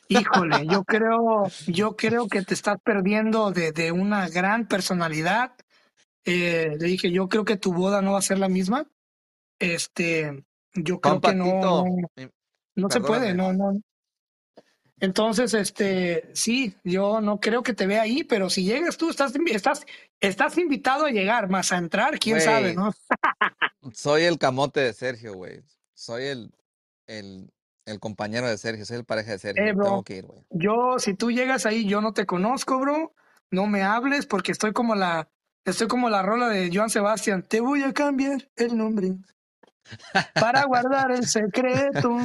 híjole, 0.08 0.68
yo 0.68 0.84
creo, 0.84 1.48
yo 1.68 1.96
creo 1.96 2.28
que 2.28 2.42
te 2.42 2.54
estás 2.54 2.78
perdiendo 2.84 3.52
de, 3.52 3.72
de 3.72 3.92
una 3.92 4.30
gran 4.30 4.68
personalidad. 4.68 5.54
Eh, 6.26 6.76
le 6.80 6.88
dije, 6.88 7.12
yo 7.12 7.28
creo 7.28 7.46
que 7.46 7.58
tu 7.58 7.74
boda 7.74 8.02
no 8.02 8.14
va 8.14 8.20
a 8.20 8.24
ser 8.24 8.40
la 8.40 8.50
misma. 8.50 8.88
Este, 9.60 10.44
yo 10.74 11.00
creo 11.00 11.22
que 11.22 11.36
no, 11.36 11.86
no, 12.76 12.90
se 12.90 13.02
puede, 13.02 13.34
no, 13.34 13.54
no. 13.54 13.80
Entonces, 15.00 15.54
este, 15.54 16.30
sí, 16.34 16.76
yo 16.84 17.20
no 17.20 17.40
creo 17.40 17.62
que 17.62 17.74
te 17.74 17.88
vea 17.88 18.04
ahí, 18.04 18.24
pero 18.24 18.50
si 18.50 18.64
llegas 18.64 18.98
tú, 18.98 19.10
estás, 19.10 19.34
estás, 19.48 19.86
estás 20.20 20.58
invitado 20.58 21.06
a 21.06 21.12
llegar, 21.12 21.50
más 21.50 21.74
a 21.74 21.78
entrar, 21.78 22.20
quién 22.20 22.40
sabe, 22.40 22.74
¿no? 22.74 22.94
soy 23.94 24.24
el 24.24 24.38
camote 24.38 24.80
de 24.80 24.94
Sergio, 24.94 25.34
güey. 25.34 25.62
Soy 25.94 26.24
el, 26.26 26.52
el, 27.08 27.52
el 27.86 28.00
compañero 28.00 28.48
de 28.48 28.58
Sergio, 28.58 28.86
soy 28.86 28.98
el 28.98 29.06
pareja 29.06 29.32
de 29.32 29.36
Eh, 29.36 29.40
Sergio. 29.40 29.74
bro, 29.76 29.86
Tengo 29.86 30.04
que 30.04 30.18
ir, 30.18 30.26
güey. 30.26 30.44
yo, 30.52 31.00
si 31.00 31.14
tú 31.14 31.32
llegas 31.32 31.66
ahí, 31.66 31.88
yo 31.88 32.02
no 32.02 32.14
te 32.14 32.26
conozco, 32.26 32.80
bro, 32.80 33.14
no 33.52 33.68
me 33.68 33.84
hables 33.84 34.26
porque 34.26 34.52
estoy 34.52 34.72
como 34.74 34.96
la, 34.96 35.30
estoy 35.66 35.88
como 35.88 36.10
la 36.10 36.22
rola 36.22 36.50
de 36.50 36.70
Joan 36.74 36.90
Sebastián, 36.90 37.44
te 37.48 37.60
voy 37.60 37.84
a 37.84 37.94
cambiar 37.94 38.50
el 38.56 38.78
nombre 38.78 39.16
para 40.34 40.66
guardar 40.66 41.12
el 41.12 41.26
secreto. 41.28 42.16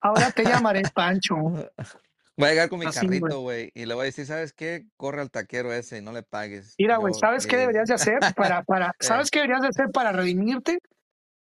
Ahora 0.00 0.30
te 0.30 0.44
llamaré 0.44 0.82
Pancho. 0.94 1.36
Voy 2.36 2.48
a 2.48 2.50
llegar 2.50 2.68
con 2.68 2.80
mi 2.80 2.86
Así, 2.86 3.06
carrito, 3.06 3.42
güey, 3.42 3.70
y 3.76 3.86
le 3.86 3.94
voy 3.94 4.02
a 4.02 4.04
decir, 4.06 4.26
¿sabes 4.26 4.52
qué? 4.52 4.86
Corre 4.96 5.20
al 5.20 5.30
taquero 5.30 5.72
ese 5.72 5.98
y 5.98 6.02
no 6.02 6.10
le 6.12 6.24
pagues. 6.24 6.74
Mira, 6.76 6.96
güey, 6.96 7.14
¿sabes 7.14 7.46
qué 7.46 7.54
eh, 7.54 7.58
deberías 7.60 7.86
de 7.86 7.94
hacer 7.94 8.18
para, 8.36 8.64
para, 8.64 8.88
eh, 8.88 8.92
¿sabes 8.98 9.30
qué 9.30 9.38
deberías 9.38 9.62
de 9.62 9.68
hacer 9.68 9.90
para 9.92 10.10
redimirte? 10.10 10.80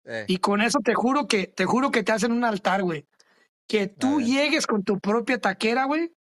eh, 0.07 0.25
Y 0.27 0.39
con 0.39 0.61
eso 0.61 0.81
te 0.81 0.95
juro 0.95 1.29
que, 1.29 1.47
te 1.47 1.67
juro 1.67 1.93
que 1.93 2.03
te 2.03 2.11
hacen 2.11 2.33
un 2.33 2.45
altar, 2.45 2.83
güey. 2.83 3.07
Que 3.73 3.87
tú 3.87 4.21
llegues 4.21 4.67
con 4.67 4.85
tu 4.85 5.01
propia 5.01 5.39
taquera, 5.39 5.87
güey. 5.87 6.13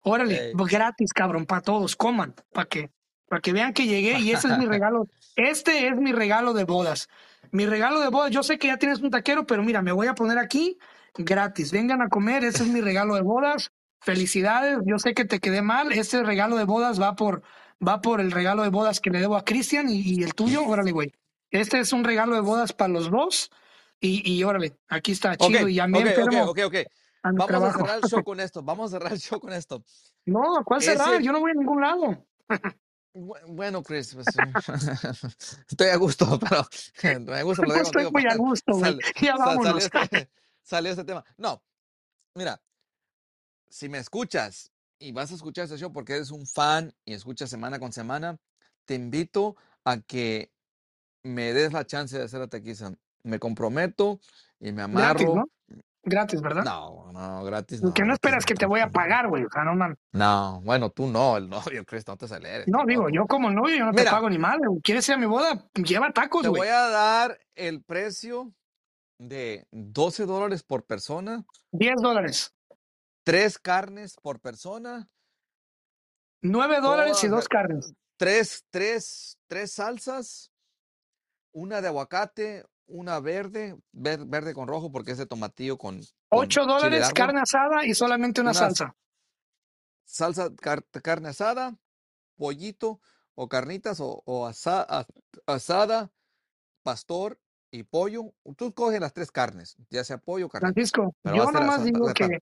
Órale, 0.00 0.48
ey. 0.48 0.52
gratis, 0.56 1.12
cabrón, 1.12 1.44
para 1.44 1.60
todos, 1.60 1.96
coman, 1.96 2.34
para 2.50 2.66
que, 2.66 2.92
para 3.28 3.42
que 3.42 3.52
vean 3.52 3.74
que 3.74 3.86
llegué 3.86 4.18
y 4.20 4.30
ese 4.30 4.48
es 4.48 4.56
mi 4.56 4.64
regalo. 4.66 5.06
Este 5.36 5.86
es 5.86 5.96
mi 5.96 6.12
regalo 6.12 6.54
de 6.54 6.64
bodas. 6.64 7.08
Mi 7.50 7.66
regalo 7.66 8.00
de 8.00 8.08
bodas, 8.08 8.30
yo 8.30 8.42
sé 8.42 8.56
que 8.56 8.68
ya 8.68 8.78
tienes 8.78 9.00
un 9.00 9.10
taquero, 9.10 9.46
pero 9.46 9.62
mira, 9.62 9.82
me 9.82 9.92
voy 9.92 10.06
a 10.06 10.14
poner 10.14 10.38
aquí 10.38 10.78
gratis. 11.14 11.72
Vengan 11.72 12.00
a 12.00 12.08
comer, 12.08 12.42
ese 12.42 12.62
es 12.62 12.70
mi 12.70 12.80
regalo 12.80 13.16
de 13.16 13.20
bodas. 13.20 13.70
Felicidades, 14.00 14.78
yo 14.86 14.98
sé 14.98 15.12
que 15.12 15.26
te 15.26 15.40
quedé 15.40 15.60
mal. 15.60 15.92
Este 15.92 16.22
regalo 16.22 16.56
de 16.56 16.64
bodas 16.64 16.98
va 16.98 17.16
por, 17.16 17.42
va 17.86 18.00
por 18.00 18.22
el 18.22 18.32
regalo 18.32 18.62
de 18.62 18.70
bodas 18.70 18.98
que 19.00 19.10
le 19.10 19.20
debo 19.20 19.36
a 19.36 19.44
Cristian 19.44 19.90
y, 19.90 20.00
y 20.00 20.22
el 20.22 20.34
tuyo, 20.34 20.64
órale, 20.64 20.92
güey. 20.92 21.12
Este 21.50 21.80
es 21.80 21.92
un 21.92 22.02
regalo 22.02 22.34
de 22.34 22.40
bodas 22.40 22.72
para 22.72 22.94
los 22.94 23.10
dos. 23.10 23.50
Y, 24.00 24.32
y 24.34 24.44
órale, 24.44 24.76
aquí 24.88 25.12
está, 25.12 25.36
chido. 25.36 25.66
Y 25.68 25.74
ya 25.76 25.86
me 25.86 25.98
ok, 25.98 26.04
ok, 26.04 26.08
enfermo 26.10 26.44
ok, 26.50 26.58
ok. 26.66 26.74
a 26.74 27.32
Vamos 27.32 27.44
a 27.44 27.46
trabajo. 27.46 27.78
cerrar 27.80 27.98
el 28.02 28.10
show 28.10 28.22
con 28.24 28.40
esto. 28.40 28.62
Vamos 28.62 28.92
a 28.92 28.96
cerrar 28.98 29.12
el 29.12 29.20
show 29.20 29.40
con 29.40 29.52
esto. 29.52 29.82
No, 30.26 30.62
¿cuál 30.64 30.82
cerrar? 30.82 31.14
Ese, 31.14 31.24
Yo 31.24 31.32
no 31.32 31.40
voy 31.40 31.52
a 31.52 31.54
ningún 31.54 31.80
lado. 31.80 32.26
bu- 33.14 33.38
bueno, 33.48 33.82
Chris, 33.82 34.14
pues, 34.14 34.26
estoy 35.68 35.88
a 35.88 35.96
gusto, 35.96 36.38
pero 36.38 36.66
me 37.02 37.42
gusta 37.42 37.62
platicar 37.62 37.82
estoy 37.82 38.10
muy 38.12 38.26
a 38.26 38.36
gusto, 38.36 38.74
sal- 38.74 38.98
Ya 39.20 39.36
sal- 39.36 39.38
salió 39.38 39.46
vámonos. 39.46 39.84
este, 39.84 40.30
salió 40.62 40.90
este 40.90 41.04
tema. 41.04 41.24
No, 41.36 41.62
mira, 42.34 42.60
si 43.68 43.88
me 43.88 43.98
escuchas 43.98 44.70
y 44.98 45.12
vas 45.12 45.30
a 45.32 45.34
escuchar 45.34 45.64
este 45.64 45.76
show 45.78 45.92
porque 45.92 46.14
eres 46.14 46.30
un 46.30 46.46
fan 46.46 46.92
y 47.04 47.14
escuchas 47.14 47.50
semana 47.50 47.78
con 47.78 47.92
semana, 47.92 48.38
te 48.84 48.94
invito 48.94 49.56
a 49.84 50.00
que 50.00 50.52
me 51.22 51.52
des 51.52 51.72
la 51.72 51.86
chance 51.86 52.16
de 52.18 52.24
hacer 52.24 52.40
la 52.40 52.48
tequiza. 52.48 52.92
Me 53.24 53.38
comprometo 53.38 54.20
y 54.60 54.72
me 54.72 54.86
Gratis, 54.86 55.26
amarro. 55.26 55.34
¿no? 55.34 55.44
Gratis, 56.06 56.42
¿verdad? 56.42 56.64
No, 56.64 57.10
no, 57.12 57.44
gratis 57.44 57.80
Que 57.80 57.84
no, 57.86 57.88
no 57.88 57.94
gratis 57.94 58.12
esperas 58.12 58.44
que 58.44 58.54
te 58.54 58.66
voy 58.66 58.80
a 58.80 58.90
pagar, 58.90 59.28
güey. 59.28 59.44
O 59.44 59.50
sea, 59.50 59.64
no 59.64 59.74
mames. 59.74 59.96
No, 60.12 60.60
bueno, 60.62 60.90
tú 60.90 61.06
no, 61.06 61.36
el 61.38 61.48
novio, 61.48 61.82
Chris, 61.86 62.06
no 62.06 62.16
te 62.18 62.26
aceleres, 62.26 62.68
No, 62.68 62.84
digo, 62.86 63.08
yo 63.08 63.26
como 63.26 63.50
novio 63.50 63.76
yo 63.76 63.86
no 63.86 63.92
te 63.92 64.04
pago 64.04 64.28
ni 64.28 64.38
madre. 64.38 64.68
güey. 64.68 64.80
¿Quieres 64.82 65.08
ir 65.08 65.14
a 65.14 65.18
mi 65.18 65.26
boda? 65.26 65.66
Lleva 65.74 66.12
tacos, 66.12 66.42
te 66.42 66.48
güey. 66.48 66.60
voy 66.60 66.68
a 66.68 66.88
dar 66.90 67.38
el 67.54 67.82
precio 67.82 68.52
de 69.18 69.66
12 69.70 70.26
dólares 70.26 70.62
por 70.62 70.84
persona, 70.84 71.44
10 71.72 71.94
dólares. 72.02 72.54
tres 73.24 73.58
carnes 73.58 74.16
por 74.20 74.40
persona, 74.40 75.08
9 76.42 76.80
dólares 76.82 77.24
y 77.24 77.28
dos 77.28 77.48
carnes. 77.48 77.94
tres, 78.18 78.64
tres, 78.70 79.38
tres 79.46 79.72
salsas, 79.72 80.50
una 81.54 81.80
de 81.80 81.88
aguacate, 81.88 82.64
una 82.86 83.20
verde, 83.20 83.76
ver- 83.92 84.24
verde 84.26 84.54
con 84.54 84.68
rojo 84.68 84.92
porque 84.92 85.12
es 85.12 85.18
de 85.18 85.26
tomatillo 85.26 85.78
con, 85.78 85.96
con 85.96 86.06
8 86.28 86.46
chile 86.48 86.66
de 86.66 86.72
dólares, 86.72 87.12
carne 87.14 87.40
asada 87.40 87.86
y 87.86 87.94
solamente 87.94 88.40
una 88.40 88.50
una 88.50 88.58
salsa. 88.58 88.96
salsa, 90.04 90.50
car- 90.56 90.84
carne 91.02 91.28
asada, 91.30 91.76
pollito 92.36 93.00
o 93.34 93.48
carnitas 93.48 94.00
o, 94.00 94.22
o 94.26 94.46
asa- 94.46 94.82
as- 94.82 95.06
asada, 95.46 96.12
pastor 96.82 97.40
y 97.70 97.82
pollo. 97.84 98.34
Tú 98.56 98.72
coges 98.74 99.00
las 99.00 99.12
tres 99.12 99.30
carnes, 99.30 99.76
ya 99.90 100.04
sea 100.04 100.18
pollo 100.18 100.46
o 100.46 100.48
carnitas, 100.48 100.74
Francisco, 100.74 101.14
yo 101.24 101.50
nomás 101.50 101.84
digo 101.84 102.12
que 102.12 102.38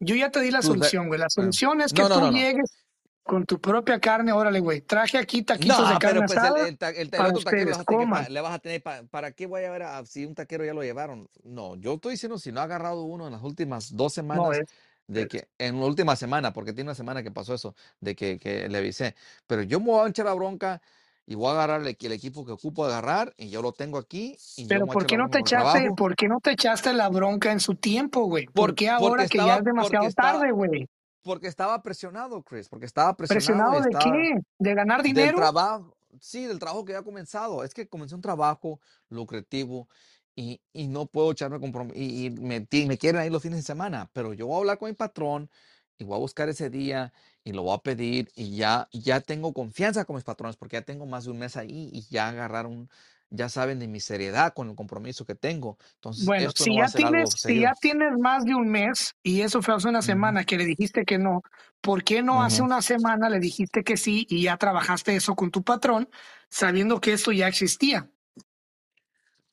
yo 0.00 0.14
ya 0.16 0.30
te 0.30 0.40
di 0.40 0.50
la 0.50 0.60
solución, 0.62 1.08
güey. 1.08 1.18
La 1.18 1.30
solución 1.30 1.80
es 1.80 1.92
que 1.92 2.02
No, 2.02 2.08
no, 2.08 2.14
tú 2.16 2.20
no. 2.26 2.32
llegues 2.32 2.83
con 3.24 3.44
tu 3.46 3.60
propia 3.60 3.98
carne. 3.98 4.30
Órale, 4.32 4.60
güey. 4.60 4.82
Traje 4.82 5.18
aquí 5.18 5.42
taquitos 5.42 5.78
de 5.88 5.94
No, 5.94 5.98
carne 5.98 6.20
pero 6.20 6.26
pues 6.26 6.38
asada 6.38 6.60
el, 6.68 6.78
el, 6.80 6.96
el 6.96 7.10
para 7.10 7.28
otro 7.30 7.38
ustedes. 7.38 7.78
Coman. 7.78 8.32
le 8.32 8.40
vas 8.40 8.54
a 8.54 8.58
tener 8.60 8.82
pa- 8.82 9.02
¿para 9.10 9.32
qué 9.32 9.46
voy 9.46 9.64
a 9.64 9.70
ver 9.70 9.82
a- 9.82 10.04
si 10.06 10.24
un 10.24 10.34
taquero 10.34 10.64
ya 10.64 10.74
lo 10.74 10.82
llevaron? 10.82 11.28
No, 11.42 11.74
yo 11.76 11.94
estoy 11.94 12.12
diciendo 12.12 12.38
si 12.38 12.52
no 12.52 12.60
ha 12.60 12.64
agarrado 12.64 13.02
uno 13.02 13.26
en 13.26 13.32
las 13.32 13.42
últimas 13.42 13.96
dos 13.96 14.12
No, 14.12 14.14
semanas, 14.14 14.58
es, 14.58 14.66
de 15.08 15.22
es- 15.22 15.28
que, 15.28 15.48
en 15.58 15.80
la 15.80 15.86
última 15.86 16.16
semana, 16.16 16.52
porque 16.52 16.72
tiene 16.72 16.88
una 16.90 16.94
semana 16.94 17.22
que 17.22 17.30
pasó 17.30 17.54
eso, 17.54 17.74
de 18.00 18.14
que, 18.14 18.38
que 18.38 18.68
le 18.68 18.78
avisé. 18.78 19.14
Pero 19.46 19.62
yo 19.62 19.80
me 19.80 19.86
voy 19.86 20.06
a 20.06 20.10
echar 20.10 20.26
la 20.26 20.34
bronca 20.34 20.80
y 21.26 21.34
voy 21.34 21.48
a 21.48 21.52
agarrar 21.52 21.80
el, 21.80 21.96
el 21.98 22.12
equipo 22.12 22.44
que 22.44 22.52
ocupo 22.52 22.84
agarrar 22.84 23.32
y 23.38 23.48
yo 23.48 23.62
lo 23.62 23.72
tengo 23.72 23.96
aquí 23.96 24.36
y 24.58 24.66
Pero 24.66 24.86
¿por 24.86 25.06
qué 25.06 25.16
no 25.16 25.30
te 25.30 25.38
echaste, 25.38 25.90
por 25.96 26.14
qué 26.14 26.28
no 26.28 26.40
te 26.40 26.50
echaste 26.50 26.92
la 26.92 27.08
bronca 27.08 27.50
en 27.50 27.60
su 27.60 27.74
tiempo, 27.74 28.26
güey? 28.26 28.44
¿Por 28.44 28.52
Por, 28.52 28.74
qué 28.74 28.90
ahora 28.90 29.26
que 29.26 29.38
ya 29.38 29.56
es 29.56 29.64
demasiado 29.64 30.06
estaba, 30.06 30.32
tarde, 30.40 30.52
güey? 30.52 30.86
Porque 31.24 31.48
estaba 31.48 31.82
presionado, 31.82 32.42
Chris, 32.44 32.68
porque 32.68 32.86
estaba 32.86 33.16
presionado 33.16 33.72
¿Presionado 33.72 33.80
de 33.80 33.90
estaba... 33.90 34.12
qué? 34.12 34.34
¿De 34.58 34.74
ganar 34.74 35.02
Del 35.02 35.14
dinero? 35.14 35.36
trabajo, 35.38 35.96
sí, 36.20 36.44
del 36.44 36.58
trabajo 36.60 36.84
que 36.84 36.92
ya 36.92 37.00
ha 37.00 37.02
comenzado. 37.04 37.64
Es 37.64 37.74
que 37.74 37.88
comencé 37.88 38.14
un 38.14 38.20
trabajo 38.22 38.80
lucrativo 39.08 39.88
y, 40.36 40.60
y 40.72 40.88
no 40.88 41.06
puedo 41.06 41.32
echarme 41.32 41.60
compromiso. 41.60 41.98
Y, 41.98 42.26
y 42.26 42.30
me, 42.30 42.66
me 42.86 42.98
quieren 42.98 43.20
ahí 43.20 43.30
los 43.30 43.42
fines 43.42 43.58
de 43.58 43.62
semana, 43.64 44.10
pero 44.12 44.32
yo 44.34 44.46
voy 44.46 44.56
a 44.56 44.58
hablar 44.58 44.78
con 44.78 44.88
mi 44.88 44.94
patrón 44.94 45.50
y 45.98 46.04
voy 46.04 46.16
a 46.16 46.20
buscar 46.20 46.48
ese 46.48 46.70
día 46.70 47.12
y 47.44 47.52
lo 47.52 47.62
voy 47.62 47.74
a 47.74 47.78
pedir 47.78 48.30
y 48.34 48.56
ya, 48.56 48.88
ya 48.92 49.20
tengo 49.20 49.52
confianza 49.52 50.04
con 50.04 50.16
mis 50.16 50.24
patrones 50.24 50.56
porque 50.56 50.76
ya 50.76 50.82
tengo 50.82 51.06
más 51.06 51.24
de 51.24 51.30
un 51.30 51.38
mes 51.38 51.56
ahí 51.56 51.90
y 51.92 52.02
ya 52.10 52.28
agarraron, 52.28 52.90
ya 53.34 53.48
saben 53.48 53.78
de 53.78 53.88
mi 53.88 54.00
seriedad 54.00 54.54
con 54.54 54.70
el 54.70 54.76
compromiso 54.76 55.24
que 55.24 55.34
tengo. 55.34 55.78
Entonces, 55.94 56.24
Bueno, 56.24 56.48
esto 56.48 56.64
si 56.64 56.70
no 56.70 56.76
va 56.76 56.86
a 56.86 56.88
ya 56.88 56.98
algo 56.98 57.10
tienes, 57.10 57.34
si 57.36 57.60
ya 57.60 57.74
tienes 57.80 58.12
más 58.18 58.44
de 58.44 58.54
un 58.54 58.68
mes 58.68 59.14
y 59.22 59.40
eso 59.40 59.60
fue 59.62 59.74
hace 59.74 59.88
una 59.88 60.02
semana 60.02 60.44
que 60.44 60.56
le 60.56 60.64
dijiste 60.64 61.04
que 61.04 61.18
no, 61.18 61.42
¿por 61.80 62.04
qué 62.04 62.22
no 62.22 62.42
hace 62.42 62.62
una 62.62 62.82
semana 62.82 63.28
le 63.28 63.40
dijiste 63.40 63.82
que 63.82 63.96
sí 63.96 64.26
y 64.28 64.42
ya 64.42 64.56
trabajaste 64.56 65.16
eso 65.16 65.34
con 65.34 65.50
tu 65.50 65.62
patrón 65.62 66.08
sabiendo 66.48 67.00
que 67.00 67.12
esto 67.12 67.32
ya 67.32 67.48
existía? 67.48 68.08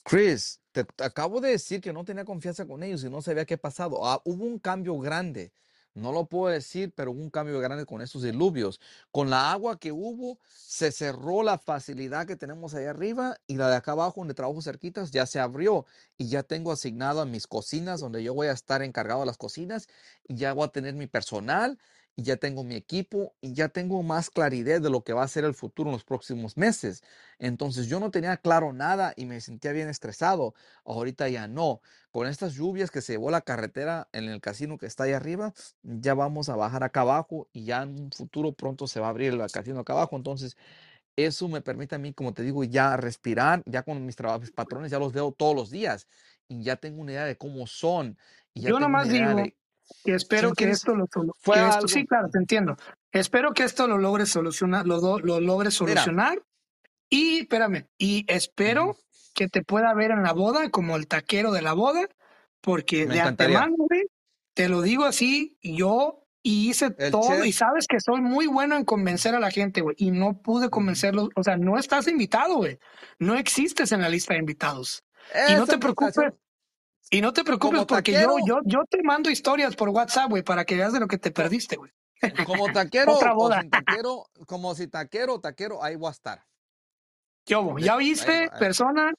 Chris, 0.04 0.60
te, 0.72 0.86
acabo 1.04 1.42
de 1.42 1.52
decir 1.52 1.82
que 1.82 1.94
no 1.94 2.04
tenía 2.04 2.26
confianza 2.26 2.66
con 2.66 2.84
ellos 2.84 3.04
y 3.04 3.10
no 3.10 3.22
sabía 3.22 3.46
qué 3.46 3.58
pasado. 3.58 4.06
Ah, 4.06 4.22
hubo 4.26 4.46
un 4.46 4.60
cambio 4.60 4.98
grande. 5.00 5.54
No 5.94 6.14
lo 6.14 6.26
puedo 6.26 6.54
decir, 6.54 6.94
pero 6.96 7.12
un 7.12 7.30
cambio 7.30 7.60
grande 7.60 7.86
con 7.86 8.02
estos 8.02 8.22
diluvios. 8.24 8.80
Con 9.12 9.30
la 9.30 9.52
agua 9.52 9.78
que 9.78 9.92
hubo, 9.92 10.40
se 10.48 10.90
cerró 10.92 11.44
la 11.44 11.58
facilidad 11.58 12.26
que 12.26 12.38
tenemos 12.38 12.74
ahí 12.74 12.86
arriba 12.86 13.38
y 13.46 13.58
la 13.58 13.70
de 13.70 13.76
acá 13.76 13.92
abajo, 13.92 14.22
donde 14.22 14.34
trabajo 14.34 14.62
cerquitas, 14.62 15.12
ya 15.12 15.26
se 15.26 15.40
abrió 15.40 15.86
y 16.18 16.30
ya 16.30 16.44
tengo 16.44 16.72
asignado 16.72 17.20
a 17.20 17.26
mis 17.26 17.46
cocinas, 17.46 18.00
donde 18.00 18.24
yo 18.24 18.34
voy 18.34 18.48
a 18.48 18.54
estar 18.54 18.82
encargado 18.82 19.22
de 19.22 19.26
las 19.26 19.38
cocinas 19.38 19.88
y 20.28 20.36
ya 20.36 20.54
voy 20.54 20.66
a 20.66 20.70
tener 20.70 20.94
mi 20.96 21.08
personal 21.08 21.78
y 22.16 22.24
ya 22.24 22.38
tengo 22.38 22.64
mi 22.64 22.76
equipo 22.76 23.36
y 23.42 23.54
ya 23.54 23.70
tengo 23.70 24.04
más 24.04 24.30
claridad 24.30 24.82
de 24.82 24.90
lo 24.90 25.04
que 25.04 25.14
va 25.14 25.24
a 25.24 25.28
ser 25.28 25.46
el 25.46 25.54
futuro 25.54 25.90
en 25.90 25.94
los 25.94 26.04
próximos 26.04 26.58
meses. 26.58 27.04
Entonces 27.40 27.88
yo 27.88 28.00
no 28.00 28.12
tenía 28.12 28.38
claro 28.38 28.74
nada 28.74 29.14
y 29.16 29.26
me 29.26 29.42
sentía 29.42 29.72
bien 29.72 29.90
estresado. 29.90 30.54
Ahorita 30.86 31.30
ya 31.30 31.48
no. 31.48 31.82
Con 32.12 32.28
estas 32.28 32.54
lluvias 32.54 32.92
que 32.92 33.02
se 33.02 33.14
llevó 33.14 33.32
la 33.32 33.42
carretera 33.42 34.10
en 34.12 34.26
el 34.26 34.42
casino 34.42 34.78
que 34.78 34.86
está 34.86 35.06
ahí 35.06 35.14
arriba, 35.14 35.54
ya 35.84 36.14
vamos 36.14 36.50
a 36.50 36.56
bajar 36.56 36.84
acá 36.84 37.02
abajo 37.02 37.48
y 37.54 37.66
ya 37.66 37.84
en 37.84 37.90
un 38.00 38.12
futuro 38.12 38.52
pronto 38.54 38.88
se 38.88 39.00
va 39.00 39.08
a 39.08 39.10
abrir 39.12 39.34
el 39.34 39.52
casino 39.52 39.80
acá 39.80 39.94
abajo. 39.94 40.18
Entonces 40.18 40.58
eso 41.16 41.48
me 41.48 41.62
permite 41.62 41.96
a 41.96 41.98
mí, 41.98 42.14
como 42.14 42.34
te 42.34 42.44
digo, 42.44 42.64
ya 42.64 42.98
respirar, 42.98 43.64
ya 43.66 43.84
con 43.84 44.06
mis 44.06 44.16
trabajos, 44.16 44.42
mis 44.42 44.52
patrones 44.52 44.92
ya 44.92 45.00
los 45.00 45.14
veo 45.14 45.32
todos 45.32 45.56
los 45.56 45.70
días 45.70 46.08
y 46.48 46.64
ya 46.64 46.76
tengo 46.76 47.02
una 47.02 47.14
idea 47.14 47.26
de 47.26 47.38
cómo 47.38 47.68
son 47.68 48.18
y 48.54 48.62
ya 48.62 48.70
Yo 48.70 48.78
tengo 48.78 48.88
nomás 48.88 49.08
una 49.08 49.16
idea 49.16 49.28
digo 49.28 49.36
de, 49.36 49.56
que 50.04 50.12
¿sí 50.12 50.16
espero 50.16 50.50
me 50.50 50.56
que 50.56 50.64
entiendes? 50.66 50.78
esto 50.80 50.96
lo 50.96 51.08
solu- 51.08 51.34
Fue 51.40 51.56
que 51.58 51.68
esto 51.68 51.88
sí, 51.88 52.06
claro, 52.06 52.30
te 52.30 52.38
entiendo. 52.40 52.76
Espero 53.12 53.54
que 53.54 53.64
esto 53.64 53.88
lo 53.88 53.98
logres 53.98 54.30
solucionar, 54.30 54.86
lo, 54.88 55.00
do- 55.02 55.20
lo 55.20 55.40
logres 55.40 55.80
mira, 55.82 56.02
solucionar 56.04 56.42
y 57.10 57.40
espérame, 57.40 57.88
y 57.98 58.26
espero 58.28 58.96
que 59.34 59.48
te 59.48 59.64
pueda 59.64 59.94
ver 59.94 60.12
en 60.12 60.24
la 60.24 60.34
boda 60.34 60.70
como 60.70 60.96
el 60.96 61.08
taquero 61.08 61.52
de 61.52 61.62
la 61.62 61.74
boda, 61.74 62.08
porque 62.62 63.06
me 63.06 63.14
de 63.16 63.20
encantaría. 63.20 63.60
antemano, 63.60 63.86
güey, 63.90 64.04
te 64.54 64.70
lo 64.70 64.82
digo 64.82 65.04
así, 65.06 65.58
yo 65.62 66.24
hice 66.44 66.94
El 66.98 67.12
todo 67.12 67.44
y 67.46 67.52
chef, 67.52 67.60
sabes 67.60 67.86
que 67.88 68.00
soy 68.00 68.20
muy 68.22 68.48
bueno 68.48 68.76
en 68.76 68.84
convencer 68.86 69.36
a 69.36 69.40
la 69.40 69.52
gente, 69.52 69.82
güey, 69.82 69.96
y 70.00 70.12
no 70.12 70.42
pude 70.42 70.70
convencerlos, 70.70 71.30
o 71.36 71.44
sea, 71.44 71.56
no 71.58 71.78
estás 71.78 72.08
invitado, 72.08 72.56
güey, 72.56 72.80
no 73.20 73.36
existes 73.36 73.92
en 73.92 74.02
la 74.02 74.10
lista 74.10 74.34
de 74.34 74.40
invitados. 74.40 75.04
Y 75.48 75.54
no 75.56 75.64
Esa 75.64 75.74
te 75.74 75.78
preocupes, 75.78 76.16
y 77.12 77.22
no 77.22 77.32
te 77.34 77.44
preocupes 77.44 77.76
como 77.80 77.88
porque 77.88 78.14
yo, 78.14 78.20
taquero, 78.20 78.36
yo, 78.48 78.60
yo 78.66 78.80
te 78.90 79.04
mando 79.04 79.30
historias 79.30 79.76
por 79.76 79.90
WhatsApp, 79.90 80.30
güey, 80.30 80.42
para 80.44 80.66
que 80.66 80.76
veas 80.76 80.94
de 80.94 81.00
lo 81.00 81.08
que 81.08 81.18
te 81.20 81.30
perdiste, 81.30 81.76
güey. 81.76 81.92
como 82.46 82.64
Otra 82.72 82.86
taquero 82.86 83.14
o 83.14 83.36
boda. 83.36 83.62
sin 83.62 83.70
taquero, 83.70 84.26
como 84.48 84.74
si 84.74 84.88
taquero 84.88 85.40
taquero, 85.40 85.84
ahí 85.84 85.96
voy 85.96 86.08
a 86.08 86.12
estar. 86.12 86.46
De- 87.46 87.82
¿Ya 87.84 87.94
ahí 87.94 88.08
oíste, 88.08 88.48
va, 88.48 88.56
eh. 88.56 88.60
persona? 88.60 89.12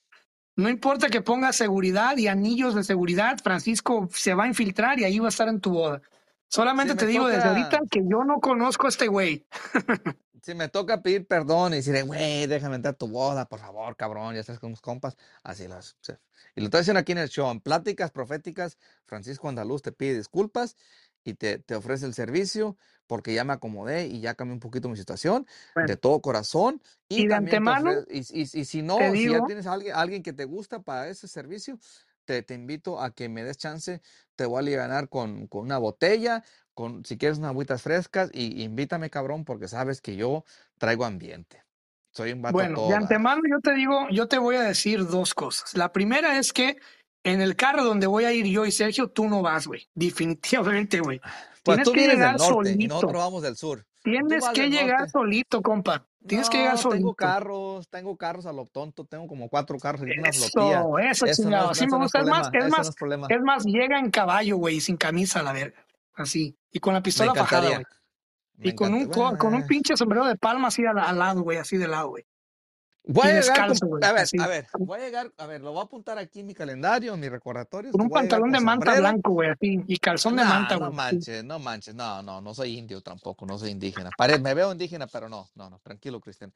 No 0.56 0.68
importa 0.68 1.08
que 1.08 1.22
pongas 1.22 1.56
seguridad 1.56 2.16
y 2.16 2.28
anillos 2.28 2.74
de 2.74 2.84
seguridad, 2.84 3.38
Francisco 3.42 4.08
se 4.12 4.34
va 4.34 4.44
a 4.44 4.48
infiltrar 4.48 4.98
y 4.98 5.04
ahí 5.04 5.18
va 5.18 5.26
a 5.26 5.30
estar 5.30 5.48
en 5.48 5.60
tu 5.60 5.70
boda. 5.70 6.00
Si 6.48 6.56
Solamente 6.56 6.94
me 6.94 6.98
te 7.00 7.06
digo 7.06 7.26
desde 7.26 7.48
ahorita 7.48 7.80
que 7.90 8.00
yo 8.04 8.24
no 8.24 8.38
conozco 8.40 8.86
a 8.86 8.90
este 8.90 9.08
güey. 9.08 9.46
si 10.42 10.54
me 10.54 10.68
toca 10.68 11.02
pedir 11.02 11.26
perdón 11.26 11.72
y 11.72 11.76
decirle, 11.76 12.02
güey, 12.02 12.46
déjame 12.46 12.76
entrar 12.76 12.94
a 12.94 12.98
tu 12.98 13.08
boda, 13.08 13.48
por 13.48 13.60
favor, 13.60 13.96
cabrón, 13.96 14.34
ya 14.34 14.40
estás 14.40 14.58
con 14.58 14.70
mis 14.70 14.80
compas, 14.80 15.16
así 15.42 15.68
las. 15.68 15.96
Y 16.56 16.60
lo 16.60 16.66
estoy 16.66 16.80
diciendo 16.80 17.00
aquí 17.00 17.12
en 17.12 17.18
el 17.18 17.28
show, 17.28 17.50
en 17.50 17.60
pláticas 17.60 18.10
proféticas, 18.10 18.78
Francisco 19.06 19.48
Andaluz 19.48 19.82
te 19.82 19.92
pide 19.92 20.16
disculpas 20.16 20.76
y 21.24 21.34
te, 21.34 21.58
te 21.58 21.74
ofrece 21.76 22.06
el 22.06 22.14
servicio 22.14 22.76
porque 23.06 23.34
ya 23.34 23.44
me 23.44 23.52
acomodé 23.52 24.06
y 24.06 24.20
ya 24.20 24.34
cambié 24.34 24.54
un 24.54 24.60
poquito 24.60 24.88
mi 24.88 24.96
situación 24.96 25.46
Bueno, 25.74 25.86
de 25.88 25.96
todo 25.96 26.20
corazón. 26.20 26.82
Y, 27.08 27.22
y 27.22 27.26
de 27.26 27.34
antemano 27.34 27.90
ofre- 27.90 28.06
y, 28.10 28.18
y- 28.42 28.60
y 28.60 28.64
si 28.64 28.82
no, 28.82 29.14
si 29.16 29.30
ya 29.30 29.42
tienes 29.42 29.66
a 29.66 29.72
alguien, 29.74 29.94
alguien 29.94 30.22
que 30.22 30.32
te 30.32 30.44
gusta 30.44 30.82
para 30.82 31.08
ese 31.08 31.28
servicio, 31.28 31.78
te, 32.24 32.42
te 32.42 32.54
invito 32.54 33.00
a 33.00 33.12
que 33.14 33.28
me 33.28 33.44
des 33.44 33.58
chance, 33.58 34.00
te 34.36 34.46
voy 34.46 34.56
a 34.56 34.60
alivianar 34.60 35.08
con, 35.08 35.46
con 35.48 35.62
una 35.62 35.78
botella, 35.78 36.44
con 36.74 37.04
si 37.04 37.18
quieres 37.18 37.38
unas 37.38 37.50
agüitas 37.50 37.82
frescas 37.82 38.30
y 38.32 38.62
invítame, 38.62 39.10
cabrón, 39.10 39.44
porque 39.44 39.68
sabes 39.68 40.00
que 40.00 40.16
yo 40.16 40.44
traigo 40.78 41.04
ambiente. 41.04 41.64
Soy 42.12 42.32
un 42.32 42.42
vato 42.42 42.52
bueno, 42.52 42.88
de 42.88 42.94
antemano 42.94 43.40
yo 43.50 43.58
te 43.60 43.72
digo, 43.74 44.06
yo 44.10 44.28
te 44.28 44.38
voy 44.38 44.56
a 44.56 44.62
decir 44.62 45.06
dos 45.06 45.34
cosas. 45.34 45.74
La 45.74 45.92
primera 45.92 46.38
es 46.38 46.52
que 46.52 46.76
en 47.24 47.40
el 47.40 47.56
carro 47.56 47.84
donde 47.84 48.06
voy 48.06 48.24
a 48.24 48.32
ir 48.32 48.46
yo 48.46 48.66
y 48.66 48.72
Sergio, 48.72 49.08
tú 49.08 49.28
no 49.28 49.42
vas, 49.42 49.66
güey. 49.66 49.88
Definitivamente, 49.94 51.00
güey. 51.00 51.20
Pues 51.64 51.76
Tienes 51.76 51.84
tú 51.84 51.92
que 51.92 51.98
vienes 52.00 52.18
del 52.18 52.26
llegar 52.26 52.38
norte 52.40 52.70
y 52.70 52.72
solito. 52.72 52.94
nosotros 52.94 53.22
vamos 53.22 53.42
del 53.42 53.56
sur. 53.56 53.86
Tienes 54.02 54.48
que 54.48 54.68
llegar 54.68 54.98
norte. 54.98 55.12
solito, 55.12 55.62
compa. 55.62 56.06
Tienes 56.26 56.50
que 56.50 56.58
llegar 56.58 56.74
No, 56.74 56.80
tengo 56.80 56.92
solito. 56.92 57.14
carros, 57.14 57.88
tengo 57.88 58.16
carros 58.16 58.46
a 58.46 58.52
lo 58.52 58.66
tonto, 58.66 59.04
tengo 59.04 59.26
como 59.26 59.48
cuatro 59.48 59.78
carros 59.78 60.02
y 60.02 60.18
una 60.18 60.32
flotilla. 60.32 60.80
Eso, 61.10 61.26
eso, 61.26 61.26
no 61.26 61.32
chingado. 61.32 61.66
me 61.68 61.72
eso 61.72 61.86
no 61.86 61.96
es 61.96 62.02
gusta. 62.02 62.18
Es 62.18 62.26
más, 62.26 62.50
es 62.52 62.68
más, 62.68 62.96
no 63.00 63.26
es 63.28 63.42
más, 63.42 63.64
llega 63.64 63.98
en 63.98 64.10
caballo, 64.10 64.56
güey, 64.56 64.80
sin 64.80 64.96
camisa 64.96 65.42
la 65.42 65.52
verga. 65.52 65.84
Así. 66.14 66.56
Y 66.70 66.78
con 66.80 66.94
la 66.94 67.02
pistola 67.02 67.30
encantaría. 67.32 67.70
güey. 67.76 67.84
Me 68.58 68.68
Y 68.68 68.74
con 68.74 68.92
un, 68.94 69.06
co- 69.06 69.36
con 69.38 69.48
un 69.48 69.60
Bueno, 69.60 69.66
pinche 69.66 69.96
sombrero 69.96 70.26
de 70.26 70.36
palma 70.36 70.68
así 70.68 70.84
al, 70.84 70.98
al 70.98 71.18
lado, 71.18 71.42
güey, 71.42 71.58
así 71.58 71.76
de 71.76 71.88
lado, 71.88 72.08
güey. 72.10 72.24
Voy 73.04 73.26
a 73.26 73.40
llegar 73.40 73.42
con, 73.42 73.68
descalzo, 73.70 73.86
güey, 73.88 74.04
a 74.04 74.12
ver, 74.12 74.22
así. 74.22 74.38
a 74.40 74.46
ver, 74.46 74.66
voy 74.78 75.00
a 75.00 75.02
llegar, 75.04 75.32
a 75.36 75.46
ver, 75.46 75.60
lo 75.60 75.72
voy 75.72 75.80
a 75.80 75.84
apuntar 75.84 76.18
aquí 76.18 76.38
en 76.38 76.46
mi 76.46 76.54
calendario, 76.54 77.14
en 77.14 77.18
mis 77.18 77.30
recordatorios, 77.32 77.90
Con 77.90 78.02
un 78.02 78.06
llegar 78.06 78.22
pantalón 78.22 78.42
con 78.44 78.52
de 78.52 78.60
manta 78.60 78.84
sombrero. 78.86 79.00
blanco, 79.00 79.30
güey, 79.32 79.50
así. 79.50 79.80
Y 79.88 79.96
calzón 79.98 80.36
de 80.36 80.44
No, 80.44 80.48
manta, 80.48 80.74
no 80.74 80.78
güey. 80.78 80.90
así. 80.90 80.96
manches, 81.16 81.44
no 81.44 81.58
manches, 81.58 81.94
no, 81.96 82.22
no, 82.22 82.40
no 82.40 82.54
soy 82.54 82.78
indio 82.78 83.00
tampoco, 83.00 83.44
no 83.44 83.58
soy 83.58 83.70
indígena. 83.70 84.10
Pare- 84.16 84.38
me 84.38 84.54
veo 84.54 84.70
indígena, 84.70 85.08
pero 85.08 85.28
no, 85.28 85.48
no, 85.56 85.68
no, 85.68 85.80
tranquilo, 85.80 86.20
Cristian. 86.20 86.52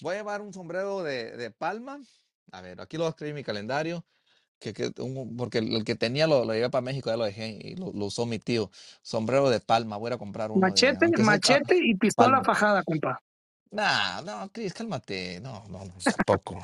Voy 0.00 0.14
a 0.16 0.18
llevar 0.18 0.40
un 0.40 0.52
sombrero 0.52 1.04
de, 1.04 1.36
de 1.36 1.50
palma. 1.52 2.00
A 2.50 2.60
ver, 2.60 2.80
aquí 2.80 2.96
lo 2.96 3.04
voy 3.04 3.08
a 3.08 3.10
escribir 3.10 3.30
en 3.30 3.36
mi 3.36 3.44
calendario, 3.44 4.04
que, 4.72 4.90
que 4.92 5.02
un- 5.02 5.36
porque 5.36 5.58
el, 5.58 5.74
el 5.74 5.84
que 5.84 5.94
tenía 5.94 6.26
lo, 6.26 6.44
lo 6.44 6.52
llevé 6.54 6.70
para 6.70 6.82
México, 6.82 7.10
ya 7.10 7.16
lo 7.16 7.24
dejé 7.24 7.58
y 7.60 7.76
lo, 7.76 7.92
lo 7.92 8.06
usó 8.06 8.24
mi 8.24 8.38
tío. 8.38 8.70
Sombrero 9.02 9.50
de 9.50 9.60
palma, 9.60 9.96
voy 9.98 10.12
a 10.12 10.18
comprar 10.18 10.50
uno 10.50 10.60
Machete, 10.60 11.08
machete 11.18 11.76
y 11.82 11.94
pistola 11.96 12.38
palma. 12.38 12.44
fajada, 12.44 12.82
compa. 12.82 13.20
No, 13.70 14.22
no, 14.22 14.48
Cris, 14.52 14.72
cálmate. 14.72 15.40
No, 15.40 15.64
no, 15.68 15.84
no, 15.84 15.92
tampoco. 16.16 16.62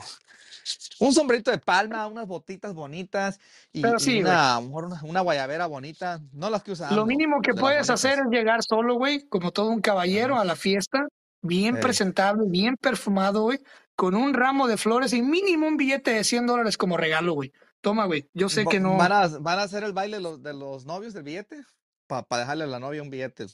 Un 1.01 1.13
sombrerito 1.13 1.51
de 1.51 1.59
palma, 1.59 2.07
unas 2.07 2.27
botitas 2.27 2.73
bonitas 2.75 3.41
y, 3.73 3.83
Pero 3.83 3.97
y 3.97 4.01
sí, 4.01 4.11
güey. 4.21 4.23
una, 4.23 4.57
a 4.57 4.61
lo 4.61 4.67
mejor 4.69 4.85
una, 4.85 5.01
una 5.03 5.21
guayabera 5.21 5.67
bonita. 5.67 6.21
No 6.33 6.51
las 6.51 6.63
que 6.63 6.73
usa 6.73 6.91
Lo 6.93 7.07
mínimo 7.07 7.41
que 7.43 7.55
puedes 7.55 7.91
hacer 7.91 8.21
es 8.21 8.27
llegar 8.31 8.63
solo, 8.63 8.95
güey, 8.95 9.27
como 9.29 9.51
todo 9.51 9.71
un 9.71 9.81
caballero 9.81 10.39
a 10.39 10.45
la 10.45 10.55
fiesta, 10.57 11.07
bien 11.43 11.81
presentable, 11.81 12.45
bien 12.49 12.77
perfumado, 12.77 13.43
güey, 13.43 13.59
con 13.97 14.15
un 14.15 14.33
ramo 14.35 14.69
de 14.69 14.77
flores 14.77 15.13
y 15.13 15.23
mínimo 15.23 15.67
un 15.67 15.77
billete 15.77 16.13
de 16.13 16.23
100 16.25 16.47
dólares 16.47 16.77
como 16.77 16.97
regalo, 16.97 17.33
güey. 17.33 17.53
Toma, 17.81 18.07
güey. 18.07 18.29
Yo 18.35 18.49
sé 18.49 18.67
que 18.67 18.81
no. 18.81 18.97
¿Van 18.97 19.13
a, 19.13 19.27
van 19.27 19.59
a 19.59 19.63
hacer 19.63 19.85
el 19.85 19.93
baile 19.93 20.19
de 20.19 20.23
los, 20.23 20.43
de 20.43 20.53
los 20.53 20.85
novios 20.85 21.15
del 21.15 21.23
billete? 21.23 21.63
Para 22.07 22.25
dejarle 22.43 22.65
a 22.65 22.67
la 22.67 22.79
novia 22.81 23.03
un 23.03 23.11
billete. 23.11 23.47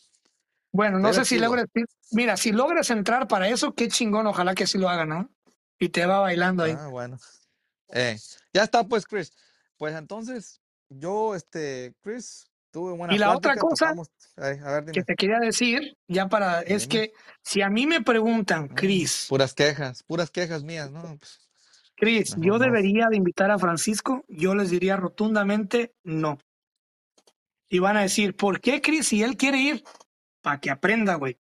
Bueno, 0.72 0.98
no 0.98 1.12
sé 1.12 1.24
si 1.24 1.36
chido. 1.36 1.46
logres. 1.46 1.66
Mira, 2.10 2.36
si 2.36 2.52
logras 2.52 2.90
entrar 2.90 3.28
para 3.28 3.48
eso, 3.48 3.74
qué 3.74 3.88
chingón. 3.88 4.26
Ojalá 4.26 4.54
que 4.54 4.66
sí 4.66 4.78
lo 4.78 4.88
hagan, 4.88 5.08
¿no? 5.08 5.30
Y 5.78 5.90
te 5.90 6.06
va 6.06 6.20
bailando 6.20 6.64
ahí. 6.64 6.76
Ah, 6.78 6.88
bueno. 6.88 7.18
Eh, 7.88 8.16
ya 8.52 8.64
está, 8.64 8.84
pues, 8.84 9.06
Chris. 9.06 9.32
Pues 9.76 9.94
entonces, 9.94 10.60
yo, 10.88 11.34
este, 11.34 11.94
Chris, 12.02 12.50
tuve 12.70 12.92
buena 12.92 13.14
Y 13.14 13.18
la 13.18 13.36
otra 13.36 13.56
cosa 13.56 13.86
tocamos. 13.86 14.08
Ey, 14.36 14.58
a 14.64 14.80
ver, 14.80 14.92
que 14.92 15.02
te 15.02 15.14
quería 15.14 15.38
decir, 15.38 15.96
ya 16.08 16.28
para. 16.28 16.60
Es 16.62 16.86
que 16.86 17.12
si 17.42 17.62
a 17.62 17.68
mí 17.70 17.86
me 17.86 18.02
preguntan, 18.02 18.64
Mm, 18.64 18.74
Chris, 18.74 19.26
Puras 19.28 19.54
quejas, 19.54 20.02
puras 20.02 20.30
quejas 20.30 20.62
mías, 20.62 20.90
¿no? 20.90 21.02
Pues, 21.18 21.45
Chris, 21.96 22.36
mejor 22.36 22.44
¿yo 22.46 22.58
debería 22.58 23.08
de 23.08 23.16
invitar 23.16 23.50
a 23.50 23.58
Francisco? 23.58 24.24
Yo 24.28 24.54
les 24.54 24.70
diría 24.70 24.96
rotundamente 24.96 25.94
no. 26.04 26.38
Y 27.68 27.78
van 27.80 27.96
a 27.96 28.02
decir, 28.02 28.36
¿por 28.36 28.60
qué, 28.60 28.80
Chris? 28.80 29.08
Si 29.08 29.22
él 29.22 29.36
quiere 29.36 29.58
ir, 29.58 29.84
para 30.40 30.60
que 30.60 30.70
aprenda, 30.70 31.14
güey, 31.16 31.38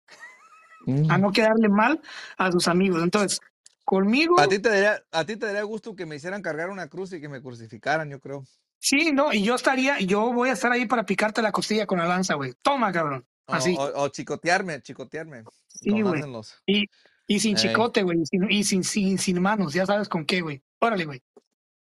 a 1.08 1.18
no 1.18 1.32
quedarle 1.32 1.68
mal 1.68 2.00
a 2.36 2.50
sus 2.52 2.68
amigos. 2.68 3.02
Entonces, 3.02 3.40
conmigo, 3.84 4.38
A 4.40 4.48
ti 4.48 4.58
te 4.58 4.68
daría, 4.68 5.02
a 5.12 5.24
ti 5.24 5.36
te 5.36 5.46
daría 5.46 5.62
gusto 5.62 5.94
que 5.94 6.04
me 6.06 6.16
hicieran 6.16 6.42
cargar 6.42 6.68
una 6.70 6.88
cruz 6.88 7.12
y 7.12 7.20
que 7.20 7.28
me 7.28 7.40
crucificaran, 7.40 8.10
yo 8.10 8.20
creo. 8.20 8.44
sí, 8.78 9.12
no, 9.12 9.32
y 9.32 9.42
yo 9.42 9.54
estaría, 9.54 10.00
yo 10.00 10.32
voy 10.32 10.48
a 10.50 10.52
estar 10.54 10.72
ahí 10.72 10.86
para 10.86 11.04
picarte 11.06 11.42
la 11.42 11.52
costilla 11.52 11.86
con 11.86 11.98
la 11.98 12.06
lanza, 12.06 12.34
güey. 12.34 12.54
Toma, 12.62 12.92
cabrón. 12.92 13.26
Así. 13.46 13.74
o- 13.78 14.02
o 14.04 14.08
chicotearme, 14.08 14.80
chicotearme. 14.80 15.42
Sí, 15.68 16.02
güey. 16.02 16.22
Y, 16.66 16.86
y 17.30 17.38
sin 17.38 17.56
Ey. 17.56 17.62
chicote, 17.62 18.02
güey, 18.02 18.22
y 18.22 18.26
sin, 18.26 18.50
y 18.50 18.64
sin, 18.64 18.82
sin, 18.82 19.16
sin 19.16 19.40
manos, 19.40 19.72
ya 19.72 19.86
sabes 19.86 20.08
con 20.08 20.24
qué, 20.26 20.40
güey. 20.40 20.60
Órale, 20.80 21.04
güey. 21.04 21.22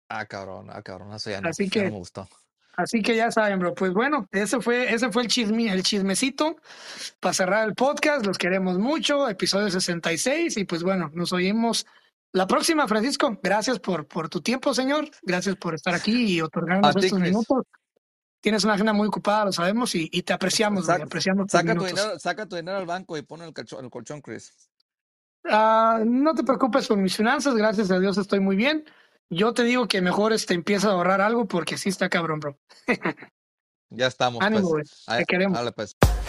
Ah, 0.09 0.27
cabrón, 0.27 0.67
ah, 0.69 0.83
cabrón, 0.83 1.13
eso 1.15 1.31
ya 1.31 1.41
no, 1.41 1.49
Así 1.49 1.69
ya 1.69 1.83
no 1.83 1.85
que, 1.87 1.91
me 1.93 1.97
gustó. 1.97 2.29
así 2.77 3.03
que 3.03 3.15
ya 3.15 3.31
saben, 3.31 3.61
bro. 3.61 3.73
Pues 3.73 3.93
bueno, 3.93 4.27
ese 4.33 4.61
fue, 4.61 4.93
ese 4.93 5.13
fue 5.13 5.23
el 5.23 5.29
chisme, 5.29 5.71
el 5.73 5.85
chismecito 5.85 6.57
para 7.21 7.35
cerrar 7.35 7.69
el 7.69 7.77
podcast. 7.77 8.27
Los 8.27 8.37
queremos 8.37 8.79
mucho. 8.79 9.29
Episodio 9.29 9.71
66. 9.71 10.57
Y 10.57 10.65
pues 10.65 10.83
bueno, 10.83 11.09
nos 11.15 11.33
oímos 11.33 11.87
la 12.33 12.49
próxima, 12.49 12.89
Francisco. 12.89 13.39
Gracias 13.41 13.79
por, 13.79 14.09
por 14.09 14.29
tu 14.29 14.41
tiempo, 14.41 14.75
señor. 14.75 15.09
Gracias 15.23 15.55
por 15.55 15.77
estar 15.77 15.95
aquí 15.95 16.35
y 16.35 16.41
otorgarnos 16.41 16.97
estos 16.97 17.21
minutos. 17.21 17.65
Tienes 18.41 18.65
una 18.65 18.75
agenda 18.75 18.93
muy 18.93 19.07
ocupada, 19.07 19.45
lo 19.45 19.53
sabemos, 19.53 19.95
y, 19.95 20.09
y 20.13 20.23
te 20.23 20.33
apreciamos, 20.33 20.87
güey. 20.87 20.95
Saca, 20.97 21.05
Apreciamos 21.05 21.47
tus 21.47 21.53
saca 21.53 21.75
tu 21.77 21.85
dinero, 21.85 22.19
saca 22.19 22.47
tu 22.47 22.57
dinero 22.57 22.79
al 22.79 22.87
banco 22.87 23.17
y 23.17 23.23
pon 23.23 23.43
el 23.43 23.53
colchón, 23.53 23.85
el 23.85 23.91
colchón, 23.91 24.21
Chris. 24.21 24.68
Ah, 25.45 26.03
no 26.05 26.35
te 26.35 26.43
preocupes 26.45 26.87
por 26.87 26.99
mis 26.99 27.17
finanzas, 27.17 27.55
gracias 27.55 27.91
a 27.91 27.99
Dios 27.99 28.19
estoy 28.19 28.41
muy 28.41 28.57
bien. 28.57 28.85
Yo 29.31 29.53
te 29.55 29.65
digo 29.65 29.89
que 29.89 30.01
mejor 30.01 30.33
este 30.33 30.55
empieza 30.55 30.89
a 30.89 30.93
ahorrar 30.93 31.21
algo 31.21 31.47
porque 31.47 31.77
sí 31.77 31.89
está 31.89 32.09
cabrón, 32.09 32.41
bro. 32.41 32.59
Ya 33.91 34.07
estamos, 34.07 34.43
Ánimo, 34.43 34.69
pues. 34.69 35.05
Ahí- 35.07 35.21
Te 35.21 35.25
queremos. 35.25 35.57
dale, 35.57 35.73
pues. 35.73 35.97